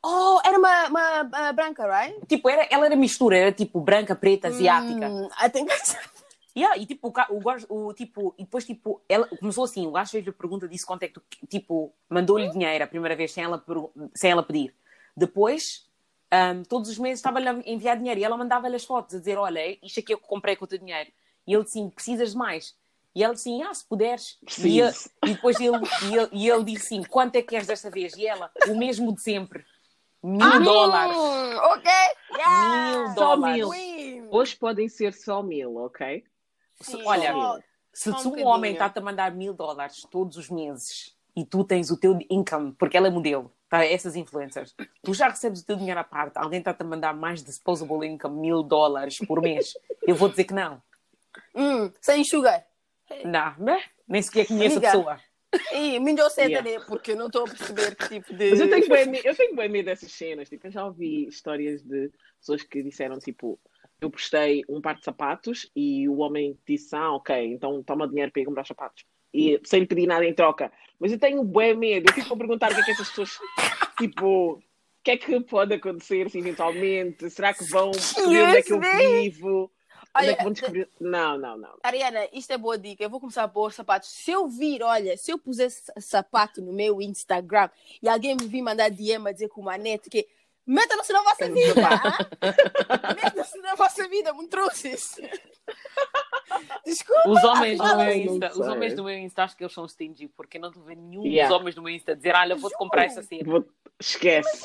Oh, 0.03 0.41
era 0.45 0.59
uma, 0.59 0.89
uma, 0.89 1.23
uma 1.23 1.53
branca, 1.53 1.87
right? 1.87 2.27
Tipo, 2.27 2.49
era, 2.49 2.67
ela 2.71 2.87
era 2.87 2.97
mistura, 2.97 3.37
era 3.37 3.53
tipo 3.53 3.81
branca, 3.81 4.15
preta, 4.15 4.49
asiática. 4.49 5.09
Hum, 5.09 5.29
I 5.43 5.51
think 5.51 5.71
Yeah, 6.57 6.81
e 6.81 6.87
tipo, 6.87 7.09
o, 7.09 7.89
o, 7.89 7.93
tipo, 7.95 8.33
e 8.39 8.45
depois 8.45 8.65
tipo, 8.65 9.03
ela 9.09 9.27
começou 9.27 9.65
assim, 9.65 9.89
o 9.89 9.91
gajo 9.91 10.13
fez-lhe 10.13 10.31
a 10.31 10.33
pergunta, 10.33 10.69
disse 10.69 10.87
quanto 10.87 11.03
é 11.03 11.09
que 11.09 11.15
tu, 11.15 11.23
tipo, 11.49 11.93
mandou-lhe 12.09 12.49
dinheiro 12.49 12.85
a 12.85 12.87
primeira 12.87 13.17
vez 13.17 13.33
sem 13.33 13.43
ela, 13.43 13.63
sem 14.15 14.31
ela 14.31 14.43
pedir. 14.43 14.73
Depois, 15.17 15.89
um, 16.33 16.63
todos 16.63 16.89
os 16.89 16.97
meses 16.97 17.19
estava-lhe 17.19 17.49
a 17.49 17.61
enviar 17.67 17.97
dinheiro 17.97 18.21
e 18.21 18.25
ela 18.25 18.37
mandava-lhe 18.37 18.77
as 18.77 18.85
fotos 18.85 19.17
a 19.17 19.19
dizer, 19.19 19.37
olha, 19.37 19.77
isto 19.85 19.99
aqui 19.99 20.13
é 20.13 20.17
o 20.17 20.19
que 20.19 20.29
comprei 20.29 20.55
com 20.55 20.65
o 20.65 20.69
teu 20.69 20.79
dinheiro. 20.79 21.11
E 21.45 21.53
ele 21.53 21.65
disse, 21.65 21.91
precisas 21.91 22.31
de 22.31 22.37
mais? 22.37 22.77
E 23.15 23.23
ela 23.23 23.35
disse, 23.35 23.63
ah, 23.63 23.73
se 23.73 23.87
puderes. 23.87 24.39
E, 24.59 24.81
ele, 24.81 24.93
e, 25.25 25.35
depois 25.35 25.61
ele, 25.61 25.77
e 26.11 26.17
ele, 26.17 26.29
e 26.33 26.51
ele 26.51 26.65
disse 26.65 26.87
assim, 26.87 27.03
quanto 27.05 27.37
é 27.37 27.43
que 27.43 27.49
queres 27.49 27.67
desta 27.67 27.89
vez? 27.91 28.13
E 28.17 28.27
ela, 28.27 28.51
o 28.69 28.77
mesmo 28.77 29.15
de 29.15 29.23
sempre. 29.23 29.65
Mil 30.23 30.65
dólares. 30.65 31.17
Hum, 31.17 31.57
ok. 31.57 31.91
Yeah. 32.37 32.99
Mil 32.99 33.15
Só 33.15 33.37
dólares. 33.37 33.69
mil. 33.69 34.29
Hoje 34.33 34.57
podem 34.57 34.89
ser 34.89 35.13
só 35.13 35.43
mil, 35.43 35.77
ok? 35.77 36.25
Sim, 36.81 37.03
Olha, 37.07 37.33
só- 37.33 37.61
Se 37.93 38.11
Só 38.11 38.19
um 38.19 38.23
tu, 38.33 38.41
um 38.41 38.47
homem 38.47 38.73
está-te 38.73 38.99
a 38.99 39.03
mandar 39.03 39.31
mil 39.33 39.55
dólares 39.55 40.05
todos 40.11 40.37
os 40.37 40.51
meses 40.51 41.15
e 41.37 41.45
tu 41.45 41.63
tens 41.63 41.91
o 41.91 41.97
teu 41.97 42.19
income, 42.29 42.73
porque 42.73 42.97
ela 42.97 43.07
é 43.07 43.11
modelo, 43.11 43.53
tá? 43.69 43.85
essas 43.85 44.17
influencers, 44.17 44.75
tu 45.03 45.15
já 45.15 45.29
recebes 45.29 45.61
o 45.61 45.67
teu 45.67 45.77
dinheiro 45.77 46.01
à 46.01 46.05
parte, 46.05 46.37
alguém 46.37 46.59
está-te 46.59 46.83
a 46.83 46.85
mandar 46.85 47.15
mais 47.15 47.43
disposable 47.45 48.05
income, 48.07 48.41
mil 48.41 48.63
dólares 48.63 49.19
por 49.19 49.41
mês, 49.41 49.75
eu 50.07 50.15
vou 50.17 50.29
dizer 50.29 50.45
que 50.45 50.55
não. 50.55 50.83
Hum, 51.55 51.93
sem 52.01 52.25
sugar. 52.25 52.65
Não, 53.25 53.55
né? 53.59 53.83
nem 54.09 54.23
sequer 54.23 54.47
conheço 54.47 54.77
Amiga. 54.79 54.89
a 54.89 54.93
pessoa. 54.93 55.21
Ih, 55.73 56.01
me 56.01 56.15
deu 56.15 56.29
seta, 56.31 56.49
Yeah. 56.49 56.71
né? 56.71 56.85
Porque 56.87 57.13
eu 57.13 57.17
não 57.17 57.27
estou 57.27 57.45
a 57.45 57.49
perceber 57.49 57.95
que 57.95 58.09
tipo 58.09 58.35
de. 58.35 58.51
Mas 58.51 58.61
eu 58.61 58.69
tenho 58.69 58.89
bem, 58.89 59.21
eu 59.25 59.35
tenho 59.37 59.55
bem 59.55 59.69
medo 59.69 59.87
dessas 59.87 60.11
cenas. 60.11 60.49
Tipo, 60.49 60.67
eu 60.67 60.71
já 60.73 60.85
ouvi 60.85 61.29
histórias 61.29 61.81
de 61.83 62.11
pessoas 62.41 62.63
que 62.65 62.83
disseram, 62.83 63.19
tipo, 63.21 63.59
eu 64.01 64.11
postei 64.11 64.65
um 64.69 64.81
par 64.81 64.97
de 64.97 65.05
sapatos 65.05 65.71
e 65.75 66.09
o 66.09 66.19
homem 66.19 66.59
disse, 66.67 66.95
ah, 66.97 67.13
ok, 67.13 67.53
então 67.53 67.83
toma 67.85 68.09
dinheiro 68.09 68.33
para 68.33 68.43
ir 68.43 68.47
comprar 68.47 68.67
sapatos. 68.67 69.05
E 69.33 69.61
sem 69.65 69.81
lhe 69.81 69.87
pedir 69.87 70.07
nada 70.07 70.25
em 70.25 70.35
troca. 70.35 70.73
Mas 70.99 71.13
eu 71.13 71.19
tenho 71.19 71.43
bem 71.45 71.77
medo. 71.77 72.11
Eu 72.11 72.15
fico 72.15 72.35
a 72.35 72.37
perguntar 72.37 72.73
o 72.73 72.75
que 72.75 72.81
é 72.81 72.85
que 72.85 72.91
essas 72.91 73.09
pessoas, 73.09 73.39
tipo, 73.97 74.55
o 74.55 74.63
que 75.05 75.13
é 75.13 75.17
que 75.17 75.41
pode 75.41 75.75
acontecer 75.75 76.31
se 76.31 76.39
eventualmente? 76.39 77.31
Será 77.31 77.55
que 77.55 77.65
vão 77.65 77.91
descobrir 77.93 78.43
onde 78.43 78.57
é 78.57 78.63
que 78.63 78.73
eu 78.73 78.81
vivo? 78.81 79.71
É 80.17 80.19
Olha, 80.19 80.37
que 80.37 80.43
vão 80.45 80.53
descobrir? 80.53 80.89
Não, 81.01 81.37
não, 81.37 81.57
não. 81.57 81.77
Ariana, 81.83 82.29
isto 82.33 82.53
é 82.53 82.59
boa 82.59 82.79
dica. 82.79 83.03
Eu 83.03 83.11
vou 83.11 83.19
começar 83.21 83.43
a 83.45 83.49
pôr 83.49 83.73
sapatos. 83.73 84.09
Se 84.11 84.31
eu 84.31 84.47
vir, 84.49 84.83
olha, 84.83 85.17
se 85.17 85.31
eu 85.33 85.39
pusesse 85.39 85.91
sapato 85.99 86.63
no 86.63 86.73
meu 86.73 87.03
Instagram 87.03 87.69
e 88.03 88.09
alguém 88.09 88.37
me 88.37 88.47
vir 88.47 88.63
mandar 88.63 88.91
DM 88.91 89.29
a 89.29 89.33
dizer 89.33 89.49
com 89.49 89.61
uma 89.61 89.77
net 89.77 90.09
que 90.09 90.27
meta-se 90.67 91.13
na 91.13 91.23
vossa 91.23 91.49
vida. 91.51 91.75
Meta-se 93.23 93.59
na 93.59 93.75
vossa 93.75 94.09
vida, 94.09 94.33
me 94.35 94.47
trouxes. 94.49 95.17
Desculpa. 96.85 97.29
Os 97.31 97.43
homens, 97.45 97.79
do 97.79 97.97
meu 97.97 98.13
Insta, 98.15 98.53
os 98.53 98.67
homens 98.69 98.95
do 98.95 99.05
meu 99.05 99.19
Insta 99.19 99.43
acho 99.45 99.57
que 99.57 99.65
eles 99.65 99.73
são 99.73 99.89
stingy, 99.89 100.29
porque 100.29 100.59
eu 100.59 100.61
não 100.63 100.69
estou 100.69 100.85
vendo 100.85 101.03
nenhum 101.03 101.25
Yeah. 101.27 101.49
dos 101.49 101.61
homens 101.61 101.75
do 101.75 101.83
meu 101.83 101.93
Insta 101.95 102.15
dizer, 102.15 102.35
olha, 102.35 102.55
vou-te 102.55 102.77
comprar 102.77 103.05
essa 103.05 103.23
cena. 103.23 103.45
Vou- 103.45 103.65
Esquece. 103.99 104.65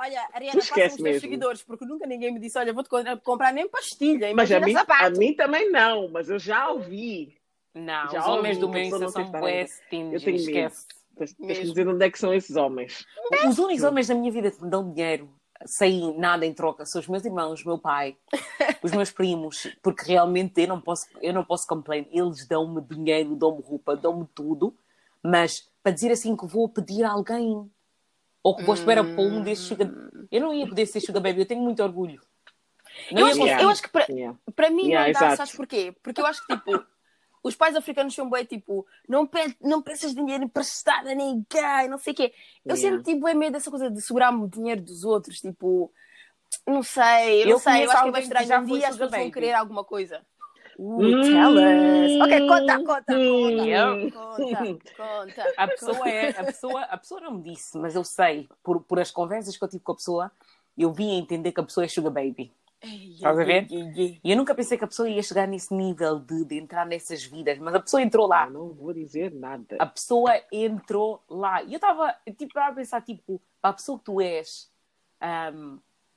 Olha, 0.00 0.26
Ariana, 0.32 0.58
esquece 0.58 0.96
os 0.96 1.02
teus 1.02 1.02
mesmo. 1.02 1.20
seguidores, 1.20 1.62
porque 1.62 1.84
nunca 1.84 2.06
ninguém 2.06 2.32
me 2.32 2.40
disse, 2.40 2.58
olha, 2.58 2.72
vou-te 2.72 2.88
co- 2.88 3.04
comprar 3.22 3.52
nem 3.52 3.68
pastilha, 3.68 4.34
Mas 4.34 4.50
a 4.50 4.58
mim, 4.58 4.72
sapato. 4.72 5.04
a 5.04 5.10
mim 5.10 5.34
também 5.34 5.70
não, 5.70 6.08
mas 6.08 6.30
eu 6.30 6.38
já 6.38 6.70
ouvi. 6.70 7.36
Não, 7.74 8.10
Já 8.10 8.20
os 8.20 8.26
homens 8.26 8.56
ouvi 8.56 8.60
do 8.60 8.72
pessoa 8.72 9.04
Insta 9.04 9.20
não 9.20 9.30
são 9.30 9.40
bué 9.40 9.66
Eu 9.92 10.20
tenho 10.20 10.36
esquece. 10.36 10.86
Tens, 11.16 11.34
que 11.34 11.46
dizer 11.46 11.86
onde 11.86 12.06
é 12.06 12.10
que 12.10 12.18
são 12.18 12.32
esses 12.32 12.56
homens. 12.56 13.04
Os 13.46 13.58
únicos 13.58 13.84
homens 13.84 14.08
da 14.08 14.14
minha 14.14 14.32
vida 14.32 14.50
que 14.50 14.62
me 14.64 14.70
dão 14.70 14.90
dinheiro 14.90 15.28
sem 15.66 16.16
nada 16.18 16.46
em 16.46 16.54
troca 16.54 16.86
são 16.86 16.98
os 16.98 17.06
meus 17.06 17.22
irmãos, 17.22 17.62
o 17.62 17.68
meu 17.68 17.78
pai, 17.78 18.16
os 18.82 18.92
meus 18.92 19.10
primos, 19.10 19.68
porque 19.82 20.06
realmente 20.06 20.62
eu 20.62 20.68
não 20.68 20.80
posso, 20.80 21.06
eu 21.20 21.34
não 21.34 21.44
posso 21.44 21.66
complain. 21.66 22.08
Eles 22.10 22.46
dão-me 22.48 22.80
dinheiro, 22.80 23.36
dão-me 23.36 23.60
roupa, 23.62 23.94
dão-me 23.94 24.26
tudo, 24.34 24.74
mas 25.22 25.68
para 25.82 25.92
dizer 25.92 26.10
assim 26.10 26.34
que 26.34 26.46
vou 26.46 26.66
pedir 26.70 27.04
a 27.04 27.10
alguém 27.10 27.70
ou 28.42 28.56
que 28.56 28.62
vou 28.64 28.74
esperar 28.74 29.04
para 29.04 29.22
um 29.22 29.42
desses 29.42 29.66
sugar... 29.66 29.88
Eu 30.30 30.40
não 30.40 30.54
ia 30.54 30.66
poder 30.66 30.86
ser 30.86 31.00
sugar 31.00 31.22
baby, 31.22 31.40
eu 31.40 31.46
tenho 31.46 31.60
muito 31.62 31.82
orgulho. 31.82 32.20
Não 33.12 33.20
Eu 33.20 33.26
acho, 33.26 33.38
conseguir. 33.38 33.62
eu 33.62 33.68
acho 33.68 33.82
que 33.82 33.88
para, 33.88 34.06
Yeah. 34.10 34.38
para 34.54 34.70
mim 34.70 34.86
Yeah, 34.88 35.06
não 35.06 35.12
dá, 35.12 35.18
exato. 35.20 35.36
sabes 35.36 35.54
porquê? 35.56 35.94
Porque 36.02 36.20
eu 36.20 36.26
acho 36.26 36.44
que, 36.46 36.56
tipo, 36.56 36.70
os 37.42 37.54
pais 37.56 37.74
africanos 37.76 38.14
são 38.14 38.28
bem, 38.28 38.44
tipo, 38.44 38.86
não, 39.08 39.26
pe 39.26 39.56
não 39.60 39.80
peças 39.82 40.14
dinheiro 40.14 40.44
emprestado 40.44 41.08
a 41.08 41.14
ninguém, 41.14 41.88
não 41.88 41.98
sei 41.98 42.12
o 42.12 42.16
quê. 42.16 42.32
Eu 42.64 42.76
Yeah. 42.76 42.96
sempre 42.98 43.02
tive 43.12 43.24
bem 43.24 43.34
medo 43.34 43.52
dessa 43.52 43.70
coisa 43.70 43.90
de 43.90 44.00
segurar-me 44.00 44.44
o 44.44 44.48
dinheiro 44.48 44.82
dos 44.82 45.04
outros, 45.04 45.40
tipo, 45.40 45.92
não 46.66 46.82
sei, 46.82 47.42
eu 47.42 47.46
não 47.46 47.52
Eu 47.52 47.58
sei, 47.58 47.84
eu 47.84 47.90
acho 47.90 48.02
que 48.02 48.08
é 48.08 48.12
bem 48.12 48.20
que 48.20 48.26
estranho. 48.26 48.48
já 48.48 48.60
Um 48.60 48.64
dia 48.64 48.88
as 48.88 48.96
pessoas 48.96 49.10
vão 49.10 49.30
querer 49.30 49.52
alguma 49.52 49.84
coisa. 49.84 50.24
Uh, 50.82 51.02
Hum. 51.02 51.20
tell 51.20 51.58
us. 51.58 52.12
Ok, 52.22 52.46
conta, 52.48 52.82
conta, 52.82 53.12
Yeah. 53.12 54.10
conta, 54.10 54.16
conta, 54.38 54.94
conta. 54.96 55.54
A 55.58 55.68
pessoa 55.68 56.08
é, 56.08 56.28
a 56.30 56.44
pessoa, 56.44 56.80
a 56.84 56.96
pessoa 56.96 57.20
não 57.20 57.32
me 57.32 57.42
disse, 57.42 57.76
mas 57.76 57.94
eu 57.94 58.02
sei, 58.02 58.48
por, 58.62 58.80
por 58.84 58.98
as 58.98 59.10
conversas 59.10 59.58
que 59.58 59.62
eu 59.62 59.68
tive 59.68 59.84
com 59.84 59.92
a 59.92 59.96
pessoa, 59.96 60.32
eu 60.78 60.90
vim 60.90 61.10
a 61.16 61.18
entender 61.18 61.52
que 61.52 61.60
a 61.60 61.62
pessoa 61.62 61.84
é 61.84 61.88
sugar 61.88 62.10
baby. 62.10 62.50
Estás 62.82 63.38
a 63.38 63.44
ver? 63.44 63.66
E 63.70 64.18
eu 64.24 64.34
nunca 64.38 64.54
pensei 64.54 64.78
que 64.78 64.84
a 64.84 64.86
pessoa 64.86 65.06
ia 65.06 65.22
chegar 65.22 65.46
nesse 65.46 65.74
nível 65.74 66.18
de, 66.18 66.46
de 66.46 66.56
entrar 66.56 66.86
nessas 66.86 67.22
vidas, 67.22 67.58
mas 67.58 67.74
a 67.74 67.80
pessoa 67.80 68.00
entrou 68.00 68.26
lá. 68.26 68.46
Eu 68.46 68.50
não 68.52 68.72
vou 68.72 68.94
dizer 68.94 69.34
nada. 69.34 69.76
A 69.78 69.84
pessoa 69.84 70.32
entrou 70.50 71.22
lá. 71.28 71.62
E 71.62 71.74
eu 71.74 71.76
estava 71.76 72.16
tipo, 72.38 72.58
a 72.58 72.72
pensar, 72.72 73.02
tipo, 73.02 73.38
para 73.60 73.72
a 73.72 73.74
pessoa 73.74 73.98
que 73.98 74.04
tu 74.06 74.18
és, 74.18 74.70
ahm, 75.20 75.76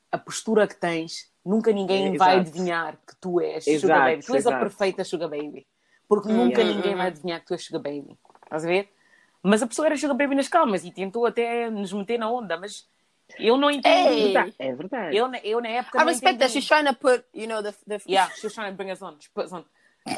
a 0.10 0.18
postura 0.18 0.66
que 0.66 0.76
tens, 0.76 1.33
nunca 1.46 1.72
ninguém 1.72 2.14
É, 2.14 2.18
vai 2.18 2.40
adivinhar 2.40 2.98
que 3.08 3.16
tu 3.20 3.40
és 3.42 3.66
Exato, 3.68 3.82
Sugar 3.82 4.00
Baby. 4.10 4.26
Tu 4.26 4.36
és 4.36 4.46
a 4.46 4.50
exato. 4.50 4.60
perfeita 4.66 5.04
Sugar 5.04 5.30
Baby. 5.30 5.66
Porque 6.08 6.32
nunca 6.32 6.64
ninguém 6.64 6.96
vai 6.96 7.08
adivinhar 7.08 7.40
que 7.42 7.48
tu 7.48 7.54
és 7.54 7.64
Sugar 7.64 7.82
Baby. 7.82 8.18
Estás 8.44 8.66
a 8.66 8.68
ver? 8.68 8.90
Mas 9.42 9.62
a 9.62 9.68
pessoa 9.68 9.88
era 9.88 9.98
Sugar 9.98 10.16
Baby 10.16 10.36
nas 10.36 10.48
calmas 10.48 10.84
e 10.86 10.92
tentou 10.92 11.26
até 11.26 11.70
nos 11.70 11.92
meter 11.92 12.18
na 12.18 12.30
onda, 12.30 12.58
mas 12.58 12.88
eu 13.40 13.58
não 13.58 13.70
entendi. 13.72 14.36
Ei. 14.38 14.54
É 14.60 14.74
verdade. 14.74 15.18
Eu, 15.18 15.28
na- 15.28 15.40
eu 15.40 15.60
na 15.62 15.70
época 15.70 16.02
I 16.02 16.06
respect 16.06 16.40
that 16.40 16.52
she's 16.52 16.66
trying 16.68 16.86
to 16.86 16.94
put, 16.94 17.24
you 17.34 17.48
know, 17.48 17.62
the, 17.64 17.74
the 17.88 18.00
Yeah, 18.08 18.32
she 18.36 18.46
was 18.46 18.54
trying 18.54 18.72
to 18.72 18.76
bring 18.78 18.92
us 18.92 19.02
on. 19.02 19.16
She 19.20 19.30
put 19.34 19.46
us 19.46 19.54
on. 19.54 19.64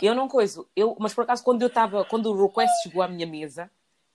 Eu 0.02 0.14
não 0.16 0.28
coiso. 0.28 0.68
Eu, 0.76 0.96
mas 1.00 1.14
por 1.14 1.24
acaso, 1.24 1.44
quando 1.44 1.62
eu 1.62 1.68
estava, 1.68 2.04
quando 2.06 2.32
o 2.32 2.46
request 2.48 2.72
chegou 2.84 3.02
à 3.04 3.08
minha 3.08 3.26
mesa, 3.28 3.70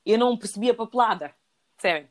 eu 0.05 0.19
não 0.19 0.37
percebi 0.37 0.69
a 0.71 0.75
papelada. 0.75 1.33
Percebem? 1.81 2.09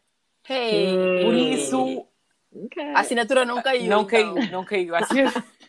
Hey. 0.49 1.23
Por 1.23 1.33
isso, 1.35 2.05
Ok. 2.53 2.83
A 2.95 2.99
assinatura 2.99 3.45
não 3.45 3.61
caiu. 3.61 3.89
não 3.89 4.01
então. 4.01 4.35
caiu, 4.35 4.51
não 4.51 4.65
caiu. 4.65 4.95
Assim... 4.95 5.23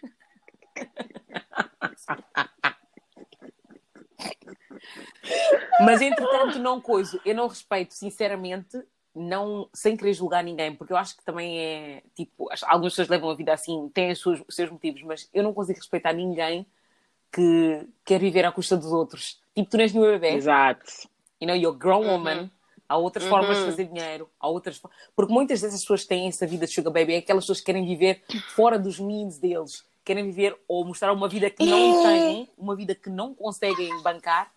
Mas 5.80 6.00
entretanto, 6.00 6.58
não 6.58 6.80
coiso. 6.80 7.20
Eu 7.24 7.34
não 7.34 7.48
respeito, 7.48 7.94
sinceramente, 7.94 8.80
não, 9.14 9.68
sem 9.72 9.96
querer 9.96 10.12
julgar 10.14 10.42
ninguém, 10.44 10.74
porque 10.74 10.92
eu 10.92 10.96
acho 10.96 11.16
que 11.16 11.24
também 11.24 11.58
é 11.58 12.02
tipo, 12.14 12.50
as- 12.52 12.62
algumas 12.62 12.92
pessoas 12.92 13.08
levam 13.08 13.30
a 13.30 13.34
vida 13.34 13.52
assim, 13.52 13.88
têm 13.92 14.12
os 14.12 14.20
seus, 14.20 14.42
os 14.46 14.54
seus 14.54 14.70
motivos, 14.70 15.02
mas 15.02 15.28
eu 15.32 15.42
não 15.42 15.52
consigo 15.52 15.78
respeitar 15.78 16.12
ninguém 16.12 16.66
que 17.32 17.86
quer 18.04 18.20
viver 18.20 18.44
à 18.44 18.52
custa 18.52 18.76
dos 18.76 18.92
outros. 18.92 19.40
Tipo, 19.54 19.70
tu 19.70 19.76
não 19.76 19.82
és 19.84 19.92
nenhum 19.92 20.06
bebê, 20.06 20.34
Exato. 20.34 20.84
you 21.40 21.46
know, 21.46 21.56
you're 21.56 21.76
a 21.76 21.78
grown 21.78 22.06
woman. 22.06 22.50
Há 22.90 22.96
outras 22.96 23.22
Uhum. 23.24 23.30
formas 23.30 23.58
de 23.58 23.64
fazer 23.66 23.84
dinheiro, 23.84 24.28
há 24.40 24.48
outras 24.48 24.82
porque 25.14 25.32
muitas 25.32 25.60
dessas 25.60 25.80
pessoas 25.82 26.04
têm 26.04 26.26
essa 26.26 26.44
vida 26.44 26.66
de 26.66 26.72
sugar 26.72 26.92
baby, 26.92 27.14
é 27.14 27.18
aquelas 27.18 27.44
pessoas 27.44 27.60
que 27.60 27.66
querem 27.66 27.86
viver 27.86 28.20
fora 28.48 28.76
dos 28.80 28.98
means 28.98 29.38
deles, 29.38 29.84
querem 30.04 30.24
viver 30.24 30.58
ou 30.66 30.84
mostrar 30.84 31.12
uma 31.12 31.28
vida 31.28 31.48
que 31.48 31.64
não 31.64 31.78
É. 31.78 32.02
têm, 32.02 32.50
uma 32.58 32.74
vida 32.74 32.92
que 32.92 33.08
não 33.08 33.32
conseguem 33.32 34.02
bancar 34.02 34.50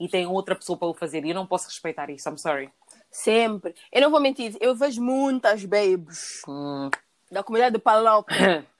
e 0.00 0.08
têm 0.08 0.26
outra 0.26 0.56
pessoa 0.56 0.78
para 0.78 0.88
o 0.88 0.94
fazer. 0.94 1.26
E 1.26 1.28
eu 1.28 1.34
não 1.34 1.46
posso 1.46 1.66
respeitar 1.68 2.08
isso, 2.08 2.26
I'm 2.26 2.38
sorry. 2.38 2.70
Sempre. 3.10 3.74
Eu 3.92 4.00
não 4.00 4.10
vou 4.10 4.18
mentir, 4.18 4.56
eu 4.60 4.74
vejo 4.74 5.02
muitas 5.02 5.62
babes 5.66 6.40
Hum. 6.48 6.88
da 7.30 7.42
comunidade 7.42 7.74
de 7.74 7.82
Palop 7.82 8.26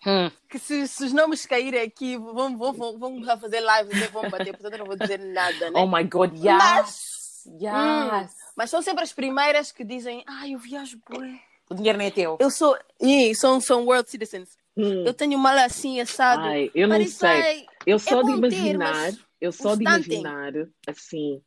Hum. 0.06 0.30
que 0.48 0.58
se, 0.58 0.88
se 0.88 1.04
os 1.04 1.12
nomes 1.12 1.44
caírem 1.44 1.82
aqui 1.82 2.16
vão, 2.16 2.56
vão, 2.56 2.72
vão, 2.72 2.98
vão 2.98 3.38
fazer 3.38 3.60
lives 3.60 4.00
e 4.00 4.08
vão 4.08 4.30
bater, 4.30 4.52
portanto 4.54 4.72
eu 4.72 4.78
não 4.78 4.86
vou 4.86 4.96
dizer 4.96 5.18
nada, 5.18 5.70
né? 5.70 5.78
Oh 5.78 5.86
my 5.86 6.04
god, 6.04 6.32
yes! 6.34 6.44
Mas- 6.46 7.23
Yes! 7.46 8.32
Mas 8.56 8.70
são 8.70 8.80
sempre 8.82 9.04
as 9.04 9.12
primeiras 9.12 9.72
que 9.72 9.84
dizem, 9.84 10.22
ai, 10.26 10.54
eu 10.54 10.58
viajo 10.58 10.98
bué. 11.08 11.40
O 11.70 11.74
dinheiro 11.74 11.98
não 11.98 12.04
é 12.04 12.10
teu. 12.10 12.36
Eu 12.40 12.50
sou, 12.50 12.76
e 13.00 13.34
são, 13.34 13.60
são 13.60 13.84
world 13.86 14.08
citizens. 14.10 14.56
Hum. 14.76 15.04
Eu 15.06 15.14
tenho 15.14 15.38
uma 15.38 15.52
lacinha 15.52 16.02
assado. 16.02 16.42
Ai, 16.42 16.70
eu 16.74 16.86
não 16.88 17.06
sei. 17.06 17.28
é- 17.30 17.66
Eu 17.86 17.98
só 17.98 18.22
de 18.22 18.32
bom 18.32 18.40
ter, 18.40 18.56
imaginar, 18.56 18.92
mas 18.94 19.18
eu 19.40 19.52
só 19.52 19.74
de 19.74 19.82
imaginar 19.82 20.52
assim, 20.86 21.40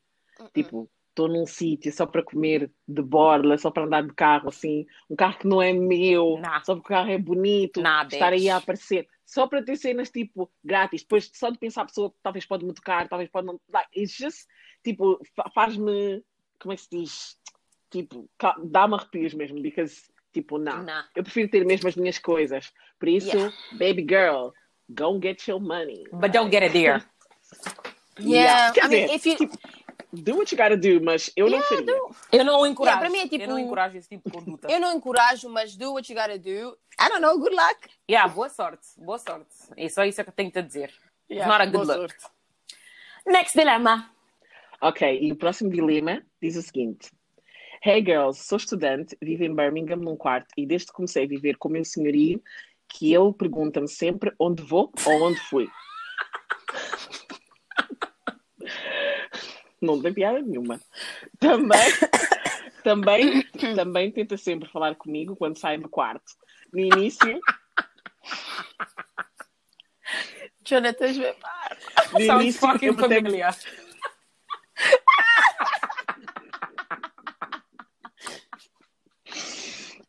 tipo, 0.53 0.89
estou 1.17 1.27
num 1.27 1.47
sítio 1.47 1.91
só 1.91 2.05
para 2.05 2.21
comer 2.21 2.71
de 2.87 3.01
borla, 3.01 3.57
só 3.57 3.71
para 3.71 3.85
andar 3.85 4.03
de 4.03 4.13
carro, 4.13 4.49
assim, 4.49 4.85
um 5.09 5.15
carro 5.15 5.39
que 5.39 5.47
não 5.47 5.59
é 5.59 5.73
meu, 5.73 6.39
Não. 6.39 6.63
só 6.63 6.75
porque 6.75 6.93
o 6.93 6.95
carro 6.95 7.09
é 7.09 7.17
bonito, 7.17 7.81
Nada, 7.81 8.13
estar 8.13 8.31
aí 8.33 8.47
a 8.49 8.57
aparecer, 8.57 9.07
só 9.25 9.47
para 9.47 9.63
ter 9.63 9.75
cenas 9.77 10.11
tipo 10.11 10.49
grátis, 10.63 11.01
depois 11.01 11.29
só 11.33 11.49
de 11.49 11.57
pensar 11.57 11.81
a 11.81 11.85
pessoa 11.85 12.13
talvez 12.21 12.45
pode 12.45 12.63
me 12.65 12.73
tocar, 12.73 13.09
talvez 13.09 13.29
pode 13.31 13.47
não. 13.47 13.59
Like, 13.73 13.89
it's 13.99 14.15
just, 14.15 14.47
tipo, 14.83 15.19
fa- 15.35 15.49
faz-me, 15.55 16.23
como 16.59 16.73
é 16.73 16.75
que 16.75 16.83
se 16.83 16.89
diz? 16.91 17.37
Tipo, 17.89 18.29
dá-me 18.65 18.93
arrepios 18.95 19.33
mesmo, 19.33 19.59
because, 19.61 20.03
tipo, 20.31 20.57
não. 20.59 20.83
Não. 20.83 21.03
Eu 21.15 21.23
prefiro 21.23 21.49
ter 21.49 21.65
mesmo 21.65 21.89
as 21.89 21.95
minhas 21.95 22.19
coisas. 22.19 22.71
Por 22.99 23.09
isso, 23.09 23.35
Yeah. 23.35 23.55
baby 23.73 24.01
girl, 24.07 24.51
go 24.89 25.19
get 25.21 25.47
your 25.47 25.59
money. 25.59 26.03
But 26.11 26.31
don't 26.31 26.51
get 26.51 26.63
it 26.63 26.73
there. 26.73 27.03
Yeah. 28.19 28.71
Quer 28.73 28.85
I 28.85 28.87
mean, 28.89 29.09
if 29.15 29.25
you- 29.27 29.35
tipo, 29.37 29.55
do 30.21 30.37
what 30.37 30.53
you 30.53 30.57
gotta 30.61 30.77
do, 30.77 31.01
mas 31.03 31.31
eu 31.35 31.45
não 31.49 31.57
Yeah, 31.59 31.69
faria. 31.69 31.85
do- 31.85 32.15
Eu 32.31 32.45
não 32.45 32.65
encorajo. 32.65 32.97
Yeah, 32.97 32.99
para 32.99 33.09
mim 33.09 33.19
é 33.25 33.29
tipo- 33.29 33.43
Eu 33.43 33.47
não 33.49 33.59
encorajo 33.59 33.97
esse 33.97 34.09
tipo 34.09 34.29
de 34.29 34.35
conduta. 34.37 34.71
Eu 34.71 34.79
não 34.79 34.93
encorajo, 34.93 35.49
mas 35.49 35.75
do 35.75 35.93
what 35.93 36.11
you 36.11 36.17
gotta 36.19 36.37
do. 36.37 36.77
I 36.99 37.09
don't 37.09 37.21
know, 37.21 37.37
good 37.39 37.55
luck. 37.55 37.89
Yeah, 38.09 38.31
boa 38.33 38.49
sorte, 38.49 38.85
boa 38.97 39.17
sorte. 39.19 39.47
É 39.75 39.87
só 39.89 40.03
isso 40.03 40.23
que 40.23 40.29
eu 40.29 40.33
tenho-te 40.33 40.59
a 40.59 40.61
dizer. 40.61 40.89
It's 41.29 41.39
Yeah, 41.39 41.51
not 41.51 41.61
a 41.61 41.65
good 41.71 41.85
boa 41.87 41.97
look. 41.99 42.11
sorte. 42.19 42.33
Next 43.25 43.57
dilemma. 43.57 44.09
Ok, 44.81 45.19
e 45.21 45.31
o 45.31 45.35
próximo 45.35 45.69
dilema 45.71 46.23
diz 46.41 46.55
o 46.55 46.61
seguinte: 46.61 47.11
Hey 47.83 48.03
girls, 48.03 48.43
sou 48.45 48.57
estudante, 48.57 49.17
vivo 49.21 49.43
em 49.43 49.53
Birmingham 49.55 49.97
num 49.97 50.15
quarto 50.15 50.47
e 50.57 50.65
desde 50.65 50.87
que 50.87 50.93
comecei 50.93 51.25
a 51.25 51.27
viver 51.27 51.57
com 51.57 51.67
o 51.67 51.71
meu 51.71 51.83
senhorio, 51.83 52.41
que 52.87 53.13
ele 53.13 53.33
pergunta-me 53.33 53.87
sempre 53.87 54.31
onde 54.39 54.63
vou 54.63 54.91
ou 55.05 55.23
onde 55.23 55.39
fui. 55.41 55.67
Não 59.87 60.01
tem 60.01 60.13
piada 60.13 60.41
nenhuma. 60.41 60.81
Também, 61.39 61.79
também, 62.83 63.43
também 63.75 64.11
tenta 64.11 64.35
sempre 64.35 64.67
falar 64.69 64.95
comigo 64.95 65.35
quando 65.35 65.57
sai 65.57 65.77
do 65.77 65.87
quarto. 65.87 66.25
No 66.73 66.79
início, 66.79 67.39
Jonathan 70.65 71.05
no 72.11 72.19
início 72.19 72.59
fucking 72.59 72.93
familiar. 72.93 73.55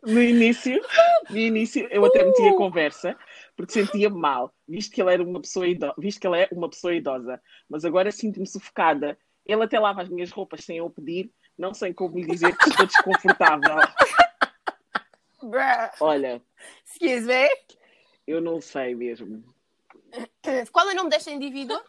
no 0.03 0.20
início, 0.20 0.83
no 1.31 1.39
início 1.39 1.87
eu 1.91 2.05
até 2.05 2.24
metia 2.24 2.57
conversa 2.57 3.16
porque 3.59 3.72
sentia 3.72 4.09
mal, 4.09 4.55
visto 4.68 4.95
que 4.95 5.03
ele 5.03 5.12
era 5.12 5.22
uma 5.22 5.41
pessoa 5.41 5.66
idosa, 5.66 5.95
visto 5.99 6.20
que 6.20 6.26
ele 6.29 6.43
é 6.43 6.49
uma 6.53 6.70
pessoa 6.70 6.95
idosa, 6.95 7.43
mas 7.68 7.85
agora 7.85 8.12
sinto-me 8.12 8.47
sufocada. 8.47 9.18
Ele 9.49 9.65
até 9.65 9.81
lava 9.81 10.03
as 10.03 10.11
minhas 10.11 10.31
roupas 10.31 10.63
sem 10.63 10.77
eu 10.77 10.91
pedir, 10.91 11.33
não 11.57 11.73
sei 11.73 11.95
como 11.95 12.19
lhe 12.19 12.27
dizer 12.27 12.55
que 12.57 12.69
estou 12.69 12.87
desconfortável. 12.87 13.77
Olha, 16.01 16.43
Excuse 16.85 17.27
me. 17.27 17.49
eu 18.27 18.41
não 18.41 18.61
sei 18.61 18.95
mesmo. 18.95 19.43
Qual 20.71 20.89
é 20.89 20.93
o 20.93 20.97
nome 20.97 21.11
desta 21.11 21.31
indivídua? 21.31 21.83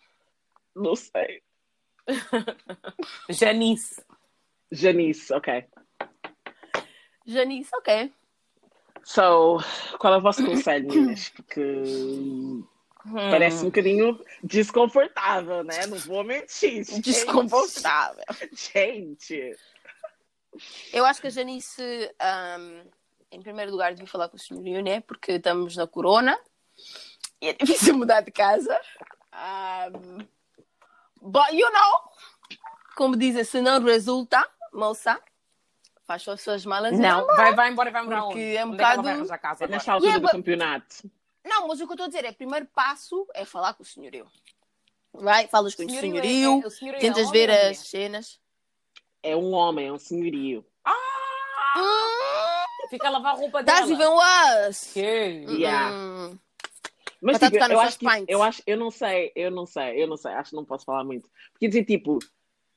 Não 0.75 0.95
sei. 0.95 1.43
Janice. 3.29 4.01
Janice, 4.71 5.33
ok. 5.33 5.65
Janice, 7.25 7.69
ok. 7.75 8.13
So, 9.03 9.57
qual 9.97 10.13
é 10.13 10.17
o 10.17 10.21
vosso 10.21 10.45
conselho, 10.45 10.87
meninas? 10.87 11.29
Porque 11.29 11.83
parece 13.31 13.57
um 13.61 13.65
bocadinho 13.65 14.19
desconfortável, 14.43 15.63
né? 15.63 15.85
Não 15.87 15.97
vou 15.99 16.23
mentir. 16.23 16.83
gente. 16.85 17.01
Desconfortável. 17.01 18.23
Gente. 18.51 19.55
Eu 20.91 21.05
acho 21.05 21.21
que 21.21 21.27
a 21.27 21.29
Janice, 21.29 21.81
ahm, 22.19 22.81
em 23.31 23.41
primeiro 23.41 23.71
lugar, 23.71 23.93
devia 23.93 24.07
falar 24.07 24.27
com 24.29 24.35
o 24.35 24.39
senhorio, 24.39 24.81
né? 24.83 25.01
Porque 25.01 25.33
estamos 25.33 25.75
na 25.77 25.87
corona 25.87 26.37
e 27.41 27.47
é 27.49 27.53
difícil 27.53 27.95
mudar 27.97 28.21
de 28.21 28.31
casa. 28.31 28.79
Ahm, 29.31 30.25
but, 31.21 31.49
you 31.51 31.71
know, 31.71 32.01
como 32.95 33.15
dizem, 33.15 33.43
se 33.43 33.61
não 33.61 33.81
resulta, 33.81 34.45
moça, 34.73 35.17
faz 36.05 36.27
as 36.27 36.41
suas 36.41 36.65
malas 36.65 36.97
Não, 36.97 37.25
vai, 37.27 37.53
vai 37.55 37.71
embora 37.71 37.89
e 37.89 37.93
vai 37.93 38.03
morar 38.03 38.23
Porque 38.23 38.39
onde? 38.39 38.55
é 38.57 38.65
um 38.65 38.69
Onde 38.69 38.75
é 38.75 38.77
que 38.77 38.83
ela 38.83 38.89
bocado- 38.91 39.03
vai 39.03 39.13
arranjar 39.13 39.37
casa 39.37 39.63
É 39.63 39.65
agora? 39.65 39.77
nesta 39.77 39.91
altura 39.93 40.09
Yeah, 40.11 40.19
do 40.19 40.23
but- 40.23 40.31
campeonato. 40.31 41.11
Não, 41.45 41.67
mas 41.67 41.79
o 41.79 41.85
que 41.85 41.91
eu 41.91 41.95
estou 41.95 42.05
a 42.05 42.07
dizer 42.07 42.25
é, 42.25 42.29
o 42.29 42.35
primeiro 42.35 42.65
passo 42.73 43.27
é 43.33 43.45
falar 43.45 43.73
com 43.73 43.83
o 43.83 43.85
senhorio. 43.85 44.27
Vai, 45.13 45.47
falas 45.47 45.73
com 45.73 45.83
o 45.83 45.89
Senhorio 45.89 46.17
é- 46.17 46.21
senhorio, 46.21 46.63
é- 46.63 46.67
o 46.67 46.69
senhorio 46.69 46.97
é 46.97 47.01
tentas 47.01 47.27
homem 47.27 47.31
ver 47.47 47.49
as 47.51 47.77
cenas. 47.79 48.39
É 49.23 49.35
um 49.35 49.51
homem, 49.53 49.87
é 49.87 49.91
um 49.91 49.97
senhorio. 49.99 50.65
Ah! 50.85 52.65
Fica 52.89 53.07
a 53.07 53.11
lavar 53.11 53.35
a 53.35 53.37
roupa 53.37 53.63
That's 53.63 53.87
dela. 53.87 53.93
even 54.01 54.13
worse. 54.13 54.93
Que? 54.93 55.45
Yeah. 55.57 55.93
Hum. 55.95 56.39
Mas 57.21 57.37
tá 57.37 57.51
tipo, 57.51 57.63
eu 57.63 57.79
acho, 57.79 57.99
que, 57.99 58.05
eu 58.27 58.41
acho, 58.41 58.63
eu 58.65 58.77
não 58.77 58.89
sei, 58.89 59.31
eu 59.35 59.51
não 59.51 59.65
sei, 59.65 60.01
eu 60.01 60.07
não 60.07 60.15
sei, 60.15 60.31
acho 60.31 60.51
que 60.51 60.55
não 60.55 60.63
posso 60.63 60.85
falar 60.85 61.03
muito. 61.03 61.29
Porque 61.51 61.67
dizer, 61.67 61.83
tipo, 61.83 62.17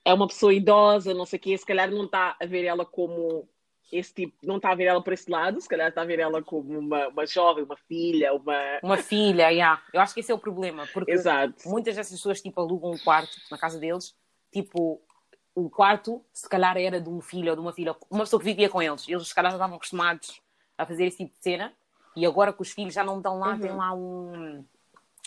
é 0.03 0.13
uma 0.13 0.27
pessoa 0.27 0.53
idosa, 0.53 1.13
não 1.13 1.25
sei 1.25 1.39
o 1.39 1.41
quê, 1.41 1.57
se 1.57 1.65
calhar 1.65 1.89
não 1.89 2.05
está 2.05 2.35
a 2.41 2.45
ver 2.45 2.65
ela 2.65 2.85
como 2.85 3.47
esse 3.91 4.13
tipo, 4.13 4.33
não 4.43 4.57
está 4.57 4.71
a 4.71 4.75
ver 4.75 4.85
ela 4.85 5.03
por 5.03 5.13
esse 5.13 5.29
lado, 5.29 5.61
se 5.61 5.67
calhar 5.67 5.89
está 5.89 6.01
a 6.01 6.05
ver 6.05 6.19
ela 6.19 6.41
como 6.41 6.79
uma, 6.79 7.07
uma 7.09 7.25
jovem, 7.25 7.63
uma 7.63 7.77
filha, 7.77 8.33
uma. 8.33 8.57
Uma 8.81 8.97
filha, 8.97 9.49
yeah. 9.49 9.81
eu 9.93 10.01
acho 10.01 10.13
que 10.13 10.19
esse 10.19 10.31
é 10.31 10.35
o 10.35 10.39
problema, 10.39 10.87
porque 10.93 11.11
Exato. 11.11 11.67
muitas 11.67 11.95
dessas 11.95 12.13
pessoas 12.13 12.41
tipo, 12.41 12.59
alugam 12.59 12.91
um 12.91 12.97
quarto 12.97 13.35
na 13.51 13.57
casa 13.57 13.79
deles, 13.79 14.15
tipo, 14.51 15.01
o 15.55 15.69
quarto 15.69 16.23
se 16.33 16.49
calhar 16.49 16.77
era 16.77 16.99
de 16.99 17.09
um 17.09 17.21
filho 17.21 17.49
ou 17.49 17.55
de 17.55 17.61
uma 17.61 17.73
filha, 17.73 17.95
uma 18.09 18.21
pessoa 18.21 18.39
que 18.39 18.45
vivia 18.45 18.69
com 18.69 18.81
eles. 18.81 19.07
Eles 19.07 19.27
se 19.27 19.35
calhar 19.35 19.51
já 19.51 19.57
estavam 19.57 19.75
acostumados 19.75 20.41
a 20.77 20.85
fazer 20.85 21.05
esse 21.05 21.17
tipo 21.17 21.31
de 21.35 21.43
cena 21.43 21.73
e 22.15 22.25
agora 22.25 22.53
que 22.53 22.61
os 22.61 22.71
filhos 22.71 22.93
já 22.93 23.03
não 23.03 23.17
estão 23.17 23.39
lá, 23.39 23.57
tem 23.57 23.71
lá 23.71 23.93
um, 23.93 24.63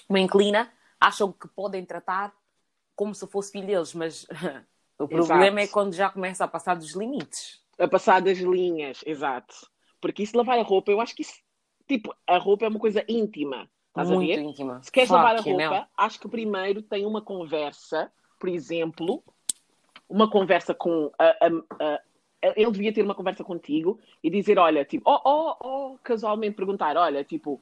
uma 0.08 0.18
inclina, 0.18 0.70
acham 1.00 1.32
que 1.32 1.48
podem 1.48 1.84
tratar 1.84 2.32
como 2.94 3.14
se 3.14 3.26
fosse 3.26 3.52
filho 3.52 3.66
deles, 3.66 3.94
mas 3.94 4.26
o 4.98 5.06
problema 5.06 5.44
Exato. 5.44 5.58
é 5.58 5.66
quando 5.68 5.94
já 5.94 6.08
começa 6.08 6.44
a 6.44 6.48
passar 6.48 6.74
dos 6.74 6.94
limites. 6.94 7.60
A 7.78 7.86
passar 7.88 8.20
das 8.22 8.38
linhas, 8.38 9.02
exato. 9.06 9.54
Porque 10.00 10.22
isso 10.22 10.36
lavar 10.36 10.58
a 10.58 10.62
roupa, 10.62 10.90
eu 10.90 11.00
acho 11.00 11.14
que 11.14 11.22
isso, 11.22 11.34
tipo, 11.86 12.14
a 12.26 12.38
roupa 12.38 12.64
é 12.64 12.68
uma 12.68 12.78
coisa 12.78 13.04
íntima. 13.08 13.68
Estás 13.88 14.10
a 14.10 14.14
Muito 14.14 14.28
ver? 14.28 14.38
íntima. 14.40 14.82
Se 14.82 14.90
queres 14.92 15.08
Fuck, 15.08 15.16
lavar 15.18 15.36
a 15.36 15.40
roupa, 15.40 15.88
acho 15.96 16.20
que 16.20 16.28
primeiro 16.28 16.82
tem 16.82 17.04
uma 17.06 17.20
conversa, 17.22 18.10
por 18.38 18.48
exemplo, 18.48 19.22
uma 20.08 20.30
conversa 20.30 20.74
com 20.74 21.10
a, 21.18 21.24
a- 21.24 21.34
a- 21.80 21.94
a- 21.94 22.52
ele 22.56 22.70
devia 22.70 22.92
ter 22.92 23.02
uma 23.02 23.14
conversa 23.14 23.42
contigo 23.42 23.98
e 24.22 24.30
dizer, 24.30 24.58
olha, 24.58 24.84
tipo, 24.84 25.10
oh, 25.10 25.20
oh, 25.24 25.56
oh, 25.60 25.98
casualmente 26.02 26.54
perguntar, 26.56 26.96
olha, 26.96 27.24
tipo, 27.24 27.60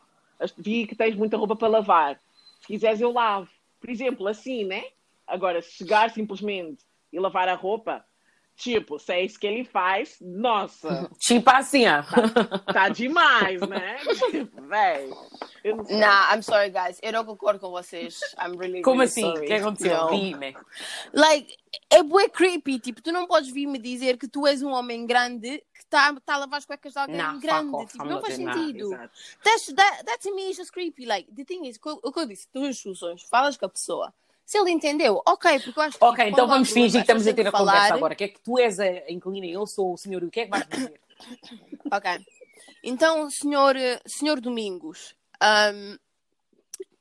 vi 0.58 0.86
que 0.86 0.94
tens 0.96 1.14
muita 1.16 1.36
roupa 1.36 1.56
para 1.56 1.68
lavar. 1.68 2.20
Se 2.60 2.66
quiseres 2.66 3.00
eu 3.00 3.12
lavo. 3.12 3.48
Por 3.80 3.88
exemplo, 3.90 4.26
assim, 4.26 4.64
né? 4.64 4.84
Agora, 5.26 5.62
chegar 5.62 6.10
simplesmente 6.10 6.84
e 7.12 7.18
lavar 7.18 7.48
a 7.48 7.54
roupa, 7.54 8.04
tipo, 8.56 8.98
se 8.98 9.12
é 9.12 9.24
isso 9.24 9.38
que 9.38 9.46
ele 9.46 9.64
faz, 9.64 10.16
nossa, 10.20 11.10
Tipo 11.18 11.50
assim, 11.50 11.84
ó. 11.86 12.02
tá 12.72 12.88
demais, 12.88 13.60
né? 13.62 13.96
Tipo, 14.30 14.62
véi. 14.62 15.10
eu 15.62 15.76
não 15.76 15.84
sei. 15.84 15.96
Nah, 15.96 16.34
I'm 16.34 16.42
sorry, 16.42 16.70
guys. 16.70 16.98
Eu 17.02 17.12
não 17.12 17.24
concordo 17.24 17.58
com 17.60 17.70
vocês. 17.70 18.18
I'm 18.38 18.56
really, 18.58 18.82
Como 18.82 19.00
really 19.00 19.10
assim? 19.10 19.28
O 19.38 19.40
que 19.44 19.52
aconteceu? 19.52 20.06
Dime. 20.08 20.56
Like, 21.12 21.56
é 21.90 22.02
bué 22.02 22.28
creepy. 22.28 22.78
Tipo, 22.78 23.02
tu 23.02 23.12
não 23.12 23.26
podes 23.26 23.50
vir 23.50 23.66
me 23.66 23.78
dizer 23.78 24.16
que 24.18 24.28
tu 24.28 24.46
és 24.46 24.62
um 24.62 24.70
homem 24.70 25.06
grande 25.06 25.58
que 25.74 25.80
está 25.82 26.14
tá 26.24 26.34
a 26.34 26.38
lavar 26.38 26.58
as 26.58 26.64
cuecas 26.64 26.92
de 26.92 26.98
alguém 26.98 27.16
Nah, 27.16 27.36
grande. 27.38 27.74
off, 27.74 27.92
tipo, 27.92 28.04
não 28.04 28.20
faz 28.20 28.34
sentido. 28.34 28.90
That's, 29.42 29.66
that, 29.74 30.04
that 30.04 30.18
to 30.22 30.34
me 30.34 30.50
is 30.50 30.56
just 30.56 30.72
creepy. 30.72 31.06
Like, 31.06 31.30
the 31.34 31.44
thing 31.44 31.66
is, 31.66 31.78
o 31.84 32.12
que 32.12 32.20
eu 32.20 32.26
disse, 32.26 32.48
duas 32.52 32.78
soluções. 32.78 33.22
Falas 33.22 33.56
com 33.56 33.66
a 33.66 33.68
pessoa. 33.68 34.12
Se 34.44 34.58
ele 34.58 34.70
entendeu, 34.70 35.22
ok, 35.26 35.60
porque 35.60 35.78
eu 35.78 35.82
acho 35.82 35.98
que. 35.98 36.04
Ok, 36.04 36.24
tipo, 36.24 36.34
então 36.34 36.44
um 36.44 36.48
vamos 36.48 36.70
fingir 36.70 36.92
que 36.92 36.98
estamos 36.98 37.26
a 37.26 37.32
ter 37.32 37.46
a 37.46 37.50
que 37.50 37.58
conversa 37.58 37.80
falar. 37.80 37.94
agora. 37.96 38.14
Que 38.14 38.24
é 38.24 38.28
que 38.28 38.40
tu 38.40 38.58
és 38.58 38.78
a 38.78 39.10
inclina 39.10 39.46
e 39.46 39.52
eu 39.52 39.66
sou 39.66 39.94
o 39.94 39.96
senhor. 39.96 40.22
O 40.22 40.30
que 40.30 40.40
é 40.40 40.44
que 40.44 40.50
vais 40.50 40.66
dizer? 40.68 41.00
Ok. 41.90 42.10
Então, 42.82 43.30
senhor, 43.30 43.74
senhor 44.06 44.40
Domingos, 44.40 45.14
hum, 45.42 45.96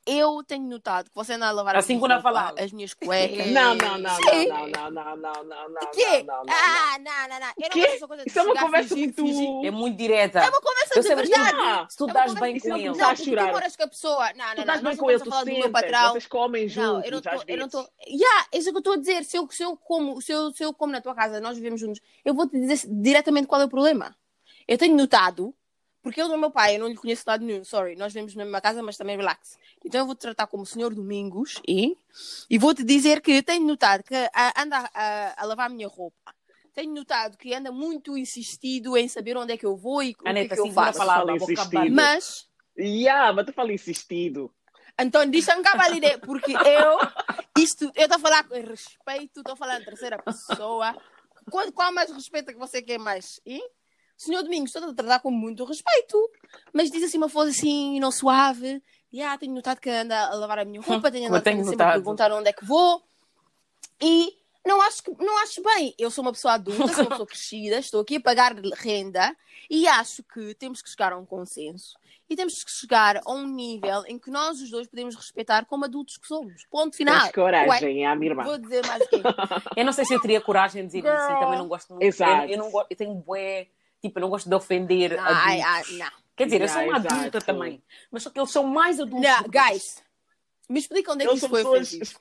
eu 0.05 0.43
tenho 0.45 0.63
notado 0.67 1.09
que 1.09 1.15
você 1.15 1.33
anda 1.33 1.47
a 1.47 1.51
lavar 1.51 1.75
Assim 1.77 1.99
quando 1.99 2.11
a 2.13 2.21
falar. 2.21 2.53
as 2.59 2.71
minhas 2.71 2.93
cuecas. 2.93 3.47
Não, 3.47 3.75
não, 3.75 3.97
não, 3.97 4.17
não, 4.19 4.69
não, 4.69 4.91
não, 4.91 5.15
não, 5.15 5.43
não, 5.43 5.69
não, 5.69 5.91
Quê? 5.91 6.23
não, 6.23 6.35
não, 6.37 6.43
não. 6.45 6.53
Ah, 6.53 6.97
não, 6.99 7.29
não, 7.29 7.39
não. 7.39 7.47
Eu 7.57 7.63
não 7.63 7.69
Quê? 7.69 7.79
gosto 7.79 7.91
dessa 7.93 8.07
coisa 8.07 8.23
de 8.23 8.29
Isso 8.29 8.39
é 8.39 8.43
uma 8.43 8.55
conversa 8.55 8.95
muito... 8.95 9.15
fingir. 9.15 9.65
É 9.65 9.71
muito 9.71 9.97
direta. 9.97 10.39
É 10.39 10.49
uma 10.49 10.61
conversa 10.61 11.01
de 11.01 11.15
verdade. 11.15 11.57
Ah, 11.59 11.87
Se 11.89 11.97
tu 11.97 12.03
É 12.03 12.07
conversa- 12.07 12.39
bem 12.39 12.57
Isso 12.57 12.67
é 12.67 12.69
com 12.69 12.75
um 12.75 12.79
ele. 12.79 12.89
Está 12.89 13.05
a 13.05 13.07
Não, 13.07 13.15
porque 13.15 13.23
tu 13.23 13.29
chorar. 13.37 13.51
moras 13.53 13.75
com 13.75 13.83
a 13.83 13.87
pessoa. 13.87 14.33
Não, 14.33 14.45
não, 14.45 14.45
não. 14.55 14.61
estás 14.61 14.81
bem 14.81 14.91
não 14.91 14.97
com 14.97 15.09
ele, 15.11 15.17
estamos 15.17 15.37
a 15.37 15.41
tu 15.41 16.11
vocês 16.11 16.27
comem 16.27 16.67
Não, 16.75 17.01
não 17.11 17.17
às 17.33 17.35
estou. 17.41 17.43
Eu 17.47 17.57
não 17.57 17.67
vezes. 17.67 17.79
estou. 17.79 17.89
Yeah, 18.07 18.47
isso 18.53 18.67
é 18.67 18.69
o 18.69 18.73
que 18.73 18.77
eu 18.77 18.79
estou 18.79 18.93
a 18.93 18.97
dizer. 18.97 19.23
Se 19.23 19.37
eu, 19.37 19.47
se, 19.49 19.63
eu 19.63 19.77
como, 19.77 20.21
se, 20.21 20.31
eu, 20.31 20.51
se 20.53 20.63
eu 20.63 20.73
como 20.73 20.91
na 20.91 21.01
tua 21.01 21.15
casa, 21.15 21.39
nós 21.39 21.55
vivemos 21.57 21.79
juntos, 21.79 22.01
eu 22.25 22.33
vou 22.33 22.47
te 22.47 22.59
dizer 22.59 22.87
diretamente 22.89 23.47
qual 23.47 23.61
é 23.61 23.65
o 23.65 23.69
problema. 23.69 24.15
Eu 24.67 24.77
tenho 24.77 24.95
notado, 24.95 25.53
porque 26.03 26.21
ele 26.21 26.31
é 26.31 26.35
o 26.35 26.39
meu 26.39 26.51
pai, 26.51 26.75
eu 26.75 26.79
não 26.81 26.87
lhe 26.87 26.95
conheço 26.95 27.23
de 27.23 27.29
lado 27.29 27.45
nenhum, 27.45 27.63
sorry, 27.63 27.95
nós 27.95 28.13
vivemos 28.13 28.35
na 28.35 28.43
mesma 28.43 28.61
casa, 28.61 28.83
mas 28.83 28.97
também 28.97 29.17
relax. 29.17 29.57
Então 29.83 30.01
eu 30.01 30.05
vou 30.05 30.13
te 30.13 30.19
tratar 30.19 30.45
como 30.47 30.65
senhor 30.65 30.93
Domingos 30.93 31.59
e, 31.67 31.97
e 32.49 32.57
vou 32.57 32.75
te 32.75 32.83
dizer 32.83 33.21
que 33.21 33.41
tenho 33.41 33.65
notado 33.65 34.03
que 34.03 34.13
anda 34.55 34.89
a, 34.93 35.41
a 35.41 35.45
lavar 35.45 35.67
a 35.67 35.73
minha 35.73 35.87
roupa. 35.87 36.35
Tenho 36.73 36.93
notado 36.93 37.37
que 37.37 37.53
anda 37.53 37.71
muito 37.71 38.17
insistido 38.17 38.97
em 38.97 39.07
saber 39.07 39.37
onde 39.37 39.53
é 39.53 39.57
que 39.57 39.65
eu 39.65 39.77
vou 39.77 40.03
e 40.03 40.11
o 40.11 40.15
que 40.15 40.29
é 40.29 40.47
que 40.47 40.59
eu 40.59 40.71
faço. 40.71 40.97
falar, 40.97 41.19
Fala 41.19 41.33
a 41.33 41.37
boca 41.37 41.53
insistido. 41.53 41.91
Mas 41.91 42.47
Yeah, 42.77 43.31
mas 43.33 43.45
tu 43.45 43.53
fala 43.53 43.71
insistido. 43.71 44.53
Então, 44.99 45.27
deixa-me 45.29 45.63
cá 45.63 45.75
validar, 45.75 46.19
porque 46.19 46.51
eu, 46.51 46.99
isto, 47.57 47.91
eu 47.95 48.03
estou 48.03 48.17
a 48.17 48.19
falar 48.19 48.43
com 48.43 48.55
respeito, 48.55 49.39
estou 49.39 49.53
a 49.53 49.55
falar 49.55 49.81
em 49.81 49.85
terceira 49.85 50.21
pessoa. 50.21 50.95
Qual, 51.49 51.71
qual 51.71 51.91
mais 51.91 52.11
respeito 52.11 52.49
é 52.49 52.53
que 52.53 52.59
você 52.59 52.81
quer 52.81 52.99
mais? 52.99 53.39
E? 53.45 53.61
Senhor 54.23 54.43
Domingos, 54.43 54.73
estou 54.73 54.89
a 54.89 54.93
tratar 54.93 55.19
com 55.19 55.29
muito 55.29 55.65
respeito, 55.65 56.31
mas 56.71 56.89
diz 56.89 57.03
assim 57.03 57.17
uma 57.17 57.27
voz 57.27 57.49
assim, 57.49 57.99
não 57.99 58.11
suave. 58.11 58.81
Yeah, 59.13 59.37
tenho 59.37 59.53
notado 59.53 59.79
que 59.79 59.89
anda 59.89 60.17
a 60.17 60.35
lavar 60.35 60.59
a 60.59 60.65
minha 60.65 60.81
roupa, 60.81 61.11
tenho 61.11 61.25
eu 61.25 61.29
andado 61.29 61.43
tenho 61.43 61.57
sempre 61.57 61.71
notado. 61.71 61.89
a 61.89 61.93
perguntar 61.93 62.31
onde 62.31 62.49
é 62.49 62.53
que 62.53 62.65
vou. 62.65 63.03
E 64.01 64.33
não 64.65 64.81
acho, 64.81 65.03
que, 65.03 65.11
não 65.23 65.37
acho 65.43 65.61
bem. 65.61 65.93
Eu 65.99 66.09
sou 66.09 66.23
uma 66.23 66.31
pessoa 66.31 66.53
adulta, 66.53 66.87
sou 66.93 67.03
uma 67.03 67.09
pessoa 67.09 67.27
crescida, 67.27 67.77
estou 67.79 68.01
aqui 68.01 68.15
a 68.15 68.21
pagar 68.21 68.55
renda 68.75 69.35
e 69.69 69.87
acho 69.87 70.23
que 70.23 70.55
temos 70.55 70.81
que 70.81 70.89
chegar 70.89 71.13
a 71.13 71.17
um 71.17 71.25
consenso 71.25 71.97
e 72.29 72.35
temos 72.35 72.63
que 72.63 72.71
chegar 72.71 73.17
a 73.17 73.31
um 73.31 73.45
nível 73.45 74.03
em 74.07 74.17
que 74.17 74.31
nós 74.31 74.61
os 74.61 74.69
dois 74.69 74.87
podemos 74.87 75.15
respeitar 75.15 75.65
como 75.65 75.85
adultos 75.85 76.17
que 76.17 76.27
somos. 76.27 76.65
Ponto 76.71 76.95
final. 76.95 77.21
Tens 77.21 77.31
coragem, 77.33 78.03
é 78.03 78.07
a 78.07 78.15
minha 78.15 78.31
irmã. 78.31 78.43
Vou 78.43 78.57
dizer 78.57 78.85
mais 78.87 79.01
o 79.03 79.07
quê? 79.07 79.21
Eu 79.75 79.85
não 79.85 79.93
sei 79.93 80.05
se 80.05 80.13
eu 80.13 80.21
teria 80.21 80.41
coragem 80.41 80.81
de 80.81 80.87
dizer 80.87 80.99
isso 80.99 81.31
e 81.31 81.39
também 81.39 81.57
não 81.57 81.67
gosto 81.67 81.89
muito. 81.91 82.03
Exato. 82.03 82.45
Eu, 82.45 82.49
eu 82.49 82.57
não 82.57 82.71
gosto, 82.71 82.87
eu 82.89 82.97
tenho 82.97 83.13
bué, 83.15 83.67
tipo, 84.03 84.19
eu 84.19 84.21
não 84.21 84.29
gosto 84.29 84.49
de 84.49 84.55
ofender 84.55 85.17
Ai, 85.19 85.61
adultos. 85.61 85.91
ai, 85.91 85.97
não. 85.97 86.11
Quer 86.35 86.45
dizer, 86.45 86.61
eu 86.61 86.67
sou 86.67 86.81
uma 86.81 86.97
Yeah, 86.97 87.15
adulta 87.19 87.39
também, 87.41 87.83
mas 88.11 88.23
só 88.23 88.29
que 88.29 88.39
eles 88.39 88.51
são 88.51 88.63
mais 88.65 88.99
adultos. 88.99 89.21
Não, 89.29 89.43
guys, 89.43 90.03
me 90.69 90.79
explica 90.79 91.11
onde 91.13 91.23
é 91.23 91.25
que 91.25 91.31
Eles 91.31 91.37
isso 91.43 91.47
são 91.47 91.49
foi 91.49 91.59
pessoas- 91.63 91.93
ofensivo. 91.93 92.19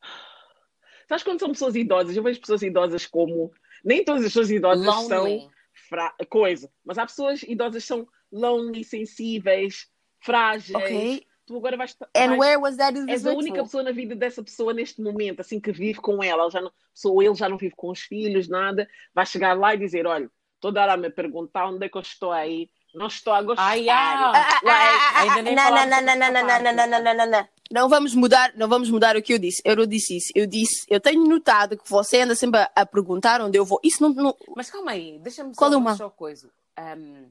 Sabes 1.08 1.22
quando 1.24 1.40
são 1.40 1.48
pessoas 1.50 1.74
idosas? 1.74 2.16
Eu 2.16 2.22
vejo 2.22 2.40
pessoas 2.40 2.62
idosas 2.62 3.06
como. 3.06 3.52
Nem 3.84 4.04
todas 4.04 4.22
as 4.22 4.28
pessoas 4.28 4.50
idosas 4.50 4.86
Lonely. 4.86 5.40
são 5.40 5.50
fra... 5.88 6.14
coisa, 6.30 6.70
mas 6.84 6.96
há 6.96 7.04
pessoas 7.04 7.42
idosas 7.42 7.82
que 7.82 7.88
são 7.88 8.08
lonely, 8.32 8.82
sensíveis, 8.84 9.86
frágeis. 10.20 10.74
Ok. 10.74 11.26
Tu 11.46 11.56
agora 11.56 11.76
vais. 11.76 11.94
And 12.16 12.28
vais- 12.28 12.38
where 12.40 12.56
was 12.58 12.76
that 12.78 12.98
És 13.10 13.26
a 13.26 13.32
única 13.34 13.62
pessoa 13.62 13.82
na 13.82 13.92
vida 13.92 14.14
dessa 14.16 14.42
pessoa 14.42 14.72
neste 14.72 15.02
momento, 15.02 15.40
assim 15.40 15.60
que 15.60 15.70
vive 15.72 16.00
com 16.00 16.22
ela. 16.22 16.42
Ela 16.44 16.50
já 16.50 16.60
não, 16.62 16.72
sou 16.94 17.22
ele, 17.22 17.34
já 17.34 17.48
não 17.50 17.58
vive 17.58 17.74
com 17.76 17.90
os 17.90 18.00
filhos, 18.00 18.48
nada. 18.48 18.88
Vai 19.14 19.26
chegar 19.26 19.52
lá 19.58 19.74
e 19.74 19.78
dizer: 19.78 20.06
Olha, 20.06 20.30
toda 20.60 20.82
hora 20.82 20.94
a 20.94 20.96
me 20.96 21.10
perguntar 21.10 21.66
onde 21.66 21.84
é 21.84 21.88
que 21.88 21.96
eu 21.96 22.02
estou 22.02 22.32
aí. 22.32 22.68
Não 22.94 23.08
estou 23.08 23.32
a 23.32 23.42
gostar. 23.42 23.64
Ai, 23.64 23.88
ah, 23.88 24.30
Ah, 24.32 24.34
ah, 24.34 24.60
ah, 24.64 25.20
ainda 25.20 25.40
ah, 25.40 25.42
nem 25.42 25.54
não, 25.56 25.70
não, 25.70 25.86
não, 25.86 26.02
não, 26.02 26.16
não, 26.16 26.32
não, 26.32 26.62
não, 26.62 26.86
não, 26.86 27.02
não, 27.02 27.14
não, 27.14 27.26
não. 27.26 27.48
Não 27.70 27.88
vamos 27.88 28.14
mudar, 28.14 28.52
não 28.54 28.68
vamos 28.68 28.88
mudar 28.90 29.16
o 29.16 29.22
que 29.22 29.32
eu 29.32 29.38
disse. 29.38 29.60
Eu 29.64 29.74
não 29.74 29.86
disse 29.86 30.16
isso. 30.16 30.30
Eu 30.34 30.46
disse, 30.46 30.86
eu 30.88 31.00
tenho 31.00 31.26
notado 31.26 31.76
que 31.76 31.90
você 31.90 32.20
anda 32.20 32.36
sempre 32.36 32.60
a, 32.60 32.70
a 32.76 32.86
perguntar 32.86 33.40
onde 33.40 33.58
eu 33.58 33.64
vou. 33.64 33.80
Isso 33.82 34.02
não, 34.02 34.10
não 34.14 34.36
Mas 34.54 34.70
calma 34.70 34.92
aí, 34.92 35.18
deixa-me 35.18 35.54
Qual 35.54 35.70
só 35.70 35.76
é 35.76 35.78
o 35.78 35.80
mal? 35.80 35.96
só 35.96 36.10
coisa. 36.10 36.50
Ahm, 36.76 37.26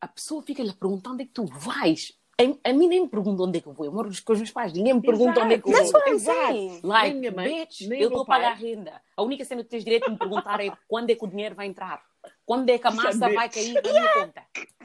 a 0.00 0.06
pessoa 0.06 0.42
fica-lhe 0.42 0.70
a 0.70 0.74
perguntar 0.74 1.10
onde 1.10 1.24
é 1.24 1.26
que 1.26 1.32
tu 1.32 1.44
vais. 1.46 2.12
A, 2.40 2.70
a 2.70 2.72
mim 2.72 2.88
nem 2.88 3.02
me 3.02 3.08
pergunta 3.08 3.42
onde 3.42 3.58
é 3.58 3.60
que 3.60 3.66
eu 3.66 3.72
vou. 3.72 3.84
Eu 3.84 3.92
moro 3.92 4.10
com 4.24 4.32
os 4.32 4.38
meus 4.38 4.50
pais. 4.50 4.72
Ninguém 4.72 4.94
me 4.94 5.02
pergunta 5.02 5.42
onde 5.42 5.54
é 5.54 5.58
que 5.58 5.68
eu 5.68 5.72
vou. 5.72 6.02
I'm 6.06 6.14
Exato. 6.14 6.86
Like, 6.86 7.10
Nem 7.10 7.20
minha 7.20 7.32
mãe, 7.32 7.60
bitch, 7.60 7.80
nem 7.88 8.00
eu 8.00 8.08
estou 8.08 8.22
a 8.22 8.26
pagar 8.26 8.54
renda. 8.54 9.00
A 9.16 9.22
única 9.22 9.44
cena 9.44 9.64
que 9.64 9.70
tens 9.70 9.82
direito 9.82 10.04
de 10.04 10.12
me 10.12 10.18
perguntar 10.18 10.60
é 10.60 10.72
quando 10.86 11.10
é 11.10 11.14
que 11.14 11.24
o 11.24 11.28
dinheiro 11.28 11.54
vai 11.54 11.66
entrar. 11.66 12.02
Quando 12.50 12.68
é 12.70 12.78
que 12.78 12.86
a 12.86 12.90
massa 12.90 13.12
Saber. 13.18 13.34
vai 13.36 13.48
cair 13.48 13.74
na 13.74 13.80
minha 13.82 14.12
conta. 14.12 14.42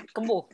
Acabou. 0.09 0.47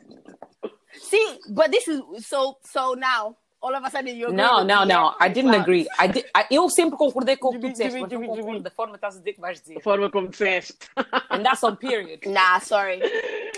See, 0.94 1.40
but 1.50 1.70
this 1.70 1.86
is 1.88 2.00
so 2.26 2.56
so 2.64 2.94
now. 2.94 3.36
All 3.60 3.74
of 3.76 3.84
a 3.86 3.90
sudden 3.90 4.16
you're 4.16 4.32
Não, 4.32 4.56
going 4.56 4.66
não, 4.66 4.80
with 4.80 4.88
não. 4.88 5.12
the 5.18 5.24
I 5.24 5.28
didn't 5.28 5.54
agree. 5.54 5.86
I 6.00 6.08
di- 6.08 6.24
I- 6.34 6.46
eu 6.50 6.68
sempre 6.70 6.96
concordei 6.98 7.36
com 7.36 7.48
o 7.48 7.52
que 7.52 7.60
tu 7.60 7.68
disseste, 7.70 8.00
mas 8.00 8.10
não 8.10 8.26
concordo 8.26 8.60
da 8.60 8.70
forma 8.70 8.92
que 8.94 8.96
estás 8.96 9.14
a 9.16 9.18
dizer 9.18 9.34
que 9.34 9.40
vais 9.40 9.60
dizer. 9.60 9.80
forma 9.82 10.10
como 10.10 10.26
disseste. 10.28 10.88
And 11.30 11.42
that's 11.44 11.62
on 11.62 11.76
period. 11.76 12.20
Nah, 12.26 12.58
sorry. 12.60 12.98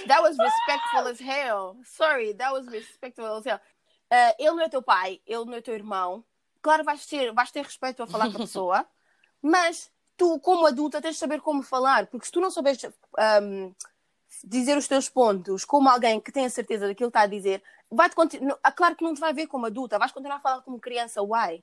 That 0.09 0.21
was 0.21 0.37
respectful 0.37 1.07
as 1.09 1.21
hell. 1.21 1.77
Sorry, 1.85 2.35
that 2.35 2.53
was 2.53 2.67
respectful 2.67 3.25
as 3.39 3.47
hell. 3.47 3.61
Uh, 4.13 4.35
ele 4.39 4.51
não 4.57 4.63
é 4.63 4.69
teu 4.69 4.83
pai, 4.83 5.21
ele 5.27 5.45
não 5.47 5.55
é 5.55 5.61
teu 5.63 5.75
irmão. 5.75 6.23
Claro, 6.61 6.85
vais 6.85 7.07
ter, 7.07 7.33
vais 7.33 7.51
ter 7.51 7.63
respeito 7.65 8.03
a 8.03 8.07
falar 8.07 8.27
com 8.31 8.37
a 8.37 8.41
pessoa, 8.45 8.87
mas 9.41 9.91
tu, 10.17 10.39
como 10.41 10.67
adulta, 10.67 11.01
tens 11.01 11.15
de 11.15 11.19
saber 11.19 11.41
como 11.41 11.63
falar, 11.63 12.07
porque 12.07 12.27
se 12.27 12.33
tu 12.33 12.41
não 12.41 12.51
souberes 12.51 12.83
um, 13.43 13.73
dizer 14.45 14.77
os 14.77 14.89
teus 14.89 15.09
pontos 15.09 15.65
como 15.65 15.89
alguém 15.89 16.21
que 16.21 16.33
tem 16.33 16.45
a 16.45 16.51
certeza 16.51 16.87
daquilo 16.87 17.11
que 17.11 17.19
está 17.19 17.23
a 17.23 17.27
dizer, 17.27 17.63
vai-te 17.91 18.15
continuar. 18.15 18.59
Claro 18.75 18.97
que 18.97 19.05
não 19.05 19.15
te 19.15 19.21
vai 19.21 19.33
ver 19.33 19.47
como 19.47 19.67
adulta, 19.67 19.99
vais 19.99 20.13
continuar 20.13 20.37
a 20.37 20.41
falar 20.41 20.63
como 20.63 20.79
criança, 20.79 21.23
why? 21.23 21.63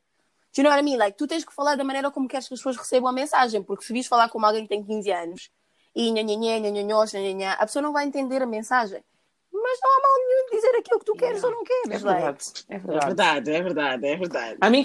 Do 0.53 0.61
you 0.61 0.64
know 0.64 0.72
what 0.72 0.82
I 0.82 0.84
mean? 0.84 0.98
Like, 0.98 1.18
tu 1.18 1.28
tens 1.28 1.45
que 1.45 1.53
falar 1.53 1.76
da 1.76 1.84
maneira 1.84 2.11
como 2.11 2.28
queres 2.28 2.48
que 2.48 2.53
as 2.53 2.60
pessoas 2.60 2.78
recebam 2.78 3.10
a 3.10 3.14
mensagem, 3.14 3.64
porque 3.64 3.86
se 3.86 3.94
vis 3.94 4.07
falar 4.07 4.30
como 4.30 4.45
alguém 4.45 4.64
que 4.64 4.69
tem 4.69 4.84
15 4.84 5.11
anos 5.11 5.49
e 5.95 6.11
nhanhanhé, 6.11 6.60
nhanhanhós, 6.60 7.14
nhanhanhá, 7.14 7.53
a 7.53 7.65
pessoa 7.65 7.82
não 7.82 7.94
vai 7.94 8.06
entender 8.06 8.41
a 8.41 8.45
mensagem. 8.45 9.03
Mas 9.63 9.79
não 9.81 9.89
há 9.89 10.01
mal 10.01 10.17
nenhum 10.27 10.45
de 10.49 10.55
dizer 10.55 10.75
aquilo 10.79 10.99
que 10.99 11.05
tu 11.05 11.13
queres 11.15 11.43
ou 11.43 11.51
não 11.51 11.61
É 11.61 11.65
queres, 11.65 12.01
like. 12.03 12.21
verdade. 12.21 12.43
É 12.69 12.75
É 12.75 12.77
verdade. 12.79 13.05
verdade, 13.05 13.51
é 13.51 13.61
verdade, 13.61 14.05
é 14.07 14.15
verdade. 14.15 14.57
A 14.61 14.69
mim, 14.69 14.83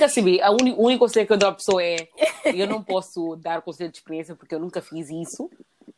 uni- 0.51 0.73
o 0.75 0.83
único 0.83 1.05
conselho 1.05 1.27
que 1.27 1.33
eu 1.33 1.37
dou 1.39 1.49
à 1.49 1.53
pessoa 1.53 1.83
é: 1.83 2.09
eu 2.55 2.67
não 2.67 2.83
posso 2.83 3.37
dar 3.37 3.63
conselho 3.63 3.91
de 3.91 3.99
experiência 3.99 4.35
porque 4.35 4.55
eu 4.55 4.61
nunca 4.61 4.81
fiz 4.83 5.09
isso. 5.11 5.51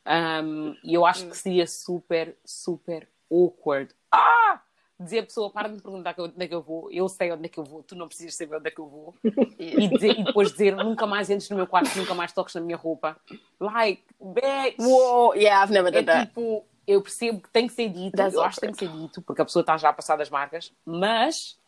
Um, 0.06 0.74
e 0.84 0.94
eu 0.94 1.04
acho 1.04 1.26
que 1.28 1.36
seria 1.36 1.66
super, 1.66 2.36
super 2.44 3.08
awkward. 3.30 3.92
Ah! 4.10 4.60
Dizer 5.00 5.20
à 5.20 5.22
pessoa: 5.24 5.50
para 5.50 5.68
de 5.68 5.74
me 5.74 5.80
perguntar 5.80 6.14
onde 6.18 6.34
é 6.38 6.48
que 6.48 6.54
eu 6.54 6.62
vou, 6.62 6.90
eu 6.90 7.08
sei 7.08 7.30
onde 7.30 7.46
é 7.46 7.48
que 7.48 7.58
eu 7.58 7.64
vou, 7.64 7.82
tu 7.82 7.94
não 7.94 8.08
precisas 8.08 8.34
saber 8.34 8.56
onde 8.56 8.68
é 8.68 8.70
que 8.70 8.80
eu 8.80 8.88
vou. 8.88 9.14
E, 9.58 9.88
dizer- 9.88 10.18
e 10.18 10.24
depois 10.24 10.50
dizer: 10.50 10.74
nunca 10.76 11.06
mais 11.06 11.30
entres 11.30 11.48
no 11.50 11.56
meu 11.56 11.66
quarto, 11.66 11.96
nunca 11.96 12.14
mais 12.14 12.32
toques 12.32 12.54
na 12.54 12.60
minha 12.60 12.76
roupa. 12.76 13.16
Like, 13.60 14.02
bitch! 14.20 14.76
Whoa, 14.80 15.34
yeah, 15.34 15.62
I've 15.64 15.72
never 15.72 15.88
É 15.94 16.02
done 16.02 16.06
that. 16.06 16.26
tipo, 16.28 16.64
eu 16.88 17.02
percebo 17.02 17.42
que 17.42 17.50
tem 17.50 17.66
que 17.66 17.74
ser 17.74 17.90
dito, 17.90 18.16
That's 18.16 18.34
eu 18.34 18.42
acho 18.42 18.54
que 18.56 18.60
tem 18.62 18.72
que 18.72 18.78
ser 18.78 18.88
dito, 18.88 19.20
porque 19.22 19.42
a 19.42 19.44
pessoa 19.44 19.60
está 19.60 19.76
já 19.76 19.90
a 19.90 19.92
passar 19.92 20.16
das 20.16 20.30
marcas, 20.30 20.72
mas 20.86 21.58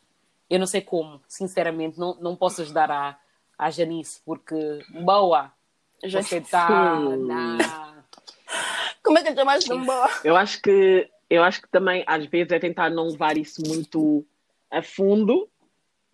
eu 0.48 0.58
não 0.58 0.66
sei 0.66 0.80
como, 0.80 1.20
sinceramente, 1.28 1.98
não, 1.98 2.14
não 2.20 2.34
posso 2.34 2.62
ajudar 2.62 2.90
a, 2.90 3.18
a 3.58 3.70
Janice, 3.70 4.22
porque 4.24 4.80
boa, 5.04 5.52
Já- 6.02 6.22
você 6.22 6.38
está 6.38 7.16
na. 7.18 8.02
Como 9.02 9.18
é 9.18 9.22
que 9.22 9.28
eu 9.28 9.34
chamaste 9.34 9.68
de 9.70 9.84
boa? 9.84 10.08
Eu 10.24 10.36
acho 10.36 10.60
que 10.62 11.08
eu 11.28 11.44
acho 11.44 11.62
que 11.62 11.68
também 11.68 12.02
às 12.06 12.24
vezes 12.26 12.50
é 12.52 12.58
tentar 12.58 12.90
não 12.90 13.08
levar 13.08 13.36
isso 13.36 13.62
muito 13.66 14.26
a 14.70 14.82
fundo. 14.82 15.48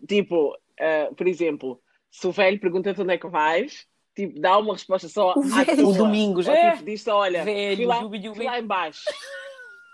Tipo, 0.07 0.59
eh, 0.77 1.11
por 1.17 1.27
exemplo, 1.27 1.81
se 2.11 2.27
o 2.27 2.33
velho 2.33 2.61
pergunta-te 2.61 3.01
onde 3.01 3.15
é 3.15 3.19
que 3.19 3.27
vais, 3.29 3.87
tipo, 4.17 4.41
dá 4.41 4.59
uma 4.59 4.73
resposta 4.73 5.09
só 5.09 5.35
O 5.37 5.43
à 5.45 5.63
velho. 5.65 5.89
O 5.89 5.93
Domingos, 5.93 6.49
Ou, 6.49 6.55
é. 6.55 6.73
tipo, 6.73 6.85
diz 6.85 7.03
só, 7.03 7.19
olha, 7.19 7.45
Velho, 7.45 7.77
fui, 7.77 7.87
lá, 7.87 8.01
jubi, 8.01 8.23
jubi. 8.23 8.37
fui 8.37 8.47
lá 8.47 8.59
em 8.59 8.67
baixo. 8.67 9.05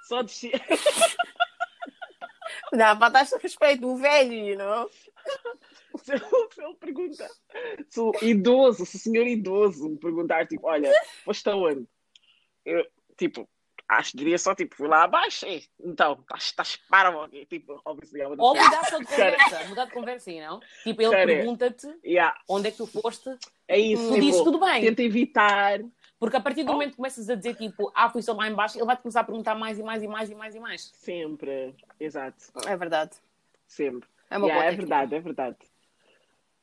Só 0.09 0.23
desci. 0.23 0.53
Não, 2.73 2.99
faltaste 2.99 3.37
respeito, 3.43 3.87
o 3.87 3.97
velho? 3.97 4.89
Se 5.99 6.13
ele, 6.13 6.25
se 6.55 6.63
ele 6.63 6.75
pergunta, 6.81 7.29
se 7.89 8.01
o 8.01 8.13
idoso, 8.23 8.87
se 8.87 8.97
o 8.97 8.99
senhor 8.99 9.27
idoso 9.27 9.91
me 9.91 9.99
perguntar, 9.99 10.47
tipo, 10.47 10.67
olha, 10.67 10.91
foste 11.25 11.49
aonde? 11.51 11.87
Eu, 12.65 12.87
tipo, 13.17 13.47
acho 13.99 14.13
que 14.13 14.17
diria 14.17 14.39
só, 14.39 14.55
tipo, 14.55 14.75
fui 14.77 14.89
lá 14.89 15.05
abaixo, 15.05 15.47
é, 15.47 15.61
então, 15.81 16.19
estás, 16.23 16.43
estás 16.45 16.77
parvo 16.89 17.23
aqui, 17.23 17.45
tipo, 17.47 17.75
I 17.75 18.25
would 18.27 18.37
Ou 18.39 18.55
mudar 18.55 18.85
só 18.85 18.99
de 18.99 19.07
conversa, 19.07 19.65
mudar 19.69 19.85
de 19.87 19.91
conversa, 19.93 20.31
não? 20.33 20.61
Tipo, 20.85 21.03
ele 21.03 21.27
pergunta-te 21.27 21.99
yeah, 22.05 22.37
onde 22.49 22.69
é 22.69 22.71
que 22.71 22.77
tu 22.77 22.87
foste, 22.87 23.31
é 23.69 23.79
isso, 23.79 24.07
tu 24.07 24.15
tipo, 24.15 24.25
dizes 24.27 24.43
tudo 24.43 24.61
bem. 24.61 24.83
tenta 24.83 25.03
evitar, 25.03 25.81
Porque 26.19 26.37
a 26.37 26.41
partir 26.41 26.63
do 26.65 26.71
Oh. 26.71 26.75
momento 26.75 26.91
que 26.91 26.97
começas 26.97 27.29
a 27.29 27.35
dizer 27.35 27.55
tipo, 27.55 27.91
ah, 27.95 28.09
fui 28.09 28.23
só 28.23 28.33
lá 28.33 28.49
em 28.49 28.55
baixo, 28.55 28.79
ele 28.79 28.87
vai 28.87 28.97
te 28.97 29.03
começar 29.03 29.21
a 29.21 29.25
perguntar 29.25 29.55
mais 29.57 29.79
e 29.79 29.83
mais 29.83 30.03
e 30.03 30.09
mais 30.09 30.31
e 30.31 30.35
mais 30.35 30.55
e 30.55 30.61
mais. 30.61 30.91
sempre, 30.95 31.75
exato, 31.99 32.45
É 32.67 32.77
verdade. 32.77 33.17
sempre. 33.67 34.09
É 34.31 34.39
uma 34.39 34.47
Yeah, 34.47 34.55
boa 34.55 34.65
é 34.65 34.71
técnica. 34.71 34.89
verdade, 34.97 35.15
é 35.15 35.21
verdade. 35.21 35.57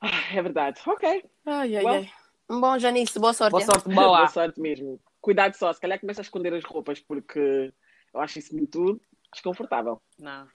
Ah, 0.02 0.08
É 0.34 0.42
verdade, 0.42 0.82
ok, 0.86 1.26
Ai, 1.46 1.76
ai, 1.76 1.86
Well. 1.86 1.96
ai. 1.96 2.12
Bom, 2.50 2.80
Janice, 2.80 3.20
boa 3.20 3.34
sorte. 3.34 3.52
Boa 3.52 3.62
sorte, 3.66 3.90
boa 3.90 4.08
boa. 4.08 4.28
sorte 4.28 4.60
mesmo. 4.60 5.00
Cuidado 5.30 5.56
só, 5.56 5.72
se 5.72 5.80
calhar 5.80 6.00
começa 6.00 6.22
a 6.22 6.24
esconder 6.24 6.52
as 6.56 6.64
roupas, 6.64 7.00
porque 7.00 7.72
eu 8.12 8.20
acho 8.20 8.40
isso 8.40 8.56
muito 8.56 9.00
desconfortável. 9.32 10.02
Não. 10.18 10.48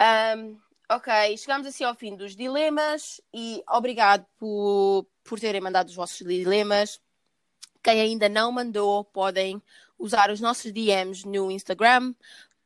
Um, 0.00 0.58
ok, 0.88 1.36
chegamos 1.36 1.66
assim 1.66 1.84
ao 1.84 1.94
fim 1.94 2.16
dos 2.16 2.34
dilemas 2.34 3.20
e 3.34 3.62
obrigado 3.68 4.24
por, 4.38 5.06
por 5.22 5.38
terem 5.38 5.60
mandado 5.60 5.88
os 5.88 5.94
vossos 5.94 6.26
dilemas. 6.26 6.98
Quem 7.82 8.00
ainda 8.00 8.26
não 8.26 8.50
mandou, 8.50 9.04
podem 9.04 9.62
usar 9.98 10.30
os 10.30 10.40
nossos 10.40 10.72
DMs 10.72 11.28
no 11.28 11.50
Instagram, 11.50 12.14